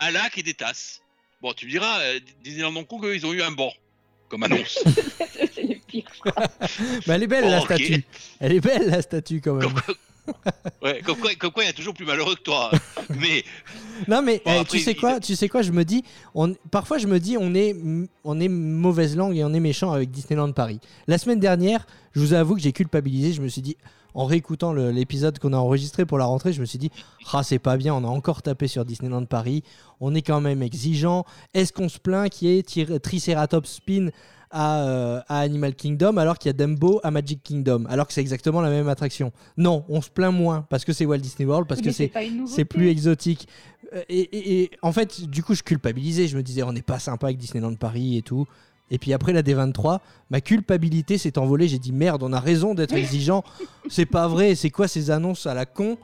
un 0.00 0.10
lac 0.10 0.36
et 0.38 0.42
des 0.42 0.54
tasses. 0.54 1.02
Bon, 1.40 1.52
tu 1.54 1.66
me 1.66 1.70
diras, 1.70 2.00
euh, 2.00 2.20
Disneyland 2.42 2.74
Hong 2.76 2.86
Kong, 2.86 3.04
eux, 3.04 3.14
ils 3.14 3.24
ont 3.24 3.32
eu 3.32 3.40
un 3.42 3.52
banc 3.52 3.72
comme 4.28 4.42
annonce. 4.42 4.78
C'est 5.54 5.80
pire. 5.86 6.04
je 6.12 6.30
crois. 6.30 6.46
Mais 7.06 7.14
elle 7.14 7.22
est 7.22 7.26
belle 7.28 7.44
Bon, 7.44 7.50
la 7.50 7.60
ok. 7.60 7.64
statue. 7.66 8.04
Elle 8.40 8.52
est 8.52 8.60
belle 8.60 8.88
la 8.90 9.00
statue 9.02 9.40
quand 9.40 9.54
même. 9.54 9.72
Comme 9.72 9.94
ouais, 10.82 11.00
comme 11.04 11.16
quoi, 11.18 11.34
comme 11.34 11.50
quoi, 11.50 11.64
il 11.64 11.66
y 11.66 11.70
a 11.70 11.72
toujours 11.72 11.94
plus 11.94 12.04
malheureux 12.06 12.34
que 12.36 12.42
toi. 12.42 12.70
Mais 13.10 13.44
Non 14.06 14.22
mais 14.22 14.40
Bon, 14.44 14.52
eh, 14.52 14.58
après, 14.58 14.64
tu 14.64 14.78
sais 14.80 14.92
il- 14.92 15.00
quoi, 15.00 15.20
tu 15.20 15.34
sais 15.36 15.48
quoi, 15.48 15.62
je 15.62 15.72
me 15.72 15.84
dis, 15.84 16.04
on, 16.34 16.54
parfois 16.70 16.98
je 16.98 17.06
me 17.06 17.18
dis, 17.20 17.36
on 17.38 17.54
est, 17.54 17.74
on 18.24 18.40
est 18.40 18.48
mauvaise 18.48 19.16
langue 19.16 19.36
et 19.36 19.44
on 19.44 19.52
est 19.54 19.60
méchant 19.60 19.92
avec 19.92 20.10
Disneyland 20.10 20.52
Paris. 20.52 20.80
La 21.06 21.18
semaine 21.18 21.40
dernière, 21.40 21.86
je 22.12 22.20
vous 22.20 22.32
avoue 22.34 22.54
que 22.54 22.60
j'ai 22.60 22.72
culpabilisé. 22.72 23.32
Je 23.32 23.40
me 23.42 23.48
suis 23.48 23.62
dit, 23.62 23.76
en 24.14 24.24
réécoutant 24.24 24.72
l'épisode 24.72 25.38
qu'on 25.38 25.52
a 25.52 25.56
enregistré 25.58 26.04
pour 26.06 26.18
la 26.18 26.24
rentrée, 26.24 26.52
je 26.52 26.60
me 26.60 26.66
suis 26.66 26.78
dit, 26.78 26.90
ah 27.32 27.42
c'est 27.42 27.58
pas 27.58 27.76
bien, 27.76 27.94
on 27.94 28.04
a 28.04 28.08
encore 28.08 28.42
tapé 28.42 28.66
sur 28.66 28.84
Disneyland 28.84 29.24
Paris. 29.26 29.62
On 30.00 30.14
est 30.14 30.22
quand 30.22 30.40
même 30.40 30.62
exigeant. 30.62 31.24
Est-ce 31.54 31.72
qu'on 31.72 31.88
se 31.88 31.98
plaint 31.98 32.30
qu'il 32.30 32.48
y 32.48 32.58
ait 32.58 32.62
Tri- 32.62 33.00
Triceratops 33.00 33.68
Spin 33.70 34.08
à, 34.50 34.80
euh, 34.84 35.20
à 35.28 35.40
Animal 35.40 35.74
Kingdom 35.74 36.16
alors 36.16 36.38
qu'il 36.38 36.48
y 36.48 36.50
a 36.50 36.52
Dumbo 36.54 37.00
à 37.02 37.10
Magic 37.10 37.42
Kingdom 37.42 37.84
alors 37.88 38.06
que 38.06 38.12
c'est 38.12 38.20
exactement 38.20 38.60
la 38.60 38.70
même 38.70 38.88
attraction 38.88 39.32
Non, 39.56 39.84
on 39.88 40.00
se 40.00 40.08
plaint 40.10 40.32
moins 40.34 40.66
parce 40.70 40.84
que 40.84 40.92
c'est 40.92 41.04
Walt 41.06 41.18
Disney 41.18 41.46
World 41.46 41.66
parce 41.68 41.80
Mais 41.82 41.88
que 41.92 42.46
c'est 42.46 42.64
plus 42.64 42.88
exotique. 42.88 43.46
Euh, 43.94 44.02
Et, 44.08 44.20
et- 44.20 44.62
et 44.62 44.70
en 44.82 44.92
fait, 44.92 45.22
du 45.28 45.42
coup, 45.42 45.54
je 45.54 45.62
culpabilisais. 45.62 46.28
Je 46.28 46.36
me 46.36 46.42
disais, 46.42 46.62
on 46.62 46.72
n'est 46.72 46.82
pas 46.82 46.98
sympa 46.98 47.26
avec 47.28 47.38
Disneyland 47.38 47.74
Paris 47.74 48.16
et 48.18 48.22
tout. 48.22 48.46
Et 48.90 48.98
puis 48.98 49.12
après 49.12 49.32
la 49.34 49.42
D23, 49.42 50.00
ma 50.30 50.40
culpabilité 50.40 51.18
s'est 51.18 51.38
envolée. 51.38 51.68
J'ai 51.68 51.78
dit, 51.78 51.92
merde, 51.92 52.22
on 52.22 52.32
a 52.32 52.40
raison 52.40 52.74
d'être 52.74 52.94
exigeant. 52.94 53.44
c'est 53.90 54.06
pas 54.06 54.28
vrai. 54.28 54.54
C'est 54.54 54.70
quoi 54.70 54.88
ces 54.88 55.10
annonces 55.10 55.46
à 55.46 55.54
la 55.54 55.66
con 55.66 55.96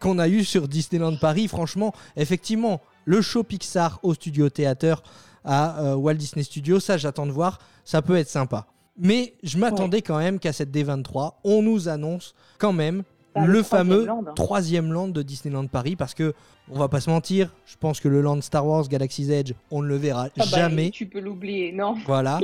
qu'on 0.00 0.18
a 0.18 0.28
eues 0.28 0.44
sur 0.44 0.68
Disneyland 0.68 1.16
Paris? 1.16 1.48
Franchement, 1.48 1.92
effectivement, 2.16 2.80
le 3.04 3.20
show 3.22 3.42
Pixar 3.42 3.98
au 4.02 4.14
Studio 4.14 4.48
Theater 4.50 5.02
à 5.44 5.80
euh, 5.80 5.94
Walt 5.94 6.14
Disney 6.14 6.42
Studios, 6.44 6.78
ça, 6.80 6.96
j'attends 6.96 7.26
de 7.26 7.32
voir. 7.32 7.58
Ça 7.88 8.02
peut 8.02 8.16
être 8.16 8.28
sympa. 8.28 8.66
Mais 8.98 9.32
je 9.42 9.56
m'attendais 9.56 10.02
quand 10.02 10.18
même 10.18 10.38
qu'à 10.38 10.52
cette 10.52 10.70
D23, 10.70 11.36
on 11.42 11.62
nous 11.62 11.88
annonce 11.88 12.34
quand 12.58 12.74
même 12.74 13.02
Bah, 13.34 13.46
le, 13.46 13.52
le 13.54 13.62
troisième 13.62 13.88
fameux 13.88 14.04
land, 14.04 14.24
hein. 14.28 14.32
troisième 14.34 14.92
land 14.92 15.08
de 15.08 15.22
Disneyland 15.22 15.66
Paris 15.68 15.96
parce 15.96 16.12
que 16.12 16.34
on 16.70 16.78
va 16.78 16.88
pas 16.88 17.00
se 17.00 17.08
mentir, 17.08 17.54
je 17.64 17.76
pense 17.80 17.98
que 18.00 18.08
le 18.08 18.20
land 18.20 18.42
Star 18.42 18.66
Wars 18.66 18.86
Galaxy's 18.88 19.30
Edge, 19.30 19.54
on 19.70 19.80
ne 19.80 19.88
le 19.88 19.96
verra 19.96 20.26
Ah 20.26 20.30
bah, 20.36 20.44
jamais. 20.44 20.90
Tu 20.90 21.06
peux 21.06 21.18
l'oublier, 21.18 21.72
non, 21.72 21.94
Voilà. 22.06 22.40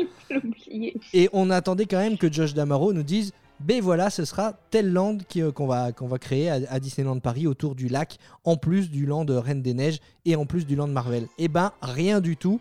Et 1.13 1.29
on 1.35 1.51
attendait 1.51 1.85
quand 1.85 1.99
même 1.99 2.17
que 2.17 2.33
Josh 2.33 2.55
Damaro 2.55 2.95
nous 2.95 3.03
dise 3.03 3.33
ben 3.61 3.83
voilà, 3.83 4.09
ce 4.09 4.25
sera 4.25 4.55
tel 4.71 4.95
land 4.95 5.19
euh, 5.37 5.53
qu'on 5.53 5.67
va, 5.67 5.93
qu'on 5.93 6.09
va 6.09 6.19
créer 6.19 6.49
à, 6.49 6.59
à 6.71 6.81
Disneyland 6.81 7.19
Paris 7.19 7.47
autour 7.47 7.75
du 7.75 7.89
lac, 7.89 8.17
en 8.45 8.57
plus 8.57 8.91
du 8.91 9.05
land 9.05 9.27
Reine 9.29 9.61
des 9.61 9.75
Neiges 9.75 9.99
et 10.25 10.37
en 10.37 10.47
plus 10.47 10.65
du 10.67 10.75
land 10.75 10.89
Marvel. 10.89 11.29
Et 11.37 11.49
ben 11.49 11.73
rien 11.83 12.23
du 12.23 12.39
tout. 12.39 12.61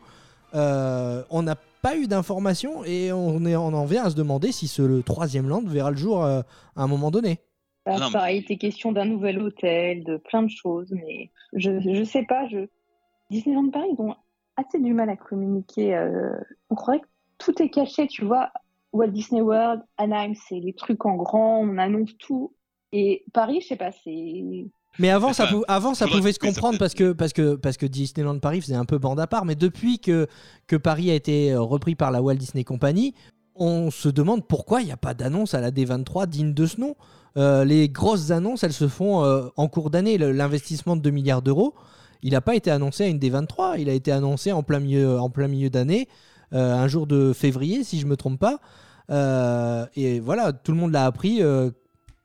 Euh, 0.54 1.24
on 1.30 1.44
n'a 1.44 1.56
pas 1.84 1.96
eu 1.98 2.08
d'informations 2.08 2.84
et 2.86 3.12
on, 3.12 3.46
est, 3.46 3.56
on 3.56 3.68
en 3.74 3.86
vient 3.86 4.06
à 4.06 4.10
se 4.10 4.16
demander 4.16 4.52
si 4.52 4.68
ce 4.68 4.82
le 4.82 5.04
troisième 5.04 5.48
land 5.50 5.62
verra 5.66 5.92
le 5.92 5.98
jour 5.98 6.24
euh, 6.24 6.42
à 6.76 6.84
un 6.84 6.88
moment 6.88 7.12
donné. 7.12 7.40
Bah, 7.86 8.00
Non, 8.00 8.08
mais- 8.08 8.14
pareil, 8.14 8.38
était 8.40 8.58
question 8.58 8.92
d'un 8.94 9.06
nouvel 9.06 9.40
hôtel, 9.40 10.04
de 10.06 10.18
plein 10.18 10.42
de 10.44 10.50
choses, 10.50 10.92
mais 10.92 11.30
je, 11.54 11.80
je 11.82 12.04
sais 12.04 12.24
pas, 12.24 12.48
je... 12.48 12.68
Disneyland 13.30 13.70
Paris, 13.70 13.90
ils 13.98 14.02
ont 14.02 14.16
assez 14.56 14.80
du 14.80 14.94
mal 14.94 15.10
à 15.10 15.18
communiquer. 15.18 15.94
euh, 15.96 16.36
On 16.70 16.76
croirait 16.76 17.02
que 17.02 17.08
tout 17.38 17.62
est 17.62 17.70
caché, 17.70 18.08
tu 18.08 18.24
vois. 18.26 18.52
Walt 18.94 19.08
Disney 19.08 19.42
World, 19.42 19.82
Anaheim, 19.98 20.34
c'est 20.36 20.60
les 20.60 20.74
trucs 20.74 21.06
en 21.06 21.16
grand, 21.16 21.60
on 21.60 21.78
annonce 21.78 22.16
tout. 22.18 22.54
Et 22.92 23.26
Paris, 23.34 23.60
je 23.62 23.68
sais 23.68 23.76
pas, 23.76 23.92
c'est. 23.92 24.66
Mais 25.00 25.10
avant, 25.10 25.34
ça, 25.34 25.46
Enfin, 25.46 25.54
pou- 25.54 25.64
avant, 25.68 25.94
ça 25.96 26.06
faudrait 26.06 26.20
pouvait 26.20 26.34
se 26.34 26.39
comprendre 26.39 26.78
parce 26.78 26.94
que, 26.94 27.14
parce, 27.14 27.34
que, 27.34 27.56
parce 27.56 27.78
que 27.78 27.86
Disneyland 27.86 28.38
Paris 28.39 28.62
faisait 28.62 28.76
un 28.76 28.86
peu 28.86 28.98
bande 29.00 29.20
à 29.20 29.28
part. 29.28 29.46
Mais 29.46 29.56
depuis 29.56 30.00
que, 30.00 30.28
que 30.68 30.76
Paris 30.76 31.10
a 31.10 31.16
été 31.16 31.52
euh, 31.54 31.62
repris 31.62 31.96
par 31.96 32.12
la 32.12 32.22
Walt 32.22 32.36
Disney 32.36 32.64
Company, 32.64 33.14
on 33.56 33.89
se 33.91 34.10
demande 34.10 34.48
pourquoi 34.48 34.82
il 34.82 34.86
n'y 34.86 34.91
a 34.91 34.98
pas 34.98 35.14
d'annonce 35.14 35.54
à 35.54 35.62
la 35.62 35.72
D23 35.72 36.28
digne 36.28 36.54
de 36.54 36.66
ce 36.66 36.80
nom. 36.80 36.96
Euh, 37.38 37.66
les 37.66 37.89
grosses 37.89 38.30
annonces, 38.32 38.64
elles 38.64 38.74
se 38.74 38.88
font 38.88 39.24
euh, 39.24 39.48
en 39.58 39.68
cours 39.68 39.89
d'année. 39.89 40.18
L'investissement 40.20 40.96
de 40.96 41.02
2 41.02 41.10
milliards 41.10 41.41
d'euros, 41.41 41.74
il 42.22 42.34
n'a 42.34 42.41
pas 42.41 42.56
été 42.56 42.70
annoncé 42.70 43.04
à 43.06 43.08
une 43.08 43.18
D23. 43.20 43.76
Il 43.80 43.89
a 43.89 43.94
été 43.94 44.12
annoncé 44.12 44.52
en 44.52 44.62
plein 44.64 44.80
milieu, 44.80 45.20
en 45.20 45.30
plein 45.32 45.48
milieu 45.48 45.70
d'année, 45.72 46.08
euh, 46.54 46.76
un 46.76 46.88
jour 46.88 47.08
de 47.08 47.34
février, 47.34 47.84
si 47.84 48.00
je 48.00 48.06
me 48.06 48.16
trompe 48.16 48.39
pas. 48.39 48.60
Et 49.96 50.20
voilà, 50.20 50.54
tout 50.54 50.72
le 50.72 50.78
monde 50.78 50.91
l'a 50.91 51.06
appris 51.06 51.41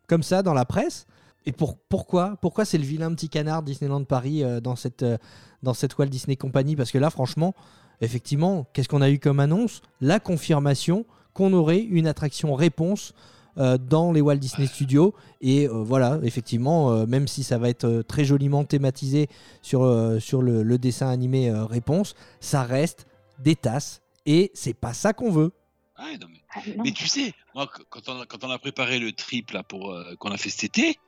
comme 0.07 0.23
ça 0.23 0.43
dans 0.43 0.55
la 0.55 0.64
presse. 0.64 1.07
Et 1.49 1.53
pour, 1.53 1.78
pourquoi 1.78 2.36
Pourquoi 2.42 2.64
c'est 2.66 2.76
le 2.76 2.84
vilain 2.84 3.11
petit 3.14 3.30
canard 3.30 3.62
Disneyland 3.62 4.05
Paris 4.05 4.44
euh, 4.44 4.61
dans, 4.61 4.76
cette, 4.76 5.03
euh, 5.03 5.16
dans 5.62 5.72
cette 5.72 5.96
Walt 5.96 6.09
Disney 6.11 6.36
Company? 6.36 6.76
Parce 6.76 6.90
que 6.90 6.99
là, 6.99 7.09
franchement, 7.09 7.55
effectivement, 8.03 8.66
qu'est-ce 8.74 8.88
qu'on 8.88 9.01
a 9.01 9.09
eu 9.09 9.18
comme 9.18 9.40
annonce? 9.40 9.80
La 10.03 10.20
confirmation 10.20 11.07
qu'on 11.32 11.55
aurait 11.55 11.80
une 11.80 12.07
attraction 12.07 12.55
réponse 12.55 13.14
euh, 13.57 13.78
dans 13.78 14.12
les 14.12 14.20
Walt 14.20 14.36
Disney 14.36 14.66
Studios. 14.66 15.14
Et 15.40 15.66
euh, 15.68 15.72
voilà, 15.82 16.18
effectivement, 16.22 16.92
euh, 16.92 17.07
même 17.07 17.26
si 17.26 17.42
ça 17.42 17.57
va 17.57 17.70
être 17.70 17.84
euh, 17.84 18.03
très 18.03 18.24
joliment 18.26 18.64
thématisé 18.64 19.28
sur, 19.62 19.84
euh, 19.84 20.20
sur 20.20 20.42
le, 20.42 20.62
le 20.62 20.78
dessin 20.78 21.09
animé 21.09 21.49
euh, 21.49 21.64
réponse, 21.64 22.14
ça 22.40 22.62
reste 22.62 23.07
des 23.38 23.57
tasses. 23.57 24.03
Et 24.26 24.51
c'est 24.53 24.74
pas 24.74 24.92
ça 24.92 25.14
qu'on 25.14 25.30
veut. 25.30 25.53
Ouais, 25.99 26.16
non, 26.20 26.26
mais, 26.30 26.38
Ah, 26.55 26.61
non. 26.76 26.82
mais 26.84 26.92
tu 26.92 27.09
sais, 27.09 27.32
moi, 27.55 27.66
qu- 27.66 27.82
quand 27.90 28.09
on 28.09 28.20
a, 28.20 28.26
quand 28.26 28.44
on 28.44 28.51
a 28.51 28.59
préparé 28.59 29.01
le 29.01 29.11
trip 29.12 29.51
là 29.51 29.62
pour 29.64 29.90
euh, 29.92 30.14
qu'on 30.20 30.30
a 30.30 30.36
fait 30.36 30.51
cet 30.51 30.64
été, 30.78 30.99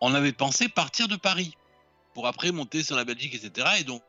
on 0.00 0.14
avait 0.14 0.32
pensé 0.32 0.68
partir 0.68 1.08
de 1.08 1.16
Paris 1.16 1.56
pour 2.14 2.26
après 2.26 2.52
monter 2.52 2.82
sur 2.82 2.96
la 2.96 3.04
Belgique, 3.04 3.34
etc. 3.34 3.68
Et 3.78 3.84
donc 3.84 4.02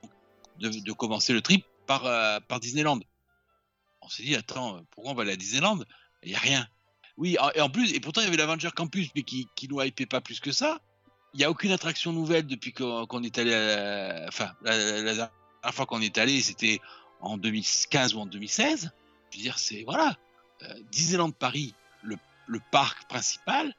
de, 0.59 0.91
commencer 0.91 1.33
le 1.33 1.41
trip 1.41 1.65
par, 1.87 2.05
euh, 2.05 2.39
par 2.47 2.59
Disneyland. 2.59 2.99
On 4.01 4.09
s'est 4.09 4.23
dit, 4.23 4.35
attends, 4.35 4.81
pourquoi 4.91 5.11
on 5.11 5.15
va 5.15 5.23
aller 5.23 5.33
à 5.33 5.37
Disneyland? 5.37 5.79
Il 6.23 6.29
n'y 6.29 6.35
a 6.35 6.39
rien. 6.39 6.67
Oui, 7.17 7.37
et 7.55 7.61
en 7.61 7.69
plus, 7.69 7.93
et 7.93 7.99
pourtant 7.99 8.21
il 8.21 8.25
y 8.25 8.27
avait 8.27 8.37
l'Avenger 8.37 8.69
Campus, 8.75 9.09
mais 9.15 9.23
qui, 9.23 9.47
qui 9.55 9.67
nous 9.67 9.81
hypait 9.81 10.05
pas 10.05 10.21
plus 10.21 10.39
que 10.39 10.51
ça. 10.51 10.79
Il 11.33 11.37
n'y 11.37 11.43
a 11.43 11.49
aucune 11.49 11.71
attraction 11.71 12.11
nouvelle 12.11 12.45
depuis 12.45 12.73
qu'on 12.73 13.23
est 13.23 13.37
allé 13.37 13.53
à, 13.53 14.25
enfin, 14.27 14.51
la, 14.63 15.01
dernière 15.03 15.29
fois 15.71 15.85
qu'on 15.85 16.01
est 16.01 16.17
allé, 16.17 16.41
c'était 16.41 16.79
en 17.19 17.37
2015 17.37 18.15
ou 18.15 18.19
en 18.19 18.25
2016. 18.25 18.91
Je 19.31 19.37
veux 19.37 19.43
dire, 19.43 19.59
c'est 19.59 19.83
voilà. 19.83 20.17
Euh, 20.63 20.73
Disneyland 20.91 21.31
Paris, 21.31 21.73
le 22.03 22.59
parc 22.71 23.07
principal, 23.07 23.73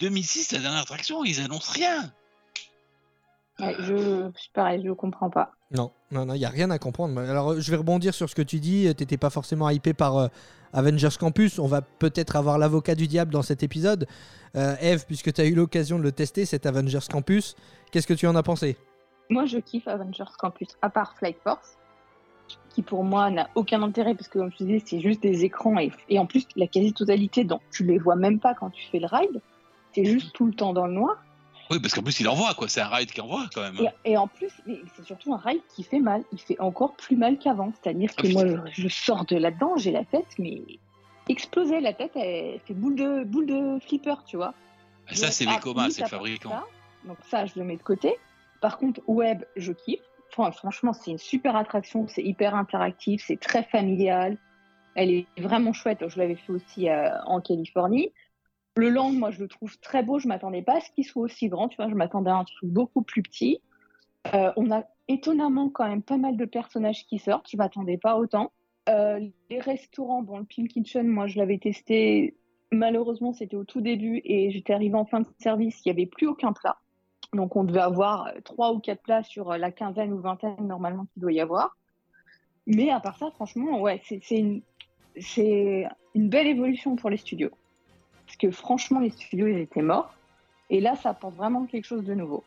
2006, 0.00 0.52
la 0.52 0.58
dernière 0.60 0.82
attraction, 0.82 1.24
ils 1.24 1.40
annoncent 1.40 1.72
rien. 1.72 2.12
Ouais, 3.58 3.74
je... 3.80 4.30
c'est 4.36 4.52
pareil, 4.52 4.82
je 4.84 4.92
comprends 4.92 5.30
pas. 5.30 5.52
Non, 5.70 5.90
non, 6.10 6.26
non, 6.26 6.34
il 6.34 6.38
n'y 6.38 6.44
a 6.44 6.50
rien 6.50 6.70
à 6.70 6.78
comprendre. 6.78 7.14
Mais 7.14 7.28
Alors, 7.28 7.52
euh, 7.52 7.60
je 7.60 7.70
vais 7.70 7.76
rebondir 7.76 8.14
sur 8.14 8.28
ce 8.28 8.34
que 8.34 8.42
tu 8.42 8.60
dis. 8.60 8.82
Tu 8.96 9.02
n'étais 9.02 9.16
pas 9.16 9.30
forcément 9.30 9.68
hypé 9.70 9.94
par 9.94 10.16
euh, 10.18 10.28
Avengers 10.72 11.16
Campus. 11.18 11.58
On 11.58 11.66
va 11.66 11.80
peut-être 11.80 12.36
avoir 12.36 12.58
l'avocat 12.58 12.94
du 12.94 13.06
diable 13.06 13.32
dans 13.32 13.42
cet 13.42 13.62
épisode. 13.62 14.06
Euh, 14.56 14.76
Eve, 14.80 15.06
puisque 15.06 15.32
tu 15.32 15.40
as 15.40 15.46
eu 15.46 15.54
l'occasion 15.54 15.98
de 15.98 16.02
le 16.02 16.12
tester, 16.12 16.44
cet 16.44 16.66
Avengers 16.66 17.06
Campus, 17.10 17.56
qu'est-ce 17.90 18.06
que 18.06 18.14
tu 18.14 18.26
en 18.26 18.36
as 18.36 18.42
pensé? 18.42 18.76
Moi, 19.30 19.46
je 19.46 19.58
kiffe 19.58 19.88
Avengers 19.88 20.24
Campus, 20.38 20.68
à 20.82 20.90
part 20.90 21.16
Flight 21.16 21.38
Force, 21.42 21.76
qui 22.68 22.82
pour 22.82 23.02
moi 23.02 23.30
n'a 23.30 23.48
aucun 23.54 23.82
intérêt 23.82 24.14
parce 24.14 24.28
que, 24.28 24.38
comme 24.38 24.52
je 24.52 24.64
disais, 24.64 24.82
c'est 24.84 25.00
juste 25.00 25.22
des 25.22 25.44
écrans 25.44 25.78
et, 25.78 25.90
et 26.08 26.18
en 26.18 26.26
plus, 26.26 26.46
la 26.54 26.66
quasi-totalité, 26.68 27.42
donc 27.42 27.62
tu 27.72 27.84
les 27.84 27.98
vois 27.98 28.16
même 28.16 28.38
pas 28.38 28.54
quand 28.54 28.70
tu 28.70 28.86
fais 28.92 29.00
le 29.00 29.06
ride, 29.10 29.40
c'est 29.96 30.04
juste 30.04 30.32
tout 30.34 30.46
le 30.46 30.52
temps 30.52 30.74
dans 30.74 30.86
le 30.86 30.92
noir. 30.92 31.16
Oui, 31.70 31.80
parce 31.80 31.94
qu'en 31.94 32.02
plus, 32.02 32.20
il 32.20 32.28
envoie, 32.28 32.54
quoi. 32.54 32.68
C'est 32.68 32.80
un 32.80 32.88
ride 32.88 33.10
qui 33.10 33.20
envoie, 33.20 33.46
quand 33.52 33.62
même. 33.62 33.76
Et, 34.04 34.12
et 34.12 34.16
en 34.16 34.28
plus, 34.28 34.50
c'est 34.94 35.04
surtout 35.04 35.34
un 35.34 35.38
ride 35.38 35.62
qui 35.74 35.82
fait 35.82 35.98
mal. 35.98 36.22
Il 36.32 36.38
fait 36.38 36.60
encore 36.60 36.94
plus 36.94 37.16
mal 37.16 37.38
qu'avant. 37.38 37.72
C'est-à-dire 37.82 38.14
que 38.14 38.26
Ah, 38.28 38.32
moi, 38.32 38.44
putain. 38.44 38.64
je, 38.72 38.82
je 38.82 38.88
sors 38.88 39.24
de 39.24 39.36
là-dedans, 39.36 39.76
j'ai 39.76 39.90
la 39.90 40.04
tête, 40.04 40.28
mais 40.38 40.62
explosée. 41.28 41.80
La 41.80 41.92
tête, 41.92 42.12
elle 42.14 42.60
fait 42.60 42.74
boule 42.74 42.94
de, 42.94 43.24
boule 43.24 43.46
de 43.46 43.78
flipper, 43.80 44.14
tu 44.26 44.36
vois. 44.36 44.54
Et 45.10 45.16
ça, 45.16 45.30
c'est 45.30 45.46
ah, 45.48 45.54
les 45.54 45.60
comas, 45.60 45.82
limite, 45.82 45.96
c'est 45.96 46.02
le 46.02 46.08
fabricant. 46.08 46.50
ça, 46.50 46.64
donc 47.04 47.16
ça, 47.28 47.46
je 47.46 47.54
le 47.56 47.64
mets 47.64 47.76
de 47.76 47.82
côté. 47.82 48.14
Par 48.60 48.78
contre, 48.78 49.00
web, 49.08 49.44
je 49.56 49.72
kiffe. 49.72 50.00
Enfin, 50.36 50.52
franchement, 50.52 50.92
c'est 50.92 51.10
une 51.10 51.18
super 51.18 51.56
attraction. 51.56 52.06
C'est 52.06 52.22
hyper 52.22 52.54
interactif, 52.54 53.24
c'est 53.26 53.40
très 53.40 53.64
familial. 53.64 54.36
Elle 54.94 55.10
est 55.10 55.26
vraiment 55.38 55.72
chouette. 55.72 56.04
Je 56.06 56.18
l'avais 56.18 56.36
fait 56.36 56.52
aussi 56.52 56.88
euh, 56.88 57.10
en 57.24 57.40
Californie. 57.40 58.12
Le 58.76 58.90
land, 58.90 59.12
moi, 59.12 59.30
je 59.30 59.40
le 59.40 59.48
trouve 59.48 59.78
très 59.78 60.02
beau. 60.02 60.18
Je 60.18 60.28
m'attendais 60.28 60.60
pas 60.60 60.76
à 60.76 60.80
ce 60.80 60.90
qu'il 60.90 61.04
soit 61.04 61.22
aussi 61.22 61.48
grand. 61.48 61.68
Tu 61.68 61.76
vois, 61.76 61.88
je 61.88 61.94
m'attendais 61.94 62.30
à 62.30 62.36
un 62.36 62.44
truc 62.44 62.68
beaucoup 62.68 63.00
plus 63.00 63.22
petit. 63.22 63.62
Euh, 64.34 64.52
on 64.56 64.70
a 64.70 64.84
étonnamment 65.08 65.70
quand 65.70 65.88
même 65.88 66.02
pas 66.02 66.18
mal 66.18 66.36
de 66.36 66.44
personnages 66.44 67.06
qui 67.06 67.18
sortent. 67.18 67.48
Je 67.50 67.56
m'attendais 67.56 67.96
pas 67.96 68.18
autant. 68.18 68.52
Euh, 68.90 69.26
les 69.48 69.60
restaurants, 69.60 70.22
bon, 70.22 70.38
le 70.38 70.44
Pink 70.44 70.68
Kitchen, 70.68 71.08
moi, 71.08 71.26
je 71.26 71.38
l'avais 71.38 71.56
testé. 71.56 72.36
Malheureusement, 72.70 73.32
c'était 73.32 73.56
au 73.56 73.64
tout 73.64 73.80
début 73.80 74.20
et 74.24 74.50
j'étais 74.50 74.74
arrivée 74.74 74.96
en 74.96 75.06
fin 75.06 75.20
de 75.20 75.26
service. 75.38 75.80
Il 75.84 75.88
n'y 75.88 75.92
avait 75.92 76.06
plus 76.06 76.26
aucun 76.26 76.52
plat. 76.52 76.76
Donc, 77.32 77.56
on 77.56 77.64
devait 77.64 77.80
avoir 77.80 78.26
euh, 78.26 78.40
trois 78.44 78.74
ou 78.74 78.78
quatre 78.78 79.02
plats 79.02 79.22
sur 79.22 79.56
la 79.56 79.70
quinzaine 79.70 80.12
ou 80.12 80.20
vingtaine 80.20 80.54
normalement 80.60 81.06
qu'il 81.14 81.22
doit 81.22 81.32
y 81.32 81.40
avoir. 81.40 81.78
Mais 82.66 82.90
à 82.90 83.00
part 83.00 83.16
ça, 83.16 83.30
franchement, 83.30 83.80
ouais, 83.80 84.02
c'est 84.04 84.20
une 85.16 86.28
belle 86.28 86.46
évolution 86.46 86.96
pour 86.96 87.08
les 87.08 87.16
studios. 87.16 87.52
Parce 88.38 88.52
que 88.52 88.56
franchement, 88.56 89.00
les 89.00 89.10
studios, 89.10 89.46
ils 89.46 89.58
étaient 89.58 89.82
morts. 89.82 90.14
Et 90.68 90.80
là, 90.80 90.94
ça 91.02 91.10
apporte 91.10 91.36
vraiment 91.36 91.64
quelque 91.66 91.84
chose 91.84 92.04
de 92.04 92.14
nouveau. 92.14 92.44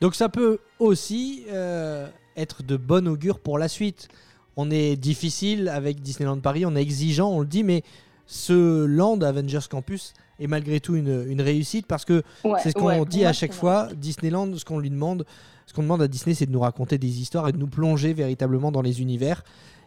Donc, 0.00 0.14
ça 0.14 0.28
peut 0.28 0.58
aussi 0.78 1.44
euh, 1.48 2.08
être 2.36 2.62
de 2.62 2.76
bon 2.76 3.06
augure 3.08 3.38
pour 3.38 3.58
la 3.58 3.68
suite. 3.68 4.08
On 4.56 4.70
est 4.70 4.96
difficile 4.96 5.68
avec 5.68 6.00
Disneyland 6.00 6.40
Paris, 6.40 6.66
on 6.66 6.74
est 6.74 6.82
exigeant, 6.82 7.30
on 7.30 7.40
le 7.40 7.46
dit, 7.46 7.62
mais 7.62 7.82
ce 8.26 8.84
land 8.84 9.20
Avengers 9.20 9.68
Campus 9.70 10.12
est 10.38 10.46
malgré 10.46 10.80
tout 10.80 10.96
une, 10.96 11.26
une 11.28 11.40
réussite 11.40 11.86
parce 11.86 12.04
que 12.04 12.22
Ouais, 12.44 12.58
c'est 12.62 12.70
ce 12.70 12.74
qu'on 12.74 12.86
ouais, 12.86 13.04
dit 13.04 13.24
à 13.24 13.32
chaque 13.32 13.52
fois. 13.52 13.88
Disneyland, 13.94 14.54
ce 14.56 14.64
qu'on 14.64 14.78
lui 14.78 14.90
demande, 14.90 15.24
ce 15.66 15.72
qu'on 15.72 15.82
demande 15.82 16.02
à 16.02 16.08
Disney, 16.08 16.34
c'est 16.34 16.46
de 16.46 16.52
nous 16.52 16.60
raconter 16.60 16.98
des 16.98 17.20
histoires 17.20 17.48
et 17.48 17.52
de 17.52 17.58
nous 17.58 17.66
plonger 17.68 18.12
véritablement 18.12 18.72
dans 18.72 18.82
les 18.82 19.00
univers. 19.00 19.42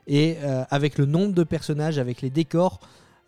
Et 0.08 0.38
euh, 0.42 0.64
avec 0.70 0.98
le 0.98 1.06
nombre 1.06 1.34
de 1.34 1.44
personnages, 1.44 2.00
avec 2.00 2.22
les 2.22 2.30
décors 2.30 2.80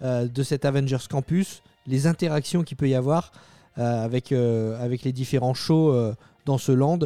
euh, 0.01 0.27
de 0.27 0.43
cet 0.43 0.65
Avengers 0.65 0.97
Campus, 1.09 1.61
les 1.87 2.07
interactions 2.07 2.63
qu'il 2.63 2.77
peut 2.77 2.89
y 2.89 2.95
avoir 2.95 3.31
euh, 3.77 4.03
avec, 4.03 4.31
euh, 4.31 4.81
avec 4.83 5.03
les 5.03 5.11
différents 5.11 5.53
shows 5.53 5.91
euh, 5.91 6.13
dans 6.45 6.57
ce 6.57 6.71
land, 6.71 6.99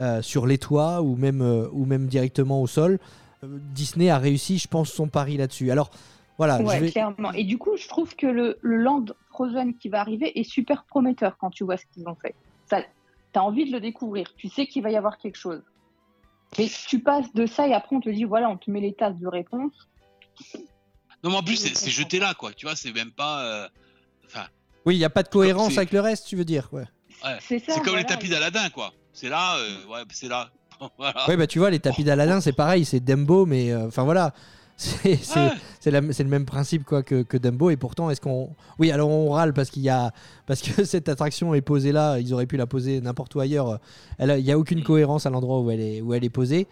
euh, 0.00 0.22
sur 0.22 0.46
les 0.46 0.58
toits 0.58 1.02
ou 1.02 1.16
même, 1.16 1.42
euh, 1.42 1.68
ou 1.72 1.84
même 1.84 2.06
directement 2.06 2.62
au 2.62 2.66
sol, 2.66 2.98
euh, 3.44 3.58
Disney 3.74 4.08
a 4.10 4.18
réussi, 4.18 4.58
je 4.58 4.68
pense, 4.68 4.90
son 4.90 5.08
pari 5.08 5.36
là-dessus. 5.36 5.70
Alors 5.70 5.90
voilà, 6.38 6.60
Ouais, 6.62 6.76
je 6.76 6.80
vais- 6.84 6.90
clairement. 6.92 7.32
Et 7.32 7.44
du 7.44 7.58
coup, 7.58 7.76
je 7.76 7.88
trouve 7.88 8.14
que 8.16 8.26
le, 8.26 8.58
le 8.62 8.76
Land 8.76 9.06
Frozen 9.30 9.74
qui 9.76 9.88
va 9.88 10.00
arriver 10.00 10.38
est 10.38 10.44
super 10.44 10.84
prometteur 10.84 11.36
quand 11.38 11.50
tu 11.50 11.64
vois 11.64 11.76
ce 11.76 11.84
qu'ils 11.92 12.08
ont 12.08 12.14
fait. 12.14 12.34
Ça, 12.70 12.80
t'as 13.32 13.40
envie 13.40 13.66
de 13.66 13.72
le 13.72 13.80
découvrir. 13.80 14.32
Tu 14.36 14.48
sais 14.48 14.66
qu'il 14.66 14.82
va 14.82 14.90
y 14.90 14.96
avoir 14.96 15.18
quelque 15.18 15.36
chose. 15.36 15.62
Mais 16.58 16.68
tu 16.86 17.00
passes 17.00 17.32
de 17.34 17.44
ça 17.46 17.66
et 17.68 17.74
après 17.74 17.94
on 17.96 18.00
te 18.00 18.08
dit 18.08 18.24
voilà, 18.24 18.48
on 18.48 18.56
te 18.56 18.70
met 18.70 18.80
les 18.80 18.94
tasses 18.94 19.18
de 19.18 19.26
réponse. 19.26 19.72
Non, 21.22 21.30
mais 21.30 21.36
en 21.36 21.42
plus, 21.42 21.62
Je 21.68 21.74
c'est 21.74 21.90
jeté 21.90 22.20
là, 22.20 22.32
quoi. 22.34 22.52
Tu 22.52 22.64
vois, 22.66 22.76
c'est 22.76 22.92
même 22.92 23.10
pas. 23.10 23.44
euh, 23.44 23.68
oui, 24.86 24.94
il 24.96 24.98
n'y 24.98 25.04
a 25.04 25.10
pas 25.10 25.22
de 25.22 25.28
cohérence 25.28 25.76
avec 25.76 25.92
le 25.92 26.00
reste, 26.00 26.26
tu 26.26 26.36
veux 26.36 26.44
dire 26.44 26.68
ouais. 26.72 26.84
Ouais. 27.24 27.36
C'est 27.40 27.58
ça. 27.58 27.72
c'est 27.74 27.80
comme 27.82 27.96
les 27.96 28.04
tapis 28.04 28.28
d'Aladin, 28.28 28.68
quoi. 28.70 28.92
C'est 29.12 29.28
là, 29.28 29.56
euh, 29.58 29.92
ouais, 29.92 30.00
c'est 30.12 30.28
là. 30.28 30.48
voilà. 30.98 31.24
Oui, 31.28 31.36
bah 31.36 31.46
tu 31.48 31.58
vois, 31.58 31.70
les 31.70 31.80
tapis 31.80 32.04
d'Aladin, 32.04 32.40
c'est 32.40 32.52
pareil, 32.52 32.84
c'est 32.84 33.00
Dumbo, 33.00 33.44
mais 33.46 33.72
euh, 33.72 33.88
enfin 33.88 34.04
voilà, 34.04 34.32
c'est 34.76 35.18
Ouais. 35.36 35.52
le 35.92 36.24
même 36.28 36.44
principe 36.46 36.84
quoi 36.84 37.02
que, 37.02 37.22
que 37.22 37.36
Dumbo. 37.36 37.70
Et 37.70 37.76
pourtant, 37.76 38.10
est-ce 38.10 38.20
qu'on. 38.20 38.50
Oui, 38.78 38.92
alors 38.92 39.08
on 39.10 39.30
râle 39.30 39.52
parce 39.52 39.70
qu'il 39.70 39.82
y 39.82 39.88
a. 39.88 40.12
Parce 40.46 40.62
que 40.62 40.84
cette 40.84 41.08
attraction 41.08 41.52
est 41.54 41.60
posée 41.62 41.90
là, 41.90 42.18
ils 42.20 42.32
auraient 42.32 42.46
pu 42.46 42.56
la 42.56 42.66
poser 42.68 43.00
n'importe 43.00 43.34
où 43.34 43.40
ailleurs. 43.40 43.80
Elle 44.18 44.30
a- 44.30 44.38
Il 44.38 44.44
n'y 44.44 44.52
a 44.52 44.58
aucune 44.58 44.84
cohérence 44.84 45.26
à 45.26 45.30
l'endroit 45.30 45.60
où, 45.60 45.70
elle 45.72 45.80
est- 45.80 46.00
où 46.00 46.14
elle 46.14 46.22
est 46.24 46.30
posée. 46.30 46.68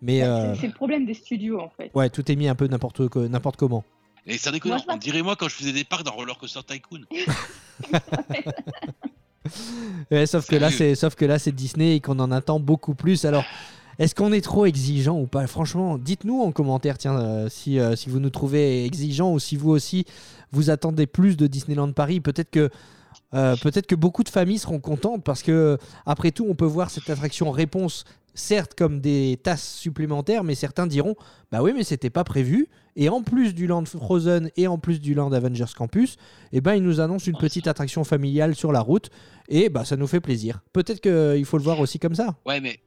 Mais 0.00 0.22
Ouais, 0.22 0.28
euh, 0.28 0.54
c'est- 0.54 0.68
le 0.68 0.72
problème 0.72 1.04
des 1.04 1.12
studios 1.12 1.60
en 1.60 1.68
fait. 1.76 1.90
ouais, 1.94 2.08
tout 2.08 2.32
est 2.32 2.36
mis 2.36 2.48
un 2.48 2.54
peu 2.54 2.66
n'importe 2.66 3.06
comment. 3.08 3.84
Et 4.26 4.38
ça 4.38 4.50
déconne, 4.50 4.72
Moi, 4.72 4.82
on 4.88 4.96
dirait 4.96 5.22
moi 5.22 5.36
quand 5.36 5.48
je 5.48 5.54
faisais 5.54 5.72
des 5.72 5.84
parcs 5.84 6.04
dans 6.04 6.12
Roller 6.12 6.36
Coaster 6.38 6.60
Tycoon. 6.66 7.04
Ouais, 10.10 10.26
sauf, 10.26 10.46
que 10.46 10.56
là, 10.56 10.70
c'est, 10.70 10.94
sauf 10.94 11.14
que 11.14 11.24
là, 11.24 11.38
c'est 11.38 11.52
Disney 11.52 11.96
et 11.96 12.00
qu'on 12.00 12.18
en 12.18 12.30
attend 12.30 12.60
beaucoup 12.60 12.94
plus. 12.94 13.24
Alors, 13.24 13.44
est-ce 13.98 14.14
qu'on 14.14 14.32
est 14.32 14.40
trop 14.40 14.66
exigeant 14.66 15.18
ou 15.18 15.26
pas? 15.26 15.46
Franchement, 15.46 15.98
dites-nous 15.98 16.40
en 16.40 16.52
commentaire, 16.52 16.98
tiens, 16.98 17.18
euh, 17.18 17.48
si, 17.48 17.78
euh, 17.78 17.96
si 17.96 18.08
vous 18.08 18.20
nous 18.20 18.30
trouvez 18.30 18.84
exigeant 18.84 19.32
ou 19.32 19.38
si 19.38 19.56
vous 19.56 19.70
aussi 19.70 20.04
vous 20.52 20.70
attendez 20.70 21.06
plus 21.06 21.36
de 21.36 21.46
Disneyland 21.46 21.92
Paris. 21.92 22.20
Peut-être 22.20 22.50
que, 22.50 22.70
euh, 23.34 23.56
peut-être 23.56 23.86
que 23.86 23.94
beaucoup 23.94 24.24
de 24.24 24.28
familles 24.28 24.58
seront 24.58 24.80
contentes 24.80 25.22
parce 25.22 25.42
que, 25.42 25.78
après 26.06 26.30
tout, 26.32 26.46
on 26.48 26.54
peut 26.54 26.66
voir 26.66 26.90
cette 26.90 27.08
attraction 27.10 27.50
réponse, 27.50 28.04
certes, 28.34 28.74
comme 28.74 29.00
des 29.00 29.38
tasses 29.42 29.74
supplémentaires, 29.76 30.44
mais 30.44 30.54
certains 30.54 30.86
diront 30.86 31.16
Bah 31.50 31.62
oui, 31.62 31.72
mais 31.74 31.84
c'était 31.84 32.10
pas 32.10 32.24
prévu. 32.24 32.68
Et 32.96 33.08
en 33.08 33.22
plus 33.22 33.54
du 33.54 33.66
Land 33.66 33.84
Frozen 33.84 34.50
et 34.56 34.66
en 34.66 34.78
plus 34.78 35.00
du 35.00 35.14
Land 35.14 35.32
Avengers 35.32 35.72
Campus, 35.76 36.16
eh 36.52 36.60
ben, 36.60 36.74
ils 36.74 36.82
nous 36.82 37.00
annoncent 37.00 37.26
une 37.26 37.34
Ouais, 37.36 37.40
petite 37.40 37.66
attraction 37.66 38.04
familiale 38.04 38.54
sur 38.54 38.72
la 38.72 38.80
route. 38.80 39.10
Et 39.48 39.68
bah, 39.68 39.84
ça 39.84 39.96
nous 39.96 40.06
fait 40.06 40.20
plaisir. 40.20 40.60
Peut-être 40.72 41.00
qu'il 41.00 41.44
faut 41.44 41.56
le 41.58 41.64
voir 41.64 41.80
aussi 41.80 41.98
comme 41.98 42.14
ça. 42.14 42.36
Ouais, 42.46 42.60
mais 42.60 42.80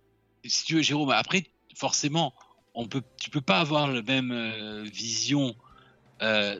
si 0.45 0.65
tu 0.65 0.75
veux, 0.75 0.81
Jérôme, 0.81 1.09
après, 1.11 1.45
forcément, 1.75 2.33
on 2.75 2.87
peut, 2.87 3.03
tu 3.19 3.29
peux 3.29 3.41
pas 3.41 3.59
avoir 3.59 3.87
la 3.87 4.01
même 4.01 4.31
euh, 4.31 4.83
vision 4.83 5.55
euh, 6.21 6.59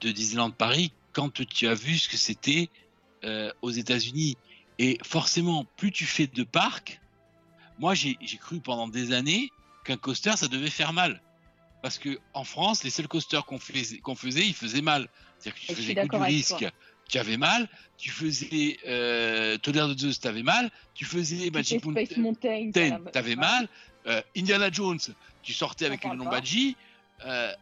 de 0.00 0.10
Disneyland 0.10 0.50
Paris 0.50 0.92
quand 1.12 1.32
tu 1.32 1.66
as 1.66 1.74
vu 1.74 1.96
ce 1.96 2.08
que 2.08 2.16
c'était 2.16 2.68
euh, 3.24 3.50
aux 3.62 3.70
États-Unis. 3.70 4.36
Et 4.78 4.98
forcément, 5.02 5.64
plus 5.76 5.90
tu 5.90 6.04
fais 6.04 6.26
de 6.26 6.44
parcs, 6.44 7.00
moi 7.78 7.94
j'ai 7.94 8.16
cru 8.40 8.60
pendant 8.60 8.88
des 8.88 9.12
années 9.12 9.50
qu'un 9.84 9.96
coaster 9.96 10.36
ça 10.36 10.48
devait 10.48 10.70
faire 10.70 10.92
mal. 10.92 11.20
Parce 11.82 11.98
que 11.98 12.18
en 12.34 12.42
France, 12.42 12.82
les 12.82 12.90
seuls 12.90 13.06
coasters 13.06 13.44
qu'on 13.44 13.58
faisait, 13.58 14.00
ils 14.46 14.54
faisaient 14.54 14.80
mal. 14.82 15.08
C'est-à-dire 15.38 15.60
que 15.60 15.66
tu 15.66 15.74
faisais 15.74 15.94
coup 15.94 16.16
du 16.16 16.22
risque, 16.22 16.58
toi. 16.58 16.70
tu 17.08 17.18
avais 17.18 17.36
mal. 17.36 17.68
Tu 17.96 18.10
faisais 18.10 18.78
euh, 18.86 19.56
Tonnerre 19.58 19.88
de 19.88 19.96
Zeus, 19.96 20.18
tu 20.18 20.26
avais 20.26 20.42
mal. 20.42 20.70
Tu 20.94 21.04
faisais 21.04 21.36
Tu 21.36 21.42
fais 21.44 21.50
Magic 21.50 21.80
Space 21.80 22.16
Mountain, 22.16 22.70
la- 22.74 23.10
t'avais 23.12 23.30
Ouais. 23.30 23.36
mal. 23.36 23.68
Euh, 24.06 24.20
Indiana 24.36 24.70
Jones, 24.72 24.98
tu 25.42 25.52
sortais 25.52 25.86
avec 25.86 26.04
une 26.04 26.14
lombagie. 26.14 26.76
Euh, 27.24 27.52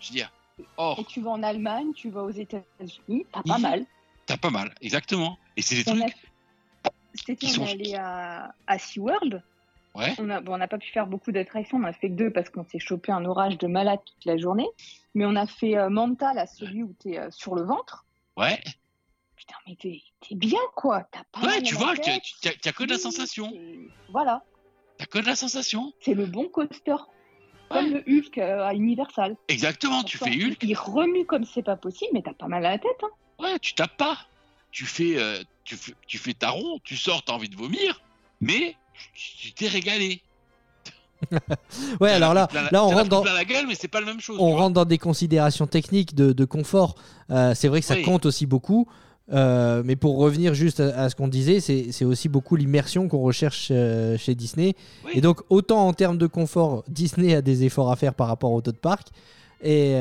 je 0.00 0.08
veux 0.08 0.14
dire, 0.14 0.30
or, 0.76 0.98
Et 0.98 1.04
tu 1.04 1.20
vas 1.22 1.30
en 1.30 1.42
Allemagne, 1.42 1.92
tu 1.94 2.10
vas 2.10 2.22
aux 2.22 2.30
États-Unis, 2.30 3.24
t'as 3.32 3.42
pas 3.42 3.58
mal. 3.58 3.86
t'as 4.26 4.36
pas 4.36 4.50
mal, 4.50 4.74
exactement. 4.82 5.38
Et 5.56 5.62
c'est 5.62 5.76
des 5.76 5.84
trucs. 5.84 6.14
Qui 7.38 7.58
on 7.58 7.66
allé 7.66 7.94
à, 7.94 8.54
à 8.66 8.78
SeaWorld? 8.78 9.42
Ouais. 9.94 10.14
On 10.18 10.40
bon, 10.40 10.56
n'a 10.56 10.68
pas 10.68 10.78
pu 10.78 10.88
faire 10.90 11.06
beaucoup 11.06 11.32
d'attractions, 11.32 11.78
on 11.78 11.84
a 11.84 11.92
fait 11.92 12.08
que 12.08 12.14
deux 12.14 12.30
parce 12.30 12.48
qu'on 12.48 12.64
s'est 12.64 12.78
chopé 12.78 13.10
un 13.12 13.24
orage 13.24 13.58
de 13.58 13.66
malade 13.66 13.98
toute 14.04 14.24
la 14.24 14.38
journée. 14.38 14.68
Mais 15.14 15.24
on 15.26 15.34
a 15.34 15.46
fait 15.46 15.76
euh, 15.76 15.90
Mental 15.90 16.38
à 16.38 16.46
celui 16.46 16.82
où 16.84 16.94
tu 17.02 17.14
es 17.14 17.30
sur 17.30 17.54
le 17.56 17.62
ventre. 17.62 18.04
Ouais, 18.36 18.60
Putain, 19.40 19.54
mais 19.66 19.74
t'es 19.80 20.34
bien 20.34 20.60
quoi. 20.76 21.08
T'as 21.10 21.24
pas 21.32 21.40
ouais, 21.40 21.46
mal 21.46 21.62
tu 21.62 21.74
vois, 21.74 21.94
t'as 21.96 22.72
que 22.72 22.84
de 22.84 22.90
la 22.90 22.98
sensation. 22.98 23.50
Voilà, 24.10 24.44
T'as 24.98 25.06
que 25.06 25.18
de 25.18 25.24
la 25.24 25.34
sensation. 25.34 25.94
c'est 26.00 26.12
le 26.12 26.26
bon 26.26 26.46
coaster. 26.48 26.92
Ouais. 26.92 26.98
Comme 27.70 27.90
le 27.90 28.04
Hulk 28.06 28.36
euh, 28.36 28.66
à 28.66 28.74
Universal. 28.74 29.36
Exactement, 29.48 30.02
tu 30.02 30.18
fais 30.18 30.28
Hulk. 30.30 30.58
Il 30.62 30.74
remue 30.76 31.24
comme 31.24 31.44
c'est 31.44 31.62
pas 31.62 31.76
possible, 31.76 32.10
mais 32.12 32.20
t'as 32.20 32.34
pas 32.34 32.48
mal 32.48 32.66
à 32.66 32.72
la 32.72 32.78
tête. 32.78 33.02
Hein. 33.02 33.08
Ouais, 33.38 33.58
tu 33.60 33.72
tapes 33.72 33.96
pas. 33.96 34.18
Tu 34.72 34.84
fais, 34.84 35.16
euh, 35.16 35.42
tu 35.64 35.74
fais, 35.76 35.94
tu 36.06 36.18
fais 36.18 36.34
ta 36.34 36.50
rond, 36.50 36.78
tu 36.84 36.96
sors, 36.96 37.24
t'as 37.24 37.32
envie 37.32 37.48
de 37.48 37.56
vomir, 37.56 38.02
mais 38.42 38.76
tu 39.14 39.52
t'es 39.52 39.68
régalé. 39.68 40.20
Ouais, 42.00 42.10
alors 42.12 42.32
là, 42.34 42.48
la- 42.54 42.70
là 42.70 42.84
on 42.84 42.88
rentre 42.88 43.08
dans. 43.10 43.22
la 43.24 43.44
gueule, 43.44 43.66
mais 43.66 43.74
c'est 43.74 43.88
pas 43.88 44.00
la 44.00 44.06
même 44.06 44.20
chose. 44.20 44.38
On 44.40 44.56
rentre 44.56 44.72
dans 44.74 44.84
des 44.86 44.96
considérations 44.98 45.66
techniques 45.66 46.14
de, 46.14 46.32
de 46.32 46.44
confort. 46.46 46.94
Euh, 47.30 47.54
c'est 47.54 47.68
vrai 47.68 47.80
que 47.80 47.86
ça 47.86 47.94
Oui. 47.94 48.02
compte 48.02 48.24
aussi 48.26 48.46
beaucoup. 48.46 48.86
Euh, 49.32 49.82
mais 49.84 49.94
pour 49.96 50.16
revenir 50.18 50.54
juste 50.54 50.80
à, 50.80 51.02
à 51.02 51.08
ce 51.10 51.14
qu'on 51.14 51.28
disait, 51.28 51.60
c'est 51.60 52.04
aussi 52.04 52.28
beaucoup 52.28 52.56
l'immersion 52.56 53.06
qu'on 53.06 53.20
recherche 53.20 53.68
euh, 53.70 54.16
chez 54.18 54.34
Disney. 54.34 54.74
Oui. 55.04 55.12
Et 55.14 55.20
donc, 55.20 55.42
autant 55.50 55.86
en 55.86 55.92
termes 55.92 56.18
de 56.18 56.26
confort, 56.26 56.84
Disney 56.88 57.34
a 57.34 57.42
des 57.42 57.64
efforts 57.64 57.92
à 57.92 57.96
faire 57.96 58.14
par 58.14 58.26
rapport 58.26 58.50
aux 58.52 58.56
autres 58.58 58.72
parcs. 58.72 59.08
Et 59.62 60.00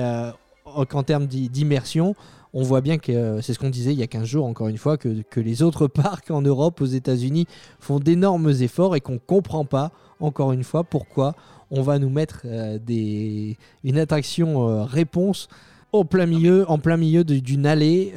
qu'en 0.89 1.03
termes 1.03 1.27
d'i- 1.27 1.49
d'immersion, 1.49 2.15
on 2.53 2.63
voit 2.63 2.81
bien 2.81 2.97
que 2.97 3.11
euh, 3.11 3.41
c'est 3.41 3.53
ce 3.53 3.59
qu'on 3.59 3.69
disait 3.69 3.93
il 3.93 3.99
y 3.99 4.03
a 4.03 4.07
15 4.07 4.25
jours, 4.25 4.45
encore 4.45 4.67
une 4.67 4.77
fois, 4.77 4.97
que, 4.97 5.21
que 5.29 5.39
les 5.39 5.61
autres 5.61 5.87
parcs 5.87 6.31
en 6.31 6.41
Europe, 6.41 6.81
aux 6.81 6.85
États-Unis, 6.85 7.45
font 7.79 7.99
d'énormes 7.99 8.49
efforts 8.49 8.95
et 8.95 9.01
qu'on 9.01 9.13
ne 9.13 9.17
comprend 9.17 9.65
pas, 9.65 9.91
encore 10.19 10.51
une 10.51 10.63
fois, 10.63 10.83
pourquoi 10.83 11.35
on 11.71 11.81
va 11.81 11.99
nous 11.99 12.09
mettre 12.09 12.41
euh, 12.45 12.79
des, 12.79 13.57
une 13.83 13.97
attraction 13.97 14.67
euh, 14.67 14.83
réponse 14.83 15.47
au 15.91 16.03
plein 16.03 16.25
milieu, 16.25 16.69
en 16.69 16.77
plein 16.77 16.97
milieu 16.97 17.23
d'une 17.23 17.65
allée 17.65 18.13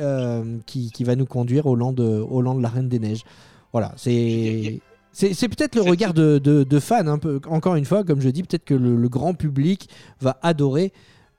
qui, 0.67 0.91
qui 0.91 1.05
va 1.05 1.17
nous 1.17 1.25
conduire 1.25 1.65
au 1.65 1.75
land, 1.75 1.95
de, 1.95 2.05
au 2.05 2.43
land 2.43 2.55
de 2.55 2.63
la 2.63 2.69
Reine 2.69 2.91
des 2.91 2.99
Neiges. 2.99 3.25
Voilà, 3.73 3.95
c'est. 3.97 4.83
Peut-être 5.19 5.75
le 5.77 5.81
regard 5.81 6.13
de, 6.13 6.37
de, 6.37 6.65
de 6.65 6.81
fans, 6.81 7.07
un 7.07 7.17
peu. 7.17 7.41
encore 7.49 7.77
une 7.77 7.87
fois, 7.87 8.05
comme 8.05 8.21
je 8.21 8.29
dis, 8.29 8.43
peut-être 8.43 8.67
que 8.67 8.75
le, 8.75 8.95
le 8.95 9.09
grand 9.09 9.33
public 9.33 9.89
va 10.21 10.39
adorer. 10.43 10.93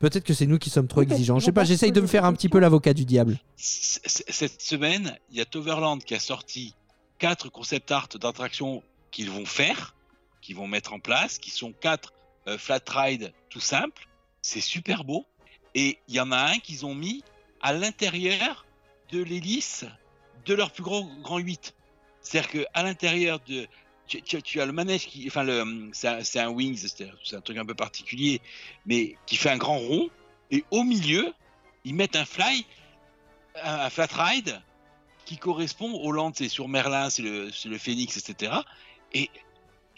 Peut-être 0.04 0.26
que 0.26 0.34
c'est 0.34 0.47
nous 0.47 0.60
qui 0.60 0.70
sommes 0.70 0.89
trop 0.89 1.01
exigeants. 1.01 1.39
Je 1.39 1.45
sais 1.45 1.54
pas, 1.54 1.64
j'essaye 1.64 1.93
de 1.93 2.01
me 2.01 2.08
faire 2.08 2.26
un 2.26 2.34
petit 2.34 2.49
peu 2.49 2.60
l'avocat 2.60 2.93
du 2.93 3.06
diable. 3.06 3.39
Cette 3.56 4.62
semaine, 4.62 5.18
il 5.32 5.38
y 5.38 5.39
a 5.39 5.45
Toverland 5.45 6.04
qui 6.04 6.14
a 6.14 6.20
sorti 6.20 6.76
quatre 7.20 7.47
concept 7.47 7.89
art 7.89 8.10
d'attractions 8.20 8.84
qu'ils 9.12 9.32
vont 9.32 9.45
faire, 9.45 9.95
qu'ils 10.41 10.58
vont 10.58 10.68
mettre 10.68 10.91
en 10.91 10.99
place, 10.99 11.38
qui 11.38 11.51
sont 11.51 11.72
quatre 11.72 12.12
euh, 12.49 12.58
flat 12.58 12.82
ride 12.86 13.32
tout 13.49 13.62
simples. 13.62 14.10
C'est 14.41 14.60
super 14.60 15.06
beau. 15.06 15.26
Et 15.74 15.99
il 16.10 16.16
y 16.16 16.20
en 16.20 16.34
a 16.34 16.51
un 16.51 16.60
qu'ils 16.60 16.86
ont 16.86 16.95
mis 16.95 17.24
à 17.62 17.72
l'intérieur 17.72 18.66
de 19.14 19.24
l'hélice 19.24 19.86
de 20.45 20.54
leur 20.54 20.72
plus 20.72 20.84
gros 20.84 21.06
grand 21.22 21.38
8. 21.38 21.74
C'est-à-dire 22.20 22.51
qu'à 22.51 22.84
l'intérieur 22.84 23.39
de. 23.47 23.68
Tu, 24.22 24.61
as 24.61 24.66
le 24.66 24.72
manège 24.72 25.07
qui. 25.07 25.26
Enfin, 25.28 25.45
c'est 25.93 26.39
un, 26.39 26.47
un 26.47 26.49
wings, 26.49 26.88
c'est 26.88 27.36
un 27.36 27.41
truc 27.41 27.57
un 27.57 27.66
peu 27.66 27.76
particulier, 27.76 28.41
mais 28.86 29.16
qui 29.26 29.36
fait 29.36 29.49
un 29.49 29.57
grand 29.57 29.78
rond. 29.78 30.09
Et 30.51 30.64
au 30.72 30.84
milieu, 30.84 31.34
ils 31.84 31.95
mettent 31.95 32.16
un 32.16 32.26
fly, 32.26 32.66
un, 33.61 33.89
flat 33.89 34.07
ride 34.11 34.61
qui 35.26 35.38
correspond 35.38 35.93
au 35.93 36.11
land, 36.11 36.32
c'est 36.36 36.49
sur 36.49 36.68
Merlin, 36.68 37.09
c'est 37.09 37.22
le, 37.22 37.49
le 37.66 37.78
Phoenix, 37.78 38.18
etc. 38.18 38.53
Et 39.14 39.30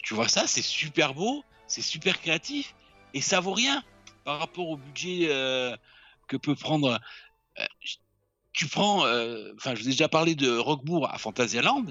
tu 0.02 0.14
vois 0.14 0.28
ça, 0.28 0.46
c'est 0.46 0.62
super 0.62 1.14
beau, 1.14 1.44
c'est 1.66 1.82
super 1.82 2.20
créatif, 2.20 2.74
et 3.12 3.20
ça 3.20 3.40
vaut 3.40 3.52
rien 3.52 3.82
par 4.24 4.38
rapport 4.38 4.68
au 4.68 4.76
budget 4.76 5.28
euh, 5.30 5.76
que 6.28 6.36
peut 6.36 6.54
prendre. 6.54 7.00
euh, 7.58 7.64
tu 8.52 8.66
prends, 8.68 9.04
euh, 9.04 9.52
enfin, 9.56 9.74
je 9.74 9.82
vous 9.82 9.88
ai 9.88 9.90
déjà 9.90 10.08
parlé 10.08 10.34
de 10.34 10.56
Roquebourg 10.56 11.10
à 11.10 11.18
Fantasyland, 11.18 11.84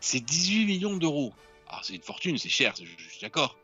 c'est 0.00 0.20
18 0.20 0.66
millions 0.66 0.96
d'euros. 0.96 1.32
Alors, 1.68 1.84
c'est 1.84 1.94
une 1.94 2.02
fortune, 2.02 2.38
c'est 2.38 2.48
cher, 2.48 2.72
je, 2.78 2.84
je 2.84 3.10
suis 3.10 3.20
d'accord. 3.22 3.56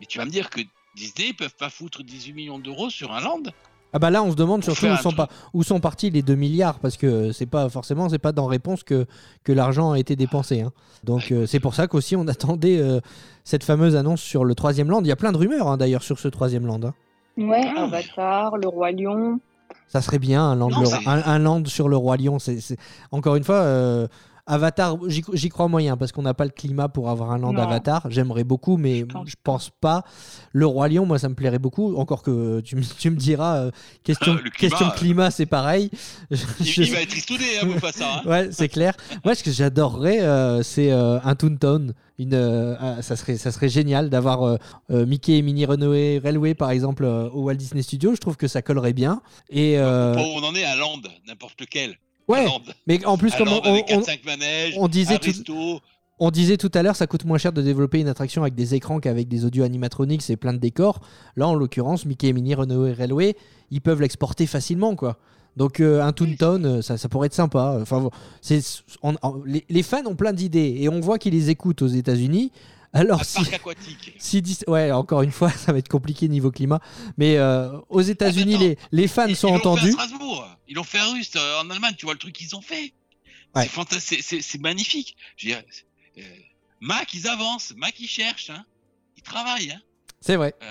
Mais 0.00 0.06
tu 0.06 0.18
vas 0.18 0.24
me 0.24 0.30
dire 0.30 0.50
que 0.50 0.60
Disney 0.96 1.32
peuvent 1.32 1.54
pas 1.56 1.70
foutre 1.70 2.02
18 2.02 2.32
millions 2.32 2.58
d'euros 2.58 2.90
sur 2.90 3.12
un 3.12 3.20
land? 3.20 3.42
Ah 3.94 3.98
bah 3.98 4.08
là, 4.10 4.22
on 4.22 4.30
se 4.30 4.36
demande 4.36 4.64
surtout 4.64 4.86
où 4.86 4.96
sont, 4.96 5.10
truc. 5.10 5.16
pas, 5.16 5.28
où 5.52 5.62
sont 5.62 5.78
partis 5.78 6.08
les 6.08 6.22
2 6.22 6.34
milliards 6.34 6.78
parce 6.78 6.96
que 6.96 7.30
c'est 7.30 7.44
pas 7.44 7.68
forcément 7.68 8.08
c'est 8.08 8.18
pas 8.18 8.32
dans 8.32 8.46
réponse 8.46 8.84
que, 8.84 9.04
que 9.44 9.52
l'argent 9.52 9.92
a 9.92 9.98
été 9.98 10.16
dépensé. 10.16 10.62
hein. 10.62 10.72
Donc 11.04 11.26
Ouais, 11.30 11.36
euh, 11.36 11.46
c'est 11.46 11.60
pour 11.60 11.74
ça 11.74 11.86
qu'aussi 11.88 12.16
on 12.16 12.26
attendait 12.28 12.78
euh, 12.78 13.00
cette 13.44 13.64
fameuse 13.64 13.94
annonce 13.94 14.22
sur 14.22 14.46
le 14.46 14.54
troisième 14.54 14.88
land. 14.88 15.02
Il 15.02 15.08
y 15.08 15.12
a 15.12 15.16
plein 15.16 15.30
de 15.30 15.36
rumeurs 15.36 15.68
hein, 15.68 15.76
d'ailleurs 15.76 16.02
sur 16.02 16.18
ce 16.18 16.28
troisième 16.28 16.64
land. 16.66 16.80
hein. 16.84 16.94
Ouais, 17.36 17.70
Ah. 17.76 17.82
Avatar, 17.84 18.56
Le 18.56 18.68
Roi 18.68 18.92
Lion. 18.92 19.40
Ça 19.88 20.00
serait 20.00 20.18
bien 20.18 20.42
un 20.42 20.54
land, 20.56 20.70
Non, 20.70 20.80
le- 20.80 20.86
c'est- 20.86 21.06
un, 21.06 21.22
un 21.26 21.38
land 21.38 21.62
sur 21.66 21.88
le 21.90 21.96
roi 21.98 22.16
lion. 22.16 22.38
C'est, 22.38 22.60
c'est- 22.60 22.78
Encore 23.10 23.36
une 23.36 23.44
fois, 23.44 23.56
euh, 23.56 24.08
Avatar, 24.52 24.98
j'y, 25.08 25.48
crois 25.48 25.68
moyen 25.68 25.96
parce 25.96 26.12
qu'on 26.12 26.22
n'a 26.22 26.34
pas 26.34 26.44
le 26.44 26.50
climat 26.50 26.88
pour 26.88 27.08
avoir 27.10 27.32
un 27.32 27.38
land 27.38 27.52
Non. 27.54 27.62
Avatar. 27.62 28.06
J'aimerais 28.10 28.44
beaucoup, 28.44 28.76
mais 28.76 29.00
Je 29.00 29.04
pense 29.06 29.28
je 29.30 29.36
pense 29.42 29.70
pas. 29.80 30.04
Le 30.52 30.66
roi 30.66 30.88
lion, 30.88 31.06
moi, 31.06 31.18
ça 31.18 31.28
me 31.28 31.34
plairait 31.34 31.58
beaucoup. 31.58 31.96
Encore 31.96 32.22
que 32.22 32.60
tu, 32.60 32.76
me- 32.76 32.82
tu 32.98 33.10
me 33.10 33.16
diras, 33.16 33.56
euh, 33.56 33.70
question, 34.04 34.34
Le 34.34 34.38
climat, 34.50 34.50
question 34.58 34.90
climat, 34.90 35.30
c'est 35.30 35.46
pareil. 35.46 35.90
Il, 36.30 36.36
Je- 36.66 36.82
il 36.82 36.92
va 36.92 37.00
être 37.00 37.08
tristouné, 37.10 37.44
hein, 37.62 37.66
Mufasa. 37.66 38.18
Hein. 38.18 38.28
Ouais, 38.28 38.48
c'est 38.52 38.68
clair. 38.68 38.94
Moi, 39.24 39.34
ce 39.34 39.42
que 39.42 39.50
j'adorerais, 39.50 40.20
euh, 40.20 40.62
c'est 40.62 40.92
euh, 40.92 41.18
un 41.24 41.34
Toontown. 41.34 41.94
Une, 42.18 42.34
euh, 42.34 42.76
ah, 42.78 43.02
ça, 43.02 43.16
serait, 43.16 43.36
ça 43.38 43.50
serait 43.50 43.68
génial 43.70 44.10
d'avoir 44.10 44.58
Mickey 44.90 45.38
et 45.38 45.42
Minnie 45.42 45.64
Runaway 45.64 46.18
Railway, 46.22 46.54
par 46.54 46.70
exemple, 46.70 47.04
euh, 47.04 47.28
au 47.30 47.44
Walt 47.44 47.54
Disney 47.54 47.82
Studios. 47.82 48.14
Je 48.14 48.20
trouve 48.20 48.36
que 48.36 48.48
ça 48.48 48.60
collerait 48.62 48.92
bien. 48.92 49.22
Et, 49.50 49.78
euh, 49.78 50.14
Bon, 50.14 50.34
on 50.36 50.44
en 50.44 50.54
est 50.54 50.64
à 50.64 50.76
Land, 50.76 51.00
n'importe 51.26 51.60
lequel. 51.60 51.96
Ouais, 52.32 52.46
mais 52.86 53.04
en 53.04 53.16
plus, 53.16 53.30
comme 53.34 53.48
on, 53.48 53.60
avec 53.60 53.84
on- 53.90 54.00
4-5 54.00 54.24
manèges, 54.26 54.74
on 54.78 54.88
disait 54.88 55.18
tout- 55.18 55.26
resto. 55.30 55.80
on 56.18 56.30
disait 56.30 56.56
tout 56.56 56.70
à 56.74 56.82
l'heure, 56.82 56.96
ça 56.96 57.06
coûte 57.06 57.24
moins 57.24 57.38
cher 57.38 57.52
de 57.52 57.62
développer 57.62 58.00
une 58.00 58.08
attraction 58.08 58.42
avec 58.42 58.54
des 58.54 58.74
écrans 58.74 59.00
qu'avec 59.00 59.28
des 59.28 59.44
audio 59.44 59.64
animatronics 59.64 60.28
et 60.30 60.36
plein 60.36 60.52
de 60.52 60.58
décors. 60.58 61.00
Là, 61.36 61.48
en 61.48 61.54
l'occurrence, 61.54 62.04
Mickey 62.06 62.28
et 62.28 62.32
Minnie 62.32 62.54
Runaway 62.54 62.92
Railway, 62.92 63.36
ils 63.70 63.80
peuvent 63.80 64.00
l'exporter 64.00 64.46
facilement, 64.46 64.94
quoi. 64.96 65.18
Donc 65.56 65.80
euh, 65.80 66.00
un 66.02 66.12
Toontown, 66.12 66.64
euh, 66.64 66.82
ça, 66.82 66.96
ça 66.96 67.08
pourrait 67.10 67.26
être 67.26 67.34
sympa. 67.34 67.78
Enfin, 67.82 68.08
c'est, 68.40 68.60
les, 69.44 69.64
les 69.68 69.82
fans 69.82 70.06
ont 70.06 70.14
plein 70.14 70.32
d'idées 70.32 70.76
et 70.80 70.88
on 70.88 71.00
voit 71.00 71.18
qu'ils 71.18 71.34
les 71.34 71.50
écoutent 71.50 71.82
aux 71.82 71.86
États-Unis. 71.88 72.52
Alors 72.94 73.20
Un 73.20 73.24
si, 73.24 73.34
parc 73.36 73.54
aquatique. 73.54 74.14
si 74.18 74.42
ouais, 74.68 74.92
encore 74.92 75.22
une 75.22 75.30
fois, 75.32 75.50
ça 75.56 75.72
va 75.72 75.78
être 75.78 75.88
compliqué 75.88 76.28
niveau 76.28 76.50
climat. 76.50 76.80
Mais 77.16 77.36
euh, 77.38 77.78
aux 77.88 78.02
États-Unis, 78.02 78.58
les, 78.58 78.78
les 78.90 79.08
fans 79.08 79.26
Ils- 79.26 79.34
sont 79.36 79.48
ils 79.48 79.52
l'ont 79.52 79.58
fait 79.60 79.66
entendus. 79.68 79.88
à 79.88 79.92
Strasbourg. 79.92 80.48
Ils 80.68 80.74
l'ont 80.76 80.84
fait 80.84 80.98
à 80.98 81.06
Rust, 81.06 81.36
euh, 81.36 81.60
en 81.62 81.70
Allemagne. 81.70 81.94
Tu 81.96 82.04
vois 82.06 82.12
le 82.14 82.18
truc 82.18 82.34
qu'ils 82.34 82.54
ont 82.54 82.60
fait. 82.60 82.92
Ouais. 83.54 83.62
C'est 83.62 83.68
fantastique. 83.68 84.22
C'est- 84.22 84.60
magnifique. 84.60 85.16
Je 85.36 85.46
veux 85.48 85.54
dire, 85.54 85.62
euh, 86.18 86.22
Mac, 86.80 87.12
ils 87.14 87.26
avancent. 87.28 87.72
Mac, 87.76 87.98
ils 87.98 88.08
cherchent. 88.08 88.50
Hein. 88.50 88.64
Ils 89.16 89.22
travaillent. 89.22 89.70
Hein. 89.72 89.80
C'est 90.20 90.36
vrai. 90.36 90.54
Euh, 90.62 90.70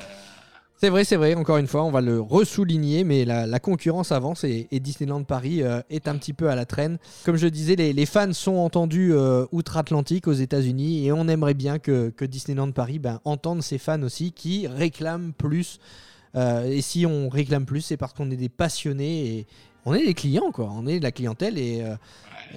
C'est 0.82 0.90
vrai, 0.90 1.04
c'est 1.04 1.16
vrai, 1.16 1.36
encore 1.36 1.58
une 1.58 1.68
fois, 1.68 1.84
on 1.84 1.92
va 1.92 2.02
le 2.02 2.20
ressouligner, 2.20 3.04
mais 3.04 3.24
la, 3.24 3.46
la 3.46 3.60
concurrence 3.60 4.12
avance 4.12 4.44
et, 4.44 4.68
et 4.72 4.80
Disneyland 4.80 5.24
Paris 5.24 5.62
euh, 5.62 5.80
est 5.92 6.08
un 6.08 6.18
petit 6.18 6.34
peu 6.34 6.50
à 6.50 6.56
la 6.56 6.66
traîne. 6.66 6.98
Comme 7.24 7.36
je 7.36 7.46
disais, 7.46 7.76
les, 7.76 7.94
les 7.94 8.06
fans 8.08 8.34
sont 8.34 8.56
entendus 8.56 9.14
euh, 9.14 9.46
outre-Atlantique 9.52 10.28
aux 10.28 10.34
États-Unis 10.34 11.06
et 11.06 11.12
on 11.12 11.28
aimerait 11.28 11.54
bien 11.54 11.78
que, 11.78 12.10
que 12.10 12.26
Disneyland 12.26 12.72
Paris 12.72 12.98
ben, 12.98 13.20
entende 13.26 13.62
ces 13.62 13.78
fans 13.78 14.02
aussi 14.02 14.32
qui 14.32 14.66
réclament 14.66 15.34
plus. 15.34 15.78
Euh, 16.34 16.64
et 16.64 16.82
si 16.82 17.06
on 17.06 17.30
réclame 17.30 17.66
plus, 17.66 17.82
c'est 17.82 17.98
parce 17.98 18.14
qu'on 18.14 18.32
est 18.32 18.36
des 18.36 18.50
passionnés 18.50 19.28
et 19.28 19.48
on 19.86 19.94
est 19.94 20.04
des 20.04 20.16
clients, 20.16 20.52
quoi. 20.52 20.72
On 20.76 20.88
est 20.88 20.98
de 20.98 21.04
la 21.04 21.12
clientèle 21.12 21.60
et, 21.60 21.84
euh, 21.84 21.96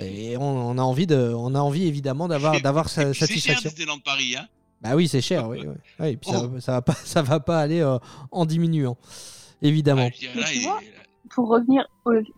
et 0.02 0.38
on, 0.38 0.70
on 0.70 0.78
a 0.78 0.82
envie 0.82 1.06
de, 1.06 1.34
on 1.36 1.54
a 1.54 1.60
envie 1.60 1.86
évidemment 1.86 2.26
d'avoir, 2.26 2.58
d'avoir 2.62 2.88
sa 2.88 3.10
puis 3.10 3.14
C'est 3.18 3.26
cher 3.26 3.28
satisfaction. 3.28 3.68
Disneyland 3.68 3.98
Paris. 4.02 4.36
Hein. 4.38 4.46
Bah 4.80 4.94
oui, 4.96 5.08
c'est 5.08 5.20
cher, 5.22 5.48
oui. 5.48 5.60
oui. 5.66 5.74
Ouais, 5.98 6.12
et 6.12 6.16
puis 6.16 6.30
ça, 6.30 6.42
Oh. 6.44 6.60
ça 6.60 6.72
va 6.72 6.82
pas, 6.82 6.92
ça 7.04 7.22
va 7.22 7.40
pas 7.40 7.58
aller 7.60 7.80
euh, 7.80 7.98
en 8.30 8.44
diminuant, 8.46 8.96
évidemment. 9.62 10.06
Ah, 10.08 10.10
je 10.14 10.18
dirais, 10.20 10.32
Mais 10.36 10.40
là, 10.42 10.46
tu 10.48 10.56
il- 10.58 10.62
vois, 10.62 10.80
Pour 11.30 11.48
revenir, 11.48 11.86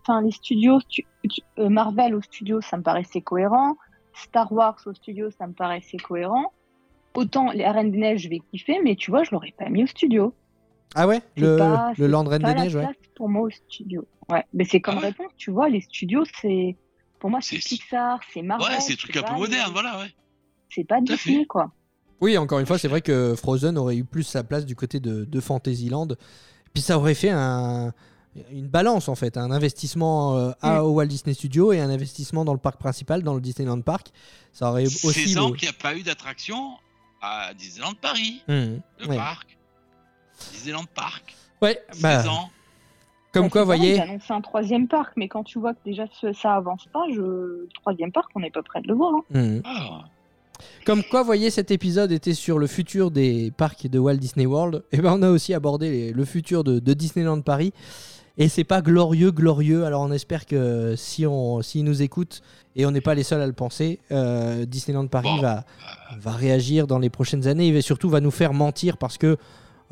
enfin 0.03 0.23
les 0.23 0.31
studios, 0.31 0.79
tu- 0.89 1.05
tu- 1.29 1.43
euh, 1.59 1.69
Marvel 1.69 2.15
au 2.15 2.23
studio, 2.23 2.61
ça 2.61 2.77
me 2.77 2.83
paraissait 2.83 3.21
cohérent. 3.21 3.77
Star 4.15 4.51
Wars 4.53 4.77
au 4.87 4.95
studio, 4.95 5.29
ça 5.37 5.47
me 5.47 5.53
paraissait 5.53 5.97
cohérent. 5.99 6.53
Autant 7.15 7.51
les 7.51 7.69
Reines 7.69 7.91
des 7.91 7.99
Neiges, 7.99 8.23
je 8.23 8.29
vais 8.29 8.41
kiffer, 8.51 8.79
mais 8.85 8.95
tu 8.95 9.11
vois, 9.11 9.25
je 9.25 9.31
l'aurais 9.33 9.53
pas 9.59 9.69
mis 9.69 9.83
au 9.83 9.87
studio. 9.87 10.33
Ah 10.95 11.07
ouais, 11.07 11.21
le, 11.37 11.57
pas- 11.57 11.89
le 11.91 11.95
c'est 12.07 12.09
Land 12.09 12.25
Reine 12.25 12.43
des 12.43 12.55
Neiges, 12.55 12.75
ouais. 12.77 12.83
place 12.83 12.97
pour 13.17 13.29
moi 13.29 13.43
au 13.43 13.51
studio. 13.51 14.07
Ouais, 14.31 14.45
mais 14.55 14.65
c'est 14.65 14.81
comme 14.81 14.97
Ah 14.99 15.01
ouais? 15.03 15.07
réponse, 15.09 15.33
tu 15.37 15.51
vois, 15.51 15.69
les 15.69 15.81
studios, 15.81 16.25
c'est 16.41 16.77
pour 17.19 17.29
moi 17.29 17.41
c'est 17.43 17.57
C'est- 17.61 17.69
Pixar, 17.71 18.21
c'est 18.33 18.43
Marvel. 18.43 18.67
Ouais, 18.69 18.81
c'est 18.81 18.93
des 18.93 18.99
trucs 18.99 19.17
un 19.17 19.23
peu 19.23 19.35
modernes, 19.35 19.73
voilà, 19.73 19.99
ouais. 19.99 20.15
C'est 20.71 20.85
pas 20.85 21.01
Disney, 21.01 21.45
quoi. 21.45 21.71
Oui, 22.20 22.38
encore 22.38 22.59
une 22.60 22.66
fois, 22.66 22.78
c'est 22.78 22.88
vrai 22.88 23.01
que 23.02 23.34
Frozen 23.36 23.76
aurait 23.78 23.97
eu 23.97 24.05
plus 24.05 24.22
sa 24.22 24.43
place 24.43 24.64
du 24.64 24.74
côté 24.76 25.01
de, 25.01 25.24
de 25.24 25.40
Fantasyland. 25.40 26.09
Puis 26.72 26.82
ça 26.82 26.97
aurait 26.98 27.14
fait 27.14 27.30
un, 27.30 27.93
une 28.51 28.68
balance, 28.68 29.09
en 29.09 29.14
fait, 29.14 29.36
un 29.36 29.51
investissement 29.51 30.36
euh, 30.36 30.51
à, 30.62 30.80
Mm. 30.80 30.84
au 30.84 30.88
Walt 30.93 31.06
Disney 31.06 31.34
Studio 31.34 31.72
et 31.72 31.80
un 31.80 31.90
investissement 31.90 32.44
dans 32.44 32.52
le 32.55 32.59
parc 32.59 32.78
principal, 32.78 33.22
dans 33.22 33.34
le 33.34 33.40
Disneyland 33.40 33.80
Park. 33.82 34.09
Ça 34.52 34.70
aurait 34.70 34.86
aussi. 34.86 35.12
16 35.12 35.38
ans 35.38 35.52
qu'il 35.52 35.68
n'y 35.68 35.74
a 35.74 35.78
pas 35.82 35.94
eu 35.94 36.02
d'attraction 36.02 36.72
à 37.20 37.52
Disneyland 37.55 37.94
Paris, 38.01 38.43
Mhm, 38.48 38.80
le 39.01 39.06
ouais. 39.09 39.16
parc. 39.16 39.56
Disneyland 40.52 40.84
Park. 40.94 41.34
Ouais, 41.62 41.82
16 41.93 42.02
bah, 42.02 42.30
ans. 42.30 42.51
comme 43.32 43.44
Bah, 43.44 43.51
quoi, 43.51 43.64
voyez. 43.64 43.97
Ils 43.97 44.01
annoncé 44.01 44.32
un 44.32 44.40
troisième 44.43 44.86
parc, 44.88 45.12
mais 45.16 45.28
quand 45.28 45.44
tu 45.44 45.59
vois 45.59 45.72
que 45.74 45.80
déjà 45.84 46.05
ce- 46.20 46.32
ça 46.32 46.55
avance 46.55 46.86
pas, 46.93 47.05
je... 47.14 47.20
le 47.20 47.68
troisième 47.74 48.12
parc, 48.12 48.30
on 48.34 48.40
n'est 48.40 48.51
pas 48.51 48.62
prêt 48.62 48.80
de 48.82 48.88
le 48.88 48.94
voir. 48.94 49.14
hein. 49.14 49.22
Mhm. 49.30 49.62
Ah. 49.64 50.05
Comme 50.85 51.03
quoi, 51.11 51.23
voyez, 51.23 51.51
cet 51.51 51.70
épisode 51.70 52.12
était 52.12 52.35
sur 52.35 52.59
le 52.59 52.66
futur 52.66 53.11
des 53.11 53.53
parcs 53.57 53.87
de 53.87 53.99
Walt 53.99 54.16
Disney 54.16 54.47
World. 54.47 54.83
Et 54.93 54.99
ben, 54.99 55.12
on 55.19 55.23
a 55.23 55.31
aussi 55.31 55.55
abordé 55.55 55.91
les- 55.91 56.12
le 56.12 56.24
futur 56.24 56.65
de, 56.65 56.78
de 56.78 56.93
Disneyland 56.95 57.41
Paris. 57.41 57.73
Et 58.39 58.49
c'est 58.49 58.65
pas 58.65 58.83
glorieux, 58.83 59.31
glorieux. 59.31 59.85
Alors, 59.87 60.03
on 60.03 60.12
espère 60.12 60.45
que 60.45 60.95
si 60.97 61.24
on, 61.27 61.62
s'ils 61.62 61.85
nous 61.85 62.03
écoutent 62.03 62.43
et 62.77 62.85
on 62.85 62.91
n'est 62.91 63.01
pas 63.01 63.15
les 63.15 63.23
seuls 63.23 63.41
à 63.41 63.47
le 63.47 63.55
penser, 63.55 63.99
euh, 64.12 64.66
Disneyland 64.66 65.07
Paris 65.07 65.28
Bon. 65.37 65.41
va, 65.41 65.65
va 66.20 66.33
réagir 66.33 66.87
dans 66.87 66.99
les 66.99 67.09
prochaines 67.09 67.47
années 67.47 67.69
et 67.69 67.81
surtout 67.81 68.11
va 68.11 68.20
nous 68.20 68.31
faire 68.31 68.53
mentir 68.53 68.99
parce 68.99 69.16
que, 69.16 69.27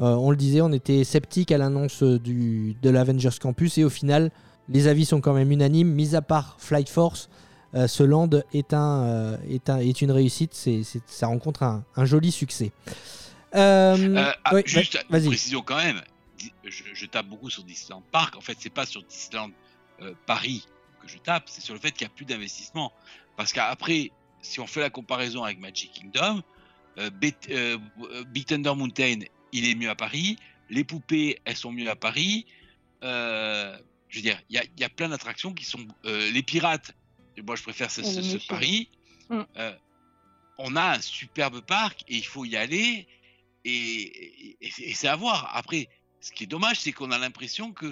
euh, 0.01 0.15
on 0.17 0.31
le 0.31 0.37
disait, 0.37 0.61
on 0.61 0.73
était 0.73 1.05
sceptique 1.05 1.53
à 1.53 1.59
l'annonce 1.59 2.03
du, 2.03 2.77
de 2.83 2.91
l'Avengers 2.91 3.31
Campus 3.41 3.79
et 3.79 3.85
au 3.85 3.89
final, 3.91 4.31
les 4.69 4.89
avis 4.89 5.07
sont 5.07 5.21
quand 5.23 5.33
même 5.33 5.51
unanimes, 5.51 5.89
mis 5.91 6.15
à 6.15 6.21
part 6.21 6.57
Flight 6.59 6.89
Force. 6.91 7.31
Euh, 7.75 7.87
ce 7.89 8.03
land 8.03 8.31
est, 8.53 8.73
un, 8.73 9.03
euh, 9.05 9.37
est, 9.49 9.69
un- 9.71 9.79
est 9.79 10.01
une 10.03 10.11
réussite, 10.13 10.55
c'est, 10.55 10.83
ça 11.07 11.27
rencontre 11.27 11.63
un, 11.63 11.85
un 11.97 12.05
joli 12.05 12.31
succès. 12.33 12.73
Euh, 13.55 14.33
ah, 14.45 14.51
juste 14.65 14.99
une 15.11 15.27
précision 15.29 15.63
quand 15.63 15.77
même. 15.77 16.01
Je, 16.65 16.83
je 16.93 17.07
tape 17.07 17.27
beaucoup 17.27 17.51
sur 17.51 17.63
Disneyland 17.65 18.03
Park. 18.11 18.37
En 18.37 18.41
fait, 18.41 18.57
c'est 18.61 18.71
pas 18.73 18.87
sur 18.87 19.03
Disneyland 19.05 19.51
Paris 20.27 20.67
que 21.03 21.09
je 21.09 21.19
tape, 21.19 21.45
c'est 21.47 21.61
sur 21.61 21.75
le 21.75 21.81
fait 21.81 21.93
qu'il 21.93 22.07
n'y 22.07 22.13
a 22.13 22.15
plus 22.15 22.25
d'investissement. 22.25 22.93
Parce 23.37 23.53
qu'après, 23.53 24.11
si 24.43 24.61
on 24.61 24.67
fait 24.67 24.81
la 24.81 24.91
comparaison 24.91 25.45
avec 25.45 25.59
Magic 25.61 25.93
Kingdom, 25.93 26.43
euh, 26.99 27.11
Bet- 27.11 27.49
Big 28.33 28.45
Thunder 28.47 28.75
Mountain, 28.75 29.21
il 29.53 29.69
est 29.69 29.75
mieux 29.75 29.91
à 29.91 29.95
Paris. 29.95 30.37
Les 30.71 30.83
poupées, 30.85 31.39
elles 31.45 31.57
sont 31.57 31.73
mieux 31.73 31.89
à 31.89 31.97
Paris. 31.97 32.47
Euh, 33.03 33.77
je 34.09 34.19
veux 34.19 34.23
dire, 34.23 34.39
il 34.51 34.57
y 34.77 34.81
y 34.81 34.85
a 34.85 34.89
plein 34.89 35.09
d'attractions 35.09 35.53
qui 35.53 35.65
sont. 35.65 35.81
les 36.05 36.43
pirates, 36.43 36.93
et 37.37 37.43
moi 37.43 37.57
je 37.57 37.63
préfère 37.63 37.91
ce, 37.91 38.01
méchants. 38.01 38.39
Paris. 38.49 38.89
Mm. 39.31 39.41
Euh, 39.57 39.73
on 40.59 40.77
a 40.77 40.95
un 40.97 41.01
superbe 41.01 41.61
parc 41.63 42.03
et 42.09 42.17
il 42.17 42.25
faut 42.27 42.45
y 42.45 42.57
aller 42.57 43.07
et, 43.65 43.71
et- 43.71 44.57
et- 44.61 44.91
et 44.91 44.95
c'est 44.95 45.09
à 45.09 45.17
voir. 45.17 45.51
Après, 45.55 45.89
ce 46.21 46.31
qui 46.33 46.45
est 46.45 46.47
dommage, 46.47 46.81
c'est 46.81 46.93
qu'on 46.93 47.11
a 47.11 47.19
l'impression 47.19 47.73
que 47.73 47.87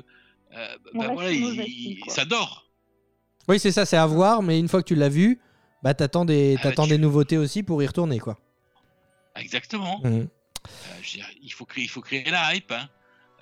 euh, 0.54 0.76
bah 0.94 1.00
reste 1.00 1.12
voilà, 1.14 1.30
il- 1.32 1.60
il- 2.06 2.10
ça 2.10 2.24
dort. 2.24 2.66
Oui, 3.48 3.58
c'est 3.58 3.72
ça, 3.72 3.86
c'est 3.86 3.96
à 3.96 4.06
voir, 4.06 4.42
mais 4.42 4.58
une 4.58 4.68
fois 4.68 4.82
que 4.82 4.88
tu 4.88 4.94
l'as 4.94 5.08
vu, 5.08 5.40
bah, 5.82 5.94
t'attends 5.94 6.24
des, 6.24 6.54
Ah 6.58 6.62
bah, 6.62 6.68
t'attends 6.70 6.84
tu- 6.84 6.90
des 6.90 6.98
nouveautés 6.98 7.38
aussi 7.38 7.62
pour 7.62 7.82
y 7.82 7.86
retourner. 7.86 8.18
quoi. 8.20 8.38
Exactement. 9.36 10.00
Mhm. 10.04 10.12
Euh, 10.12 10.26
je 11.02 11.12
veux 11.12 11.16
dire, 11.16 11.28
il 11.42 11.52
faut 11.52 11.64
créer, 11.64 11.84
il 11.84 11.88
faut 11.88 12.02
créer 12.02 12.22
la 12.30 12.54
hype. 12.54 12.70
hein. 12.70 12.88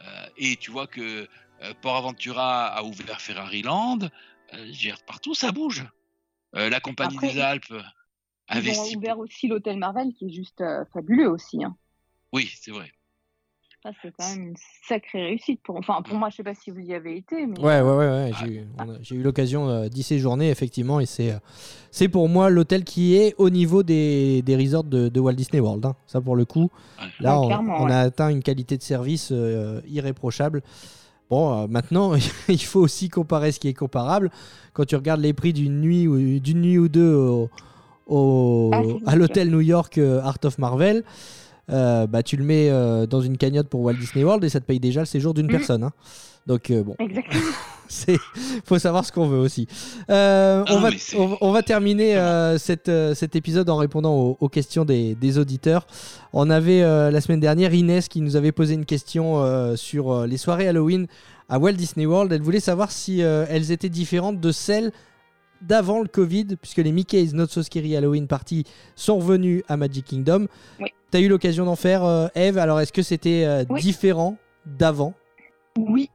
Euh, 0.03 0.27
et 0.39 0.57
tu 0.57 0.71
vois 0.71 0.87
que 0.87 1.29
euh, 1.63 1.75
Port 1.83 1.97
Aventura 1.97 2.69
a 2.69 2.83
ouvert 2.83 3.21
Ferrari 3.21 3.61
Land. 3.63 3.99
Euh, 4.55 4.71
dire, 4.71 4.99
partout 5.07 5.35
ça 5.35 5.53
bouge. 5.53 5.87
Euh, 6.57 6.69
la 6.71 6.81
compagnie 6.81 7.17
Après, 7.17 7.33
des 7.33 7.41
Alpes 7.41 7.73
Ils 7.73 8.57
investit. 8.59 8.95
ont 8.95 8.99
ouvert 8.99 9.19
aussi 9.19 9.47
l'hôtel 9.49 9.79
Marvel, 9.79 10.13
qui 10.13 10.27
est 10.27 10.33
juste 10.33 10.61
euh, 10.61 10.85
fabuleux 10.93 11.29
aussi. 11.31 11.63
hein. 11.65 11.77
Oui, 12.33 12.51
c'est 12.61 12.71
vrai. 12.73 12.91
Ça, 13.83 13.91
c'est 14.03 14.13
quand 14.19 14.29
même 14.29 14.49
une 14.49 14.57
sacrée 14.87 15.23
réussite. 15.23 15.63
Pour... 15.63 15.77
Enfin, 15.77 16.03
pour 16.03 16.15
moi, 16.19 16.29
je 16.29 16.37
sais 16.37 16.43
pas 16.43 16.55
si 16.55 16.71
vous 16.71 16.81
y 16.81 16.93
avez 16.93 17.17
été, 17.17 17.47
mais 17.47 17.59
Ouais, 17.61 17.81
ouais, 17.81 17.97
ouais, 17.97 17.97
ouais, 18.09 18.31
Ah. 18.79 18.85
J'ai, 19.01 19.15
eu- 19.15 19.23
l'occasion 19.23 19.69
euh, 19.71 19.89
d'y 19.89 20.03
séjourner, 20.03 20.51
effectivement, 20.51 21.01
et 21.01 21.07
c'est, 21.07 21.31
euh, 21.33 21.39
c'est 21.91 22.09
pour 22.09 22.29
moi 22.29 22.51
l'hôtel 22.51 22.85
qui 22.85 23.15
est 23.17 23.35
au 23.39 23.49
niveau 23.49 23.83
des, 23.83 24.43
des 24.43 24.55
resorts 24.57 24.85
de, 24.85 25.09
de 25.09 25.21
Walt 25.21 25.33
Disney 25.33 25.61
World. 25.61 25.87
hein. 25.87 25.97
Ça, 26.07 26.21
pour 26.21 26.37
le 26.37 26.45
coup, 26.45 26.71
Ouais. 27.01 27.07
là, 27.21 27.39
Ouais, 27.39 27.45
on, 27.45 27.47
clairement, 27.47 27.79
on 27.81 27.87
ouais. 27.87 27.93
a 27.93 28.01
atteint 28.01 28.29
une 28.29 28.43
qualité 28.43 28.77
de 28.77 28.83
service 28.83 29.31
euh, 29.33 29.81
irréprochable. 29.89 30.63
Bon, 31.31 31.63
euh, 31.63 31.67
maintenant, 31.69 32.13
il 32.49 32.61
faut 32.63 32.81
aussi 32.81 33.09
comparer 33.09 33.53
ce 33.53 33.61
qui 33.61 33.69
est 33.69 33.75
comparable. 33.75 34.31
Quand 34.73 34.85
tu 34.85 34.97
regardes 34.97 35.21
les 35.21 35.33
prix 35.33 35.53
d'une 35.53 35.81
nuit 35.81 36.07
ou, 36.09 36.39
d'une 36.41 36.61
nuit 36.61 36.79
ou 36.79 36.89
deux 36.89 37.15
au- 37.15 37.49
au- 38.07 38.71
Ah, 38.73 38.83
à 39.13 39.17
l'hôtel 39.17 39.51
New 39.51 39.61
York 39.61 39.99
euh, 39.99 40.21
Art 40.23 40.39
of 40.45 40.59
Marvel, 40.59 41.05
euh, 41.71 42.07
bah, 42.07 42.23
tu 42.23 42.37
le 42.37 42.45
mets 42.45 42.69
euh, 42.71 43.07
dans 43.07 43.21
une 43.21 43.37
cagnotte 43.37 43.69
pour 43.69 43.81
Walt 43.83 43.95
Disney 43.95 44.25
World 44.25 44.43
et 44.45 44.49
ça 44.49 44.61
te 44.61 44.65
paye 44.67 44.81
déjà 44.81 45.01
le 45.01 45.07
séjour 45.07 45.35
d'une 45.35 45.47
Mhm. 45.47 45.53
personne. 45.53 45.85
hein. 45.85 45.93
Donc 46.47 46.71
euh, 46.71 46.83
bon, 46.83 46.97
Exactement. 46.99 47.43
c'est 47.89 48.17
faut 48.65 48.79
savoir 48.79 49.05
ce 49.05 49.13
qu'on 49.13 49.29
veut 49.29 49.39
aussi. 49.39 49.67
Euh, 50.09 50.65
Ah 50.67 50.71
on, 50.73 50.77
non, 50.77 50.81
va, 50.81 50.91
mais 50.91 50.99
c'est- 50.99 51.17
on, 51.19 51.37
on 51.41 51.53
va 51.53 51.63
terminer 51.63 52.17
euh, 52.17 52.57
cette, 52.59 52.89
euh, 52.89 53.15
cet 53.15 53.37
épisode 53.37 53.69
en 53.69 53.77
répondant 53.77 54.15
aux, 54.15 54.37
aux 54.41 54.49
questions 54.49 54.85
des, 54.85 55.15
des 55.15 55.39
auditeurs. 55.39 55.87
On 56.33 56.49
avait 56.51 56.81
la 56.81 57.21
semaine 57.21 57.41
dernière 57.41 57.75
Inès 57.75 58.09
qui 58.09 58.21
nous 58.23 58.37
avait 58.37 58.53
posé 58.53 58.75
une 58.75 58.87
question 58.87 59.45
sur 59.77 60.27
les 60.27 60.37
soirées 60.39 60.69
Halloween 60.69 61.07
à 61.49 61.59
Walt 61.59 61.73
Disney 61.73 62.07
World. 62.07 62.33
Elle 62.33 62.43
voulait 62.43 62.61
savoir 62.61 62.91
si 62.91 63.21
elles 63.21 63.71
étaient 63.73 63.89
différentes 63.89 64.41
de 64.41 64.53
celles 64.53 64.93
d'avant 65.61 66.01
le 66.01 66.09
Covid, 66.09 66.47
puisque 66.63 66.79
les 66.79 66.91
Mickey's 66.93 67.35
Not 67.35 67.49
So 67.49 67.63
Scary 67.63 67.95
Halloween 67.97 68.27
Party 68.27 68.65
sont 68.97 69.19
revenus 69.19 69.63
à 69.69 69.77
Magic 69.77 70.07
Kingdom. 70.07 70.47
Oui. 70.81 70.89
Tu 71.11 71.17
as 71.17 71.21
eu 71.21 71.29
l'occasion 71.29 71.65
d'en 71.65 71.77
faire, 71.77 72.05
euh, 72.05 72.29
Eve? 72.35 72.59
Alors, 72.59 72.81
est-ce 72.81 72.93
que 72.93 73.03
c'était 73.03 73.45
euh, 73.45 73.65
Oui. 73.69 73.81
différent 73.81 74.37
d'avant? 74.67 75.15
Oui. 75.79 76.11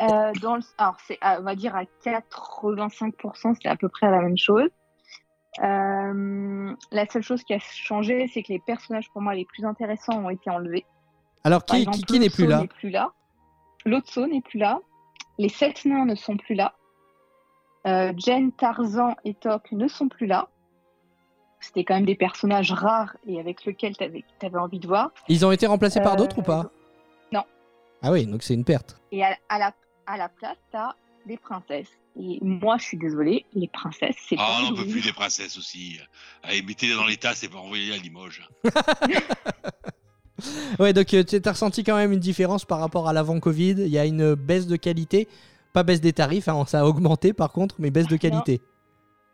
Euh, 0.00 0.32
dans 0.40 0.56
le- 0.56 0.62
alors, 0.78 0.96
c'est, 1.06 1.18
on 1.22 1.42
va 1.42 1.54
dire 1.54 1.76
à 1.76 1.82
85%, 2.04 3.54
c'est 3.60 3.68
à 3.68 3.76
peu 3.76 3.88
près 3.90 4.10
la 4.10 4.20
même 4.22 4.38
chose. 4.38 4.68
La 5.58 7.06
seule 7.12 7.22
chose 7.22 7.42
qui 7.44 7.52
a 7.54 7.58
changé, 7.58 8.30
c'est 8.32 8.42
que 8.42 8.52
les 8.52 8.60
personnages 8.60 9.10
pour 9.12 9.20
moi 9.20 9.34
les 9.34 9.44
plus 9.44 9.64
intéressants 9.66 10.24
ont 10.24 10.30
été 10.30 10.48
enlevés. 10.48 10.86
Alors, 11.44 11.64
qui, 11.64 11.76
exemple, 11.76 11.98
qui, 11.98 12.04
qui 12.04 12.18
n'est 12.20 12.30
plus 12.30 12.46
là? 12.46 12.60
n'est 12.60 12.68
plus 12.68 12.90
là. 12.90 13.12
Lotso 13.84 14.26
n'est 14.26 14.40
plus 14.42 14.58
là. 14.58 14.78
Les 15.38 15.48
sept 15.48 15.84
nains 15.84 16.04
ne 16.06 16.14
sont 16.14 16.36
plus 16.36 16.54
là. 16.54 16.74
Jen, 17.84 18.52
Tarzan 18.52 19.14
et 19.24 19.34
Tok 19.34 19.72
ne 19.72 19.88
sont 19.88 20.08
plus 20.08 20.26
là. 20.26 20.48
C'était 21.60 21.84
quand 21.84 21.94
même 21.94 22.06
des 22.06 22.14
personnages 22.14 22.72
rares 22.72 23.16
et 23.26 23.38
avec 23.38 23.64
lesquels 23.64 23.96
tu 23.96 24.04
avais, 24.04 24.24
envie 24.58 24.78
de 24.78 24.86
voir. 24.86 25.10
Ils 25.28 25.44
ont 25.44 25.52
été 25.52 25.66
remplacés 25.66 26.00
par 26.00 26.14
Euh, 26.14 26.16
d'autres 26.16 26.38
ou 26.38 26.42
pas? 26.42 26.70
non. 27.32 27.42
Ah 28.02 28.10
oui, 28.12 28.26
donc 28.26 28.42
c'est 28.42 28.54
une 28.54 28.64
perte. 28.64 28.96
Et 29.12 29.22
à, 29.22 29.36
à 29.48 29.58
la, 29.58 29.72
à 30.06 30.16
la 30.16 30.28
place, 30.28 30.56
tu 30.70 30.76
as 30.76 30.96
des 31.26 31.36
princesses. 31.36 31.90
Et 32.18 32.38
moi, 32.42 32.76
je 32.78 32.84
suis 32.84 32.96
désolée, 32.98 33.44
les 33.54 33.68
princesses, 33.68 34.16
c'est 34.28 34.36
Ah, 34.38 34.46
pas 34.46 34.58
on 34.66 34.70
n'en 34.70 34.76
peut 34.76 34.86
plus 34.88 35.02
des 35.04 35.12
princesses 35.12 35.56
aussi. 35.58 35.98
Allez, 36.42 36.62
mettez-les 36.62 36.94
dans 36.94 37.06
les 37.06 37.16
tasses 37.18 37.44
et 37.44 37.48
pas 37.48 37.58
envoyer 37.58 37.92
à 37.94 37.96
Limoges. 37.98 38.48
Ouais, 40.78 40.94
donc 40.94 41.12
euh, 41.12 41.22
tu 41.22 41.38
as 41.44 41.52
ressenti 41.52 41.84
quand 41.84 41.96
même 41.96 42.12
une 42.12 42.18
différence 42.20 42.64
par 42.64 42.78
rapport 42.80 43.06
à 43.08 43.12
l'avant-Covid. 43.12 43.72
Il 43.78 43.88
y 43.88 43.98
a 43.98 44.06
une 44.06 44.34
baisse 44.34 44.66
de 44.66 44.76
qualité. 44.76 45.28
Pas 45.74 45.82
baisse 45.82 46.00
des 46.00 46.14
tarifs, 46.14 46.48
hein, 46.48 46.64
ça 46.66 46.80
a 46.80 46.84
augmenté 46.84 47.34
par 47.34 47.52
contre, 47.52 47.74
mais 47.78 47.90
baisse 47.90 48.06
de 48.06 48.16
qualité. 48.16 48.62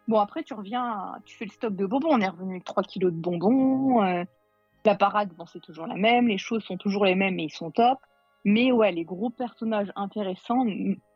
Bon, 0.08 0.18
après, 0.18 0.42
tu 0.42 0.54
reviens, 0.54 1.14
tu 1.24 1.36
fais 1.36 1.46
le 1.46 1.50
stock 1.50 1.74
de 1.74 1.86
bonbons. 1.86 2.10
On 2.12 2.20
est 2.20 2.28
revenu 2.28 2.52
avec 2.52 2.64
3 2.64 2.82
kilos 2.82 3.12
de 3.12 3.18
bonbons. 3.18 4.02
euh, 4.02 4.24
la 4.84 4.94
parade, 4.94 5.30
bon, 5.36 5.46
c'est 5.46 5.60
toujours 5.60 5.86
la 5.86 5.96
même. 5.96 6.28
Les 6.28 6.38
choses 6.38 6.62
sont 6.62 6.76
toujours 6.76 7.04
les 7.04 7.14
mêmes, 7.14 7.34
mais 7.34 7.44
ils 7.44 7.52
sont 7.52 7.70
top. 7.70 7.98
Mais 8.44 8.70
ouais, 8.70 8.92
les 8.92 9.02
gros 9.02 9.30
personnages 9.30 9.90
intéressants 9.96 10.64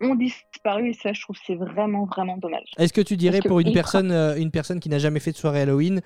ont 0.00 0.14
disparu 0.16 0.88
et 0.88 0.92
ça, 0.94 1.12
je 1.12 1.22
trouve, 1.22 1.36
que 1.36 1.42
c'est 1.46 1.54
vraiment, 1.54 2.04
vraiment 2.04 2.36
dommage. 2.36 2.68
Est-ce 2.76 2.92
que 2.92 3.00
tu 3.00 3.16
dirais 3.16 3.38
Parce 3.38 3.46
pour 3.46 3.60
une 3.60 3.72
personne, 3.72 4.10
euh, 4.10 4.34
une 4.34 4.50
personne 4.50 4.80
qui 4.80 4.88
n'a 4.88 4.98
jamais 4.98 5.20
fait 5.20 5.30
de 5.30 5.36
soirée 5.36 5.60
Halloween, 5.60 6.00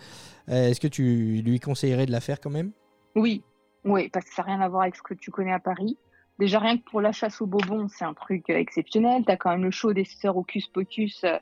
euh, 0.50 0.68
est-ce 0.68 0.80
que 0.80 0.86
tu 0.86 1.40
lui 1.42 1.60
conseillerais 1.60 2.04
de 2.04 2.12
la 2.12 2.20
faire 2.20 2.40
quand 2.40 2.50
même? 2.50 2.72
Oui, 3.14 3.42
oui, 3.84 4.10
parce 4.10 4.26
que 4.26 4.34
ça 4.34 4.42
n'a 4.42 4.48
rien 4.48 4.60
à 4.60 4.68
voir 4.68 4.82
avec 4.82 4.96
ce 4.96 5.02
que 5.02 5.14
tu 5.14 5.30
connais 5.30 5.54
à 5.54 5.60
Paris. 5.60 5.96
Déjà, 6.38 6.58
rien 6.58 6.76
que 6.76 6.84
pour 6.84 7.00
la 7.00 7.12
chasse 7.12 7.40
aux 7.40 7.46
bonbons, 7.46 7.88
c'est 7.88 8.04
un 8.04 8.12
truc 8.12 8.50
exceptionnel. 8.50 9.24
Tu 9.24 9.32
as 9.32 9.38
quand 9.38 9.50
même 9.50 9.64
le 9.64 9.70
show 9.70 9.94
des 9.94 10.04
sœurs 10.04 10.36
Hocus 10.36 10.66
Pocus 10.66 11.24
euh, 11.24 11.38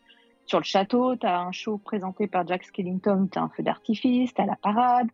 sur 0.53 0.59
le 0.59 0.65
château. 0.65 1.17
Tu 1.17 1.27
as 1.27 1.41
un 1.41 1.51
show 1.51 1.79
présenté 1.79 2.27
par 2.27 2.47
Jack 2.47 2.65
Skellington. 2.65 3.27
Tu 3.33 3.39
as 3.39 3.43
un 3.43 3.49
feu 3.49 3.63
d'artifice. 3.63 4.35
Tu 4.35 4.43
as 4.43 4.45
la 4.45 4.57
parade. 4.57 5.09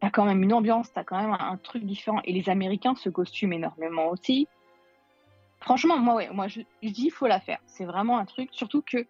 Tu 0.00 0.06
as 0.06 0.10
quand 0.10 0.24
même 0.24 0.42
une 0.42 0.54
ambiance. 0.54 0.90
Tu 0.90 0.98
as 0.98 1.04
quand 1.04 1.20
même 1.20 1.36
un, 1.38 1.58
truc 1.58 1.84
différent. 1.84 2.20
Et 2.24 2.32
les 2.32 2.48
Américains 2.48 2.94
se 2.94 3.10
costument 3.10 3.52
énormément 3.52 4.08
aussi. 4.08 4.48
Franchement, 5.60 5.98
moi, 5.98 6.14
ouais, 6.14 6.30
moi 6.32 6.48
je, 6.48 6.60
dis 6.82 7.04
il 7.04 7.10
faut 7.10 7.26
la 7.26 7.38
faire. 7.38 7.58
C'est 7.66 7.84
vraiment 7.84 8.16
un 8.16 8.24
truc. 8.24 8.48
Surtout 8.52 8.80
que 8.80 9.06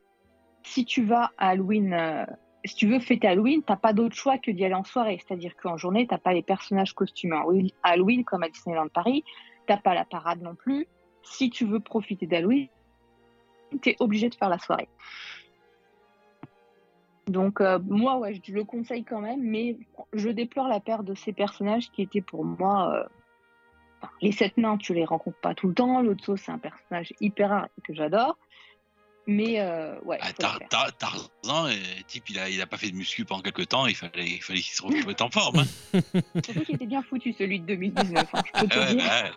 si 0.64 0.84
tu 0.84 1.04
vas 1.04 1.30
à 1.38 1.50
Halloween, 1.50 1.94
euh, 1.94 2.26
si 2.64 2.74
tu 2.74 2.88
veux 2.88 2.98
fêter 2.98 3.28
Halloween, 3.28 3.62
t'as 3.62 3.76
pas 3.76 3.92
d'autre 3.92 4.16
choix 4.16 4.38
que 4.38 4.50
d'y 4.50 4.64
aller 4.64 4.74
en 4.74 4.82
soirée. 4.82 5.20
C'est-à-dire 5.24 5.54
qu'en 5.54 5.76
journée, 5.76 6.08
t'as 6.08 6.18
pas 6.18 6.32
les 6.32 6.42
personnages 6.42 6.92
costumés 6.92 7.36
à 7.84 7.90
Halloween 7.90 8.24
comme 8.24 8.42
à 8.42 8.48
Disneyland 8.48 8.88
Paris. 8.88 9.22
T'as 9.68 9.76
pas 9.76 9.94
la 9.94 10.04
parade 10.04 10.42
non 10.42 10.56
plus. 10.56 10.88
Si 11.22 11.50
tu 11.50 11.66
veux 11.66 11.78
profiter 11.78 12.26
d'Halloween, 12.26 12.66
t'es 13.80 13.96
obligé 14.00 14.28
de 14.28 14.34
faire 14.34 14.48
la 14.48 14.58
soirée. 14.58 14.88
Donc 17.28 17.60
euh, 17.60 17.78
moi, 17.86 18.18
ouais, 18.18 18.40
je 18.44 18.52
le 18.52 18.64
conseille 18.64 19.04
quand 19.04 19.20
même, 19.20 19.40
mais 19.42 19.76
je 20.12 20.28
déplore 20.28 20.68
la 20.68 20.80
perte 20.80 21.04
de 21.04 21.14
ces 21.14 21.32
personnages 21.32 21.90
qui 21.90 22.02
étaient 22.02 22.20
pour 22.20 22.44
moi. 22.44 22.92
euh, 22.94 23.04
enfin, 24.02 24.12
les 24.20 24.32
sept 24.32 24.56
nains, 24.56 24.76
tu 24.76 24.92
les 24.94 25.04
rencontres 25.04 25.38
pas 25.40 25.54
tout 25.54 25.68
le 25.68 25.74
temps. 25.74 26.00
L'Otso, 26.02 26.36
c'est 26.36 26.50
un 26.52 26.58
personnage 26.58 27.12
hyper 27.20 27.50
rare 27.50 27.68
que 27.84 27.94
j'adore. 27.94 28.36
Mais 29.28 29.60
euh, 29.60 30.00
ouais, 30.00 30.18
Ah, 30.20 30.32
Tar-. 30.32 30.58
Tar- 30.68 30.96
Tarzan, 30.96 31.66
euh, 31.68 31.72
type, 32.08 32.28
il 32.30 32.40
a, 32.40 32.48
il 32.50 32.60
a 32.60 32.66
pas 32.66 32.76
fait 32.76 32.90
de 32.90 32.96
muscu 32.96 33.24
pendant 33.24 33.40
quelques 33.42 33.68
temps. 33.68 33.86
Il 33.86 33.94
fallait, 33.94 34.26
il 34.26 34.42
fallait 34.42 34.58
qu'il 34.60 34.74
se 34.74 34.82
remette 34.82 35.22
en 35.22 35.30
forme. 35.30 35.60
hein. 35.60 36.00
Surtout 36.44 36.62
qu'il 36.64 36.74
était 36.74 36.86
bien 36.86 37.02
foutu 37.02 37.32
celui 37.32 37.60
de 37.60 37.66
2019, 37.66 38.34
hein, 38.34 38.42
je 38.44 38.52
peux 38.58 38.68
te 38.68 38.74
Ah 38.76 38.80
ouais, 38.80 38.94
dire. 38.94 39.04
bah 39.04 39.22
ouais. 39.22 39.30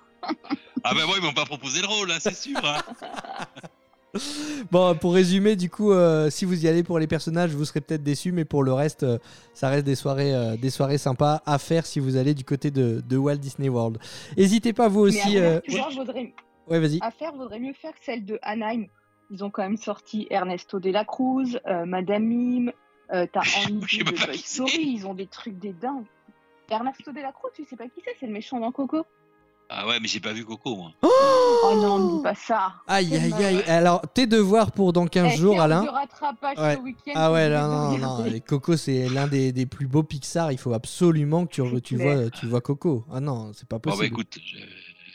Ah 0.83 0.93
ben 0.95 1.05
moi, 1.05 1.15
ils 1.17 1.23
m'ont 1.23 1.33
pas 1.33 1.45
proposé 1.45 1.81
le 1.81 1.87
rôle, 1.87 2.11
hein, 2.11 2.17
c'est 2.19 2.33
sûr. 2.35 2.59
Bon, 4.71 4.95
pour 4.95 5.13
résumer, 5.13 5.55
du 5.55 5.69
coup, 5.69 5.91
euh, 5.91 6.29
si 6.29 6.45
vous 6.45 6.65
y 6.65 6.67
allez 6.67 6.83
pour 6.83 6.97
les 6.99 7.07
personnages, 7.07 7.51
vous 7.51 7.65
serez 7.65 7.81
peut-être 7.81 8.03
déçus, 8.03 8.31
mais 8.31 8.45
pour 8.45 8.63
le 8.63 8.73
reste, 8.73 9.03
euh, 9.03 9.19
ça 9.53 9.69
reste 9.69 9.85
des 9.85 9.95
soirées, 9.95 10.33
euh, 10.33 10.57
des 10.57 10.69
soirées 10.69 10.97
sympas 10.97 11.41
à 11.45 11.57
faire 11.59 11.85
si 11.85 11.99
vous 11.99 12.15
allez 12.17 12.33
du 12.33 12.43
côté 12.43 12.71
de, 12.71 13.01
de 13.07 13.17
Walt 13.17 13.35
Disney 13.37 13.69
World. 13.69 13.99
N'hésitez 14.37 14.73
pas 14.73 14.87
vous 14.87 15.03
Mais 15.05 15.09
aussi. 15.09 15.37
à, 15.37 15.41
euh, 15.41 15.61
faire, 15.67 15.89
genre, 15.91 15.91
vaudrait, 16.05 16.33
Ouais, 16.67 16.79
vas-y. 16.79 16.99
à 17.01 17.11
faire, 17.11 17.33
vaudrait 17.33 17.59
mieux 17.59 17.73
faire 17.73 17.93
celle 18.01 18.25
de 18.25 18.39
Anaheim. 18.41 18.85
Ils 19.31 19.43
ont 19.43 19.49
quand 19.51 19.63
même 19.63 19.77
sorti 19.77 20.27
Ernesto 20.29 20.79
de 20.79 20.89
la 20.91 21.05
Cruz, 21.05 21.59
euh, 21.67 21.85
Madame 21.85 22.23
Mime, 22.23 22.71
euh, 23.13 23.27
t'as 23.31 23.41
Je 23.43 23.49
sais 23.51 23.65
Andy 23.71 23.97
de 23.99 24.11
pas 24.19 24.25
Toy. 24.27 24.37
Story, 24.37 24.93
ils 24.97 25.05
ont 25.05 25.13
des 25.13 25.27
trucs 25.27 25.59
des 25.59 25.73
dingues. 25.73 26.05
Ernesto 26.69 27.11
de 27.11 27.19
la 27.21 27.31
Cruz, 27.31 27.51
tu 27.55 27.65
sais 27.65 27.75
pas 27.75 27.85
qui 27.85 28.01
c'est, 28.03 28.15
c'est 28.19 28.25
le 28.25 28.33
méchant 28.33 28.59
dans 28.59 28.71
Coco. 28.71 29.05
Ah 29.69 29.87
ouais, 29.87 29.99
mais 29.99 30.07
j'ai 30.07 30.19
pas 30.19 30.31
vu 30.31 30.45
Coco, 30.45 30.75
moi. 30.75 30.91
Oh 31.01 31.73
non, 31.75 31.97
ne 31.99 32.17
dis 32.17 32.23
pas 32.23 32.35
ça. 32.35 32.75
Aïe, 32.87 33.15
aïe, 33.15 33.33
aïe. 33.33 33.63
Alors, 33.63 34.01
tes 34.13 34.27
devoirs 34.27 34.71
pour 34.71 34.93
dans 34.93 35.07
15 35.07 35.31
Eh, 35.33 35.37
jours, 35.37 35.59
Alain. 35.59 35.83
de 35.83 35.89
rattrapage 35.89 36.57
Ouais. 36.59 36.75
ce 36.75 36.79
week-end, 36.81 37.11
Ah 37.15 37.31
ouais, 37.31 37.49
là, 37.49 37.67
non, 37.67 37.97
non, 37.97 38.23
les 38.25 38.41
Coco, 38.41 38.77
c'est 38.77 39.09
l'un 39.09 39.27
des, 39.27 39.51
des 39.51 39.65
plus 39.65 39.87
beaux 39.87 40.03
Pixar. 40.03 40.51
Il 40.51 40.59
faut 40.59 40.73
absolument 40.73 41.47
que 41.47 41.53
tu, 41.53 41.81
tu, 41.81 41.97
vois, 41.97 42.29
tu 42.29 42.45
vois 42.45 42.61
Coco. 42.61 43.05
Ah 43.11 43.19
non, 43.19 43.53
c'est 43.53 43.67
pas 43.67 43.79
Bon 43.79 43.89
bah 43.89 43.95
possible. 43.97 44.05
écoute, 44.13 44.37
je, 44.43 44.57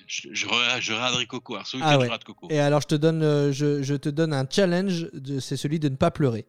je, 0.08 0.28
je, 0.32 0.46
re- 0.48 0.80
je 0.80 0.92
regarderai 0.94 1.26
Coco. 1.26 1.54
Alors, 1.54 1.66
Ah 1.82 1.98
ouais. 1.98 2.06
je 2.06 2.10
rate 2.10 2.24
Coco. 2.24 2.48
Et 2.50 2.58
alors, 2.58 2.80
je 2.80 2.88
te 2.88 2.94
donne, 2.96 3.22
euh, 3.22 3.52
je, 3.52 3.82
je 3.82 3.94
te 3.94 4.08
donne 4.08 4.32
un 4.34 4.46
challenge. 4.50 5.06
C'est 5.38 5.56
celui 5.56 5.78
de 5.78 5.88
ne 5.88 5.96
pas 5.96 6.10
pleurer. 6.10 6.46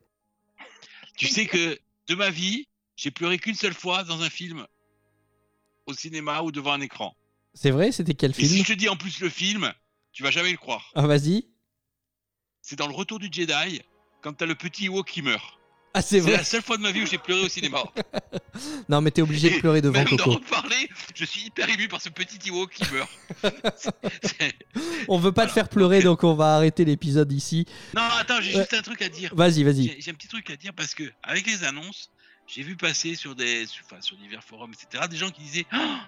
Tu 1.17 1.27
sais 1.27 1.45
que 1.45 1.77
de 2.07 2.15
ma 2.15 2.31
vie, 2.31 2.67
j'ai 2.95 3.11
pleuré 3.11 3.37
qu'une 3.37 3.53
seule 3.55 3.75
fois 3.75 4.03
dans 4.03 4.21
un 4.23 4.29
film 4.29 4.65
au 5.85 5.93
cinéma 5.93 6.41
ou 6.41 6.51
devant 6.51 6.71
un 6.73 6.81
écran. 6.81 7.13
C'est 7.53 7.71
vrai 7.71 7.91
C'était 7.91 8.13
quel 8.13 8.31
Et 8.31 8.33
si 8.33 8.47
film 8.47 8.65
je 8.65 8.73
te 8.73 8.77
dis 8.77 8.89
en 8.89 8.95
plus 8.95 9.19
le 9.19 9.29
film, 9.29 9.71
tu 10.11 10.23
vas 10.23 10.31
jamais 10.31 10.51
le 10.51 10.57
croire. 10.57 10.91
Ah, 10.95 11.05
vas-y. 11.07 11.47
C'est 12.61 12.75
dans 12.77 12.87
le 12.87 12.93
Retour 12.93 13.19
du 13.19 13.27
Jedi, 13.31 13.81
quand 14.21 14.33
t'as 14.33 14.45
le 14.45 14.55
petit 14.55 14.85
Ewok 14.85 15.07
qui 15.09 15.21
meurt. 15.21 15.57
Ah, 15.93 16.01
c'est 16.01 16.17
C'est 16.17 16.19
vrai. 16.21 16.37
la 16.37 16.43
seule 16.45 16.61
fois 16.61 16.77
de 16.77 16.83
ma 16.83 16.91
vie 16.91 17.01
où 17.01 17.05
j'ai 17.05 17.17
pleuré 17.17 17.41
au 17.41 17.49
cinéma. 17.49 17.83
Non, 18.89 19.01
mais 19.01 19.11
t'es 19.11 19.21
obligé 19.21 19.49
de 19.49 19.59
pleurer 19.59 19.81
devant 19.81 19.97
Même 19.99 20.07
Coco. 20.09 20.31
reparler, 20.31 20.89
je 21.15 21.23
suis 21.25 21.45
hyper 21.45 21.69
ému 21.69 21.87
par 21.87 22.01
ce 22.01 22.09
petit 22.09 22.37
Ewok 22.49 22.69
qui 22.71 22.83
meurt. 22.93 23.09
C'est- 23.77 23.91
c'est- 24.23 24.53
On 25.07 25.17
veut 25.17 25.31
pas 25.31 25.47
te 25.47 25.51
faire 25.51 25.67
pleurer, 25.69 26.01
donc 26.01 26.23
on 26.23 26.33
va 26.33 26.55
arrêter 26.55 26.83
l'épisode 26.85 27.31
ici. 27.31 27.65
Non, 27.95 28.01
attends, 28.19 28.41
j'ai 28.41 28.53
Ouais. 28.53 28.59
juste 28.59 28.73
un 28.73 28.81
truc 28.81 29.01
à 29.01 29.09
dire. 29.09 29.33
Vas-y, 29.35 29.63
vas-y. 29.63 29.95
J'ai 29.99 30.11
un 30.11 30.13
petit 30.13 30.27
truc 30.27 30.49
à 30.49 30.55
dire 30.57 30.73
parce 30.73 30.93
que 30.93 31.03
avec 31.23 31.47
les 31.47 31.63
annonces, 31.63 32.11
j'ai 32.47 32.61
vu 32.63 32.75
passer 32.75 33.15
sur 33.15 33.35
des, 33.35 33.65
enfin, 33.85 34.01
sur 34.01 34.15
divers 34.17 34.43
forums, 34.43 34.73
etc., 34.73 35.05
des 35.09 35.17
gens 35.17 35.29
qui 35.31 35.41
disaient 35.41 35.65
Ah, 35.71 36.01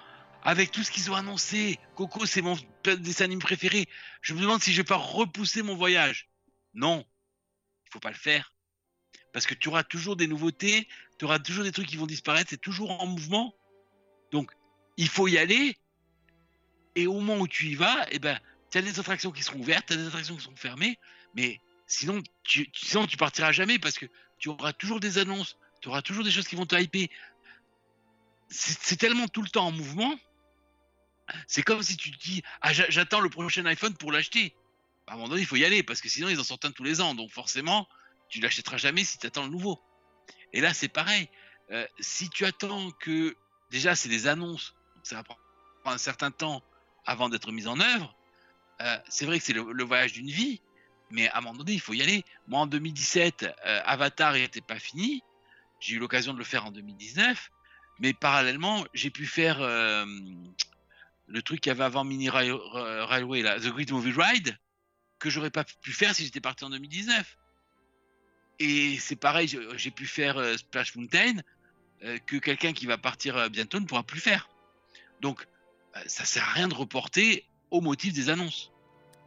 avec 0.43 0.71
tout 0.71 0.83
ce 0.83 0.91
qu'ils 0.91 1.09
ont 1.09 1.15
annoncé, 1.15 1.79
Coco 1.95 2.25
c'est 2.25 2.41
mon 2.41 2.57
dessin 2.85 3.25
animé 3.25 3.41
préféré. 3.41 3.87
Je 4.21 4.33
me 4.33 4.41
demande 4.41 4.61
si 4.61 4.71
je 4.71 4.77
vais 4.77 4.83
pas 4.83 4.97
repousser 4.97 5.61
mon 5.61 5.75
voyage. 5.75 6.29
Non, 6.73 7.05
il 7.85 7.91
faut 7.91 7.99
pas 7.99 8.11
le 8.11 8.15
faire 8.15 8.53
parce 9.33 9.47
que 9.47 9.55
tu 9.55 9.67
auras 9.67 9.83
toujours 9.83 10.15
des 10.15 10.27
nouveautés, 10.27 10.87
tu 11.17 11.25
auras 11.25 11.39
toujours 11.39 11.63
des 11.63 11.71
trucs 11.71 11.87
qui 11.87 11.97
vont 11.97 12.05
disparaître, 12.05 12.51
c'est 12.51 12.61
toujours 12.61 13.01
en 13.01 13.07
mouvement. 13.07 13.53
Donc 14.31 14.51
il 14.95 15.09
faut 15.09 15.27
y 15.27 15.37
aller. 15.37 15.75
Et 16.95 17.07
au 17.07 17.13
moment 17.13 17.39
où 17.39 17.47
tu 17.47 17.65
y 17.65 17.75
vas, 17.75 18.05
eh 18.11 18.19
ben, 18.19 18.39
tu 18.69 18.77
as 18.77 18.83
des 18.83 18.99
attractions 18.99 19.31
qui 19.31 19.41
seront 19.41 19.59
ouvertes, 19.59 19.87
tu 19.87 19.93
as 19.93 19.97
des 19.97 20.05
attractions 20.05 20.35
qui 20.35 20.43
seront 20.43 20.55
fermées, 20.55 20.99
mais 21.33 21.59
sinon 21.87 22.21
tu, 22.43 22.69
sinon 22.73 23.07
tu 23.07 23.17
partiras 23.17 23.51
jamais 23.51 23.79
parce 23.79 23.97
que 23.97 24.05
tu 24.37 24.49
auras 24.49 24.73
toujours 24.73 24.99
des 24.99 25.17
annonces, 25.17 25.57
tu 25.81 25.89
auras 25.89 26.03
toujours 26.03 26.23
des 26.23 26.31
choses 26.31 26.47
qui 26.47 26.55
vont 26.55 26.67
te 26.67 26.75
hyper. 26.75 27.07
C'est 28.49 28.97
tellement 28.97 29.27
tout 29.27 29.41
le 29.41 29.49
temps 29.49 29.65
en 29.65 29.71
mouvement. 29.71 30.15
C'est 31.47 31.63
comme 31.63 31.81
si 31.83 31.97
tu 31.97 32.11
te 32.11 32.17
dis 32.23 32.41
ah 32.61 32.73
j'a- 32.73 32.89
j'attends 32.89 33.19
le 33.19 33.29
prochain 33.29 33.65
iPhone 33.65 33.95
pour 33.95 34.11
l'acheter. 34.11 34.53
À 35.07 35.13
un 35.13 35.15
moment 35.15 35.29
donné, 35.29 35.41
il 35.41 35.47
faut 35.47 35.55
y 35.55 35.65
aller 35.65 35.83
parce 35.83 36.01
que 36.01 36.09
sinon 36.09 36.29
ils 36.29 36.39
en 36.39 36.43
sortent 36.43 36.65
un 36.65 36.71
tous 36.71 36.83
les 36.83 37.01
ans. 37.01 37.13
Donc 37.15 37.31
forcément, 37.31 37.87
tu 38.29 38.39
l'achèteras 38.39 38.77
jamais 38.77 39.03
si 39.03 39.17
tu 39.17 39.27
attends 39.27 39.43
le 39.43 39.49
nouveau. 39.49 39.79
Et 40.53 40.61
là, 40.61 40.73
c'est 40.73 40.87
pareil. 40.87 41.29
Euh, 41.71 41.85
si 41.99 42.29
tu 42.29 42.45
attends 42.45 42.91
que 42.91 43.35
déjà, 43.71 43.95
c'est 43.95 44.09
des 44.09 44.27
annonces. 44.27 44.75
Ça 45.03 45.15
va 45.15 45.23
prendre 45.23 45.39
un 45.85 45.97
certain 45.97 46.31
temps 46.31 46.63
avant 47.05 47.29
d'être 47.29 47.51
mis 47.51 47.67
en 47.67 47.79
œuvre. 47.79 48.15
Euh, 48.81 48.97
c'est 49.09 49.25
vrai 49.25 49.39
que 49.39 49.45
c'est 49.45 49.53
le, 49.53 49.71
le 49.71 49.83
voyage 49.83 50.13
d'une 50.13 50.29
vie, 50.29 50.61
mais 51.11 51.29
à 51.29 51.37
un 51.37 51.41
moment 51.41 51.55
donné, 51.57 51.73
il 51.73 51.79
faut 51.81 51.93
y 51.93 52.01
aller. 52.01 52.23
Moi, 52.47 52.59
en 52.61 52.67
2017, 52.67 53.43
euh, 53.65 53.81
Avatar 53.85 54.33
n'était 54.33 54.61
pas 54.61 54.79
fini. 54.79 55.21
J'ai 55.79 55.95
eu 55.95 55.99
l'occasion 55.99 56.33
de 56.33 56.37
le 56.37 56.43
faire 56.43 56.65
en 56.65 56.71
2019. 56.71 57.51
Mais 57.99 58.13
parallèlement, 58.13 58.85
j'ai 58.93 59.09
pu 59.09 59.25
faire 59.27 59.61
euh, 59.61 60.05
le 61.27 61.41
truc 61.41 61.61
qu'il 61.61 61.69
y 61.69 61.71
avait 61.71 61.83
avant 61.83 62.03
Mini 62.03 62.29
Rail- 62.29 62.51
Ra- 62.51 63.05
Railway, 63.05 63.41
là, 63.41 63.59
The 63.59 63.67
Great 63.67 63.91
Movie 63.91 64.13
Ride, 64.15 64.57
que 65.19 65.29
j'aurais 65.29 65.49
pas 65.51 65.63
pu 65.81 65.91
faire 65.91 66.13
si 66.13 66.23
j'étais 66.25 66.41
parti 66.41 66.63
en 66.65 66.69
2019. 66.69 67.37
Et 68.59 68.97
c'est 68.99 69.15
pareil, 69.15 69.47
j'ai- 69.47 69.91
pu 69.91 70.05
faire 70.05 70.37
euh, 70.37 70.55
Splash 70.57 70.95
Mountain, 70.95 71.35
euh, 72.03 72.17
que 72.25 72.37
quelqu'un 72.37 72.73
qui 72.73 72.85
va 72.85 72.97
partir 72.97 73.35
euh, 73.37 73.49
bientôt 73.49 73.79
ne 73.79 73.85
pourra 73.85 74.03
plus 74.03 74.19
faire. 74.19 74.49
Donc, 75.21 75.47
euh, 75.95 75.99
ça 76.07 76.25
sert 76.25 76.43
à 76.49 76.51
rien 76.53 76.67
de 76.67 76.73
reporter 76.73 77.45
au 77.71 77.81
motif 77.81 78.13
des 78.13 78.29
annonces. 78.29 78.71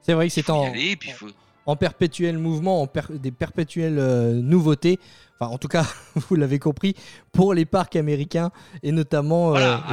C'est 0.02 0.12
vrai 0.14 0.28
que 0.28 0.32
c'est 0.34 0.48
en, 0.50 0.64
aller, 0.66 0.96
puis 0.96 1.08
il 1.10 1.14
faut... 1.14 1.30
en 1.66 1.74
perpétuel 1.76 2.38
mouvement, 2.38 2.82
en 2.82 2.86
per- 2.86 3.02
des 3.18 3.32
perpétuelles 3.32 3.98
euh, 3.98 4.32
nouveautés. 4.34 5.00
Enfin, 5.38 5.52
en 5.52 5.58
tout 5.58 5.68
cas, 5.68 5.86
vous 6.14 6.34
l'avez 6.34 6.58
compris, 6.58 6.94
pour 7.32 7.54
les 7.54 7.66
parcs 7.66 7.96
américains 7.96 8.50
et 8.82 8.92
notamment, 8.92 9.50
Voilà, 9.50 9.82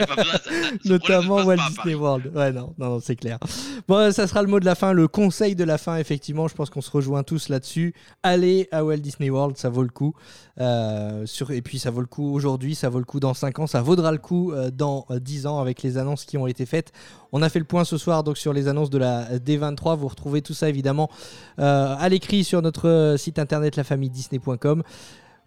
n'as 0.00 0.06
pas 0.06 0.16
besoin 0.16 0.32
ça. 0.34 0.50
Notamment 0.84 1.36
Walt 1.44 1.56
Disney. 1.68 1.94
World. 1.94 2.32
Ouais, 2.34 2.52
non, 2.52 2.74
non, 2.78 2.90
non, 2.90 3.00
c'est 3.00 3.16
clair. 3.16 3.38
Bon, 3.86 4.12
ça 4.12 4.26
sera 4.26 4.42
le 4.42 4.48
mot 4.48 4.60
de 4.60 4.64
la 4.64 4.74
fin, 4.74 4.92
le 4.92 5.08
conseil 5.08 5.54
de 5.54 5.64
la 5.64 5.78
fin, 5.78 5.96
effectivement. 5.96 6.48
Je 6.48 6.54
pense 6.54 6.70
qu'on 6.70 6.80
se 6.80 6.90
rejoint 6.90 7.22
tous 7.22 7.48
là-dessus. 7.48 7.94
Allez 8.22 8.68
à 8.72 8.84
Walt 8.84 8.98
Disney 8.98 9.30
World, 9.30 9.56
ça 9.56 9.68
vaut 9.68 9.82
le 9.82 9.88
coup. 9.88 10.14
Euh, 10.60 11.24
sur, 11.26 11.50
et 11.50 11.62
puis, 11.62 11.78
ça 11.78 11.90
vaut 11.90 12.00
le 12.00 12.06
coup 12.06 12.34
aujourd'hui, 12.34 12.74
ça 12.74 12.88
vaut 12.88 12.98
le 12.98 13.04
coup 13.04 13.20
dans 13.20 13.34
5 13.34 13.60
ans, 13.60 13.66
ça 13.66 13.80
vaudra 13.82 14.12
le 14.12 14.18
coup 14.18 14.52
euh, 14.52 14.70
dans 14.70 15.06
euh, 15.10 15.20
10 15.20 15.46
ans 15.46 15.60
avec 15.60 15.82
les 15.82 15.98
annonces 15.98 16.24
qui 16.24 16.36
ont 16.36 16.46
été 16.46 16.66
faites. 16.66 16.92
On 17.32 17.42
a 17.42 17.48
fait 17.48 17.58
le 17.58 17.64
point 17.64 17.84
ce 17.84 17.98
soir 17.98 18.24
donc 18.24 18.38
sur 18.38 18.52
les 18.52 18.68
annonces 18.68 18.90
de 18.90 18.98
la 18.98 19.38
D23. 19.38 19.96
Vous 19.96 20.08
retrouvez 20.08 20.42
tout 20.42 20.54
ça 20.54 20.68
évidemment 20.68 21.10
euh, 21.58 21.94
à 21.98 22.08
l'écrit 22.08 22.42
sur 22.42 22.62
notre 22.62 23.16
site 23.18 23.38
internet 23.38 23.76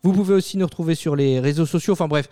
Vous 0.04 0.14
pouvez 0.14 0.34
aussi 0.34 0.58
nous 0.58 0.66
retrouver 0.66 0.96
sur 0.96 1.16
les 1.16 1.40
réseaux 1.40 1.66
sociaux. 1.66 1.94
Enfin 1.94 2.08
bref, 2.08 2.28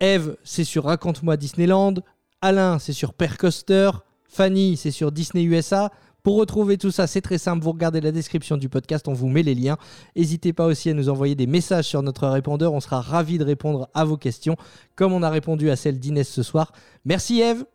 Eve, 0.00 0.36
c'est 0.44 0.64
sur 0.64 0.84
Raconte-moi 0.84 1.36
Disneyland. 1.36 1.94
Alain, 2.40 2.78
c'est 2.78 2.92
sur 2.92 3.14
Père 3.14 3.38
Coster. 3.38 3.90
Fanny, 4.28 4.76
c'est 4.76 4.90
sur 4.90 5.12
Disney 5.12 5.44
USA. 5.44 5.90
Pour 6.24 6.36
retrouver 6.36 6.78
tout 6.78 6.90
ça, 6.90 7.06
c'est 7.06 7.20
très 7.20 7.36
simple. 7.36 7.62
Vous 7.62 7.72
regardez 7.72 8.00
la 8.00 8.10
description 8.10 8.56
du 8.56 8.70
podcast, 8.70 9.06
on 9.08 9.12
vous 9.12 9.28
met 9.28 9.42
les 9.42 9.54
liens. 9.54 9.76
N'hésitez 10.16 10.54
pas 10.54 10.64
aussi 10.64 10.88
à 10.88 10.94
nous 10.94 11.10
envoyer 11.10 11.34
des 11.34 11.46
messages 11.46 11.84
sur 11.84 12.02
notre 12.02 12.26
répondeur. 12.26 12.72
On 12.72 12.80
sera 12.80 13.02
ravis 13.02 13.36
de 13.36 13.44
répondre 13.44 13.90
à 13.92 14.06
vos 14.06 14.16
questions, 14.16 14.56
comme 14.96 15.12
on 15.12 15.22
a 15.22 15.28
répondu 15.28 15.70
à 15.70 15.76
celle 15.76 16.00
d'Inès 16.00 16.26
ce 16.26 16.42
soir. 16.42 16.72
Merci 17.04 17.42
Eve. 17.42 17.66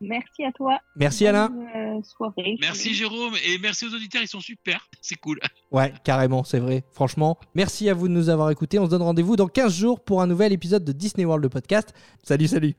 Merci 0.00 0.44
à 0.44 0.52
toi. 0.52 0.78
Merci 0.96 1.26
Alain. 1.26 1.48
Bonne, 1.48 1.98
euh, 1.98 2.02
soirée. 2.02 2.56
Merci 2.60 2.94
Jérôme 2.94 3.34
et 3.46 3.58
merci 3.58 3.86
aux 3.86 3.94
auditeurs, 3.94 4.22
ils 4.22 4.28
sont 4.28 4.40
super, 4.40 4.88
c'est 5.00 5.16
cool. 5.16 5.38
Ouais, 5.70 5.92
carrément, 6.04 6.44
c'est 6.44 6.58
vrai. 6.58 6.84
Franchement, 6.92 7.38
merci 7.54 7.88
à 7.88 7.94
vous 7.94 8.08
de 8.08 8.12
nous 8.12 8.28
avoir 8.28 8.50
écoutés. 8.50 8.78
On 8.78 8.86
se 8.86 8.90
donne 8.90 9.02
rendez-vous 9.02 9.36
dans 9.36 9.48
15 9.48 9.74
jours 9.74 10.00
pour 10.00 10.22
un 10.22 10.26
nouvel 10.26 10.52
épisode 10.52 10.84
de 10.84 10.92
Disney 10.92 11.24
World 11.24 11.42
le 11.42 11.48
podcast. 11.48 11.94
Salut, 12.22 12.48
salut. 12.48 12.74